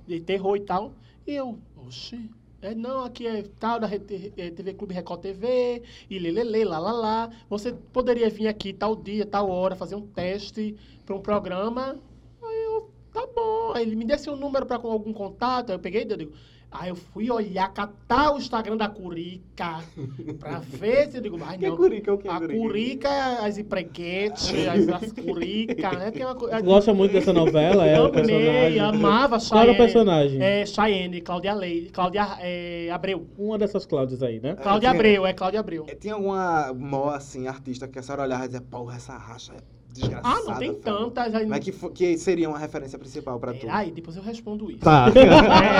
de 0.06 0.20
terror 0.20 0.56
e 0.56 0.60
tal. 0.60 0.92
E 1.24 1.32
eu, 1.36 1.60
oxe, 1.76 2.28
é, 2.60 2.74
não, 2.74 3.04
aqui 3.04 3.24
é 3.24 3.42
tal, 3.60 3.78
da 3.78 3.86
Rede- 3.86 4.32
é, 4.36 4.50
TV 4.50 4.74
Clube 4.74 4.94
Record 4.94 5.20
TV, 5.20 5.82
e 6.10 6.18
lelele, 6.18 6.64
lá, 6.64 6.78
lá, 6.80 6.92
lá. 6.92 7.30
Você 7.48 7.72
poderia 7.72 8.28
vir 8.28 8.48
aqui 8.48 8.72
tal 8.72 8.96
dia, 8.96 9.24
tal 9.24 9.48
hora, 9.48 9.76
fazer 9.76 9.94
um 9.94 10.06
teste 10.06 10.76
para 11.06 11.14
um 11.14 11.20
programa. 11.20 11.96
Aí 12.42 12.64
eu, 12.64 12.90
tá 13.12 13.24
bom. 13.32 13.72
Aí 13.74 13.82
ele 13.82 13.94
me 13.94 14.04
desse 14.04 14.28
um 14.28 14.34
número 14.36 14.66
para 14.66 14.76
algum 14.76 15.12
contato, 15.12 15.70
aí 15.70 15.76
eu 15.76 15.80
peguei, 15.80 16.02
eu 16.08 16.16
digo, 16.16 16.32
Aí 16.76 16.88
eu 16.88 16.96
fui 16.96 17.30
olhar, 17.30 17.72
catar 17.72 18.32
o 18.34 18.36
Instagram 18.38 18.76
da 18.76 18.88
Curica 18.88 19.78
pra 20.40 20.58
ver 20.58 21.08
se 21.08 21.18
eu 21.18 21.22
digo, 21.22 21.38
Que 21.38 21.66
é 21.66 21.68
não. 21.68 21.76
curica? 21.76 22.12
O 22.12 22.18
que 22.18 22.26
é 22.26 22.30
A 22.32 22.40
curica? 22.40 22.58
Curica, 22.58 23.08
as 23.44 23.58
empreguetes, 23.58 24.48
as, 24.66 24.88
as 25.04 25.12
Curica, 25.12 25.92
né? 25.92 26.10
Tem 26.10 26.26
uma, 26.26 26.34
Tu 26.34 26.64
gosta 26.64 26.92
muito 26.92 27.12
dessa 27.12 27.32
novela? 27.32 27.86
É 27.86 28.08
personagem. 28.10 28.80
amava 28.80 29.38
Qual 29.38 29.62
era 29.62 29.70
o 29.70 29.76
personagem? 29.76 30.42
É, 30.42 30.66
Cheyenne, 30.66 31.20
Cláudia 31.20 31.54
Leite, 31.54 31.92
Cláudia 31.92 32.26
é, 32.40 32.90
Abreu. 32.90 33.24
Uma 33.38 33.56
dessas 33.56 33.86
Cláudias 33.86 34.20
aí, 34.20 34.40
né? 34.40 34.56
Cláudia 34.56 34.88
tinha- 34.90 35.00
Abreu, 35.00 35.24
é 35.24 35.32
Cláudia 35.32 35.60
Abreu. 35.60 35.84
É, 35.86 35.94
Tem 35.94 36.10
alguma 36.10 36.72
mó, 36.74 37.10
assim, 37.10 37.46
artista 37.46 37.86
que 37.86 38.00
a 38.00 38.02
senhora 38.02 38.22
olhava 38.24 38.46
e 38.46 38.48
dizia, 38.48 38.60
porra, 38.60 38.96
essa 38.96 39.16
racha 39.16 39.52
é 39.52 39.58
desgraçada. 39.94 40.28
Ah, 40.28 40.50
não 40.50 40.58
tem 40.58 40.68
sabe? 40.70 40.80
tantas. 40.80 41.34
Aí, 41.34 41.46
Mas 41.46 41.64
que, 41.64 41.72
que 41.90 42.18
seria 42.18 42.48
uma 42.48 42.58
referência 42.58 42.98
principal 42.98 43.38
pra 43.38 43.54
tu. 43.54 43.60
Peraí, 43.60 43.90
depois 43.90 44.16
eu 44.16 44.22
respondo 44.22 44.70
isso. 44.70 44.80
Tá. 44.80 45.06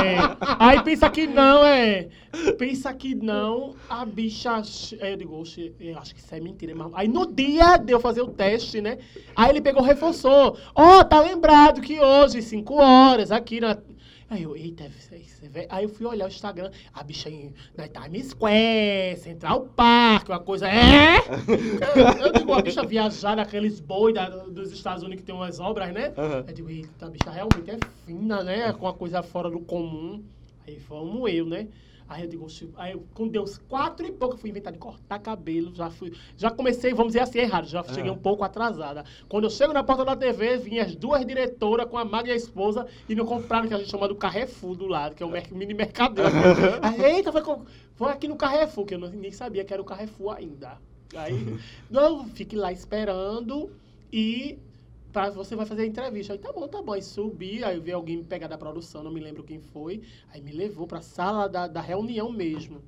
É, 0.05 0.17
aí 0.59 0.83
pensa 0.83 1.09
que 1.11 1.27
não, 1.27 1.65
é. 1.65 2.09
Pensa 2.59 2.93
que 2.95 3.15
não, 3.15 3.75
a 3.89 4.05
bicha. 4.05 4.63
é, 5.01 5.13
Eu 5.13 5.17
digo, 5.17 5.39
oxe, 5.39 5.73
eu 5.81 5.99
acho 5.99 6.15
que 6.15 6.21
isso 6.21 6.35
é 6.35 6.41
mentira. 6.41 6.75
Mas... 6.75 6.93
Aí 6.95 7.09
no 7.09 7.27
dia 7.27 7.77
de 7.77 7.93
eu 7.93 8.01
fazer 8.01 8.23
o 8.23 8.29
teste, 8.29 8.81
né? 8.81 8.99
Aí 9.35 9.51
ele 9.51 9.61
pegou, 9.61 9.83
reforçou. 9.83 10.57
Ó, 10.75 11.03
tá 11.05 11.21
lembrado 11.21 11.81
que 11.81 11.99
hoje, 12.01 12.41
5 12.43 12.75
horas, 12.75 13.31
aqui 13.33 13.61
na. 13.61 13.77
Aí 14.29 14.43
eu, 14.43 14.57
eita, 14.57 14.87
isso 14.87 15.45
é- 15.45 15.61
é 15.63 15.67
aí 15.69 15.85
eu 15.85 15.89
fui 15.89 16.07
olhar 16.07 16.25
o 16.25 16.29
Instagram, 16.29 16.71
a 16.93 17.03
bicha 17.03 17.29
em, 17.29 17.53
na 17.77 17.87
Times 17.89 18.29
Square, 18.29 19.17
Central 19.19 19.67
Park, 19.77 20.29
uma 20.29 20.41
coisa. 20.41 20.67
É? 20.69 21.17
Eu 22.25 22.33
digo, 22.33 22.53
a 22.53 22.63
bicha 22.63 22.83
viajar 22.85 23.37
naqueles 23.37 23.81
boi 23.81 24.13
da- 24.13 24.29
dos 24.29 24.73
Estados 24.73 25.03
Unidos 25.03 25.21
que 25.21 25.27
tem 25.27 25.35
umas 25.35 25.61
obras, 25.61 25.93
né? 25.93 26.13
Aham. 26.17 26.45
Eu 26.49 26.55
digo, 26.55 26.71
eita, 26.71 27.07
a 27.07 27.11
bicha 27.11 27.31
realmente 27.31 27.71
é 27.71 27.79
fina, 28.07 28.43
né? 28.43 28.73
Com 28.73 28.87
uma 28.87 28.95
coisa 28.95 29.23
fora 29.23 29.51
do 29.51 29.61
comum. 29.61 30.25
Aí 30.67 30.77
vamos 30.79 31.31
eu, 31.33 31.45
né? 31.47 31.69
Aí 32.07 32.23
eu 32.23 32.29
digo, 32.29 32.47
aí 32.77 32.93
eu, 32.93 33.07
quando 33.15 33.33
deu 33.33 33.43
uns 33.43 33.57
quatro 33.57 34.07
e 34.07 34.13
pouco, 34.13 34.35
eu 34.35 34.39
fui 34.39 34.51
inventar 34.51 34.73
de 34.73 34.79
cortar 34.79 35.19
cabelo. 35.19 35.75
Já 35.75 35.89
fui, 35.91 36.13
já 36.37 36.51
comecei, 36.51 36.93
vamos 36.93 37.13
dizer 37.15 37.21
assim, 37.21 37.39
errado. 37.39 37.67
Já 37.67 37.83
cheguei 37.85 38.11
um 38.11 38.19
pouco 38.19 38.45
atrasada. 38.45 39.05
Quando 39.29 39.45
eu 39.45 39.51
chego 39.51 39.73
na 39.73 39.83
porta 39.83 40.05
da 40.05 40.15
TV, 40.15 40.59
vinha 40.59 40.85
as 40.85 40.95
duas 40.95 41.25
diretoras 41.25 41.87
com 41.89 41.97
a 41.97 42.05
Maga 42.05 42.29
e 42.29 42.33
a 42.33 42.37
esposa 42.37 42.87
e 43.09 43.15
não 43.15 43.25
compraram 43.25 43.65
o 43.65 43.69
que 43.69 43.75
a 43.75 43.79
gente 43.79 43.91
chama 43.91 44.07
do 44.07 44.17
Carrefour 44.17 44.77
do 44.77 44.87
lado, 44.87 45.15
que 45.15 45.23
é 45.23 45.27
o 45.27 45.31
mini 45.57 45.73
mercadão. 45.75 46.25
Aí, 46.83 47.17
eita, 47.17 47.33
foi, 47.33 47.43
com- 47.43 47.65
foi 47.95 48.13
aqui 48.13 48.29
no 48.29 48.37
Carrefour, 48.37 48.85
que 48.85 48.95
eu 48.95 48.99
não, 48.99 49.09
nem 49.09 49.33
sabia 49.33 49.65
que 49.65 49.73
era 49.73 49.81
o 49.81 49.85
Carrefour 49.85 50.37
ainda. 50.37 50.79
Aí, 51.17 51.35
não, 51.91 52.27
fique 52.27 52.55
lá 52.55 52.71
esperando 52.73 53.71
e 54.13 54.59
pra, 55.15 55.31
você 55.31 55.57
vai 55.57 55.65
fazer 55.67 55.83
a 55.83 55.87
entrevista. 55.87 56.33
Aí, 56.35 56.39
tá 56.39 56.53
bom, 56.53 56.69
tá 56.69 56.83
bom. 56.83 56.93
Aí 56.93 57.03
subi, 57.03 57.63
aí 57.65 57.79
vi 57.81 57.93
alguém 57.93 58.19
me 58.19 58.25
pegar 58.25 58.49
da 58.49 58.59
produção, 58.59 59.03
não 59.03 59.13
me 59.13 59.21
lembro 59.21 59.45
quem 59.45 59.61
foi. 59.61 60.03
Aí 60.33 60.43
me 60.43 60.53
levou 60.53 60.87
pra 60.87 61.01
sala 61.01 61.49
da, 61.49 61.67
da 61.69 61.81
reunião 61.81 62.31
mesmo. 62.33 62.83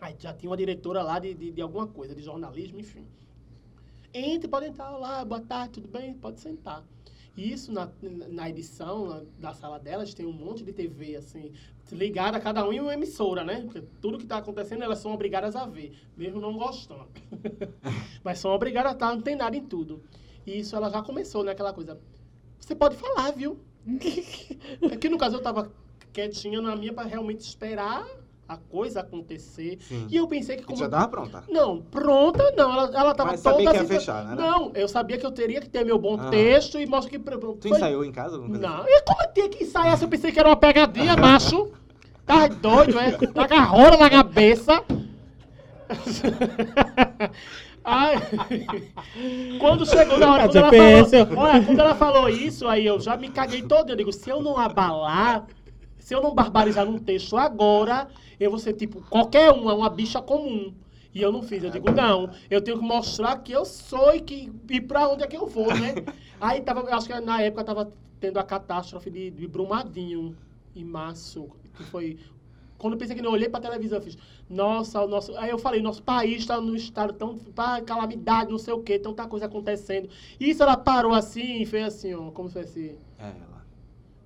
Aí 0.00 0.16
já 0.18 0.32
tinha 0.34 0.50
uma 0.50 0.56
diretora 0.56 1.02
lá 1.02 1.18
de, 1.18 1.34
de, 1.34 1.52
de 1.52 1.62
alguma 1.62 1.86
coisa, 1.86 2.14
de 2.14 2.22
jornalismo, 2.22 2.80
enfim. 2.80 3.06
Entre, 4.12 4.48
pode 4.48 4.66
entrar 4.66 4.90
lá, 4.90 5.24
boa 5.24 5.40
tarde, 5.40 5.74
tudo 5.74 5.88
bem? 5.88 6.14
Pode 6.14 6.40
sentar. 6.40 6.82
Isso 7.36 7.70
na, 7.72 7.88
na 8.30 8.48
edição 8.48 9.06
na- 9.06 9.22
da 9.38 9.54
sala 9.54 9.78
delas 9.78 10.12
tem 10.14 10.26
um 10.26 10.32
monte 10.32 10.64
de 10.64 10.72
TV, 10.72 11.16
assim, 11.16 11.52
ligada 11.92 12.40
cada 12.40 12.66
um 12.66 12.72
em 12.72 12.80
uma 12.80 12.94
emissora, 12.94 13.44
né? 13.44 13.60
Porque 13.62 13.82
tudo 14.00 14.18
que 14.18 14.26
tá 14.26 14.38
acontecendo 14.38 14.82
elas 14.82 14.98
são 14.98 15.12
obrigadas 15.12 15.54
a 15.54 15.66
ver, 15.66 15.92
mesmo 16.16 16.40
não 16.40 16.56
gostando. 16.56 17.06
Mas 18.24 18.38
são 18.40 18.50
obrigadas 18.52 18.92
a 18.92 18.94
estar 18.94 19.10
antenada 19.12 19.56
em 19.56 19.64
tudo. 19.64 20.02
E 20.48 20.60
isso 20.60 20.74
ela 20.74 20.88
já 20.88 21.02
começou, 21.02 21.44
né? 21.44 21.52
Aquela 21.52 21.74
coisa. 21.74 21.98
Você 22.58 22.74
pode 22.74 22.96
falar, 22.96 23.30
viu? 23.32 23.58
É 24.90 24.96
que 24.96 25.08
no 25.08 25.18
caso 25.18 25.36
eu 25.36 25.42
tava 25.42 25.70
quietinha 26.12 26.60
na 26.60 26.74
minha 26.74 26.92
pra 26.92 27.04
realmente 27.04 27.40
esperar 27.40 28.06
a 28.48 28.56
coisa 28.56 29.00
acontecer. 29.00 29.78
Sim. 29.80 30.06
E 30.10 30.16
eu 30.16 30.26
pensei 30.26 30.56
que 30.56 30.62
como. 30.64 30.78
já 30.78 30.88
tava 30.88 31.08
pronta. 31.08 31.44
Não, 31.48 31.82
pronta 31.82 32.50
não. 32.56 32.72
Ela, 32.72 32.98
ela 32.98 33.14
tava 33.14 33.32
Mas 33.32 33.42
toda 33.42 33.56
sabia 33.56 33.70
que 33.70 33.76
ia 33.76 33.82
assim, 33.82 33.94
fechar, 33.94 34.24
né? 34.24 34.34
Não, 34.34 34.72
eu 34.74 34.88
sabia 34.88 35.18
que 35.18 35.26
eu 35.26 35.30
teria 35.30 35.60
que 35.60 35.68
ter 35.68 35.84
meu 35.84 35.98
bom 35.98 36.16
Ah. 36.18 36.30
texto 36.30 36.80
e 36.80 36.86
mostra 36.86 37.10
que. 37.10 37.18
Tu 37.60 37.68
ensaiou 37.68 38.04
em 38.04 38.12
casa? 38.12 38.38
Não, 38.38 38.88
e 38.88 39.02
como 39.02 39.22
eu 39.22 39.32
tinha 39.34 39.48
que 39.50 39.64
ensaiar 39.64 39.98
se 39.98 40.04
eu 40.04 40.08
pensei 40.08 40.32
que 40.32 40.38
era 40.38 40.48
uma 40.48 40.56
pegadinha, 40.56 41.14
macho? 41.16 41.70
Tá 42.24 42.48
doido, 42.48 42.98
é? 42.98 43.12
Tá 43.12 43.46
com 43.48 43.54
a 43.54 43.64
rola 43.64 43.96
na 43.98 44.10
cabeça. 44.10 44.82
Ai. 47.88 48.16
Quando 49.58 49.86
chegou 49.86 50.18
na 50.18 50.32
hora, 50.32 50.48
quando 50.48 50.56
ela, 50.56 50.70
falou, 50.70 51.44
olha, 51.44 51.64
quando 51.64 51.80
ela 51.80 51.94
falou 51.94 52.28
isso, 52.28 52.68
aí 52.68 52.86
eu 52.86 53.00
já 53.00 53.16
me 53.16 53.30
caguei 53.30 53.62
todo. 53.62 53.90
Eu 53.90 53.96
digo, 53.96 54.12
se 54.12 54.28
eu 54.28 54.42
não 54.42 54.58
abalar, 54.58 55.46
se 55.98 56.14
eu 56.14 56.22
não 56.22 56.34
barbarizar 56.34 56.84
num 56.84 56.98
texto 56.98 57.36
agora, 57.36 58.08
eu 58.38 58.50
vou 58.50 58.58
ser 58.58 58.74
tipo 58.74 59.00
qualquer 59.08 59.50
um, 59.52 59.70
é 59.70 59.74
uma 59.74 59.88
bicha 59.88 60.20
comum. 60.20 60.72
E 61.14 61.22
eu 61.22 61.32
não 61.32 61.42
fiz. 61.42 61.64
Eu 61.64 61.70
digo, 61.70 61.90
não, 61.90 62.30
eu 62.50 62.60
tenho 62.60 62.78
que 62.78 62.84
mostrar 62.84 63.36
que 63.38 63.52
eu 63.52 63.64
sou 63.64 64.14
e, 64.14 64.20
que, 64.20 64.52
e 64.68 64.80
pra 64.80 65.08
onde 65.08 65.24
é 65.24 65.26
que 65.26 65.36
eu 65.36 65.46
vou, 65.46 65.74
né? 65.74 65.94
Aí 66.40 66.60
tava, 66.60 66.80
eu 66.80 66.94
acho 66.94 67.06
que 67.06 67.20
na 67.20 67.40
época 67.42 67.64
tava 67.64 67.92
tendo 68.20 68.38
a 68.38 68.42
catástrofe 68.44 69.10
de, 69.10 69.30
de 69.30 69.46
Brumadinho, 69.48 70.36
em 70.76 70.84
março, 70.84 71.48
que 71.74 71.82
foi. 71.84 72.18
Quando 72.78 72.92
eu 72.92 72.98
pensei 72.98 73.16
que 73.16 73.20
não 73.22 73.30
eu 73.30 73.34
olhei 73.34 73.48
pra 73.48 73.60
televisão, 73.60 73.98
eu 73.98 74.02
fiz, 74.02 74.16
nossa, 74.48 75.02
o 75.02 75.08
nosso. 75.08 75.36
Aí 75.36 75.50
eu 75.50 75.58
falei, 75.58 75.82
nosso 75.82 76.02
país 76.02 76.38
está 76.38 76.60
num 76.60 76.76
estado 76.76 77.12
tão. 77.12 77.36
Pá, 77.36 77.80
calamidade, 77.82 78.50
não 78.52 78.58
sei 78.58 78.72
o 78.72 78.80
quê, 78.82 78.98
tanta 79.00 79.26
coisa 79.26 79.46
acontecendo. 79.46 80.08
E 80.38 80.48
isso 80.50 80.62
ela 80.62 80.76
parou 80.76 81.12
assim 81.12 81.60
e 81.62 81.66
fez 81.66 81.84
assim, 81.86 82.14
ó, 82.14 82.30
como 82.30 82.48
se 82.48 82.54
fosse. 82.62 82.96
É 83.18 83.26
ela. 83.26 83.66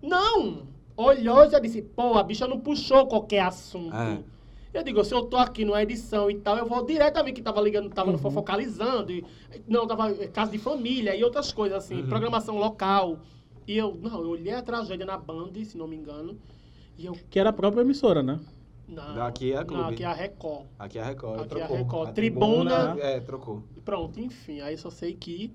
Não! 0.03 0.67
Olhou 0.97 1.45
e 1.47 1.51
já 1.51 1.59
disse, 1.59 1.81
pô, 1.81 2.19
a 2.19 2.23
bicha 2.23 2.47
não 2.47 2.61
puxou 2.61 3.07
qualquer 3.07 3.41
assunto. 3.41 3.97
É. 3.97 4.23
Eu 4.75 4.83
digo, 4.83 5.03
se 5.05 5.15
eu 5.15 5.23
tô 5.25 5.37
aqui 5.37 5.65
numa 5.65 5.83
edição 5.83 6.31
e 6.31 6.35
tal, 6.39 6.57
eu 6.59 6.67
vou 6.67 6.85
diretamente 6.85 7.37
que 7.37 7.43
tava 7.43 7.61
ligando, 7.61 7.89
tava 7.91 8.11
Uhum. 8.11 8.19
focalizando, 8.19 9.13
e, 9.13 9.25
não, 9.67 9.87
tava 9.87 10.11
eh, 10.13 10.29
casa 10.29 10.51
de 10.51 10.59
família 10.59 11.15
e 11.17 11.23
outras 11.25 11.53
coisas 11.53 11.79
assim, 11.79 11.97
Uhum. 12.03 12.09
programação 12.09 12.57
local. 12.59 13.21
E 13.67 13.77
eu, 13.77 13.95
não, 14.03 14.21
eu 14.23 14.31
olhei 14.31 14.53
a 14.53 14.63
tragédia 14.63 15.07
na 15.07 15.17
Band, 15.17 15.53
se 15.65 15.77
não 15.79 15.87
me 15.87 15.97
engano, 15.97 16.39
eu, 16.99 17.13
Que 17.31 17.39
era 17.39 17.51
a 17.51 17.53
própria 17.53 17.83
emissora, 17.83 18.23
né? 18.23 18.41
não. 18.89 19.15
Daqui 19.15 19.53
é 19.53 19.57
a 19.57 19.61
Não, 19.61 19.67
Clube. 19.67 19.95
aqui 19.95 20.03
é 20.05 20.07
a 20.07 20.13
Record. 20.13 20.67
Aqui 20.79 20.99
é 20.99 21.03
a 21.03 21.05
Record. 21.07 21.41
Aqui 21.41 21.59
é 21.59 21.63
a 21.63 21.67
trocou. 21.67 21.77
Record. 21.77 22.15
Tribuna. 22.15 22.97
É, 23.01 23.21
trocou. 23.21 23.63
Pronto, 23.85 24.21
enfim, 24.21 24.61
aí 24.61 24.77
só 24.77 24.91
sei 24.91 25.15
que 25.15 25.53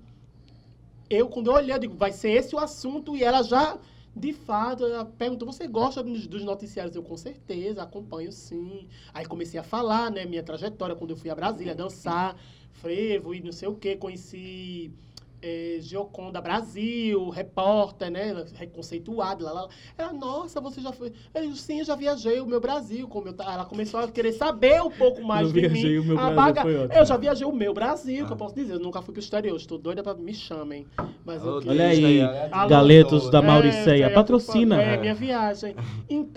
eu, 1.08 1.28
quando 1.28 1.46
eu 1.46 1.54
olhei, 1.54 1.74
eu 1.74 1.78
digo, 1.78 1.94
vai 1.96 2.12
ser 2.12 2.30
esse 2.30 2.54
o 2.54 2.58
assunto, 2.58 3.16
e 3.16 3.24
ela 3.24 3.42
já, 3.42 3.78
de 4.14 4.32
fato, 4.32 4.84
ela 4.84 5.04
perguntou, 5.04 5.50
você 5.50 5.66
gosta 5.66 6.02
dos, 6.02 6.26
dos 6.26 6.44
noticiários? 6.44 6.94
Eu, 6.94 7.02
com 7.02 7.16
certeza, 7.16 7.82
acompanho 7.82 8.30
sim. 8.30 8.86
Aí 9.14 9.24
comecei 9.24 9.58
a 9.58 9.62
falar, 9.62 10.10
né, 10.10 10.26
minha 10.26 10.42
trajetória, 10.42 10.94
quando 10.94 11.10
eu 11.10 11.16
fui 11.16 11.30
a 11.30 11.34
Brasília 11.34 11.74
dançar, 11.74 12.36
frevo 12.72 13.34
e 13.34 13.40
não 13.40 13.52
sei 13.52 13.68
o 13.68 13.74
quê, 13.74 13.96
conheci... 13.96 14.92
É, 15.40 15.78
Gioconda 15.80 16.40
Brasil, 16.40 17.28
repórter, 17.30 18.10
né? 18.10 18.44
Reconceituada, 18.54 19.44
lá, 19.44 19.52
lá. 19.52 19.62
lá. 19.62 19.68
Ela, 19.96 20.12
nossa, 20.12 20.60
você 20.60 20.80
já 20.80 20.90
foi. 20.92 21.12
Eu 21.34 21.54
sim, 21.54 21.78
eu 21.78 21.84
já 21.84 21.94
viajei 21.94 22.40
o 22.40 22.46
meu 22.46 22.60
Brasil. 22.60 23.06
Como 23.06 23.28
eu, 23.28 23.34
ela 23.38 23.64
começou 23.64 24.00
a 24.00 24.08
querer 24.08 24.32
saber 24.32 24.82
um 24.82 24.90
pouco 24.90 25.22
mais 25.22 25.46
Eu 25.46 25.52
de 25.52 25.60
mim. 25.62 25.68
viajei 25.68 25.98
o 25.98 26.04
meu 26.04 26.18
A 26.18 26.30
Brasil, 26.30 26.62
foi 26.62 26.76
ótimo. 26.76 26.92
Eu 26.98 27.04
já 27.06 27.16
viajei 27.16 27.46
o 27.46 27.52
meu 27.52 27.72
Brasil, 27.72 28.26
que 28.26 28.32
Ah. 28.32 28.34
eu 28.34 28.36
posso 28.36 28.54
dizer. 28.54 28.72
Eu 28.74 28.80
nunca 28.80 29.00
fui 29.00 29.12
pro 29.12 29.20
exterior. 29.22 29.56
Estou 29.56 29.78
doida 29.78 30.02
pra 30.02 30.14
me 30.14 30.34
chamem. 30.34 30.86
Mas 31.24 31.42
eu 31.44 31.50
Alô, 31.58 31.62
Olha 31.68 31.86
aí, 31.88 32.20
Alô, 32.50 32.68
Galetos 32.68 33.30
da 33.30 33.38
É, 33.38 33.42
Mauriceia. 33.42 34.04
é, 34.06 34.08
Patrocina. 34.10 34.82
É, 34.82 34.96
minha 34.96 35.14
viagem. 35.14 35.74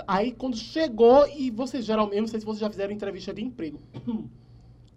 Aí, 0.08 0.32
quando 0.32 0.56
chegou, 0.58 1.26
e 1.28 1.50
vocês 1.50 1.84
geralmente, 1.86 2.18
eu 2.18 2.22
não 2.22 2.28
sei 2.28 2.40
se 2.40 2.46
vocês 2.46 2.60
já 2.60 2.70
fizeram 2.70 2.94
entrevista 2.94 3.34
de 3.34 3.42
emprego. 3.44 3.80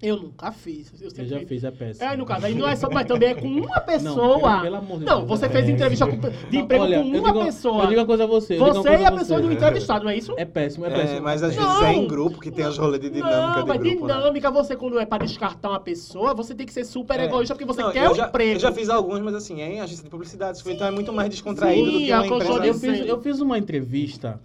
Eu 0.04 0.16
nunca 0.16 0.52
fiz. 0.52 0.92
Eu, 1.00 1.08
Eu 1.16 1.24
já 1.26 1.38
fiz. 1.38 1.48
fiz, 1.48 1.64
é 1.64 1.70
péssimo. 1.70 2.06
É, 2.08 2.16
no 2.16 2.26
caso, 2.26 2.46
aí 2.46 2.54
não 2.54 2.68
é 2.68 2.76
só, 2.76 2.90
mas 2.90 3.06
também 3.06 3.30
é 3.30 3.34
com 3.34 3.46
uma 3.46 3.60
Não, 3.76 3.84
pessoa. 3.84 4.38
pelo, 4.38 4.62
pelo 4.62 4.76
amor 4.76 4.98
de 4.98 5.04
Não, 5.04 5.16
Deus, 5.24 5.28
você 5.28 5.46
é 5.46 5.48
fez 5.48 5.68
entrevista 5.68 6.06
com- 6.06 6.16
de 6.18 6.28
Não, 6.56 6.60
emprego 6.64 6.84
olha, 6.84 6.98
com 7.02 7.04
eu 7.14 7.20
uma 7.22 7.32
digo- 7.32 7.44
pessoa. 7.44 7.82
Eu 7.84 7.88
digo 7.88 8.00
uma 8.00 8.06
coisa 8.06 8.24
a 8.24 8.26
você. 8.26 8.54
eu 8.56 8.64
Você 8.74 8.88
e 8.90 9.04
a 9.04 9.12
pessoa 9.12 9.40
do 9.40 9.52
entrevistado, 9.52 10.04
não 10.04 10.10
é 10.10 10.16
isso? 10.16 10.34
É 10.36 10.44
péssimo, 10.44 10.84
é 10.86 10.88
É, 10.88 10.94
péssimo. 10.94 11.22
mas 11.22 11.42
às 11.42 11.56
Não. 11.56 11.62
vezes 11.66 11.82
é 11.82 11.92
em 11.94 12.06
grupo 12.06 12.40
que 12.40 12.50
tem 12.50 12.64
as 12.64 12.76
rolês 12.76 13.00
de 13.00 13.10
dinâmica 13.10 13.40
não, 13.56 13.62
de 13.62 13.68
mas 13.68 13.78
grupo, 13.80 14.06
né? 14.06 14.14
dinâmica, 14.14 14.50
você 14.50 14.76
quando 14.76 14.98
é 15.00 15.06
pra 15.06 15.18
descartar 15.18 15.70
uma 15.70 15.80
pessoa, 15.80 16.34
você 16.34 16.54
tem 16.54 16.66
que 16.66 16.72
ser 16.72 16.84
super 16.84 17.18
É. 17.18 17.24
egoísta 17.24 17.54
porque 17.54 17.64
você 17.64 17.82
Não, 17.82 17.90
quer 17.92 18.04
eu 18.06 18.12
um 18.12 18.14
já, 18.14 18.26
emprego. 18.28 18.52
Eu 18.56 18.60
já 18.60 18.72
fiz 18.72 18.88
alguns, 18.90 19.20
mas 19.20 19.34
assim, 19.34 19.60
é 19.62 19.72
em 19.72 19.80
agência 19.80 20.04
de 20.04 20.10
publicidade, 20.10 20.60
então 20.66 20.86
é 20.86 20.90
muito 20.90 21.12
mais 21.12 21.30
descontraído 21.30 21.90
do 21.90 21.98
sim, 21.98 22.04
que 22.06 22.12
a 22.12 22.22
uma 22.22 22.26
empresa. 22.36 22.66
Eu 22.66 22.74
fiz, 22.74 23.06
eu 23.08 23.20
fiz 23.20 23.40
uma 23.40 23.58
entrevista 23.58 24.40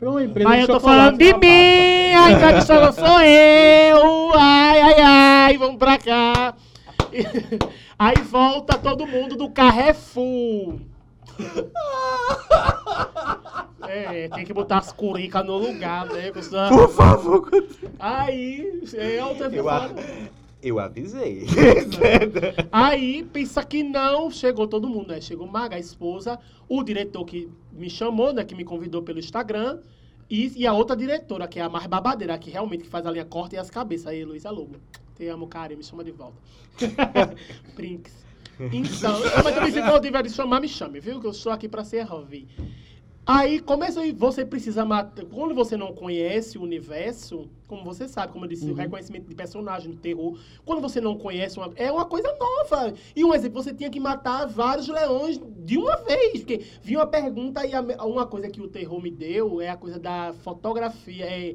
pra 0.00 0.10
uma 0.10 0.24
empresa 0.24 0.48
Mas 0.48 0.60
eu 0.62 0.66
tô 0.66 0.80
falando 0.80 1.18
de 1.18 1.34
mim, 1.34 2.14
a 2.14 2.32
entrevistadora 2.32 2.92
sou 2.92 3.20
eu. 3.20 4.32
Ai, 4.34 4.80
ai, 4.80 5.00
ai, 5.00 5.58
vamos 5.58 5.76
pra 5.76 5.98
cá. 5.98 6.54
Aí 7.98 8.16
volta 8.22 8.78
todo 8.78 9.06
mundo 9.06 9.36
do 9.36 9.50
Carrefour. 9.50 10.76
É, 13.92 14.28
tem 14.28 14.44
que 14.44 14.52
botar 14.52 14.78
as 14.78 14.92
curicas 14.92 15.44
no 15.44 15.56
lugar, 15.56 16.06
né? 16.06 16.30
Por 16.30 16.88
favor, 16.90 17.50
Aí, 17.98 18.82
eu 18.92 19.34
tô 19.34 19.44
eu, 19.46 19.68
a-. 19.68 19.90
eu 20.62 20.78
avisei. 20.78 21.46
Aí, 22.70 23.24
pensa 23.32 23.64
que 23.64 23.82
não, 23.82 24.30
chegou 24.30 24.66
todo 24.66 24.88
mundo, 24.88 25.08
né? 25.08 25.20
Chegou 25.20 25.46
Maga, 25.46 25.76
a 25.76 25.78
esposa, 25.78 26.38
o 26.68 26.82
diretor 26.82 27.24
que 27.24 27.48
me 27.72 27.88
chamou, 27.88 28.32
né? 28.32 28.44
Que 28.44 28.54
me 28.54 28.64
convidou 28.64 29.02
pelo 29.02 29.18
Instagram. 29.18 29.80
E, 30.28 30.52
e 30.56 30.66
a 30.66 30.72
outra 30.72 30.96
diretora, 30.96 31.48
que 31.48 31.58
é 31.58 31.62
a 31.62 31.68
mais 31.68 31.86
babadeira, 31.86 32.38
que 32.38 32.50
realmente 32.50 32.84
faz 32.84 33.04
a 33.04 33.10
linha 33.10 33.24
corta 33.24 33.56
e 33.56 33.58
as 33.58 33.70
cabeças. 33.70 34.06
Aí, 34.06 34.24
Luísa 34.24 34.50
Lobo. 34.50 34.76
Te 35.16 35.26
amo, 35.26 35.46
cara, 35.46 35.74
me 35.74 35.82
chama 35.82 36.04
de 36.04 36.12
volta. 36.12 36.36
Brinks. 37.74 38.24
Então, 38.72 39.18
mas 39.42 39.54
também 39.54 39.72
se 39.72 39.82
for 39.82 40.00
tiver 40.00 40.22
de 40.22 40.30
chamar, 40.30 40.60
me 40.60 40.68
chame, 40.68 41.00
viu? 41.00 41.18
Que 41.18 41.26
eu 41.26 41.30
estou 41.30 41.50
aqui 41.50 41.66
pra 41.66 41.82
servir. 41.82 42.46
Aí 43.26 43.60
começa 43.60 44.04
e 44.04 44.12
você 44.12 44.44
precisa 44.44 44.84
matar. 44.84 45.24
Quando 45.26 45.54
você 45.54 45.76
não 45.76 45.92
conhece 45.92 46.58
o 46.58 46.62
universo, 46.62 47.48
como 47.68 47.84
você 47.84 48.08
sabe, 48.08 48.32
como 48.32 48.44
eu 48.44 48.48
disse, 48.48 48.64
o 48.68 48.74
reconhecimento 48.74 49.28
de 49.28 49.34
personagem, 49.34 49.90
do 49.90 49.96
terror. 49.98 50.36
Quando 50.64 50.80
você 50.80 51.00
não 51.00 51.16
conhece 51.16 51.56
uma. 51.58 51.70
É 51.76 51.92
uma 51.92 52.06
coisa 52.06 52.28
nova. 52.38 52.92
E 53.14 53.24
um 53.24 53.32
exemplo, 53.34 53.62
você 53.62 53.72
tinha 53.72 53.90
que 53.90 54.00
matar 54.00 54.46
vários 54.46 54.88
leões 54.88 55.40
de 55.58 55.78
uma 55.78 55.96
vez. 55.98 56.40
Porque 56.40 56.64
vinha 56.82 56.98
uma 56.98 57.06
pergunta 57.06 57.64
e 57.64 57.72
a- 57.74 58.04
uma 58.04 58.26
coisa 58.26 58.48
que 58.48 58.60
o 58.60 58.66
terror 58.68 59.00
me 59.00 59.10
deu 59.10 59.60
é 59.60 59.68
a 59.68 59.76
coisa 59.76 59.98
da 59.98 60.32
fotografia. 60.42 61.24
É 61.26 61.54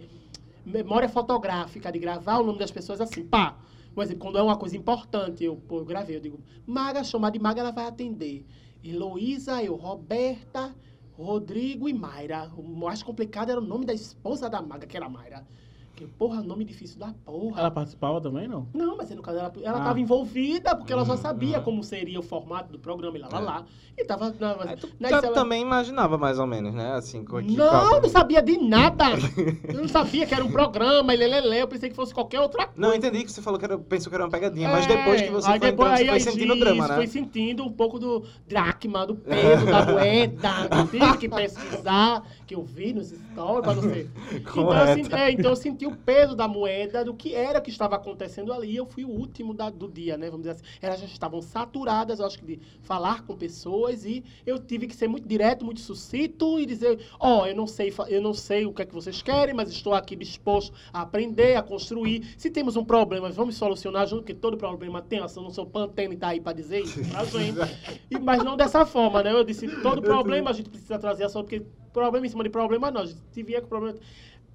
memória 0.65 1.09
fotográfica, 1.09 1.91
de 1.91 1.99
gravar 1.99 2.39
o 2.39 2.43
nome 2.45 2.59
das 2.59 2.71
pessoas 2.71 3.01
assim, 3.01 3.23
pá. 3.23 3.57
Por 3.93 4.03
exemplo, 4.03 4.21
quando 4.21 4.37
é 4.37 4.41
uma 4.41 4.57
coisa 4.57 4.75
importante, 4.77 5.43
eu, 5.43 5.55
pô, 5.55 5.79
eu 5.79 5.85
gravei, 5.85 6.15
eu 6.15 6.19
digo, 6.19 6.39
Maga, 6.65 7.03
chamar 7.03 7.31
de 7.31 7.39
Maga, 7.39 7.61
ela 7.61 7.71
vai 7.71 7.85
atender. 7.85 8.45
Heloísa, 8.83 9.63
eu, 9.63 9.75
Roberta, 9.75 10.75
Rodrigo 11.17 11.87
e 11.87 11.93
Mayra. 11.93 12.51
O 12.57 12.63
mais 12.63 13.01
complicado 13.01 13.49
era 13.49 13.59
o 13.59 13.63
nome 13.63 13.85
da 13.85 13.93
esposa 13.93 14.49
da 14.49 14.61
Maga, 14.61 14.85
que 14.87 14.97
era 14.97 15.09
Mayra. 15.09 15.47
Que, 15.95 16.05
porra, 16.05 16.41
nome 16.43 16.65
difícil 16.65 16.99
da 16.99 17.13
porra. 17.23 17.59
Ela 17.61 17.71
participava 17.71 18.19
também, 18.19 18.47
não? 18.49 18.67
Não, 18.73 18.97
mas 18.97 19.09
no 19.11 19.21
caso 19.21 19.37
ela, 19.39 19.53
ela 19.63 19.77
Ah. 19.79 19.83
tava 19.83 19.99
envolvida, 19.99 20.75
porque 20.75 20.91
ela 20.91 21.05
já 21.05 21.13
Uhum, 21.13 21.17
sabia 21.17 21.57
uhum. 21.59 21.63
como 21.63 21.83
seria 21.83 22.19
o 22.19 22.23
formato 22.23 22.69
do 22.71 22.77
programa 22.77 23.17
e 23.17 23.21
lá, 23.21 23.29
lá, 23.31 23.39
É. 23.39 23.41
lá. 23.41 23.65
E 23.97 24.03
tava... 24.03 24.35
Na, 24.37 24.51
Aí 24.71 24.75
tu 24.75 24.89
já 24.99 25.07
ela- 25.07 25.31
também 25.31 25.61
imaginava 25.61 26.17
mais 26.17 26.37
ou 26.37 26.45
menos, 26.45 26.73
né? 26.73 26.91
Assim, 26.95 27.23
com 27.23 27.37
que- 27.41 27.55
Não, 27.55 27.69
qual- 27.69 28.01
não 28.01 28.09
sabia 28.09 28.41
de 28.41 28.57
nada. 28.57 29.05
Eu 29.73 29.81
não 29.81 29.87
sabia 29.87 30.25
que 30.25 30.33
era 30.35 30.43
um 30.43 30.51
programa, 30.51 31.13
e 31.13 31.17
lelele, 31.17 31.59
eu 31.61 31.67
pensei 31.67 31.89
que 31.89 31.95
fosse 31.95 32.13
qualquer 32.13 32.41
outra 32.41 32.65
coisa. 32.67 32.81
Não, 32.81 32.89
eu 32.89 32.95
entendi 32.95 33.23
que 33.23 33.31
você 33.31 33.41
falou 33.41 33.57
que 33.57 33.63
era, 33.63 33.77
pensou 33.77 34.09
que 34.09 34.15
era 34.15 34.25
uma 34.25 34.29
pegadinha, 34.29 34.67
mas 34.67 34.85
depois 34.85 35.21
que 35.21 35.29
você 35.29 35.47
É, 35.49 35.53
aí 35.53 35.59
foi 35.59 35.71
depois, 35.71 35.91
entrando, 35.91 35.97
você 35.97 36.03
aí 36.03 36.07
foi 36.09 36.17
a 36.17 36.33
sentindo 36.33 36.53
o 36.53 36.59
drama, 36.59 36.87
né? 36.89 36.95
Foi 36.95 37.07
sentindo 37.07 37.63
um 37.63 37.71
pouco 37.71 37.97
do 37.99 38.25
dracma, 38.45 39.07
do 39.07 39.15
peso 39.15 39.65
da 39.65 39.85
moeda. 39.85 40.49
eu 40.77 40.87
tive 40.87 41.17
que 41.17 41.29
pesquisar, 41.29 42.23
que 42.45 42.53
eu 42.55 42.63
vi 42.63 42.91
nos 42.93 43.07
stories, 43.11 43.61
pra 43.63 43.73
não 43.75 43.81
sei. 43.83 44.09
Então 44.55 44.61
eu, 44.63 44.65
Correto. 44.67 45.03
senti, 45.03 45.15
é, 45.15 45.31
então 45.31 45.51
eu 45.51 45.55
senti 45.55 45.84
o 45.85 45.95
peso 45.95 46.35
da 46.35 46.47
moeda, 46.47 47.03
do 47.03 47.13
que 47.13 47.33
era 47.33 47.61
que 47.61 47.69
estava 47.69 47.95
acontecendo 47.95 48.51
ali. 48.53 48.75
Eu 48.75 48.85
fui 48.85 49.03
o 49.05 49.09
último 49.09 49.53
da- 49.53 49.69
do 49.69 49.87
dia, 49.89 50.17
né? 50.17 50.29
Vamos 50.29 50.45
dizer 50.47 50.51
assim. 50.51 50.63
Elas 50.81 50.99
já 50.99 51.05
estavam 51.05 51.41
saturadas, 51.41 52.19
eu 52.19 52.25
acho 52.25 52.37
que 52.39 52.45
de 52.45 52.59
falar 52.81 53.25
com 53.25 53.35
pessoas 53.35 54.05
e 54.05 54.23
eu 54.45 54.59
tive 54.59 54.87
que 54.87 54.95
ser 54.95 55.07
muito 55.07 55.27
direto, 55.27 55.65
muito 55.65 55.81
sucinto 55.81 56.59
e 56.59 56.65
dizer, 56.65 56.99
ó, 57.19 57.45
eu 57.45 57.55
não 57.55 57.67
sei, 57.67 57.93
eu 58.07 58.21
não 58.21 58.33
sei 58.33 58.65
o 58.65 58.73
que 58.73 58.81
é 58.81 58.85
que 58.85 58.93
vocês 58.93 59.21
querem, 59.21 59.53
mas 59.53 59.69
estou 59.69 59.93
aqui 59.93 60.15
disposto 60.15 60.73
a 60.93 61.01
aprender, 61.01 61.55
a 61.55 61.63
construir. 61.63 62.35
Se 62.37 62.49
temos 62.49 62.75
um 62.75 62.83
problema, 62.85 63.29
vamos 63.29 63.55
solucionar 63.55 64.07
junto, 64.07 64.21
porque 64.21 64.33
todo 64.33 64.57
problema 64.57 65.01
tem, 65.01 65.19
eu 65.19 65.27
não 65.41 65.49
sou 65.49 65.65
pantene 65.65 66.15
e 66.15 66.17
tá 66.17 66.29
aí 66.29 66.39
para 66.39 66.53
dizer 66.53 66.81
isso 66.81 66.99
pra 67.09 67.23
gente. 67.25 67.57
E, 68.09 68.17
mas 68.19 68.43
não 68.43 68.55
dessa 68.55 68.85
forma, 68.85 69.23
né? 69.23 69.31
Eu 69.31 69.43
disse, 69.43 69.67
todo 69.81 70.01
problema 70.01 70.49
a 70.49 70.53
gente 70.53 70.69
precisa 70.69 70.97
trazer 70.99 71.23
a 71.23 71.29
solução, 71.29 71.43
porque 71.43 71.65
problema 71.93 72.25
em 72.25 72.29
cima 72.29 72.43
de 72.43 72.49
problema 72.49 72.91
não. 72.91 73.01
A 73.01 73.05
gente 73.05 73.21
se 73.31 73.43
vier 73.43 73.61
com 73.61 73.67
problema. 73.67 73.97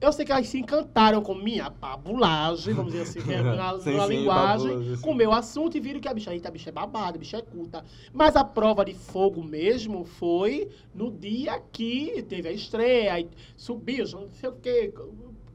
Eu 0.01 0.13
sei 0.13 0.25
que 0.25 0.33
elas 0.33 0.49
se 0.49 0.59
encantaram 0.59 1.23
com 1.23 1.35
minha 1.35 1.71
pabulagem, 1.71 2.73
vamos 2.73 2.93
dizer 2.93 3.03
assim, 3.05 3.21
que 3.21 3.33
é 3.35 3.43
na, 3.43 3.79
Sim, 3.79 3.97
na 3.97 4.07
sim, 4.07 4.17
linguagem, 4.17 4.97
com 4.97 5.11
o 5.11 5.15
meu 5.15 5.31
assunto 5.33 5.77
e 5.77 5.81
viram 5.81 6.01
que 6.01 6.09
a 6.09 6.15
bicha, 6.15 6.33
eita, 6.33 6.49
a 6.49 6.51
bicha 6.51 6.71
é 6.71 6.73
babada, 6.73 7.17
a 7.17 7.19
bicha 7.19 7.37
é 7.37 7.43
culta. 7.43 7.85
Mas 8.13 8.35
a 8.35 8.43
prova 8.43 8.85
de 8.85 8.95
fogo 8.95 9.43
mesmo 9.45 10.05
foi 10.05 10.69
no 10.95 11.11
dia 11.11 11.61
que 11.71 12.25
teve 12.29 12.49
a 12.49 12.53
estreia, 12.53 13.29
subiu, 13.57 14.07
não 14.13 14.31
sei 14.33 14.49
o 14.49 14.53
quê, 14.53 14.95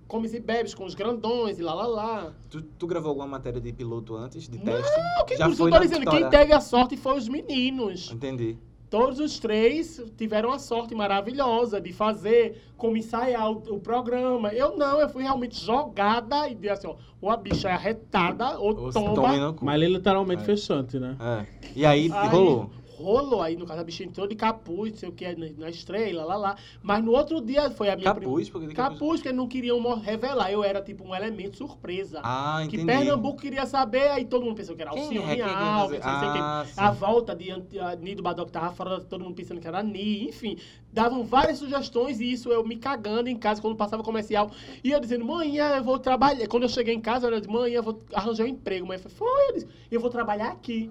comes 0.08 0.34
e 0.36 0.40
bebes 0.40 0.76
com 0.76 0.86
os 0.86 0.94
grandões 0.94 1.58
e 1.58 1.64
lá 1.64 1.74
lá 1.74 1.88
lá. 1.88 2.34
Tu, 2.50 2.62
tu 2.62 2.86
gravou 2.86 3.10
alguma 3.10 3.28
matéria 3.28 3.60
de 3.60 3.74
piloto 3.74 4.16
antes, 4.16 4.48
de 4.48 4.60
teste? 4.60 4.92
Não, 5.18 5.26
que 5.26 5.38
Já 5.38 5.50
foi 5.50 5.54
eu 5.54 5.58
tô 5.58 5.70
na 5.70 5.80
dizendo, 5.80 6.00
Vitória? 6.02 6.30
quem 6.30 6.30
teve 6.30 6.54
a 6.54 6.62
sorte 6.62 6.96
foi 6.96 7.18
os 7.18 7.28
meninos. 7.28 8.12
Entendi. 8.12 8.58
Todos 8.96 9.20
os 9.20 9.38
três 9.40 10.02
tiveram 10.18 10.54
a 10.54 10.58
sorte 10.58 10.96
maravilhosa 10.96 11.82
de 11.82 11.92
fazer, 11.92 12.62
como 12.78 12.96
ensaiar 12.96 13.52
o, 13.52 13.76
o 13.76 13.80
programa. 13.80 14.54
Eu 14.54 14.78
não, 14.78 15.02
eu 15.02 15.10
fui 15.10 15.24
realmente 15.24 15.62
jogada 15.62 16.48
e 16.48 16.56
disse 16.56 16.70
assim, 16.70 16.88
ó, 16.88 16.96
ou 17.20 17.30
a 17.30 17.36
bicha 17.36 17.68
é 17.68 17.74
arretada, 17.74 18.58
ou 18.58 18.86
Ou 18.86 18.92
tomba. 18.94 19.54
Mas 19.62 19.76
ele 19.82 19.94
literalmente 19.96 20.44
É. 20.44 20.46
fechante, 20.46 20.98
né? 20.98 21.18
É. 21.20 21.46
E 21.76 21.86
aí, 21.86 22.10
Aí, 22.10 22.30
rolou. 22.30 22.70
Rolou, 22.98 23.42
aí 23.42 23.56
no 23.56 23.66
caso 23.66 23.82
a 23.82 23.84
bicha 23.84 24.04
entrou 24.04 24.28
de 24.28 24.36
capuz, 24.36 24.92
não 24.94 24.98
sei 25.00 25.10
o 25.10 25.12
que, 25.12 25.36
na, 25.36 25.70
estrela, 25.70 26.24
lá, 26.24 26.36
lá. 26.38 26.56
Mas 26.82 27.04
no 27.04 27.12
outro 27.12 27.42
dia 27.42 27.70
foi 27.70 27.90
a 27.90 27.96
minha 27.96 28.14
Capuz? 28.14 28.50
Porque 28.50 28.68
prim- 28.68 28.76
Capuz, 28.76 29.22
que 29.22 29.32
não 29.34 29.48
queriam 29.48 29.82
revelar. 30.00 30.52
Eu 30.52 30.64
era 30.64 30.82
tipo 30.82 31.04
um 31.04 31.14
elemento 31.14 31.58
surpresa. 31.58 32.22
Ah, 32.24 32.60
que 32.70 32.78
entendi. 32.78 32.86
Pernambuco 32.86 33.42
queria 33.42 33.66
saber, 33.66 34.10
aí 34.12 34.26
todo 34.26 34.46
mundo 34.46 34.56
pensou 34.56 34.76
que 34.76 34.82
era 34.82 34.92
Alcione 34.92 35.18
é? 35.32 35.36
Quer 35.36 35.44
Alves, 35.44 36.00
fazer? 36.00 36.12
não 36.14 36.20
sei 36.20 36.30
o 36.30 36.34
quê. 36.34 36.40
Ah. 36.42 36.66
A 36.88 36.92
volta 36.92 37.36
de 37.36 37.52
Ant- 37.52 37.78
a 37.80 37.96
Ni 37.96 38.16
do 38.16 38.24
Badoc 38.24 38.50
tava 38.50 38.72
fora, 38.74 39.02
todo 39.02 39.24
mundo 39.24 39.36
pensando 39.36 39.60
que 39.60 39.68
era 39.68 39.84
Ni, 39.84 40.30
enfim. 40.30 40.58
Davam 40.94 41.26
várias 41.26 41.58
sugestões 41.58 42.22
e 42.22 42.32
isso 42.32 42.50
eu 42.50 42.64
me 42.66 42.78
cagando 42.78 43.28
em 43.28 43.36
casa 43.38 43.62
quando 43.62 43.76
passava 43.76 44.02
comercial. 44.02 44.50
E 44.82 44.92
eu 44.92 45.00
dizendo, 45.02 45.26
manhã 45.26 45.76
eu 45.76 45.84
vou 45.84 46.00
trabalhar. 46.00 46.48
Quando 46.48 46.64
eu 46.64 46.70
cheguei 46.70 46.94
em 46.94 47.02
casa, 47.02 47.28
eu 47.28 47.38
disse, 47.38 47.52
manhã 47.52 47.76
eu 47.76 47.84
vou 47.84 48.00
arranjar 48.14 48.46
um 48.46 48.48
emprego. 48.48 48.88
Mãe 48.88 48.98
foi, 48.98 49.50
eu 49.50 49.54
disse, 49.56 49.68
eu 49.92 50.00
vou 50.00 50.10
trabalhar 50.10 50.48
aqui. 50.52 50.90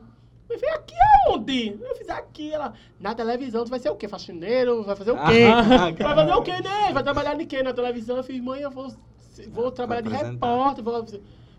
Eu 0.49 0.59
falei, 0.59 0.75
aqui 0.75 0.95
aonde? 1.27 1.79
Eu 1.81 1.97
fiz 1.97 2.09
aqui, 2.09 2.53
ela, 2.53 2.75
na 3.01 3.15
televisão, 3.15 3.65
tu 3.65 3.71
vai 3.71 3.79
ser 3.79 3.91
o 3.91 3.97
quê? 3.97 4.07
Faxineiro? 4.07 4.83
Vai 4.85 4.95
fazer 4.95 5.13
o 5.13 5.15
quê? 5.15 5.45
Ah, 5.53 5.63
vai 6.03 6.15
fazer 6.15 6.33
o 6.33 6.43
quê, 6.43 6.53
né? 6.63 6.93
Vai 6.93 7.03
trabalhar 7.03 7.35
de 7.35 7.47
quê 7.47 7.63
na 7.63 7.73
televisão? 7.73 8.17
Eu 8.19 8.25
fiz, 8.25 8.41
mãe, 8.43 8.61
eu 8.61 8.71
vou, 8.71 8.93
vou 9.49 9.71
trabalhar 9.71 10.03
de 10.03 10.11
repórter. 10.11 10.85
Vou... 10.85 11.07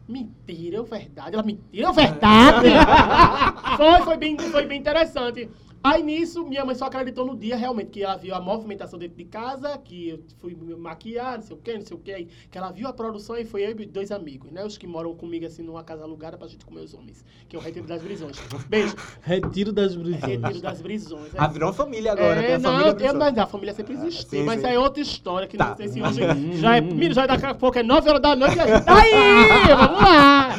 Mentira, 0.08 0.78
é 0.78 0.84
verdade. 0.84 1.34
Ela, 1.34 1.44
mentira, 1.44 1.90
é 1.90 1.92
verdade. 1.92 2.68
foi, 3.78 4.02
foi 4.04 4.18
bem, 4.18 4.38
foi 4.38 4.66
bem 4.66 4.80
interessante. 4.80 5.50
Aí 5.86 6.02
nisso, 6.02 6.44
minha 6.46 6.66
mãe 6.66 6.74
só 6.74 6.86
acreditou 6.86 7.26
no 7.28 7.36
dia, 7.38 7.56
realmente, 7.56 7.92
que 7.92 8.02
ela 8.04 8.16
viu 8.18 8.34
a 8.34 8.42
movimentação 8.42 8.98
dentro 8.98 9.16
de 9.18 9.26
casa, 9.26 9.78
que 9.78 10.10
eu 10.10 10.20
fui 10.40 10.56
me 10.56 10.76
maquiar, 10.76 11.38
não 11.38 11.44
sei 11.44 11.56
o 11.56 11.60
quê, 11.60 11.74
não 11.76 11.86
sei 11.86 11.96
o 11.96 12.00
quê. 12.00 12.28
Que 12.50 12.58
ela 12.58 12.72
viu 12.72 12.88
a 12.88 12.94
produção 12.94 13.38
e 13.38 13.46
foi 13.46 13.64
eu 13.66 13.70
e 13.80 13.86
dois 13.86 14.12
amigos, 14.12 14.52
né? 14.52 14.66
Os 14.66 14.78
que 14.80 14.88
moram 14.88 15.14
comigo, 15.14 15.46
assim, 15.46 15.62
numa 15.62 15.84
casa 15.84 16.04
alugada 16.04 16.38
pra 16.40 16.48
gente 16.48 16.66
comer 16.66 16.80
os 16.82 16.94
homens. 16.96 17.24
Que 17.48 17.56
é 17.56 17.60
o 17.60 17.62
Retiro 17.62 17.86
das 17.86 18.02
Brisões. 18.02 18.36
Beijo. 18.68 18.96
Retiro 19.22 19.72
das 19.72 19.96
brisões. 19.96 20.24
Retiro 20.24 20.62
das 20.62 20.82
Brisões. 20.82 21.36
é. 21.36 21.38
Ah, 21.38 21.48
virou 21.48 21.68
uma 21.70 21.74
família 21.76 22.14
agora. 22.14 22.42
tem 22.42 22.50
É, 22.52 22.56
a 22.56 22.58
não, 22.60 22.72
família 22.72 23.08
eu, 23.08 23.16
mas 23.16 23.38
a 23.38 23.46
família 23.46 23.74
sempre 23.76 23.94
Ah, 23.94 23.98
existiu. 24.00 24.30
sim, 24.40 24.44
mas 24.44 24.62
sim. 24.62 24.68
é 24.68 24.80
outra 24.80 25.02
história, 25.04 25.48
que 25.48 25.56
Tá. 25.56 25.70
não 25.70 25.78
sei 25.78 25.88
se 25.88 26.02
hoje 26.02 26.22
já 26.60 26.78
é. 26.78 26.82
Mira, 26.82 27.14
já 27.14 27.24
é 27.26 27.28
daqui 27.28 27.46
a 27.46 27.54
pouco, 27.54 27.78
é 27.78 27.84
9 27.84 28.10
horas 28.10 28.22
da 28.24 28.36
noite 28.36 28.56
e 28.56 28.60
a 28.60 28.66
gente 28.78 28.90
aí, 28.90 29.68
vamos 29.76 30.02
lá. 30.02 30.50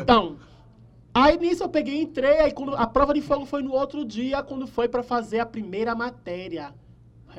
Então, 0.00 0.36
aí 1.12 1.38
nisso 1.38 1.62
eu 1.62 1.68
peguei 1.68 1.96
e 1.96 2.02
entrei, 2.02 2.38
aí 2.40 2.52
quando 2.52 2.74
a 2.74 2.86
prova 2.86 3.14
de 3.14 3.20
fogo 3.20 3.44
foi 3.46 3.62
no 3.62 3.72
outro 3.72 4.04
dia, 4.04 4.42
quando 4.42 4.66
foi 4.66 4.88
pra 4.88 5.02
fazer 5.02 5.40
a 5.40 5.46
primeira 5.46 5.94
matéria. 5.94 6.74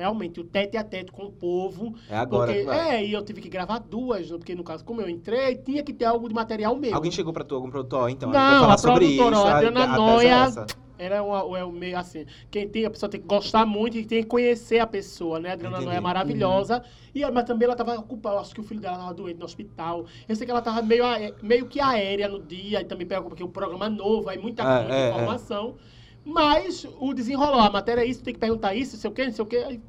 Realmente, 0.00 0.40
o 0.40 0.44
tete 0.44 0.78
a 0.78 0.82
tete 0.82 1.12
com 1.12 1.24
o 1.24 1.30
povo. 1.30 1.94
É 2.08 2.16
agora 2.16 2.54
porque, 2.54 2.70
é, 2.70 3.04
e 3.04 3.12
eu 3.12 3.22
tive 3.22 3.42
que 3.42 3.50
gravar 3.50 3.78
duas, 3.80 4.30
porque 4.30 4.54
no 4.54 4.64
caso, 4.64 4.82
como 4.82 5.02
eu 5.02 5.10
entrei, 5.10 5.56
tinha 5.56 5.82
que 5.82 5.92
ter 5.92 6.06
algo 6.06 6.26
de 6.26 6.34
material 6.34 6.74
meu. 6.74 6.94
Alguém 6.94 7.10
chegou 7.10 7.34
pra 7.34 7.44
tu, 7.44 7.54
algum 7.54 7.70
produtor? 7.70 8.08
Então, 8.08 8.30
Não, 8.30 8.70
a 8.70 8.78
sobre 8.78 9.04
isso. 9.04 9.18
produtora, 9.18 9.38
ó, 9.38 9.46
a 9.46 9.56
Adriana 9.56 9.80
a 9.80 9.84
é 9.84 9.96
Noia. 9.98 10.66
Era 10.98 11.22
uma, 11.22 11.58
é 11.58 11.64
um 11.64 11.70
meio 11.70 11.98
assim. 11.98 12.24
Quem 12.50 12.66
tem, 12.66 12.86
a 12.86 12.90
pessoa 12.90 13.10
tem 13.10 13.20
que 13.20 13.26
gostar 13.26 13.66
muito 13.66 13.98
e 13.98 14.06
tem 14.06 14.22
que 14.22 14.28
conhecer 14.28 14.78
a 14.78 14.86
pessoa, 14.86 15.38
né? 15.38 15.50
A 15.50 15.52
Adriana 15.52 15.76
Entendi. 15.76 15.86
Noia 15.88 15.98
é 15.98 16.00
maravilhosa. 16.00 16.82
E, 17.14 17.30
mas 17.30 17.44
também 17.44 17.66
ela 17.66 17.76
tava 17.76 17.94
ocupada, 17.98 18.40
acho 18.40 18.54
que 18.54 18.60
o 18.60 18.64
filho 18.64 18.80
dela 18.80 18.96
tava 18.96 19.12
doente 19.12 19.38
no 19.38 19.44
hospital. 19.44 20.06
Eu 20.26 20.34
sei 20.34 20.46
que 20.46 20.50
ela 20.50 20.62
tava 20.62 20.80
meio, 20.80 21.04
meio 21.42 21.66
que 21.66 21.78
aérea 21.78 22.26
no 22.26 22.40
dia, 22.40 22.80
e 22.80 22.84
também 22.86 23.06
pegou 23.06 23.28
porque 23.28 23.44
o 23.44 23.48
programa 23.48 23.86
é 23.86 23.88
novo, 23.90 24.30
aí 24.30 24.38
muita, 24.38 24.62
É, 24.62 24.90
é, 24.90 25.00
é. 25.00 25.10
informação. 25.10 25.76
Mas 26.24 26.86
o 26.98 27.12
desenrolou, 27.14 27.60
a 27.60 27.70
matéria 27.70 28.02
é 28.02 28.06
isso, 28.06 28.22
tem 28.22 28.34
que 28.34 28.40
perguntar 28.40 28.74
isso, 28.74 28.94
não 28.96 29.00
sei 29.00 29.10
o 29.10 29.14
quê, 29.14 29.24
não 29.26 29.32
sei 29.32 29.42
o 29.44 29.46
quê. 29.46 29.80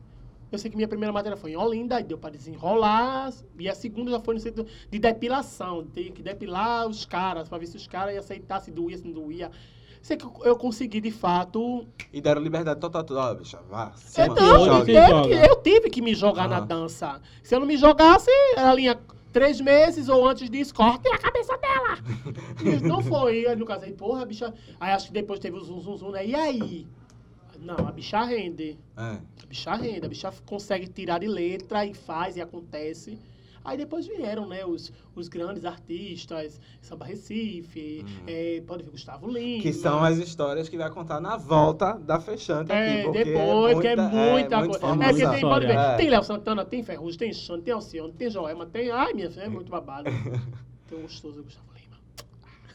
Eu 0.51 0.57
sei 0.59 0.69
que 0.69 0.75
minha 0.75 0.87
primeira 0.87 1.13
matéria 1.13 1.37
foi 1.37 1.51
em 1.51 1.55
Olinda, 1.55 1.95
aí 1.95 2.03
deu 2.03 2.17
para 2.17 2.31
desenrolar. 2.31 3.31
E 3.57 3.69
a 3.69 3.75
segunda 3.75 4.11
já 4.11 4.19
foi 4.19 4.33
no 4.33 4.39
centro 4.39 4.65
de 4.89 4.99
depilação. 4.99 5.85
Tem 5.85 6.11
que 6.11 6.21
depilar 6.21 6.87
os 6.87 7.05
caras, 7.05 7.47
para 7.47 7.57
ver 7.57 7.67
se 7.67 7.77
os 7.77 7.87
caras 7.87 8.13
iam 8.13 8.19
aceitar, 8.19 8.59
se 8.59 8.69
doía, 8.69 8.97
se 8.97 9.05
não 9.05 9.13
doía. 9.13 9.49
Sei 10.01 10.17
que 10.17 10.25
eu 10.43 10.55
consegui, 10.57 10.99
de 10.99 11.11
fato. 11.11 11.85
E 12.11 12.19
deram 12.19 12.41
liberdade 12.41 12.79
total. 12.79 13.03
total. 13.03 13.31
Ó, 13.31 13.35
bicha, 13.35 13.59
vá. 13.69 13.93
Eu, 14.17 14.35
não, 14.35 14.61
hoje 14.61 14.69
eu, 14.69 14.85
teve 14.85 15.07
joga? 15.07 15.27
que- 15.27 15.33
eu 15.51 15.55
tive 15.61 15.89
que 15.89 16.01
me 16.01 16.13
jogar 16.15 16.49
na 16.49 16.57
Aham. 16.57 16.65
dança. 16.67 17.21
Se 17.43 17.55
eu 17.55 17.59
não 17.59 17.67
me 17.67 17.77
jogasse, 17.77 18.29
era 18.57 18.73
linha 18.73 18.99
três 19.31 19.59
meses 19.59 20.09
ou 20.09 20.27
antes 20.27 20.49
disso, 20.49 20.73
corte 20.73 21.07
a 21.07 21.17
cabeça 21.17 21.57
dela. 21.57 21.97
E 22.63 22.87
não 22.87 23.01
foi. 23.01 23.47
Aí 23.47 23.55
no 23.55 23.65
caso 23.65 23.85
aí, 23.85 23.93
porra, 23.93 24.21
a 24.21 24.25
bicha. 24.25 24.53
Aí 24.79 24.91
acho 24.91 25.07
que 25.07 25.13
depois 25.13 25.39
teve 25.39 25.57
o 25.57 25.59
zum, 25.61 25.79
zum, 25.81 25.97
zum, 25.97 26.11
né? 26.11 26.25
E 26.25 26.35
aí? 26.35 26.87
Não, 27.59 27.87
a 27.87 27.91
bicha 27.91 28.23
rende. 28.23 28.77
É. 28.97 29.01
A 29.01 29.45
bicha 29.47 29.73
rende, 29.75 30.05
a 30.05 30.09
bicha 30.09 30.33
consegue 30.45 30.87
tirar 30.87 31.19
de 31.19 31.27
letra 31.27 31.85
e 31.85 31.93
faz 31.93 32.35
e 32.35 32.41
acontece. 32.41 33.17
Aí 33.63 33.77
depois 33.77 34.07
vieram, 34.07 34.47
né, 34.47 34.65
os, 34.65 34.91
os 35.15 35.27
grandes 35.27 35.65
artistas, 35.65 36.59
Samba 36.81 37.05
Recife, 37.05 38.03
eh, 38.25 38.63
pode 38.65 38.83
ver 38.83 38.89
Gustavo 38.91 39.27
Lima. 39.27 39.59
Hum. 39.59 39.61
Que 39.61 39.71
são 39.73 40.03
as 40.03 40.17
histórias 40.17 40.67
que 40.67 40.77
vai 40.77 40.89
contar 40.89 41.19
na 41.19 41.37
volta 41.37 41.93
da 41.93 42.19
fechante 42.19 42.71
aqui. 42.71 42.81
É, 42.81 43.03
porque 43.03 43.23
depois, 43.23 43.73
porque 43.73 43.87
é 43.87 43.95
muita 43.95 44.57
muita 44.61 44.79
coisa. 44.79 45.03
É, 45.03 45.31
tem, 45.31 45.41
pode 45.41 45.67
ver, 45.67 45.75
É. 45.77 45.95
tem 45.97 46.09
Léo 46.09 46.23
Santana, 46.23 46.65
tem 46.65 46.83
Ferrugem, 46.83 47.19
tem 47.19 47.33
Xande, 47.33 47.61
tem 47.61 47.73
Alcione, 47.73 48.13
tem 48.13 48.29
Joelma, 48.29 48.65
tem... 48.65 48.89
Ai, 48.91 49.13
minha 49.13 49.29
filha, 49.29 49.43
é 49.43 49.49
muito 49.49 49.69
babado. 49.69 50.09
tem 50.87 50.97
um 50.97 51.01
gostoso 51.03 51.43
Gustavo 51.43 51.67
Lima. 51.75 51.97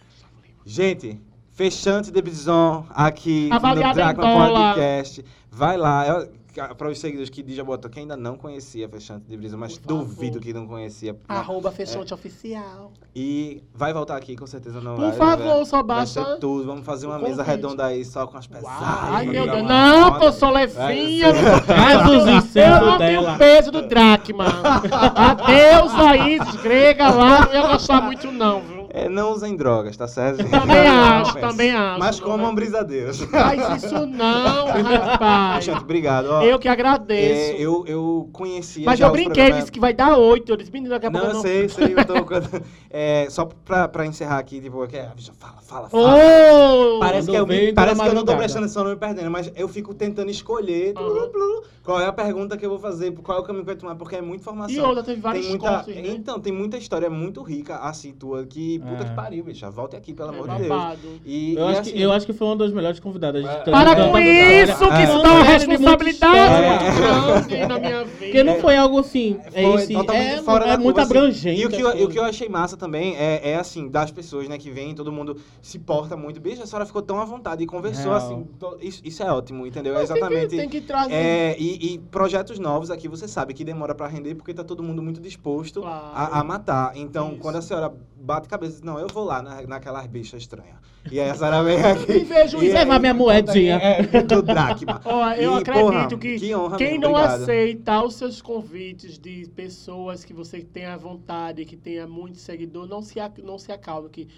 Gustavo 0.08 0.34
Lima. 0.42 0.58
Gente, 0.64 1.20
fechante 1.50 2.10
de 2.10 2.22
Bison 2.22 2.86
aqui 2.90 3.48
Avaliada 3.50 3.88
no 3.88 3.94
Dracma. 3.94 4.48
Podcast. 4.48 5.24
Vai 5.50 5.76
lá. 5.76 6.06
Eu- 6.06 6.36
para 6.76 6.88
os 6.88 6.98
seguidores 6.98 7.30
que 7.30 7.42
Dija 7.42 7.62
botou, 7.64 7.90
que 7.90 8.00
ainda 8.00 8.16
não 8.16 8.36
conhecia 8.36 8.88
Fechante 8.88 9.26
de 9.26 9.36
Brisa, 9.36 9.56
mas 9.56 9.76
duvido 9.78 10.40
que 10.40 10.52
não 10.52 10.66
conhecia. 10.66 11.16
Arroba 11.28 11.70
Fechante 11.70 12.12
Oficial. 12.14 12.92
E 13.14 13.62
vai 13.74 13.92
voltar 13.92 14.16
aqui, 14.16 14.36
com 14.36 14.46
certeza 14.46 14.80
não 14.80 14.96
Por 14.96 15.10
vai. 15.10 15.16
favor, 15.16 15.64
só 15.66 15.78
vai 15.78 15.98
basta... 15.98 16.24
ser 16.24 16.38
tudo. 16.38 16.66
Vamos 16.66 16.84
fazer 16.84 17.06
uma 17.06 17.18
mesa 17.18 17.42
redonda 17.42 17.86
aí 17.86 18.04
só 18.04 18.26
com 18.26 18.36
as 18.36 18.46
pesadas. 18.46 18.78
Ai, 18.80 19.26
meu 19.26 19.46
Deus. 19.46 19.62
Não, 19.62 20.18
pô, 20.18 20.24
eu 20.26 20.32
sou 20.32 20.50
levinha. 20.50 21.32
não 21.32 22.38
incensos 22.38 22.98
tenho 22.98 23.20
dela. 23.20 23.34
o 23.34 23.38
peso 23.38 23.70
do 23.70 23.86
dracma. 23.86 24.46
A 25.14 25.34
deusa 25.34 26.10
aí, 26.10 26.38
grega 26.62 27.10
lá, 27.10 27.46
não 27.46 27.54
ia 27.54 27.66
gostar 27.66 28.00
muito 28.02 28.30
não, 28.30 28.60
viu? 28.60 28.75
É, 28.98 29.10
não 29.10 29.32
usem 29.32 29.54
drogas, 29.54 29.94
tá 29.94 30.08
certo? 30.08 30.38
Também 30.48 30.84
Não, 30.88 31.02
acho, 31.20 31.34
pensa. 31.34 31.48
também 31.48 31.70
acho. 31.70 31.98
Mas 32.00 32.18
Não 32.18 32.26
comam 32.26 32.46
vai- 32.46 32.54
brisa 32.54 32.78
a 32.78 32.82
Deus. 32.82 33.20
Faz 33.20 33.82
isso 33.84 34.06
não, 34.06 34.66
rapaz. 34.72 35.64
Gente, 35.66 35.82
obrigado. 35.82 36.26
Ó, 36.30 36.42
Eu 36.42 36.58
que 36.58 36.66
agradeço. 36.66 37.52
é, 37.52 37.60
eu, 37.60 37.84
eu 37.86 38.30
conhecia 38.32 38.86
Mas 38.86 38.98
eu 38.98 39.10
brinquei, 39.10 39.34
programas- 39.34 39.58
disse 39.60 39.72
que 39.72 39.78
vai 39.80 39.92
dar 39.92 40.16
oito. 40.16 40.50
Eu 40.50 40.56
disse, 40.56 40.72
menino, 40.72 40.88
daqui 40.88 41.06
a 41.06 41.10
Não, 41.10 41.20
pouco 41.20 41.34
eu 41.34 41.38
eu 41.38 41.42
sei, 41.42 41.68
sei, 41.68 41.94
eu 41.94 42.04
tô... 42.06 42.14
é, 42.90 43.26
só 43.28 43.44
pra, 43.44 43.86
pra 43.86 44.06
encerrar 44.06 44.38
aqui, 44.38 44.60
tipo, 44.62 44.82
é, 44.84 44.88
fala, 45.38 45.60
fala, 45.60 45.88
fala. 45.90 46.14
Oh! 46.16 46.98
Parece, 47.00 47.30
que 47.30 47.36
eu, 47.36 47.44
vem, 47.46 47.74
parece 47.74 48.00
que 48.00 48.08
eu 48.08 48.14
não 48.14 48.24
tô 48.24 48.34
prestando 48.34 48.64
atenção, 48.64 48.82
não 48.84 48.90
me 48.92 48.96
perdendo, 48.96 49.30
mas 49.30 49.52
eu 49.54 49.68
fico 49.68 49.92
tentando 49.92 50.30
escolher 50.30 50.94
tlu, 50.94 51.28
tlu, 51.28 51.64
qual 51.84 52.00
é 52.00 52.06
a 52.06 52.12
pergunta 52.12 52.56
que 52.56 52.64
eu 52.64 52.70
vou 52.70 52.78
fazer, 52.78 53.12
qual 53.12 53.38
é 53.38 53.40
o 53.42 53.44
caminho 53.44 53.62
que 53.62 53.66
vai 53.66 53.76
tomar, 53.76 53.94
porque 53.94 54.16
é 54.16 54.22
muita 54.22 54.40
informação. 54.42 54.74
E 54.74 54.80
outra, 54.80 55.02
teve 55.02 55.20
vários 55.20 55.44
tem 55.44 55.50
muita, 55.56 55.68
cortes, 55.70 55.94
né? 55.94 56.02
Então, 56.08 56.40
tem 56.40 56.52
muita 56.52 56.76
história 56.78 57.10
muito 57.10 57.42
rica, 57.42 57.76
assim, 57.76 58.12
tua, 58.12 58.44
que 58.46 58.78
puta 58.86 59.02
É. 59.04 59.08
que 59.08 59.14
pariu, 59.14 59.44
bicha. 59.44 59.70
Volte 59.70 59.96
aqui, 59.96 60.14
pelo 60.14 60.30
É 60.30 60.34
amor 60.34 60.48
de 60.48 60.58
Deus. 60.62 61.20
E, 61.24 61.54
Eu 61.54 61.60
e 61.66 61.68
acho, 61.70 61.80
assim, 61.80 61.92
que, 61.92 62.02
eu 62.02 62.12
acho 62.12 62.26
que 62.26 62.32
foi 62.32 62.46
uma 62.46 62.56
das 62.56 62.72
melhores 62.72 63.00
convidadas 63.00 63.42
de 63.42 63.48
É. 63.48 63.54
tanto- 63.56 63.70
Para 63.70 63.94
tanto- 63.96 64.10
com 64.12 64.18
isso, 64.18 64.78
que 64.78 64.84
É. 64.94 65.04
isso 65.04 65.22
dá 65.22 65.30
uma 65.30 65.34
muita 65.34 65.42
responsabilidade 65.52 67.46
grande 67.48 67.66
na 67.66 67.78
minha 67.78 68.04
vida. 68.04 68.16
Porque 68.26 68.42
não 68.44 68.56
foi 68.60 68.76
algo 68.76 68.98
assim. 68.98 69.38
É, 69.52 69.62
Foi 69.62 69.82
esse, 69.82 69.92
totalmente 69.92 70.34
é, 70.38 70.42
fora 70.42 70.64
é 70.64 70.68
da 70.68 70.78
muito 70.78 71.00
assim. 71.00 71.10
abrangente. 71.10 71.60
E 71.60 71.66
o, 71.66 71.68
que 71.70 71.80
eu, 71.80 72.04
o 72.04 72.08
que 72.08 72.18
eu 72.18 72.24
achei 72.24 72.48
massa 72.48 72.76
também 72.76 73.16
é, 73.16 73.50
é 73.52 73.56
assim, 73.56 73.88
das 73.88 74.10
pessoas, 74.10 74.48
né, 74.48 74.58
que 74.58 74.70
vem, 74.70 74.94
todo 74.94 75.12
mundo 75.12 75.36
se 75.62 75.78
porta 75.78 76.16
muito. 76.16 76.40
Bicho, 76.40 76.62
a 76.62 76.66
senhora 76.66 76.86
ficou 76.86 77.02
tão 77.02 77.20
à 77.20 77.24
vontade 77.24 77.62
e 77.62 77.66
conversou 77.66 78.04
Real. 78.12 78.16
assim. 78.16 78.46
to- 78.58 78.76
Isso, 78.80 79.00
isso 79.04 79.22
é 79.22 79.30
ótimo, 79.32 79.66
entendeu? 79.66 79.94
É 79.94 79.98
Mas 79.98 80.08
tem 80.08 80.14
que- 80.16 80.20
exatamente. 80.24 80.56
Tem 80.56 80.68
que, 80.68 80.80
trazer. 80.80 81.12
É, 81.14 81.56
e, 81.58 81.94
e 81.94 81.98
projetos 81.98 82.58
novos 82.58 82.90
aqui, 82.90 83.08
você 83.08 83.26
sabe 83.28 83.54
que 83.54 83.64
demora 83.64 83.94
pra 83.94 84.06
render 84.06 84.34
porque 84.34 84.52
tá 84.54 84.64
todo 84.64 84.82
mundo 84.82 85.02
muito 85.02 85.20
disposto 85.20 85.80
Claro. 85.80 86.06
a, 86.14 86.40
a 86.40 86.44
matar. 86.44 86.92
Então, 86.96 87.30
Isso. 87.32 87.38
quando 87.40 87.56
a 87.56 87.62
senhora 87.62 87.92
bate 88.18 88.48
cabeça, 88.48 88.75
não, 88.82 88.98
eu 88.98 89.08
vou 89.08 89.24
lá 89.24 89.42
na, 89.42 89.62
naquelas 89.62 90.06
bichas 90.06 90.42
estranhas. 90.42 90.76
E 91.10 91.20
aí 91.20 91.30
a 91.30 91.34
senhora 91.34 91.62
vem 91.62 91.82
aqui. 91.84 92.12
E 92.12 92.24
vejo 92.24 92.62
e 92.62 92.72
Levar 92.72 92.98
minha 92.98 93.14
moedinha. 93.14 93.76
É, 93.76 94.22
do 94.22 94.42
Dracma. 94.42 95.00
Ó, 95.04 95.30
eu 95.32 95.56
E, 95.56 95.60
acredito 95.60 96.18
porra, 96.18 96.18
que, 96.18 96.38
que 96.38 96.54
honra 96.54 96.76
quem 96.76 96.98
não 96.98 97.14
obrigado. 97.14 97.42
aceita 97.42 98.02
os 98.02 98.14
seus 98.16 98.42
convites 98.42 99.18
de 99.18 99.48
pessoas 99.54 100.24
que 100.24 100.32
você 100.34 100.60
tenha 100.62 100.96
vontade, 100.96 101.64
que 101.64 101.76
tenha 101.76 102.06
muito 102.06 102.38
seguidor, 102.38 102.86
não 102.88 103.02
se, 103.02 103.16
não 103.42 103.58
se 103.58 103.70
acalme. 103.72 104.08
Que 104.10 104.28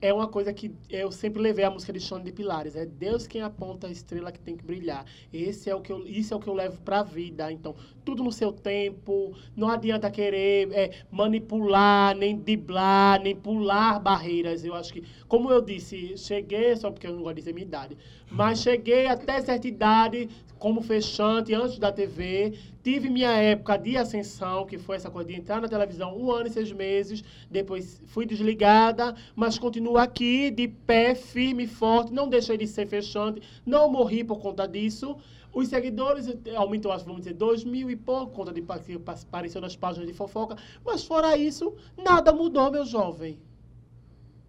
é 0.00 0.12
uma 0.12 0.28
coisa 0.28 0.52
que 0.52 0.74
eu 0.90 1.10
sempre 1.10 1.40
levei 1.40 1.64
a 1.64 1.70
música 1.70 1.92
de 1.92 2.00
Chão 2.00 2.20
de 2.20 2.32
Pilares. 2.32 2.76
É 2.76 2.84
Deus 2.84 3.26
quem 3.26 3.40
aponta 3.42 3.86
a 3.86 3.90
estrela 3.90 4.30
que 4.30 4.40
tem 4.40 4.56
que 4.56 4.64
brilhar. 4.64 5.04
Esse 5.32 5.70
é 5.70 5.74
o 5.74 5.80
que 5.80 5.92
eu, 5.92 6.06
isso 6.06 6.34
é 6.34 6.36
o 6.36 6.40
que 6.40 6.48
eu 6.48 6.54
levo 6.54 6.80
pra 6.82 7.02
vida. 7.02 7.50
Então, 7.50 7.74
tudo 8.04 8.22
no 8.22 8.32
seu 8.32 8.52
tempo. 8.52 9.34
Não 9.56 9.68
adianta 9.68 10.10
querer 10.10 10.70
é, 10.72 10.90
manipular, 11.10 12.14
nem 12.16 12.36
driblar, 12.36 13.20
nem 13.22 13.34
pular 13.34 13.98
barreiras. 13.98 14.64
Eu 14.64 14.74
acho 14.74 14.92
que, 14.92 15.02
como 15.28 15.50
eu 15.50 15.60
disse, 15.60 16.16
cheguei, 16.16 16.76
só 16.76 16.90
porque 16.90 17.06
eu 17.06 17.12
não 17.12 17.22
gosto 17.22 17.34
de 17.36 17.40
dizer 17.42 17.52
minha 17.52 17.66
idade, 17.66 17.96
mas 18.30 18.60
cheguei 18.60 19.06
até 19.06 19.40
certa 19.40 19.66
idade 19.66 20.28
como 20.58 20.80
fechante 20.80 21.52
antes 21.54 21.78
da 21.78 21.92
TV. 21.92 22.54
Tive 22.82 23.10
minha 23.10 23.30
época 23.32 23.76
de 23.76 23.96
ascensão, 23.96 24.64
que 24.64 24.78
foi 24.78 24.96
essa 24.96 25.10
coisa 25.10 25.28
de 25.28 25.36
entrar 25.36 25.60
na 25.60 25.68
televisão 25.68 26.16
um 26.16 26.30
ano 26.30 26.46
e 26.46 26.50
seis 26.50 26.70
meses. 26.72 27.22
Depois 27.50 28.00
fui 28.06 28.24
desligada, 28.24 29.14
mas 29.34 29.58
continuo 29.58 29.98
aqui 29.98 30.50
de 30.50 30.68
pé, 30.68 31.14
firme 31.14 31.66
forte. 31.66 32.12
Não 32.12 32.28
deixei 32.28 32.56
de 32.56 32.66
ser 32.66 32.86
fechante. 32.86 33.42
Não 33.66 33.90
morri 33.90 34.24
por 34.24 34.38
conta 34.40 34.66
disso. 34.66 35.16
Os 35.52 35.68
seguidores 35.68 36.28
eh, 36.28 36.54
aumentou, 36.54 36.92
acho, 36.92 37.04
vamos 37.04 37.20
dizer, 37.22 37.34
dois 37.34 37.64
mil 37.64 37.90
e 37.90 37.96
pouco, 37.96 38.32
conta 38.32 38.52
de 38.52 38.60
que 38.60 38.98
pa- 38.98 39.12
apareceu 39.14 39.60
nas 39.60 39.74
páginas 39.74 40.06
de 40.06 40.12
fofoca. 40.14 40.56
Mas 40.84 41.04
fora 41.04 41.36
isso, 41.36 41.74
nada 41.96 42.32
mudou, 42.32 42.70
meu 42.70 42.84
jovem. 42.84 43.38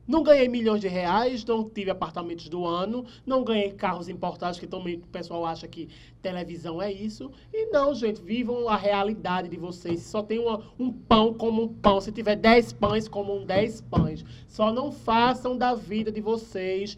Não 0.08 0.24
ganhei 0.24 0.48
milhões 0.48 0.80
de 0.80 0.88
reais, 0.88 1.44
não 1.44 1.68
tive 1.70 1.92
apartamentos 1.92 2.48
do 2.48 2.66
ano, 2.66 3.06
não 3.26 3.44
ganhei 3.44 3.72
carros 3.72 4.08
importados, 4.08 4.58
que 4.58 4.66
também 4.66 4.96
o 4.96 5.08
pessoal 5.08 5.46
acha 5.46 5.68
que 5.68 5.90
televisão 6.22 6.82
é 6.82 6.92
isso. 6.92 7.30
E 7.54 7.66
não, 7.68 7.94
gente, 7.94 8.22
vivam 8.22 8.70
a 8.70 8.76
realidade 8.76 9.50
de 9.50 9.58
vocês. 9.58 10.02
Só 10.02 10.24
tem 10.24 10.40
uma- 10.40 10.62
um 10.80 10.92
pão 10.92 11.34
como 11.34 11.64
um 11.64 11.68
pão. 11.68 12.00
Se 12.00 12.12
tiver 12.12 12.36
10 12.36 12.72
pães, 12.72 13.08
comam 13.08 13.46
10 13.46 13.82
pães. 13.82 14.24
Só 14.48 14.72
não 14.72 14.92
façam 14.92 15.58
da 15.58 15.76
vida 15.76 16.12
de 16.12 16.22
vocês. 16.22 16.98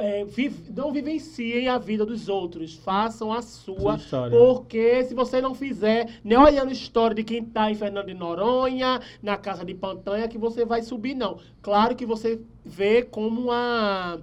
É, 0.00 0.24
viv- 0.24 0.70
não 0.74 0.92
vivenciem 0.92 1.68
a 1.68 1.78
vida 1.78 2.04
dos 2.06 2.28
outros. 2.28 2.74
Façam 2.74 3.32
a 3.32 3.42
Sua 3.42 3.96
história. 3.96 4.36
Porque 4.38 5.04
se 5.04 5.14
você 5.14 5.40
não 5.40 5.54
fizer, 5.54 6.08
nem 6.24 6.38
olhando 6.38 6.72
história 6.72 7.14
de 7.14 7.22
quem 7.24 7.44
tá 7.44 7.70
em 7.70 7.74
Fernando 7.74 8.06
de 8.06 8.14
Noronha, 8.14 9.00
na 9.22 9.36
casa 9.36 9.64
de 9.64 9.74
Pantanha, 9.74 10.26
que 10.28 10.38
você 10.38 10.64
vai 10.64 10.82
subir, 10.82 11.14
não. 11.14 11.38
Claro 11.62 11.94
que 11.94 12.06
você 12.06 12.40
vê 12.64 13.02
como 13.02 13.40
uma. 13.42 14.20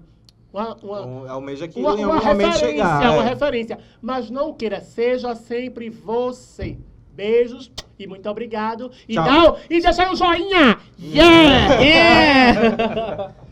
uma, 0.54 0.76
uma 0.76 1.30
almeja 1.32 1.66
aquilo 1.66 1.88
uma, 1.88 2.00
em 2.00 2.04
uma 2.06 2.16
algum 2.16 2.26
momento 2.28 2.46
referência, 2.54 2.68
chegar. 2.68 3.12
uma 3.14 3.24
é. 3.24 3.30
referência. 3.30 3.80
Mas 4.02 4.30
não 4.30 4.54
queira, 4.54 4.82
seja 4.82 5.36
sempre 5.36 5.90
você. 5.90 6.78
Beijos 7.14 7.72
e 7.98 8.06
muito 8.06 8.30
obrigado. 8.30 8.92
E, 9.10 9.14
Tchau. 9.16 9.24
dá, 9.26 9.52
o- 9.52 9.58
e 9.70 9.82
deixa 9.82 10.04
aí 10.04 10.14
o 10.14 10.16
joinha! 10.16 10.78
Yeah! 11.00 11.82
Yeah! 11.82 13.32